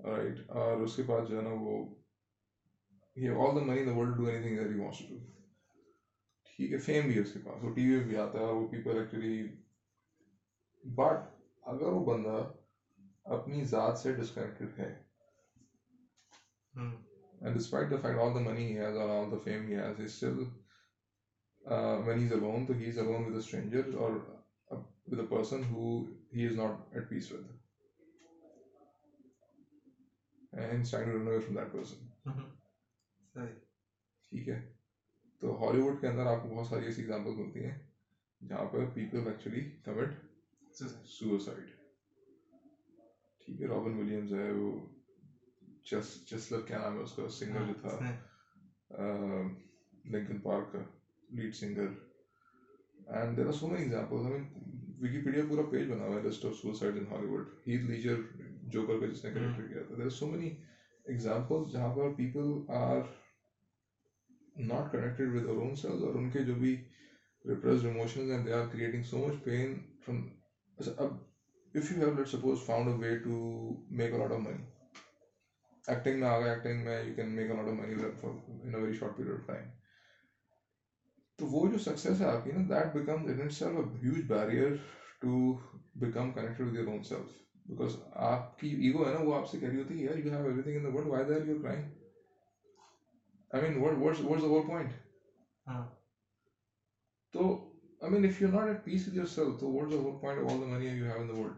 رائٹ 0.00 0.40
اور 0.48 0.80
اس 0.80 0.96
کے 0.96 1.02
بعد 1.02 1.22
جو 1.28 1.36
ہے 1.36 1.42
نا 1.42 1.50
وہ 1.50 1.78
all 3.26 3.54
the 3.54 3.60
money 3.60 3.84
the 3.84 3.92
world 3.92 4.16
do 4.16 4.26
anything 4.42 4.58
every 4.58 4.74
wants 4.74 4.98
to 4.98 5.16
ٹھیک 6.46 6.72
ہے 6.72 6.78
فیم 6.78 7.06
بھی 7.06 7.14
ہے 7.14 7.20
اس 7.20 7.32
کے 7.32 7.38
پاس 7.38 7.62
وہ 7.62 7.74
ٹی 7.74 7.86
وی 7.86 7.98
پہ 7.98 8.04
بھی 8.04 8.16
آتا 8.16 8.38
ہے 8.38 8.52
وہ 8.52 8.68
پیپل 8.68 8.96
ایکچولی 8.96 9.42
بٹ 10.84 11.26
اگر 11.62 11.92
وہ 11.92 12.04
بندہ 12.04 12.36
اپنی 13.26 13.64
ذات 13.64 13.98
سے 13.98 14.12
ڈسکنیکٹڈ 14.12 14.78
ہے 14.78 14.88
and 16.74 17.54
despite 17.54 17.90
the 17.90 17.96
fact 17.96 18.18
all 18.18 18.34
the 18.34 18.40
money 18.40 18.66
has 18.78 18.96
اور 18.96 19.08
all 19.08 19.30
the 19.30 19.38
fame 19.44 19.66
he 19.66 19.76
has 19.76 20.00
is 20.00 20.12
still 20.12 20.42
one 22.06 22.18
has 22.18 22.32
alone 22.32 22.66
تو 22.66 22.74
has 22.74 22.98
alone 22.98 23.24
with 23.24 23.32
a 23.32 23.38
stranger 23.38 23.96
اور 23.96 24.12
with 25.06 25.18
a 25.18 25.26
person 25.26 25.64
who 25.64 25.98
he 26.32 26.46
is 26.46 26.56
not 26.56 26.94
at 26.94 27.08
peace 27.08 27.32
with 27.32 27.50
and 30.52 30.80
standard 30.80 31.42
from 31.42 31.54
that 31.54 31.72
person 31.72 32.56
ٹھیک 34.32 34.48
ہے۔ 34.48 34.58
تو 35.40 35.52
ہالی 35.58 35.78
would 35.78 36.00
کے 36.00 36.06
اندر 36.06 36.26
آپ 36.26 36.42
کو 36.42 36.48
بہت 36.48 36.66
ساری 36.66 36.84
ایسی 36.84 37.02
ایگزامپل 37.02 37.34
ملتی 37.36 37.64
ہیں 37.64 37.76
جہاں 38.48 38.64
پر 38.64 38.84
پیپل 38.94 39.26
ایکچولی 39.26 39.60
کمٹ 39.84 40.14
سوسائڈ 41.08 41.70
ٹھیک 43.40 43.60
ہے 43.60 43.66
رابن 43.66 43.94
ولیمز 43.98 44.32
ہے 44.32 44.50
وہ 44.52 44.70
چس 45.84 46.24
چسلر 46.26 46.60
کیا 46.66 46.78
نام 46.78 46.96
ہے 46.96 47.02
اس 47.02 47.12
کا؟ 47.12 47.28
سنگر 47.38 47.64
جو 47.66 47.74
تھا۔ 47.80 47.96
لنکن 50.12 50.38
پارک 50.38 50.72
کا 50.72 50.78
lead 51.28 51.54
singer 51.54 51.88
and 53.06 53.36
there 53.36 53.46
are 53.46 53.52
so 53.52 53.66
many 53.66 53.82
example 53.82 54.16
I 54.22 54.32
mean 54.32 54.44
Wikipedia 55.00 55.42
پورا 55.48 55.62
پیج 55.70 55.86
بنا 55.88 56.04
ہوا 56.04 56.14
ہے 56.14 56.20
لسٹ 56.20 56.44
آف 56.44 56.54
سوسائڈ 56.54 56.96
ان 56.96 57.06
ہالی 57.10 57.26
ووڈ 57.26 57.48
ہیت 57.66 57.82
لیجر 57.84 58.16
جوکر 58.72 58.98
کا 58.98 59.06
جس 59.06 59.24
نے 59.24 59.30
کریکٹر 59.30 59.66
کیا 59.66 59.82
تھا۔ 59.86 59.94
There 59.96 60.04
are 60.04 60.10
so 60.10 60.26
many 60.26 60.50
example 61.06 61.70
جہاں 61.72 61.88
پر 61.94 62.08
people 62.16 62.48
are 62.76 63.00
not 64.58 64.90
connected 64.92 65.34
with 65.34 65.46
own 65.46 65.74
selves 65.74 66.02
اور 66.02 66.14
ان 66.14 66.28
کے 66.30 66.42
جو 66.42 66.54
بھی 66.54 66.74
ریپرزڈ 67.44 67.86
ایموشنز 67.86 68.30
ہیں 68.30 68.38
they 68.38 68.52
are 68.52 68.64
creating 68.64 69.02
so 69.02 69.18
much 69.18 69.42
pain 69.44 69.74
from 70.06 70.20
اب 70.96 71.12
if 71.74 71.90
you 71.90 71.98
have 71.98 72.10
let 72.10 72.28
suppose 72.28 72.64
found 72.66 72.88
a 72.88 72.94
way 72.96 73.14
to 73.24 73.38
make 73.98 74.14
a lot 74.14 74.32
of 74.32 74.38
money 74.38 74.62
acting 75.84 76.20
میں 76.20 76.28
آ 76.28 76.38
گئے 76.38 76.48
ایکٹنگ 76.48 76.84
میں 76.84 77.00
you 77.00 77.12
can 77.16 77.34
make 77.36 77.50
a lot 77.50 77.68
of 77.68 77.74
money 77.74 77.94
in 77.94 78.74
very 78.74 78.92
short 78.92 79.16
period 79.16 79.34
of 79.34 79.46
time 79.46 79.66
تو 81.38 81.46
وہ 81.46 81.66
جو 81.68 81.78
success 81.78 82.20
ہے 82.20 82.26
آپ 82.26 82.44
کی 82.44 82.52
نا 82.52 82.60
that 82.68 82.92
become 82.94 83.26
itself 83.52 83.76
a 83.76 83.98
huge 84.02 84.22
barrier 84.28 84.72
to 85.20 85.52
become 86.00 86.30
connected 86.32 86.60
with 86.60 86.74
your 86.74 86.86
own 86.86 87.02
self 87.02 87.36
because 87.66 87.96
آپ 88.28 88.58
کی 88.58 88.68
ایگو 88.80 89.06
ہے 89.06 89.12
نا، 89.12 89.18
وہ 89.20 89.34
آپ 89.34 89.46
سے 89.46 89.58
کہہ 89.58 89.68
رہی 89.68 89.78
ہوتی 89.78 89.98
ہے، 89.98 90.04
یار 90.04 90.16
you 90.16 90.32
have 90.32 90.44
everything 90.62 90.76
in 90.76 90.84
the 90.84 90.88
world 90.88 91.08
why 91.08 91.24
there 91.24 91.48
you 91.48 91.58
crying 91.62 91.82
I 93.50 93.60
mean, 93.60 93.80
what, 93.80 93.96
what's, 93.96 94.20
what's 94.20 94.42
the 94.42 94.48
whole 94.48 94.64
point? 94.64 94.92
ہاں 95.66 95.84
So, 97.34 97.72
I 98.00 98.08
mean, 98.08 98.24
if 98.24 98.40
you're 98.40 98.52
not 98.52 98.68
at 98.68 98.84
peace 98.84 99.06
with 99.06 99.14
yourself, 99.14 99.60
so 99.60 99.68
what's 99.68 99.92
the 99.92 100.00
whole 100.00 100.18
point 100.18 100.38
of 100.38 100.46
all 100.48 100.58
the 100.58 100.66
money 100.66 100.88
you 100.90 101.04
have 101.04 101.20
in 101.20 101.28
the 101.28 101.40
world? 101.40 101.56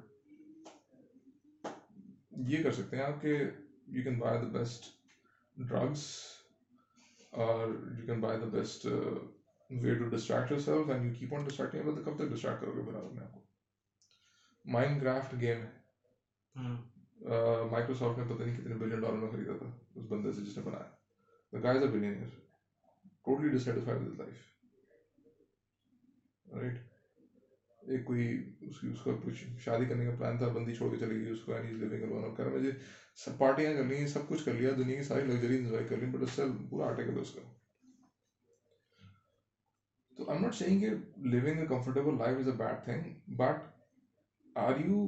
یہ 2.49 2.63
کر 2.63 2.73
سکتے 2.73 2.97
ہیں 2.97 3.05
آپ 3.05 3.21
کہ 3.23 3.33
you 3.95 4.03
can 4.03 4.19
buy 4.19 4.39
the 4.41 4.49
best 4.53 4.85
drugs 5.57 6.05
اور 7.33 7.67
you 7.99 8.07
can 8.07 8.21
buy 8.21 8.39
the 8.41 8.47
best 8.53 8.87
way 9.71 9.95
to 9.95 10.09
distract 10.09 10.51
yourself 10.61 10.91
and 10.91 11.05
you 11.07 11.13
keep 11.19 11.35
on 11.35 11.45
distracting 11.45 11.89
مطلب 11.89 12.05
کب 12.05 12.17
تک 12.19 12.31
ڈسٹریکٹ 12.31 12.61
کرو 12.61 12.73
گے 12.73 12.83
بنا 12.83 12.99
اپنے 12.99 13.23
آپ 13.23 13.35
کو 13.35 13.41
مائنڈ 14.65 15.01
کرافٹ 15.01 15.35
گیم 15.41 15.61
ہے 15.61 15.79
نے 16.57 18.25
پتہ 18.25 18.43
نہیں 18.43 18.57
کتنے 18.57 18.75
بلین 18.75 19.01
ڈالر 19.01 19.17
میں 19.17 19.31
خریدا 19.31 19.57
تھا 19.59 19.71
اس 19.95 20.07
بندے 20.09 20.33
سے 20.33 20.45
جس 20.45 20.57
نے 20.57 20.63
بنایا 20.63 21.00
The 21.53 21.59
guy 21.59 21.77
is 21.77 21.83
a 21.83 21.89
billionaire. 21.89 22.29
Totally 23.27 23.51
dissatisfied 23.51 23.99
with 23.99 24.11
his 24.11 24.19
life. 24.19 24.47
Right? 26.47 26.79
ایک 27.81 28.05
کوئی 28.05 28.25
اس 28.63 28.79
کی 28.81 28.89
اس 28.89 29.03
کا 29.03 29.11
کچھ 29.23 29.45
شادی 29.59 29.85
کرنے 29.87 30.05
کا 30.05 30.11
پلان 30.19 30.37
تھا 30.39 30.49
بندی 30.55 30.75
چھوڑ 30.75 30.91
کے 30.91 30.97
چلی 30.99 31.19
گئی 31.21 31.31
اس 31.31 31.41
کو 31.45 31.53
اینڈ 31.53 31.67
از 31.67 31.77
لیونگ 31.83 32.03
الون 32.03 32.25
اب 32.25 32.37
کہہ 32.37 32.45
رہا 32.45 32.53
مجھے 32.55 32.73
سب 33.25 33.39
پارٹیاں 33.39 33.73
کر 33.75 33.85
لی 33.85 34.07
سب 34.07 34.29
کچھ 34.29 34.45
کر 34.45 34.53
لیا 34.55 34.73
دنیا 34.79 34.97
کی 34.97 35.03
ساری 35.03 35.25
لگژری 35.25 35.57
انجوائے 35.57 35.85
کر 35.85 35.97
لی 35.97 36.07
بٹ 36.11 36.23
اس 36.23 36.31
سے 36.31 36.43
پورا 36.71 36.87
آرٹیکل 36.87 37.17
ہے 37.17 37.21
اس 37.21 37.31
کا 37.31 37.41
تو 40.17 40.29
آئی 40.29 40.37
ایم 40.37 40.45
ناٹ 40.45 40.55
سیئنگ 40.55 40.81
کہ 40.81 40.91
living 41.31 41.59
a 41.59 41.67
comfortable 41.67 42.19
life 42.19 42.39
is 42.39 42.49
a 42.49 42.55
bad 42.57 42.85
thing 42.85 43.13
but 43.39 43.67
are 44.57 44.85
you 44.85 45.05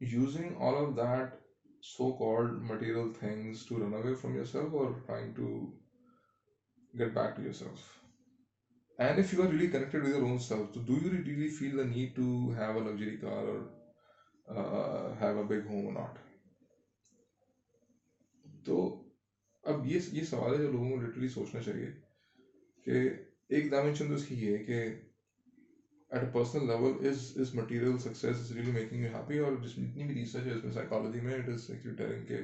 using 0.00 0.62
all 0.68 0.76
of 0.76 0.96
that 0.96 1.38
so 1.82 2.12
called 2.12 2.62
material 2.62 3.10
things 3.10 3.64
to 3.64 3.78
run 3.78 3.94
away 3.94 4.14
from 4.14 4.34
yourself 4.34 4.72
or 4.72 5.02
trying 5.06 5.34
to 5.34 5.72
get 6.94 7.14
back 7.14 7.36
to 7.36 7.42
yourself. 7.42 7.98
And 8.98 9.18
if 9.18 9.32
you 9.32 9.42
are 9.42 9.48
really 9.48 9.68
connected 9.68 10.02
with 10.02 10.14
your 10.14 10.24
own 10.24 10.38
self 10.38 10.74
so 10.74 10.80
do 10.80 10.94
you 10.94 11.10
really 11.10 11.48
feel 11.48 11.76
the 11.76 11.84
need 11.84 12.14
to 12.16 12.50
have 12.52 12.76
a 12.76 12.80
luxury 12.80 13.16
car 13.18 13.44
or 13.44 13.60
uh, 14.48 15.14
have 15.16 15.36
a 15.36 15.44
big 15.44 15.66
home 15.66 15.86
or 15.86 15.92
not? 15.92 16.18
تو 18.64 18.76
اب 19.64 19.86
یہ 19.86 20.08
یہ 20.12 20.24
سوال 20.24 20.52
ہے 20.52 20.58
جو 20.58 20.70
لوگوں 20.72 20.88
کو 20.90 20.96
literally 21.00 21.28
سوچنا 21.28 21.60
چاہیے 21.62 21.86
کہ 22.86 23.08
ایک 23.48 23.70
ڈائمینشن 23.70 24.08
تو 24.08 24.14
اس 24.14 24.26
کی 24.26 24.34
یہ 24.40 24.56
ہے 24.56 24.64
کہ 24.64 24.82
at 26.10 26.22
a 26.22 26.30
personal 26.32 26.66
level 26.68 27.06
is 27.08 27.32
is 27.40 27.54
material 27.54 27.98
success 27.98 28.40
is 28.40 28.52
really 28.56 28.72
making 28.72 29.04
you 29.04 29.14
happy 29.14 29.38
اور 29.38 29.56
جس 29.62 29.76
میں 29.78 29.88
جتنی 29.88 30.04
بھی 30.06 30.14
ریسرچ 30.14 30.46
ہے 30.46 30.52
اس 30.52 30.64
میں 30.64 30.72
سائیکالوجی 30.72 31.20
میں 31.20 31.34
اٹ 31.34 31.48
از 31.48 31.70
ایکچولی 31.70 31.96
ٹیلنگ 31.96 32.24
کہ 32.26 32.42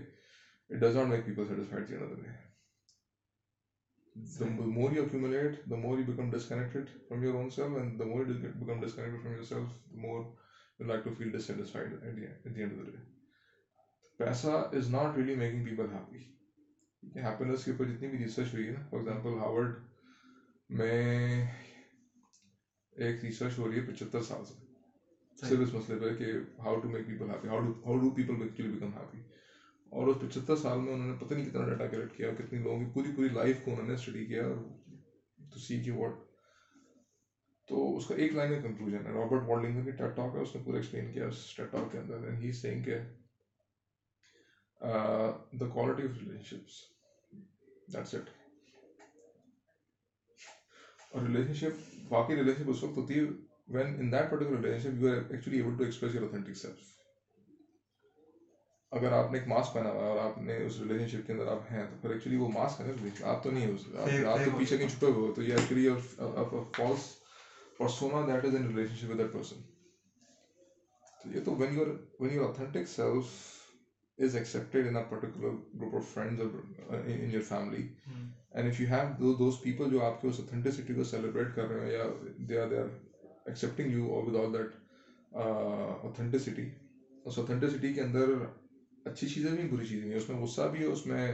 it 0.70 0.80
does 0.80 0.97
not 0.97 1.09
make 1.09 1.24
people 1.26 1.49
satisfied 1.49 1.88
دی 1.88 1.94
اندر 1.97 2.45
the 4.38 4.46
more 4.46 4.90
you 4.92 5.02
accumulate, 5.02 5.58
the 5.66 5.76
more 5.76 5.98
you 5.98 6.04
become 6.04 6.30
disconnected 6.30 6.90
from 7.08 7.22
your 7.22 7.36
own 7.36 7.50
self, 7.50 7.76
and 7.76 7.98
the 7.98 8.04
more 8.04 8.24
you 8.24 8.34
become 8.34 8.80
disconnected 8.80 9.20
from 9.22 9.32
yourself, 9.32 9.68
the 9.90 9.98
more 9.98 10.26
you 10.78 10.86
like 10.86 11.04
to 11.04 11.12
feel 11.12 11.30
dissatisfied 11.30 11.92
at 11.92 12.16
the, 12.16 12.24
at 12.44 12.54
the 12.54 12.62
end 12.62 12.72
of 12.72 12.78
the 12.78 12.90
day. 12.90 13.04
پیسہ 14.18 14.48
is 14.76 14.88
not 14.90 15.16
really 15.16 15.34
making 15.34 15.64
people 15.64 15.88
happy 15.92 16.18
happiness 17.24 17.64
کے 17.64 17.70
اوپر 17.70 17.84
جتنی 17.84 18.08
بھی 18.08 18.18
research 18.18 18.52
ہوئی 18.52 18.66
ہے 18.66 18.72
نا 18.72 18.80
for 18.90 18.98
example 18.98 19.34
Harvard 19.38 19.74
میں 20.78 21.42
ایک 22.96 23.24
ریسرچ 23.24 23.58
ہو 23.58 23.68
رہی 23.68 23.76
ہے 23.76 23.84
پچہتر 23.86 24.20
سال 24.28 24.44
سے 24.44 24.54
صرف 25.40 25.60
اس 25.62 25.74
مسئلے 25.74 25.98
پہ 26.00 26.12
کہ 26.18 26.32
how 26.64 26.76
to 26.80 26.88
make 26.88 27.06
people 27.06 27.30
happy 27.30 27.48
how 27.48 27.60
do 27.60 27.72
how 27.84 27.96
do 27.98 28.10
people 28.14 28.42
actually 28.42 28.68
become 28.68 28.92
happy 28.94 29.18
اور 29.93 30.07
اس 30.07 30.16
پچہتر 30.20 30.57
سال 30.57 30.80
میں 30.80 30.93
انہوں 30.93 31.07
نے 31.07 31.18
پتہ 31.18 31.34
نہیں 31.34 31.45
کتنا 31.45 31.64
ڈاٹا 31.64 31.87
کلیکٹ 31.87 32.16
کیا 32.16 32.28
اور 32.28 32.37
کتنی 32.37 32.59
لوگوں 32.59 32.78
کی 32.78 32.93
پوری 32.95 33.14
پوری 33.16 33.28
لائف 33.28 33.64
کو 33.64 33.70
انہوں 33.70 33.87
نے 33.87 33.95
اسٹڈی 33.95 34.24
کیا 34.26 34.43
اور 34.45 34.57
ٹو 35.53 35.59
سی 35.59 35.80
کی 35.82 35.91
واٹ 35.91 36.24
تو 37.68 37.97
اس 37.97 38.07
کا 38.07 38.14
ایک 38.14 38.32
لائن 38.34 38.51
کا 38.51 38.61
کنکلوژن 38.68 39.07
ہے۔ 39.07 39.12
رابرٹ 39.12 39.49
والڈنگ 39.49 39.84
کی 39.84 39.91
ٹیٹ 39.91 40.16
ٹاک 40.16 40.34
ہے، 40.34 40.41
اس 40.41 40.55
نے 40.57 40.62
پورا 40.64 40.76
ایکسپلین 40.76 41.12
کیا 41.12 41.26
اس 41.26 41.55
ٹیٹ 41.57 41.70
ٹاک 41.72 41.91
کے 41.93 41.99
اندر 41.99 42.26
اینڈ 42.26 42.43
ہی 42.43 42.53
سینگ 42.53 42.82
کہ 42.82 42.99
the 45.61 45.66
quality 45.66 46.03
of 46.03 46.22
relationships 46.45 46.80
that's 47.93 48.14
it 48.14 48.30
اور 51.11 51.22
ریلیشن 51.22 51.55
شپ 51.55 52.05
باقی 52.09 52.37
ریلیشن 52.37 52.62
شپ 52.62 52.70
اس 52.70 52.82
وقت 52.82 52.97
ہوتی 52.97 53.18
ہے 53.18 53.24
when 53.68 53.95
in 53.99 54.12
that 54.12 54.30
particular 54.30 54.64
relationship 54.91 55.03
you 55.03 55.09
are 55.09 55.22
actually 55.30 55.57
able 55.57 55.76
to 55.76 55.84
express 55.84 56.14
your 56.14 56.22
authentic 56.22 56.57
self 56.57 56.95
اگر 58.93 59.12
آپ 59.12 59.32
نے 59.32 59.39
ایک 59.39 59.49
ماسک 59.49 59.72
پہنا 59.74 59.91
ہوا 59.91 60.03
ہے 60.03 60.09
اور 60.09 60.18
آپ 60.20 60.39
نے 60.39 60.57
اس 60.57 60.78
ریلیشن 60.80 61.09
شپ 61.09 61.26
کے 61.26 61.32
اندر 61.32 61.47
آپ 61.47 61.70
ہیں 61.70 61.87
تو 61.91 61.97
پھر 62.03 62.11
ایکچولی 62.11 62.37
وہ 62.37 62.49
ماسک 62.49 62.80
ہے 62.80 62.87
نا 62.87 63.30
آپ 63.30 63.43
تو 63.45 63.51
نہیں 63.51 64.24
آپ 64.26 64.45
تو 64.45 64.51
پیچھے 64.59 64.76
کہیں 64.76 64.89
چھپے 64.89 65.07
ہوئے 65.07 65.32
تو 65.34 65.43
یہ 65.43 65.55
actually 65.55 65.89
false 66.76 67.09
persona 67.78 68.26
that 68.26 68.45
is 68.45 68.55
in 68.55 68.66
relationship 68.95 69.11
with 69.11 69.18
that 69.18 69.32
person 69.32 69.62
تو 71.20 71.30
یہ 71.30 71.45
تو 71.45 71.55
when 71.55 71.74
your 71.74 71.87
when 72.20 72.34
your 72.34 72.45
authentic 72.45 72.89
self 72.89 73.34
is 74.18 74.37
accepted 74.37 74.87
in 74.87 75.03
particular 75.11 75.57
group 75.74 75.95
of 75.95 76.12
friends 76.14 76.41
in 76.91 77.30
your 77.30 77.43
family 77.49 77.87
and 78.07 78.68
if 78.68 78.80
you 78.80 78.87
have 78.89 79.09
do 79.18 79.32
those 79.34 79.61
people 79.62 79.91
جو 79.91 80.05
آپ 80.05 80.20
کے 80.22 80.28
اس 80.28 80.41
authenticity 80.41 80.95
کو 80.95 81.05
celebrate 81.05 81.55
کر 81.55 81.68
رہے 81.68 81.84
ہیں 81.84 81.93
یا 81.93 82.05
they 82.49 82.61
are 82.61 82.68
they 82.68 82.78
are 82.78 82.87
accepting 83.47 83.93
you 83.93 84.12
اور 84.14 84.22
with 84.22 84.37
all 84.37 84.53
that 84.55 85.34
authenticity 85.34 86.68
اس 87.24 87.39
اوتھینٹسٹی 87.39 87.93
کے 87.93 88.03
اندر 88.03 88.32
اچھی 89.07 89.28
چیزیں 89.28 89.50
بھی، 89.50 89.68
بری 89.68 89.86
چیزیں 89.86 90.02
بھی۔ 90.02 90.11
ہیں 90.11 90.16
اس 90.16 90.28
میں 90.28 90.38
غصہ 90.38 90.68
بھی 90.72 90.80
ہے، 90.80 90.84
اس 90.84 91.07
میں 91.07 91.32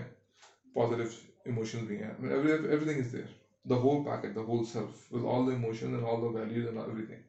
پازیٹیو 0.74 1.06
ایموشنز 1.44 1.86
بھی 1.88 1.96
ہیں۔ 1.96 2.10
Everything 2.84 2.98
is 2.98 3.12
there 3.12 3.30
the 3.68 3.74
whole 3.74 4.04
packet 4.04 4.34
the 4.34 4.40
whole 4.40 4.64
self 4.64 5.12
with 5.12 5.24
all 5.34 5.46
the 5.46 5.52
emotion 5.52 5.94
and 5.94 6.04
all 6.04 6.22
the 6.22 6.38
values 6.38 6.66
and 6.66 6.78
everything 7.06 7.22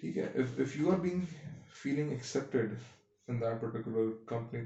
ٹھیک 0.00 0.18
ہے؟ 0.18 0.26
If 0.62 0.76
you 0.76 0.90
are 0.90 0.98
being 0.98 1.20
feeling 1.82 2.10
accepted 2.10 2.74
in 3.28 3.40
that 3.40 3.60
particular 3.60 4.10
company 4.26 4.64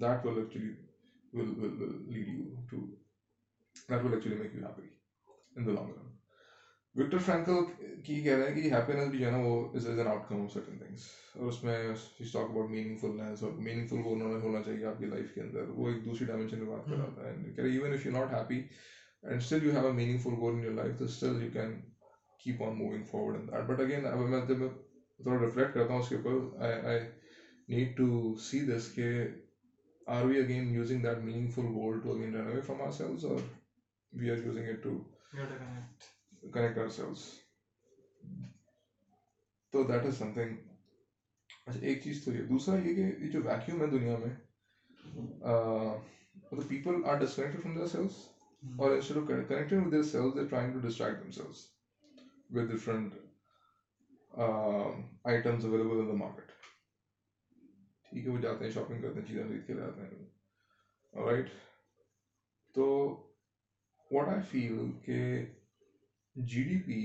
that 0.00 0.26
will 0.26 0.38
actually 0.38 0.72
will 1.32 1.48
will 1.58 1.96
lead 2.12 2.28
you 2.28 2.44
to 2.70 2.86
that 3.90 4.04
will 4.04 4.14
actually 4.14 4.36
make 4.36 4.54
you 4.54 4.66
happy 4.66 4.88
in 5.56 5.66
the 5.66 5.72
long 5.72 5.90
run 5.90 6.13
Victor 6.94 7.18
Frankl 7.18 7.64
کی 8.04 8.20
کہہ 8.22 8.36
رہے 8.36 8.46
ہیں 8.46 8.54
کہ 8.54 8.60
جی 8.60 8.70
happiness 8.72 9.08
بھی 9.10 9.18
جو 9.18 9.26
ہے 9.26 9.30
نا 9.30 9.38
وہ 9.38 9.54
is 9.74 9.86
is 9.86 9.98
an 9.98 10.08
outcome 10.28 10.42
of 10.42 10.52
certain 10.52 10.78
things 10.78 11.06
اور 11.34 11.46
اس 11.46 11.62
میں 11.64 11.76
اسٹاک 11.88 12.50
اباؤٹ 12.50 12.70
میننگ 12.70 12.96
فلنس 12.96 13.42
اور 13.42 13.52
میننگ 13.58 13.86
فل 13.86 14.00
وہ 14.04 14.14
ہونا 14.42 14.62
چاہیے 14.62 14.84
آپ 14.84 14.98
کی 14.98 15.06
لائف 15.06 15.32
کے 15.34 15.40
اندر. 15.40 15.68
وہ 15.68 15.88
ایک 15.88 16.04
دوسری 16.04 16.26
ڈائمینشن 16.26 16.58
میں 16.58 16.66
بات 16.66 16.84
کراتا 16.84 17.28
ہے 17.28 17.34
کہہ 17.46 17.62
رہے 17.64 17.70
even 17.70 17.92
if 17.92 18.06
you 18.06 18.12
not 18.12 18.32
happy 18.32 18.58
and 19.22 19.36
still 19.36 19.64
you 19.64 19.72
have 19.72 19.86
a 19.86 19.92
meaningful 20.18 20.34
goal 20.40 20.54
in 20.54 20.64
your 20.64 20.72
life 20.72 20.98
تو 20.98 21.04
still 21.04 21.42
you 21.42 21.50
can 21.52 21.80
keep 22.38 22.62
on 22.62 22.78
moving 22.78 23.04
forward 23.10 23.36
in 23.36 23.46
that 23.48 23.68
but 23.68 23.80
again 23.80 24.06
اب 24.06 24.18
میں 24.28 24.40
جب 24.48 24.58
میں 24.58 24.68
تھوڑا 25.20 25.40
ریفلیکٹ 25.44 25.74
کرتا 25.74 25.92
ہوں 25.92 26.00
اس 26.00 26.08
کے 26.08 26.16
اوپر 26.16 26.62
آئی 26.62 26.80
I 26.82 27.00
need 27.68 27.96
to 27.96 28.34
see 28.42 28.60
this 28.66 28.90
کہ 28.94 29.10
are 30.06 30.24
we 30.24 30.38
again 30.38 30.70
using 30.74 31.02
that 31.02 31.18
meaningful 31.50 31.72
goal 31.74 32.00
to 32.00 32.12
again 32.12 32.34
run 32.34 32.46
away 32.46 32.60
from 32.60 32.82
our 32.82 32.90
selves 32.90 33.24
اور 33.24 33.40
we 34.12 34.30
are 34.30 34.44
using 34.44 34.68
it 34.68 34.82
to 34.82 34.98
connect 36.52 36.78
ourselves. 36.78 37.22
تو 39.72 39.82
دیٹ 39.82 40.04
از 40.06 40.14
سم 40.14 40.32
تھنگ 40.32 40.54
اچھا 41.66 41.78
ایک 41.80 42.02
چیز 42.02 42.24
تو 42.24 42.32
یہ 42.32 42.42
دوسرا 42.42 42.76
یہ 42.76 42.92
کہ 42.92 43.00
یہ 43.22 43.28
جو 43.28 43.40
ویکیوم 43.42 43.82
ہے 43.82 43.86
دنیا 43.86 44.16
میں 44.16 44.30
people 46.68 47.04
are 47.04 47.14
disconnected 47.14 47.60
from 47.62 47.74
their 47.74 47.86
selves 47.86 48.12
اور 48.78 48.90
instead 48.90 49.16
of 49.16 49.26
connected 49.26 49.72
with 49.72 49.90
their 49.90 50.02
selves 50.02 50.34
they 50.36 50.44
trying 50.44 50.72
to 50.72 50.78
distract 50.78 51.22
themselves 51.30 51.66
with 52.50 52.68
different 52.68 53.14
items 55.24 55.64
available 55.64 55.98
in 55.98 56.08
the 56.08 56.12
market 56.12 56.52
ٹھیک 58.04 58.26
ہے 58.26 58.30
وہ 58.30 58.38
جاتے 58.38 58.64
ہیں 58.64 58.70
شاپنگ 58.70 59.00
کرتے 59.00 59.18
ہیں 59.18 59.26
چیزیں 59.26 59.44
خرید 59.44 59.66
کے 59.66 59.74
جاتے 59.74 60.00
ہیں۔ 60.00 60.24
رائٹ 61.12 61.48
تو 62.74 62.86
واٹ 64.10 64.28
آئی 64.28 64.40
فیل 64.40 64.90
کہ 65.04 65.18
جی 66.36 66.62
ڈی 66.62 66.76
پی 66.76 66.98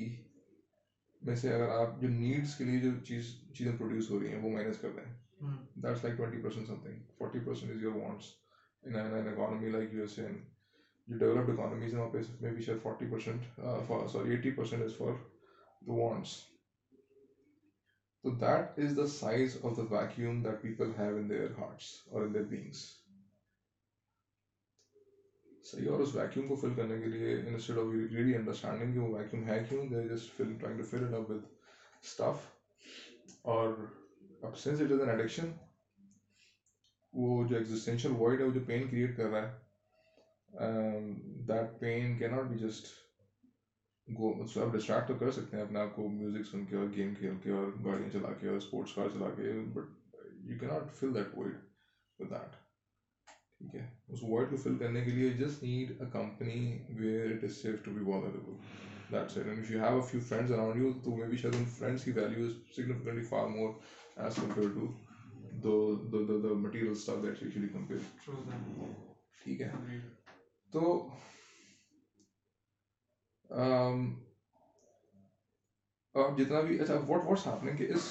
میں 1.21 1.35
سے 1.35 1.53
اگر 1.53 1.69
آپ 1.69 2.01
جو 2.01 2.07
نیڈس 2.07 2.55
کے 2.55 2.63
لیے 2.63 2.79
جو 2.79 2.91
چیز 3.05 3.33
چیزیں 3.53 3.73
پروڈیوس 3.77 4.09
ہو 4.09 4.19
رہی 4.19 4.27
ہیں 4.27 4.41
وہ 4.43 4.49
مائنس 4.49 4.77
کر 4.77 4.89
دیں۔ 4.89 5.11
That's 5.75 6.03
like 6.03 6.17
twenty 6.17 6.37
percent 6.37 6.67
something 6.79 6.99
forty 7.17 7.39
percent 7.39 7.71
is 7.71 7.81
your 7.81 7.93
wants 7.95 8.31
economy 8.83 9.67
like 9.67 9.93
U 9.93 10.01
S 10.01 10.17
and 10.19 10.37
جو 11.07 11.17
ڈیولپڈ 11.17 11.49
اکانومیز 11.49 11.93
ہیں 11.93 11.99
وہاں 11.99 12.11
پہ 12.11 12.19
میں 12.39 12.51
بھی 12.51 12.61
شاید 12.61 12.81
forty 12.81 13.05
percent 13.05 13.45
sorry 14.11 14.29
eighty 14.29 14.49
percent 14.49 14.83
is 14.83 14.95
for 14.97 15.13
the 15.81 15.93
wants 15.93 16.35
تو 18.23 18.29
that 18.29 18.79
is 18.79 18.95
the 18.97 19.05
size 19.05 19.57
of 19.63 19.77
the 19.77 19.83
vacuum 19.89 20.41
that 20.41 20.61
people 20.61 20.89
have 20.97 21.15
in 21.15 21.29
their 21.29 21.49
hearts 21.57 21.93
اور 22.05 22.21
in 22.21 22.33
their 22.33 22.43
beings 22.43 22.85
صحیح، 25.69 25.87
اور 25.89 25.99
اس 25.99 26.13
ویکیوم 26.13 26.47
کو 26.47 26.55
فل 26.55 26.73
کرنے 26.73 26.97
کے 26.99 27.07
لیے 27.07 27.33
انسٹیڈ 27.37 27.77
آف 27.77 27.85
ریلی 28.13 28.35
انڈرسٹینڈنگ 28.35 28.91
کہ 28.91 28.99
وہ 28.99 29.09
ویکیوم 29.09 29.43
ہے 29.45 29.59
کیوں 29.67 29.85
they 29.87 30.03
just 30.05 30.31
fill 30.31 30.53
trying 30.53 30.77
to 30.77 30.83
fill 30.83 31.03
it 31.03 31.13
up 31.13 31.29
with 31.29 31.47
stuff 32.03 32.47
اور 33.45 33.69
اب 34.41 34.55
sense 34.57 34.81
it 34.81 34.91
is 34.91 34.99
an 34.99 35.09
addiction 35.09 35.49
وہ 37.13 37.43
جو 37.43 37.55
ایگزسٹینشیل 37.55 38.11
وائڈ 38.13 38.39
ہے، 38.39 38.45
وہ 38.45 38.51
جو 38.51 38.59
پین 38.65 38.87
کریٹ 38.87 39.15
کر 39.15 39.29
رہا 39.29 39.41
ہے 39.41 39.47
دیٹ 41.47 41.79
پین 41.79 42.15
کی 42.15 42.27
ناٹ 42.27 42.45
بی 42.45 42.55
جسٹ 42.57 42.87
گو 44.07 44.31
کو 44.33 44.61
آپ 44.61 44.67
ڈسٹریکٹ 44.73 45.07
تو 45.07 45.13
کر 45.15 45.29
سکتے 45.31 45.55
ہیں 45.55 45.63
اپنے 45.63 45.79
آپ 45.79 45.91
کو 45.91 46.07
میوزک 46.09 46.45
سن 46.45 46.63
کے 46.65 46.75
اور 46.75 46.87
گیم 46.95 47.13
کھیل 47.13 47.35
کے 47.43 47.49
اور 47.49 47.67
گاڑیاں 47.85 48.09
چلا 48.09 48.31
کے 48.33 48.47
اور 48.47 48.55
اسپورٹس 48.55 48.93
کار 48.93 49.07
چلا 49.07 49.29
کے 49.31 49.51
بٹ 49.73 50.15
یو 50.43 50.55
کی 50.59 50.65
not 50.65 50.91
fill 50.91 51.13
that 51.13 51.33
void 51.33 51.55
with 52.19 52.29
that 52.31 52.55
ٹھیک 53.59 53.75
ہے۔ 53.75 53.85
اس 54.07 54.19
وائڈ 54.23 54.49
کو 54.49 54.55
فل 54.55 54.77
کرنے 54.77 55.03
کے 55.05 55.11
لیے 55.11 55.29
just 55.37 55.63
need 55.63 55.91
a 56.01 56.05
company 56.11 56.59
where 56.99 57.31
it 57.31 57.43
is 57.43 57.61
safe 57.61 57.83
to 57.85 57.91
be 57.91 58.01
vulnerable 58.01 58.53
that's 59.11 59.37
it 59.37 59.47
and 59.47 59.69
you 59.69 59.79
have 59.79 59.95
a 59.95 60.07
few 60.09 60.19
friends 60.27 60.51
around 60.51 60.77
you 60.77 60.91
تو 61.03 61.15
may 61.15 61.27
be 61.27 61.37
شاید 61.37 61.55
ان 61.55 61.65
فرینڈس 61.77 62.03
کی 62.03 62.11
value 62.11 62.45
is 62.45 62.51
significantly 62.75 63.21
far 63.29 63.47
more 63.47 63.69
as 64.17 64.35
compare 64.35 64.69
to 64.73 64.87
do 65.63 66.37
the 66.41 66.53
material 66.55 66.91
stuff 66.91 67.23
that 67.23 67.43
usually 67.43 67.67
compare 67.73 68.31
ٹھیک 69.43 69.61
ہے۔ 69.61 69.71
تو 70.73 70.83
جتنا 76.37 76.59
بھی 76.61 76.79
اچھا 76.79 76.95
واٹ 77.07 77.25
واٹس 77.25 77.45
ہیپننگ 77.47 77.75
کہ 77.77 77.85
اس 77.93 78.03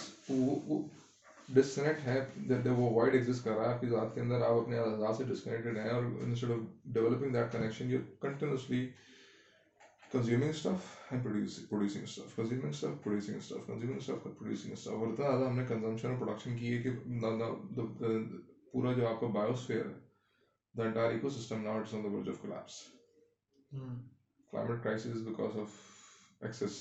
ڈسکنیکٹ 1.48 2.06
ہے 2.06 2.70
وہ 2.70 2.90
وائڈ 2.92 3.14
ایگزٹ 3.14 3.44
کر 3.44 3.50
رہا 3.50 3.64
ہے 3.64 3.74
آپ 3.74 3.80
کی 3.80 3.88
ذات 3.88 4.14
کے 4.14 4.20
اندر 4.20 4.42
آپ 4.42 4.56
اپنے 4.56 4.76
ذات 4.98 5.16
سے 5.16 5.24
ڈسکنیکٹڈ 5.24 5.78
ہیں 5.78 5.90
اور 5.90 6.04
instead 6.22 6.50
of 6.50 6.58
developing 6.94 7.32
that 7.32 7.52
connection 7.52 7.90
you 7.90 8.00
continuously 8.20 8.88
consuming 10.12 10.48
stuff 10.48 10.86
and 11.10 11.22
producing 11.22 12.02
stuff 12.02 12.36
consuming 12.36 12.68
stuff 12.68 13.02
producing 13.02 13.36
stuff 13.36 13.66
consuming 13.66 13.98
stuff 13.98 14.22
producing 14.24 14.72
stuff 14.72 14.88
اور 14.88 15.06
اتنا 15.06 15.26
زیادہ 15.26 15.48
ہم 15.48 15.58
نے 15.58 15.64
کنزمپشن 15.68 16.08
اور 16.08 16.16
پروڈکشن 16.16 16.56
کی 16.56 16.76
ہے 16.76 16.82
کہ 16.82 16.90
پورا 18.72 18.92
جو 18.92 19.06
آپ 19.08 19.20
کا 19.20 19.26
بایوسفیئر 19.34 19.84
ہے 19.86 19.98
the 20.74 20.84
entire 20.84 21.10
ecosystem 21.30 21.62
now 21.62 21.80
it's 21.80 21.94
on 21.94 22.04
the 22.04 22.08
verge 22.08 22.28
of 22.28 22.42
collapse 22.42 22.80
climate 24.52 24.82
crisis 24.82 25.22
because 25.22 25.58
of 25.58 25.80
excess 26.40 26.80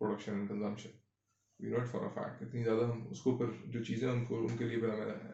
production 0.00 0.32
and 0.32 0.48
consumption 0.48 0.98
we 1.62 1.70
not 1.70 1.88
for 1.90 2.02
a 2.02 2.08
fact 2.14 2.42
اتنی 2.42 2.62
زیادہ 2.64 2.84
ہم 2.84 3.06
اس 3.10 3.22
کے 3.22 3.30
اوپر 3.30 3.46
جو 3.64 3.84
چیزیں 3.84 4.08
ان 4.08 4.24
کو 4.24 4.46
ان 4.46 4.56
کے 4.56 4.64
لیے 4.64 4.78
بنا 4.78 4.94
ہے۔ 4.94 5.32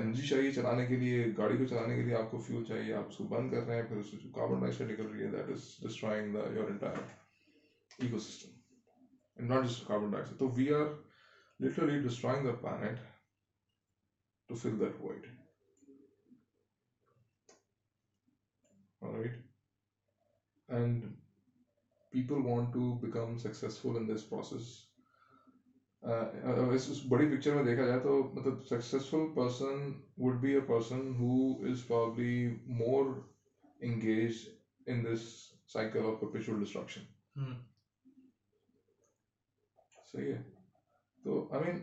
انرجی 0.00 0.26
چاہیے 0.26 0.52
چلانے 0.52 0.86
کے 0.86 0.96
لیے، 0.96 1.26
گاڑی 1.38 1.56
کو 1.56 1.64
چلانے 1.64 1.96
کے 1.96 2.02
لیے 2.02 2.14
آپ 2.14 2.30
کو 2.30 2.38
فیول 2.38 2.64
چاہیے۔ 2.64 2.92
آپ 2.92 3.08
اس 3.08 3.16
کو 3.16 3.24
بند 3.24 3.50
کر 3.50 3.66
رہے 3.66 3.76
ہیں، 3.76 3.88
پھر 3.88 3.96
اس 3.96 4.10
کو 4.10 4.30
کاربن 4.30 4.60
ڈائی 4.60 4.72
آکسائڈ 4.72 4.90
نکل 4.90 5.06
رہی 5.06 5.24
ہے۔ 5.24 5.30
That 5.30 5.48
is 5.48 5.76
destroying 5.82 6.34
the 6.34 6.52
your 6.52 6.70
entire 6.70 6.98
ecosystem 8.18 9.46
not 9.46 9.64
just 9.64 9.86
carbon 9.86 10.10
dioxide 10.22 10.38
تو 10.38 10.48
we 10.48 10.72
are 10.72 10.86
literally 11.60 11.98
destroying 11.98 12.46
the 12.46 12.52
plant 12.52 12.98
to 14.48 14.54
full 14.54 14.80
that 14.80 15.00
white 15.00 15.26
right 19.02 19.34
and 20.68 21.14
people 22.12 22.42
want 22.42 22.72
to 22.72 22.94
become 22.96 23.38
successful 23.38 23.96
in 23.96 24.06
this 24.06 24.22
process. 24.22 24.91
اس 26.02 26.88
اس 26.90 27.00
بڑی 27.08 27.26
picture 27.26 27.54
میں 27.54 27.62
دیکھا 27.62 27.84
جائے 27.84 27.98
تو 28.00 28.22
مطلب 28.34 28.64
successful 28.64 29.26
person 29.34 29.92
would 30.18 30.40
be 30.40 30.54
a 30.54 30.60
person 30.60 31.12
who 31.18 31.34
is 31.68 31.86
probably 31.86 32.46
more 32.78 33.12
engaged 33.80 34.36
in 34.86 35.04
this 35.04 35.20
cycle 35.72 36.06
of 36.06 36.20
perpetual 36.20 36.60
destruction 36.60 37.00
صحیح 40.12 40.32
ہے۔ 40.32 40.40
تو 41.24 41.46
آئی 41.50 41.64
مین 41.64 41.78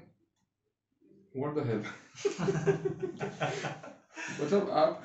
واٹ 1.35 1.55
دا 1.55 1.65
ہیلپ 1.65 1.85
مطلب 4.39 4.69
آپ 4.69 5.01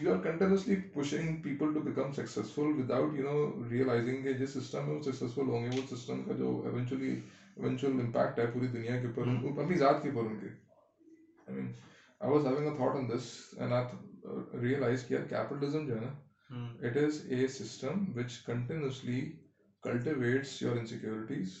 you 0.00 0.10
are 0.12 0.16
continuously 0.22 0.76
pushing 0.94 1.34
people 1.42 1.72
to 1.72 1.80
become 1.80 2.10
successful 2.12 2.72
without 2.78 3.14
you 3.14 3.22
know 3.22 3.68
realizing 3.70 4.22
کہ 4.22 4.32
جس 4.32 4.50
system 4.52 4.86
میں 4.86 4.94
وہ 4.94 5.00
successful 5.00 5.48
ہوں 5.48 5.64
گے 5.64 5.68
وہ 5.76 5.96
سسٹم 5.96 6.22
کا 6.22 6.32
جو 6.32 6.60
ایونچولی 6.64 7.14
ایونچوئل 7.58 8.00
امپیکٹ 8.00 8.38
ہے 8.38 8.46
پوری 8.52 8.66
دنیا 8.68 9.00
کے 9.00 9.06
اوپر 9.06 9.62
اپنی 9.62 9.76
ذات 9.78 10.02
کے 10.02 10.08
اوپر 10.08 10.30
ان 10.30 10.38
کے 10.38 10.48
I 11.46 11.56
mean 11.56 11.72
I 12.20 12.32
was 12.32 12.46
having 12.46 12.66
a 12.66 12.76
thought 12.76 12.96
on 12.96 13.08
this 13.08 13.30
and 13.56 13.72
I 13.72 14.60
realize 14.60 15.04
کیا 15.04 15.18
کیپٹلزم 15.28 15.86
جو 15.86 15.96
ہے 15.96 16.00
نا 16.00 16.66
it 16.82 16.96
is 16.96 17.24
a 17.28 17.46
system 17.48 18.04
which 18.16 18.38
continuously 18.46 19.20
cultivates 19.82 20.60
your 20.62 20.76
insecurities 20.76 21.58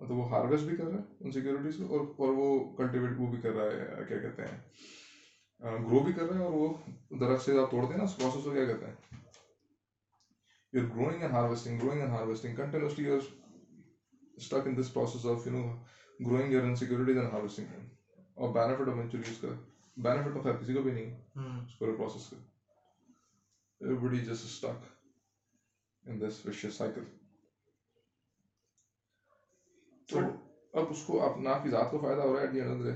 تو 0.00 0.14
وہ 0.14 0.28
ہارویسٹ 0.30 0.64
بھی 0.64 0.76
کر 0.76 0.84
رہا 0.84 0.98
ہے 0.98 1.24
ان 1.24 1.32
سیکیورٹیز 1.32 1.76
کو 1.78 1.86
اور 1.88 2.06
اور 2.18 2.34
وہ 2.34 2.76
کلٹیویٹ 2.76 3.18
وہ 3.18 3.26
بھی 3.26 3.40
کر 3.40 3.54
رہا 3.54 3.96
ہے 3.96 4.04
کیا 4.08 4.18
کہتے 4.18 4.42
ہیں 4.42 5.78
گرو 5.80 5.98
بھی 6.04 6.12
کر 6.12 6.22
رہا 6.22 6.38
ہے 6.38 6.44
اور 6.44 6.52
وہ 6.52 6.68
درخت 7.20 7.44
سے 7.44 7.58
آپ 7.58 7.70
توڑتے 7.70 7.92
ہیں 7.92 7.98
نا 7.98 8.04
اس 8.04 8.16
پروسیس 8.16 8.44
کو 8.44 8.50
کیا 8.50 8.64
کہتے 8.64 8.86
ہیں 8.86 9.18
you 10.72 10.80
are 10.80 10.88
growing 10.94 11.22
and 11.22 11.34
harvesting 11.34 11.78
growing 11.78 12.00
and 12.00 12.12
harvesting 12.12 12.54
continuously 12.56 13.04
your 13.04 13.20
stuck 14.36 14.66
in 14.66 14.74
this 14.74 14.88
process 14.88 15.24
of 15.24 15.44
you 15.44 15.52
know 15.52 15.78
growing 16.20 16.50
your 16.50 16.64
insecurities 16.64 17.16
and 17.16 17.28
harvesting 17.28 17.66
them. 17.66 17.88
اور 18.36 18.52
بینیفٹ 18.52 18.88
ایونچولی 18.88 19.30
اس 19.30 19.38
کا 19.40 19.48
بینیفٹ 19.96 20.34
تو 20.34 20.42
خیر 20.42 20.54
کسی 20.56 20.74
کو 20.74 20.82
بھی 20.82 20.92
نہیں 20.92 21.10
اس 21.64 21.78
پورے 21.78 21.92
پروسیس 21.96 22.28
کا 22.28 22.36
every 23.80 24.18
just 24.18 24.44
stick 24.44 24.84
in 26.04 26.20
this 26.20 26.44
vicious 26.46 26.74
cycle 26.74 27.04
تو 30.08 30.20
اب 30.74 30.90
اس 30.90 31.02
کو 31.02 31.20
اب 31.22 31.38
نہ 31.38 31.48
آپ 31.48 31.62
کی 31.62 31.70
ذات 31.70 31.90
کو 31.90 31.98
فائدہ 31.98 32.20
ہو 32.20 32.32
رہا 32.32 32.40
ہے 32.40 32.46
ایٹ 32.46 32.54
دی 32.54 32.60
اینڈ 32.60 32.86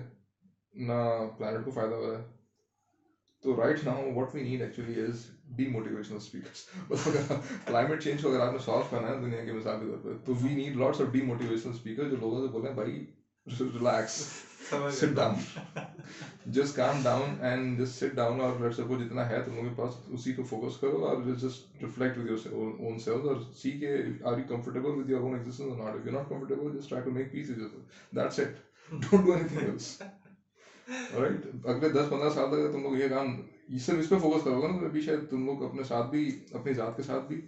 نہ 0.82 0.98
پلانٹ 1.39 1.65
کو 1.65 1.70
فائدہ 1.70 1.94
ہو 1.94 2.06
رہا 2.06 2.19
ہے 2.19 2.24
تو 3.44 3.56
right 3.56 3.85
now 3.85 4.11
what 4.15 4.35
we 4.35 4.43
need 4.43 4.62
actually 4.62 5.01
is 5.01 5.27
demotivational 5.66 6.16
speakers 6.16 6.69
climate 7.66 8.03
change 8.03 8.23
کو 8.23 8.29
اگر 8.29 8.41
آپ 8.41 8.53
نے 8.53 8.59
سالو 8.65 8.83
کرنا 8.91 9.09
ہے 9.09 9.16
دنیا 9.16 9.45
کی 9.45 9.53
مثال 9.53 9.81
کے 9.81 9.87
طور 9.87 9.99
پہ 10.05 10.16
تو 10.27 10.35
we 10.43 10.55
need 10.55 10.77
lots 10.77 11.01
of 11.01 11.12
demotivational 11.23 11.73
speaker 11.73 12.09
جو 12.11 12.16
لوگوں 12.16 12.47
سے 12.47 12.53
بولیں 12.53 12.73
بھائی 12.73 13.05
relax 13.47 14.21
sit 14.71 15.15
down 15.15 15.35
just 16.47 16.77
calm 16.77 17.01
down 17.03 17.35
and 17.41 17.79
just 17.79 17.99
sit 18.01 18.15
down 18.15 18.41
اور 18.41 18.61
لیٹس 18.61 18.79
جتنا 19.01 19.29
ہے 19.29 19.41
تم 19.47 19.55
لوگوں 19.55 19.69
کے 19.69 19.75
پاس 19.77 19.95
اسی 20.09 20.33
کو 20.33 20.43
فوکس 20.43 20.77
کرو 20.81 21.05
اور 21.07 21.23
just 21.35 21.83
reflect 21.83 22.19
with 22.19 22.31
your 22.31 22.73
own 22.79 22.99
self 22.99 23.25
اور 23.25 23.43
سی 23.55 23.71
کہ 23.71 23.97
are 24.25 24.39
you 24.39 24.45
comfortable 24.49 24.99
with 24.99 25.11
your 25.11 25.21
own 25.21 25.39
existence 25.39 25.61
اور 25.61 25.79
not 25.79 26.07
you 26.07 26.12
not 26.12 26.29
comfortable 26.29 26.79
just 26.79 26.91
try 26.91 27.05
to 27.05 27.11
make 27.11 27.33
peace 27.33 27.49
that's 27.49 28.39
it 28.39 28.93
don't 28.93 29.25
do 29.27 29.33
anything 29.49 29.61
else 29.61 30.01
right 31.15 31.47
اگلے 31.65 31.89
دس 31.91 32.11
پندرہ 32.11 32.31
سال 32.31 32.49
تک 32.49 32.55
اگر 32.55 32.73
تم 32.73 32.83
لوگ 32.83 32.97
یہ 32.97 33.09
کام 33.09 33.37
صرف 33.86 33.99
اس 33.99 34.09
پہ 34.09 34.19
فوکس 34.19 34.45
کرو 34.45 34.62
گے 34.62 34.69
نا 34.69 34.78
تو 34.78 34.86
ابھی 34.86 35.01
شاید 35.01 35.31
تم 35.31 35.47
لوگ 35.47 35.65
اپنے 35.65 35.85
ساتھ 35.85 36.11
بھی 36.11 36.47
اپنی 36.53 36.74
ذات 36.74 36.97
کے 36.97 37.03
ساتھ 37.03 37.24
بھی 37.27 37.41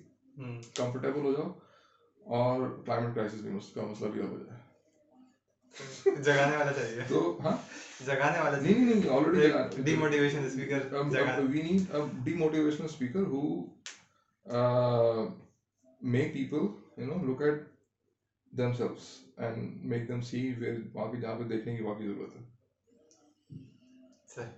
کمفرٹیبل 0.75 1.21
ہو 1.21 1.33
جاؤ 1.33 1.53
اور 2.27 2.83
کلائمیٹ 2.87 3.15
کرائسس 3.15 3.41
بھی 3.41 3.51
کا 3.75 3.83
مسئلہ 3.83 4.11
بھی 4.11 4.21
ہو 4.21 4.39
جائے۔ 4.39 4.67
جگانے 6.23 6.57
والا 6.57 6.73
چاہیے۔ 6.73 7.01
تو 7.09 7.39
ہاں؟ 7.45 7.57
جگانے 8.07 8.39
والا 8.39 8.61
نہیں 8.61 8.85
نہیں 8.85 9.09
already 9.09 9.87
D 12.25 12.35
motivation 12.35 12.85
speaker 12.85 13.23
uh, 14.47 15.29
واقعی 20.93 21.21
جہاں 21.21 21.39
پہ 21.39 21.43
دیکھنے 21.43 21.77
کی 21.77 21.83
واقعی 21.83 22.07
ضرورت 22.07 22.37
ہے۔ 22.37 22.45
صحیح۔ 24.27 24.51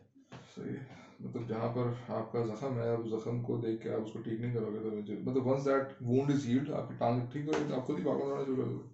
صحیح 0.55 0.76
مطلب 1.19 1.49
جہاں 1.49 1.73
پر 1.74 2.12
آپ 2.12 2.32
کا 2.32 2.45
زخم 2.45 2.78
ہے 2.78 2.95
اس 2.95 3.11
زخم 3.11 3.43
کو 3.43 3.57
دیکھ 3.57 3.82
کے 3.82 3.90
آپ 3.90 4.01
اس 4.01 4.12
کو 4.12 4.19
ٹھیک 4.23 4.40
نہیں 4.40 4.55
کرو 4.55 4.73
گے 4.73 4.78
تو 4.78 5.31
مطلب 5.31 5.47
once 5.47 5.65
that 5.65 5.82
wound 6.01 6.31
is 6.31 6.47
healed 6.47 6.70
آپ 6.70 6.89
کی 6.89 6.95
ٹانگ 6.95 7.20
ٹھیک 7.32 7.47
ہو 7.47 7.53
جائے 7.53 7.65
تو 7.69 7.77
آپ 7.77 7.86
خود 7.86 7.99
ہی 7.99 8.05
بھاگنا 8.05 8.24
دوڑنا 8.24 8.45
شروع 8.45 8.57
کر 8.57 8.65
دو۔ 8.65 8.89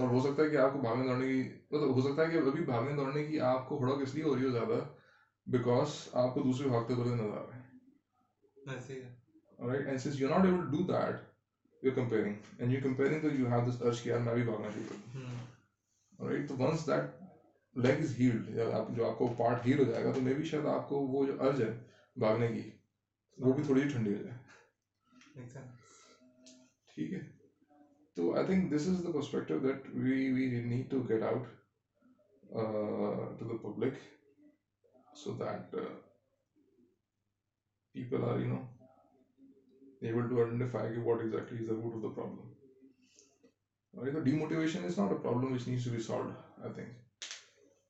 اور 0.00 0.08
ہو 0.08 0.20
سکتا 0.20 0.42
ہے 0.42 0.50
کہ 0.50 0.56
آپ 0.56 0.72
کو 0.72 0.78
بھاگنے 0.78 1.06
دوڑنے 1.06 1.28
کی 1.28 1.42
مطلب 1.70 1.94
ہو 1.94 2.00
سکتا 2.00 2.22
ہے 2.22 2.30
کہ 2.30 2.36
ابھی 2.36 2.64
بھاگنے 2.64 2.96
دوڑنے 2.96 3.24
کی 3.24 3.40
آپ 3.40 3.68
کو 3.68 3.84
ہڑک 3.84 4.02
اس 4.02 4.14
لیے 4.14 4.24
ہو 4.24 4.36
رہی 4.36 4.44
ہو 4.44 4.50
زیادہ 4.50 4.80
بیکاز 5.46 6.08
آپ 6.12 6.34
کو 6.34 6.40
دوسرے 6.40 6.68
بھاگتے 6.68 6.94
ہوئے 6.94 7.14
نظر 7.14 7.24
آ 7.24 7.42
رہے 7.42 7.56
ہیں۔ 7.56 7.68
ایسے 8.74 8.94
ہی 8.94 9.02
ہے۔ 9.02 9.18
Alright, 9.60 9.82
and 9.82 9.92
since 9.92 10.16
you're 10.16 10.38
not 10.38 10.46
able 10.46 10.64
to 10.64 10.78
do 10.78 10.90
that, 10.90 11.14
you're 11.84 11.98
comparing. 11.98 12.32
And 12.62 12.68
you're 12.68 12.86
comparing 12.86 13.24
that 13.24 13.40
you 13.40 13.50
have 13.50 13.64
this 13.64 13.86
urge 13.86 14.02
کہ 14.02 14.08
یار 14.08 14.18
میں 14.18 14.34
بھی 14.34 14.42
بھاگنا 14.42 14.68
شروع 14.74 14.84
کر 14.88 14.94
دوں۔ 15.04 15.20
ہم، 15.20 16.24
Alright, 16.24 16.46
تو 16.48 16.54
once 16.54 16.96
that 16.96 17.17
healed, 17.76 18.48
یا 18.56 18.64
آپ 18.76 18.88
جو 18.96 19.04
آپ 19.06 19.16
کو 19.18 19.26
پارٹ 19.36 19.66
ہیل 19.66 19.78
ہو 19.78 19.84
جائے 19.84 20.04
گا 20.04 20.10
تو 20.12 20.20
میں 20.20 20.34
بھی 20.34 20.44
شاید 20.44 20.66
آپ 20.66 20.88
کو 20.88 20.98
وہ 21.12 21.24
جو 21.26 21.34
ارج 21.46 21.62
ہے 21.62 21.70
بھاگنے 22.16 22.48
کی 22.52 22.62
وہ 23.38 23.52
بھی 23.52 23.62
تھوڑی 23.62 23.86
ٹھنڈی 23.88 24.12
ہو 24.12 24.22
جائے. 24.22 24.36
ٹھیک 26.94 27.12
ہے 27.12 27.20
تو 28.16 28.32
I 28.34 28.44
think 28.44 28.70
this 28.74 28.86
is 28.88 29.04
the 29.04 29.10
perspective 29.12 29.58
that 29.66 29.88
we 29.94 30.28
we 30.30 30.46
need 30.60 30.90
to 30.90 31.02
get 31.08 31.22
out 31.22 31.46
to 33.38 33.44
the 33.48 33.56
public 33.62 33.94
so 35.16 35.32
that 35.44 35.74
people 37.94 38.24
are 38.24 38.38
you 38.38 38.48
know 38.48 38.60
able 40.08 40.26
to 40.30 40.36
identify 40.40 40.80
کہ 40.94 41.00
what 41.04 41.22
exactly 41.22 41.56
is 41.60 41.66
the 41.68 41.74
root 41.76 41.94
of 41.94 42.02
the 42.02 42.10
problem. 42.16 42.50
Right? 43.94 44.12
The 44.16 44.20
demotivation 44.20 44.84
is 44.84 44.98
not 44.98 45.12
a 45.12 45.16
problem 45.22 45.52
which 45.52 45.66
needs 45.66 45.86
to 45.86 45.90
be 45.90 46.02
solved, 46.04 46.34
I 46.64 46.68
think. 46.76 47.07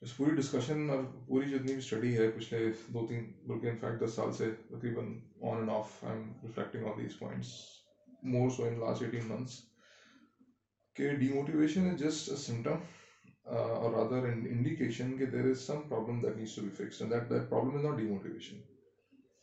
اس 0.02 0.16
پوری 0.16 0.34
discussion 0.36 0.90
اور 0.90 1.02
پوری 1.26 1.48
جتنی 1.48 1.66
بھی 1.66 1.76
study 1.76 2.16
ہے 2.16 2.30
پچھلے 2.30 2.70
دو 2.94 3.06
تین 3.06 3.24
بلکہ 3.46 3.68
انفیکٹ 3.68 4.04
دس 4.04 4.14
سال 4.16 4.32
سے 4.32 4.50
تقریباً 4.68 5.06
on 5.50 5.56
and 5.56 5.70
off 5.70 6.04
I 6.04 6.16
am 6.16 6.30
reflecting 6.42 6.86
on 6.86 6.98
these 6.98 7.18
points 7.18 7.52
more 8.34 8.50
so 8.56 8.64
in 8.64 8.78
last 8.80 9.02
eighteen 9.02 9.28
months 9.28 9.60
کہ 10.96 11.12
demotivation 11.18 11.90
is 11.90 11.98
just 12.00 12.30
a 12.30 12.36
symptom 12.46 12.80
اور 13.56 13.92
رادر 13.92 14.28
انڈیکیشن 14.28 15.16
کہ 15.18 15.26
there 15.36 15.50
is 15.50 15.66
some 15.66 15.82
problem 15.88 16.20
that 16.22 16.36
needs 16.36 16.54
to 16.56 16.62
be 16.62 16.74
fix 16.76 17.02
and 17.02 17.14
that 17.14 17.30
that 17.30 17.48
problem 17.50 17.76
is 17.76 17.84
not 17.84 17.96
demotivation 18.06 18.56
demotivation 18.56 18.76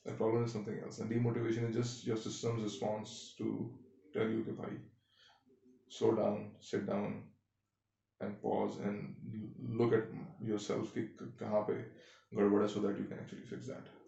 That 0.05 0.17
problem 0.17 0.45
is 0.45 0.51
something 0.51 0.79
else. 0.79 0.99
And 0.99 1.09
demotivation 1.09 1.67
is 1.67 1.75
just 1.75 2.05
your 2.05 2.15
system's 2.15 2.61
response 2.61 3.33
to 3.39 3.71
tell 4.13 4.27
you, 4.27 4.41
okay, 4.41 4.51
bhai, 4.51 4.77
slow 5.89 6.13
down, 6.13 6.51
sit 6.59 6.85
down, 6.85 7.23
and 8.19 8.41
pause 8.41 8.79
and 8.79 9.23
look 9.81 9.93
at 9.93 10.09
yourself 10.57 10.93
کے 10.93 11.01
کہاں 11.39 11.61
پہ 11.61 11.73
گڑبڑ 12.31 12.61
ہے 12.61 12.67
so 12.67 12.81
that 12.81 12.99
you 12.99 13.05
can 13.09 13.19
actually 13.19 13.45
fix 13.45 13.67
that 13.67 14.04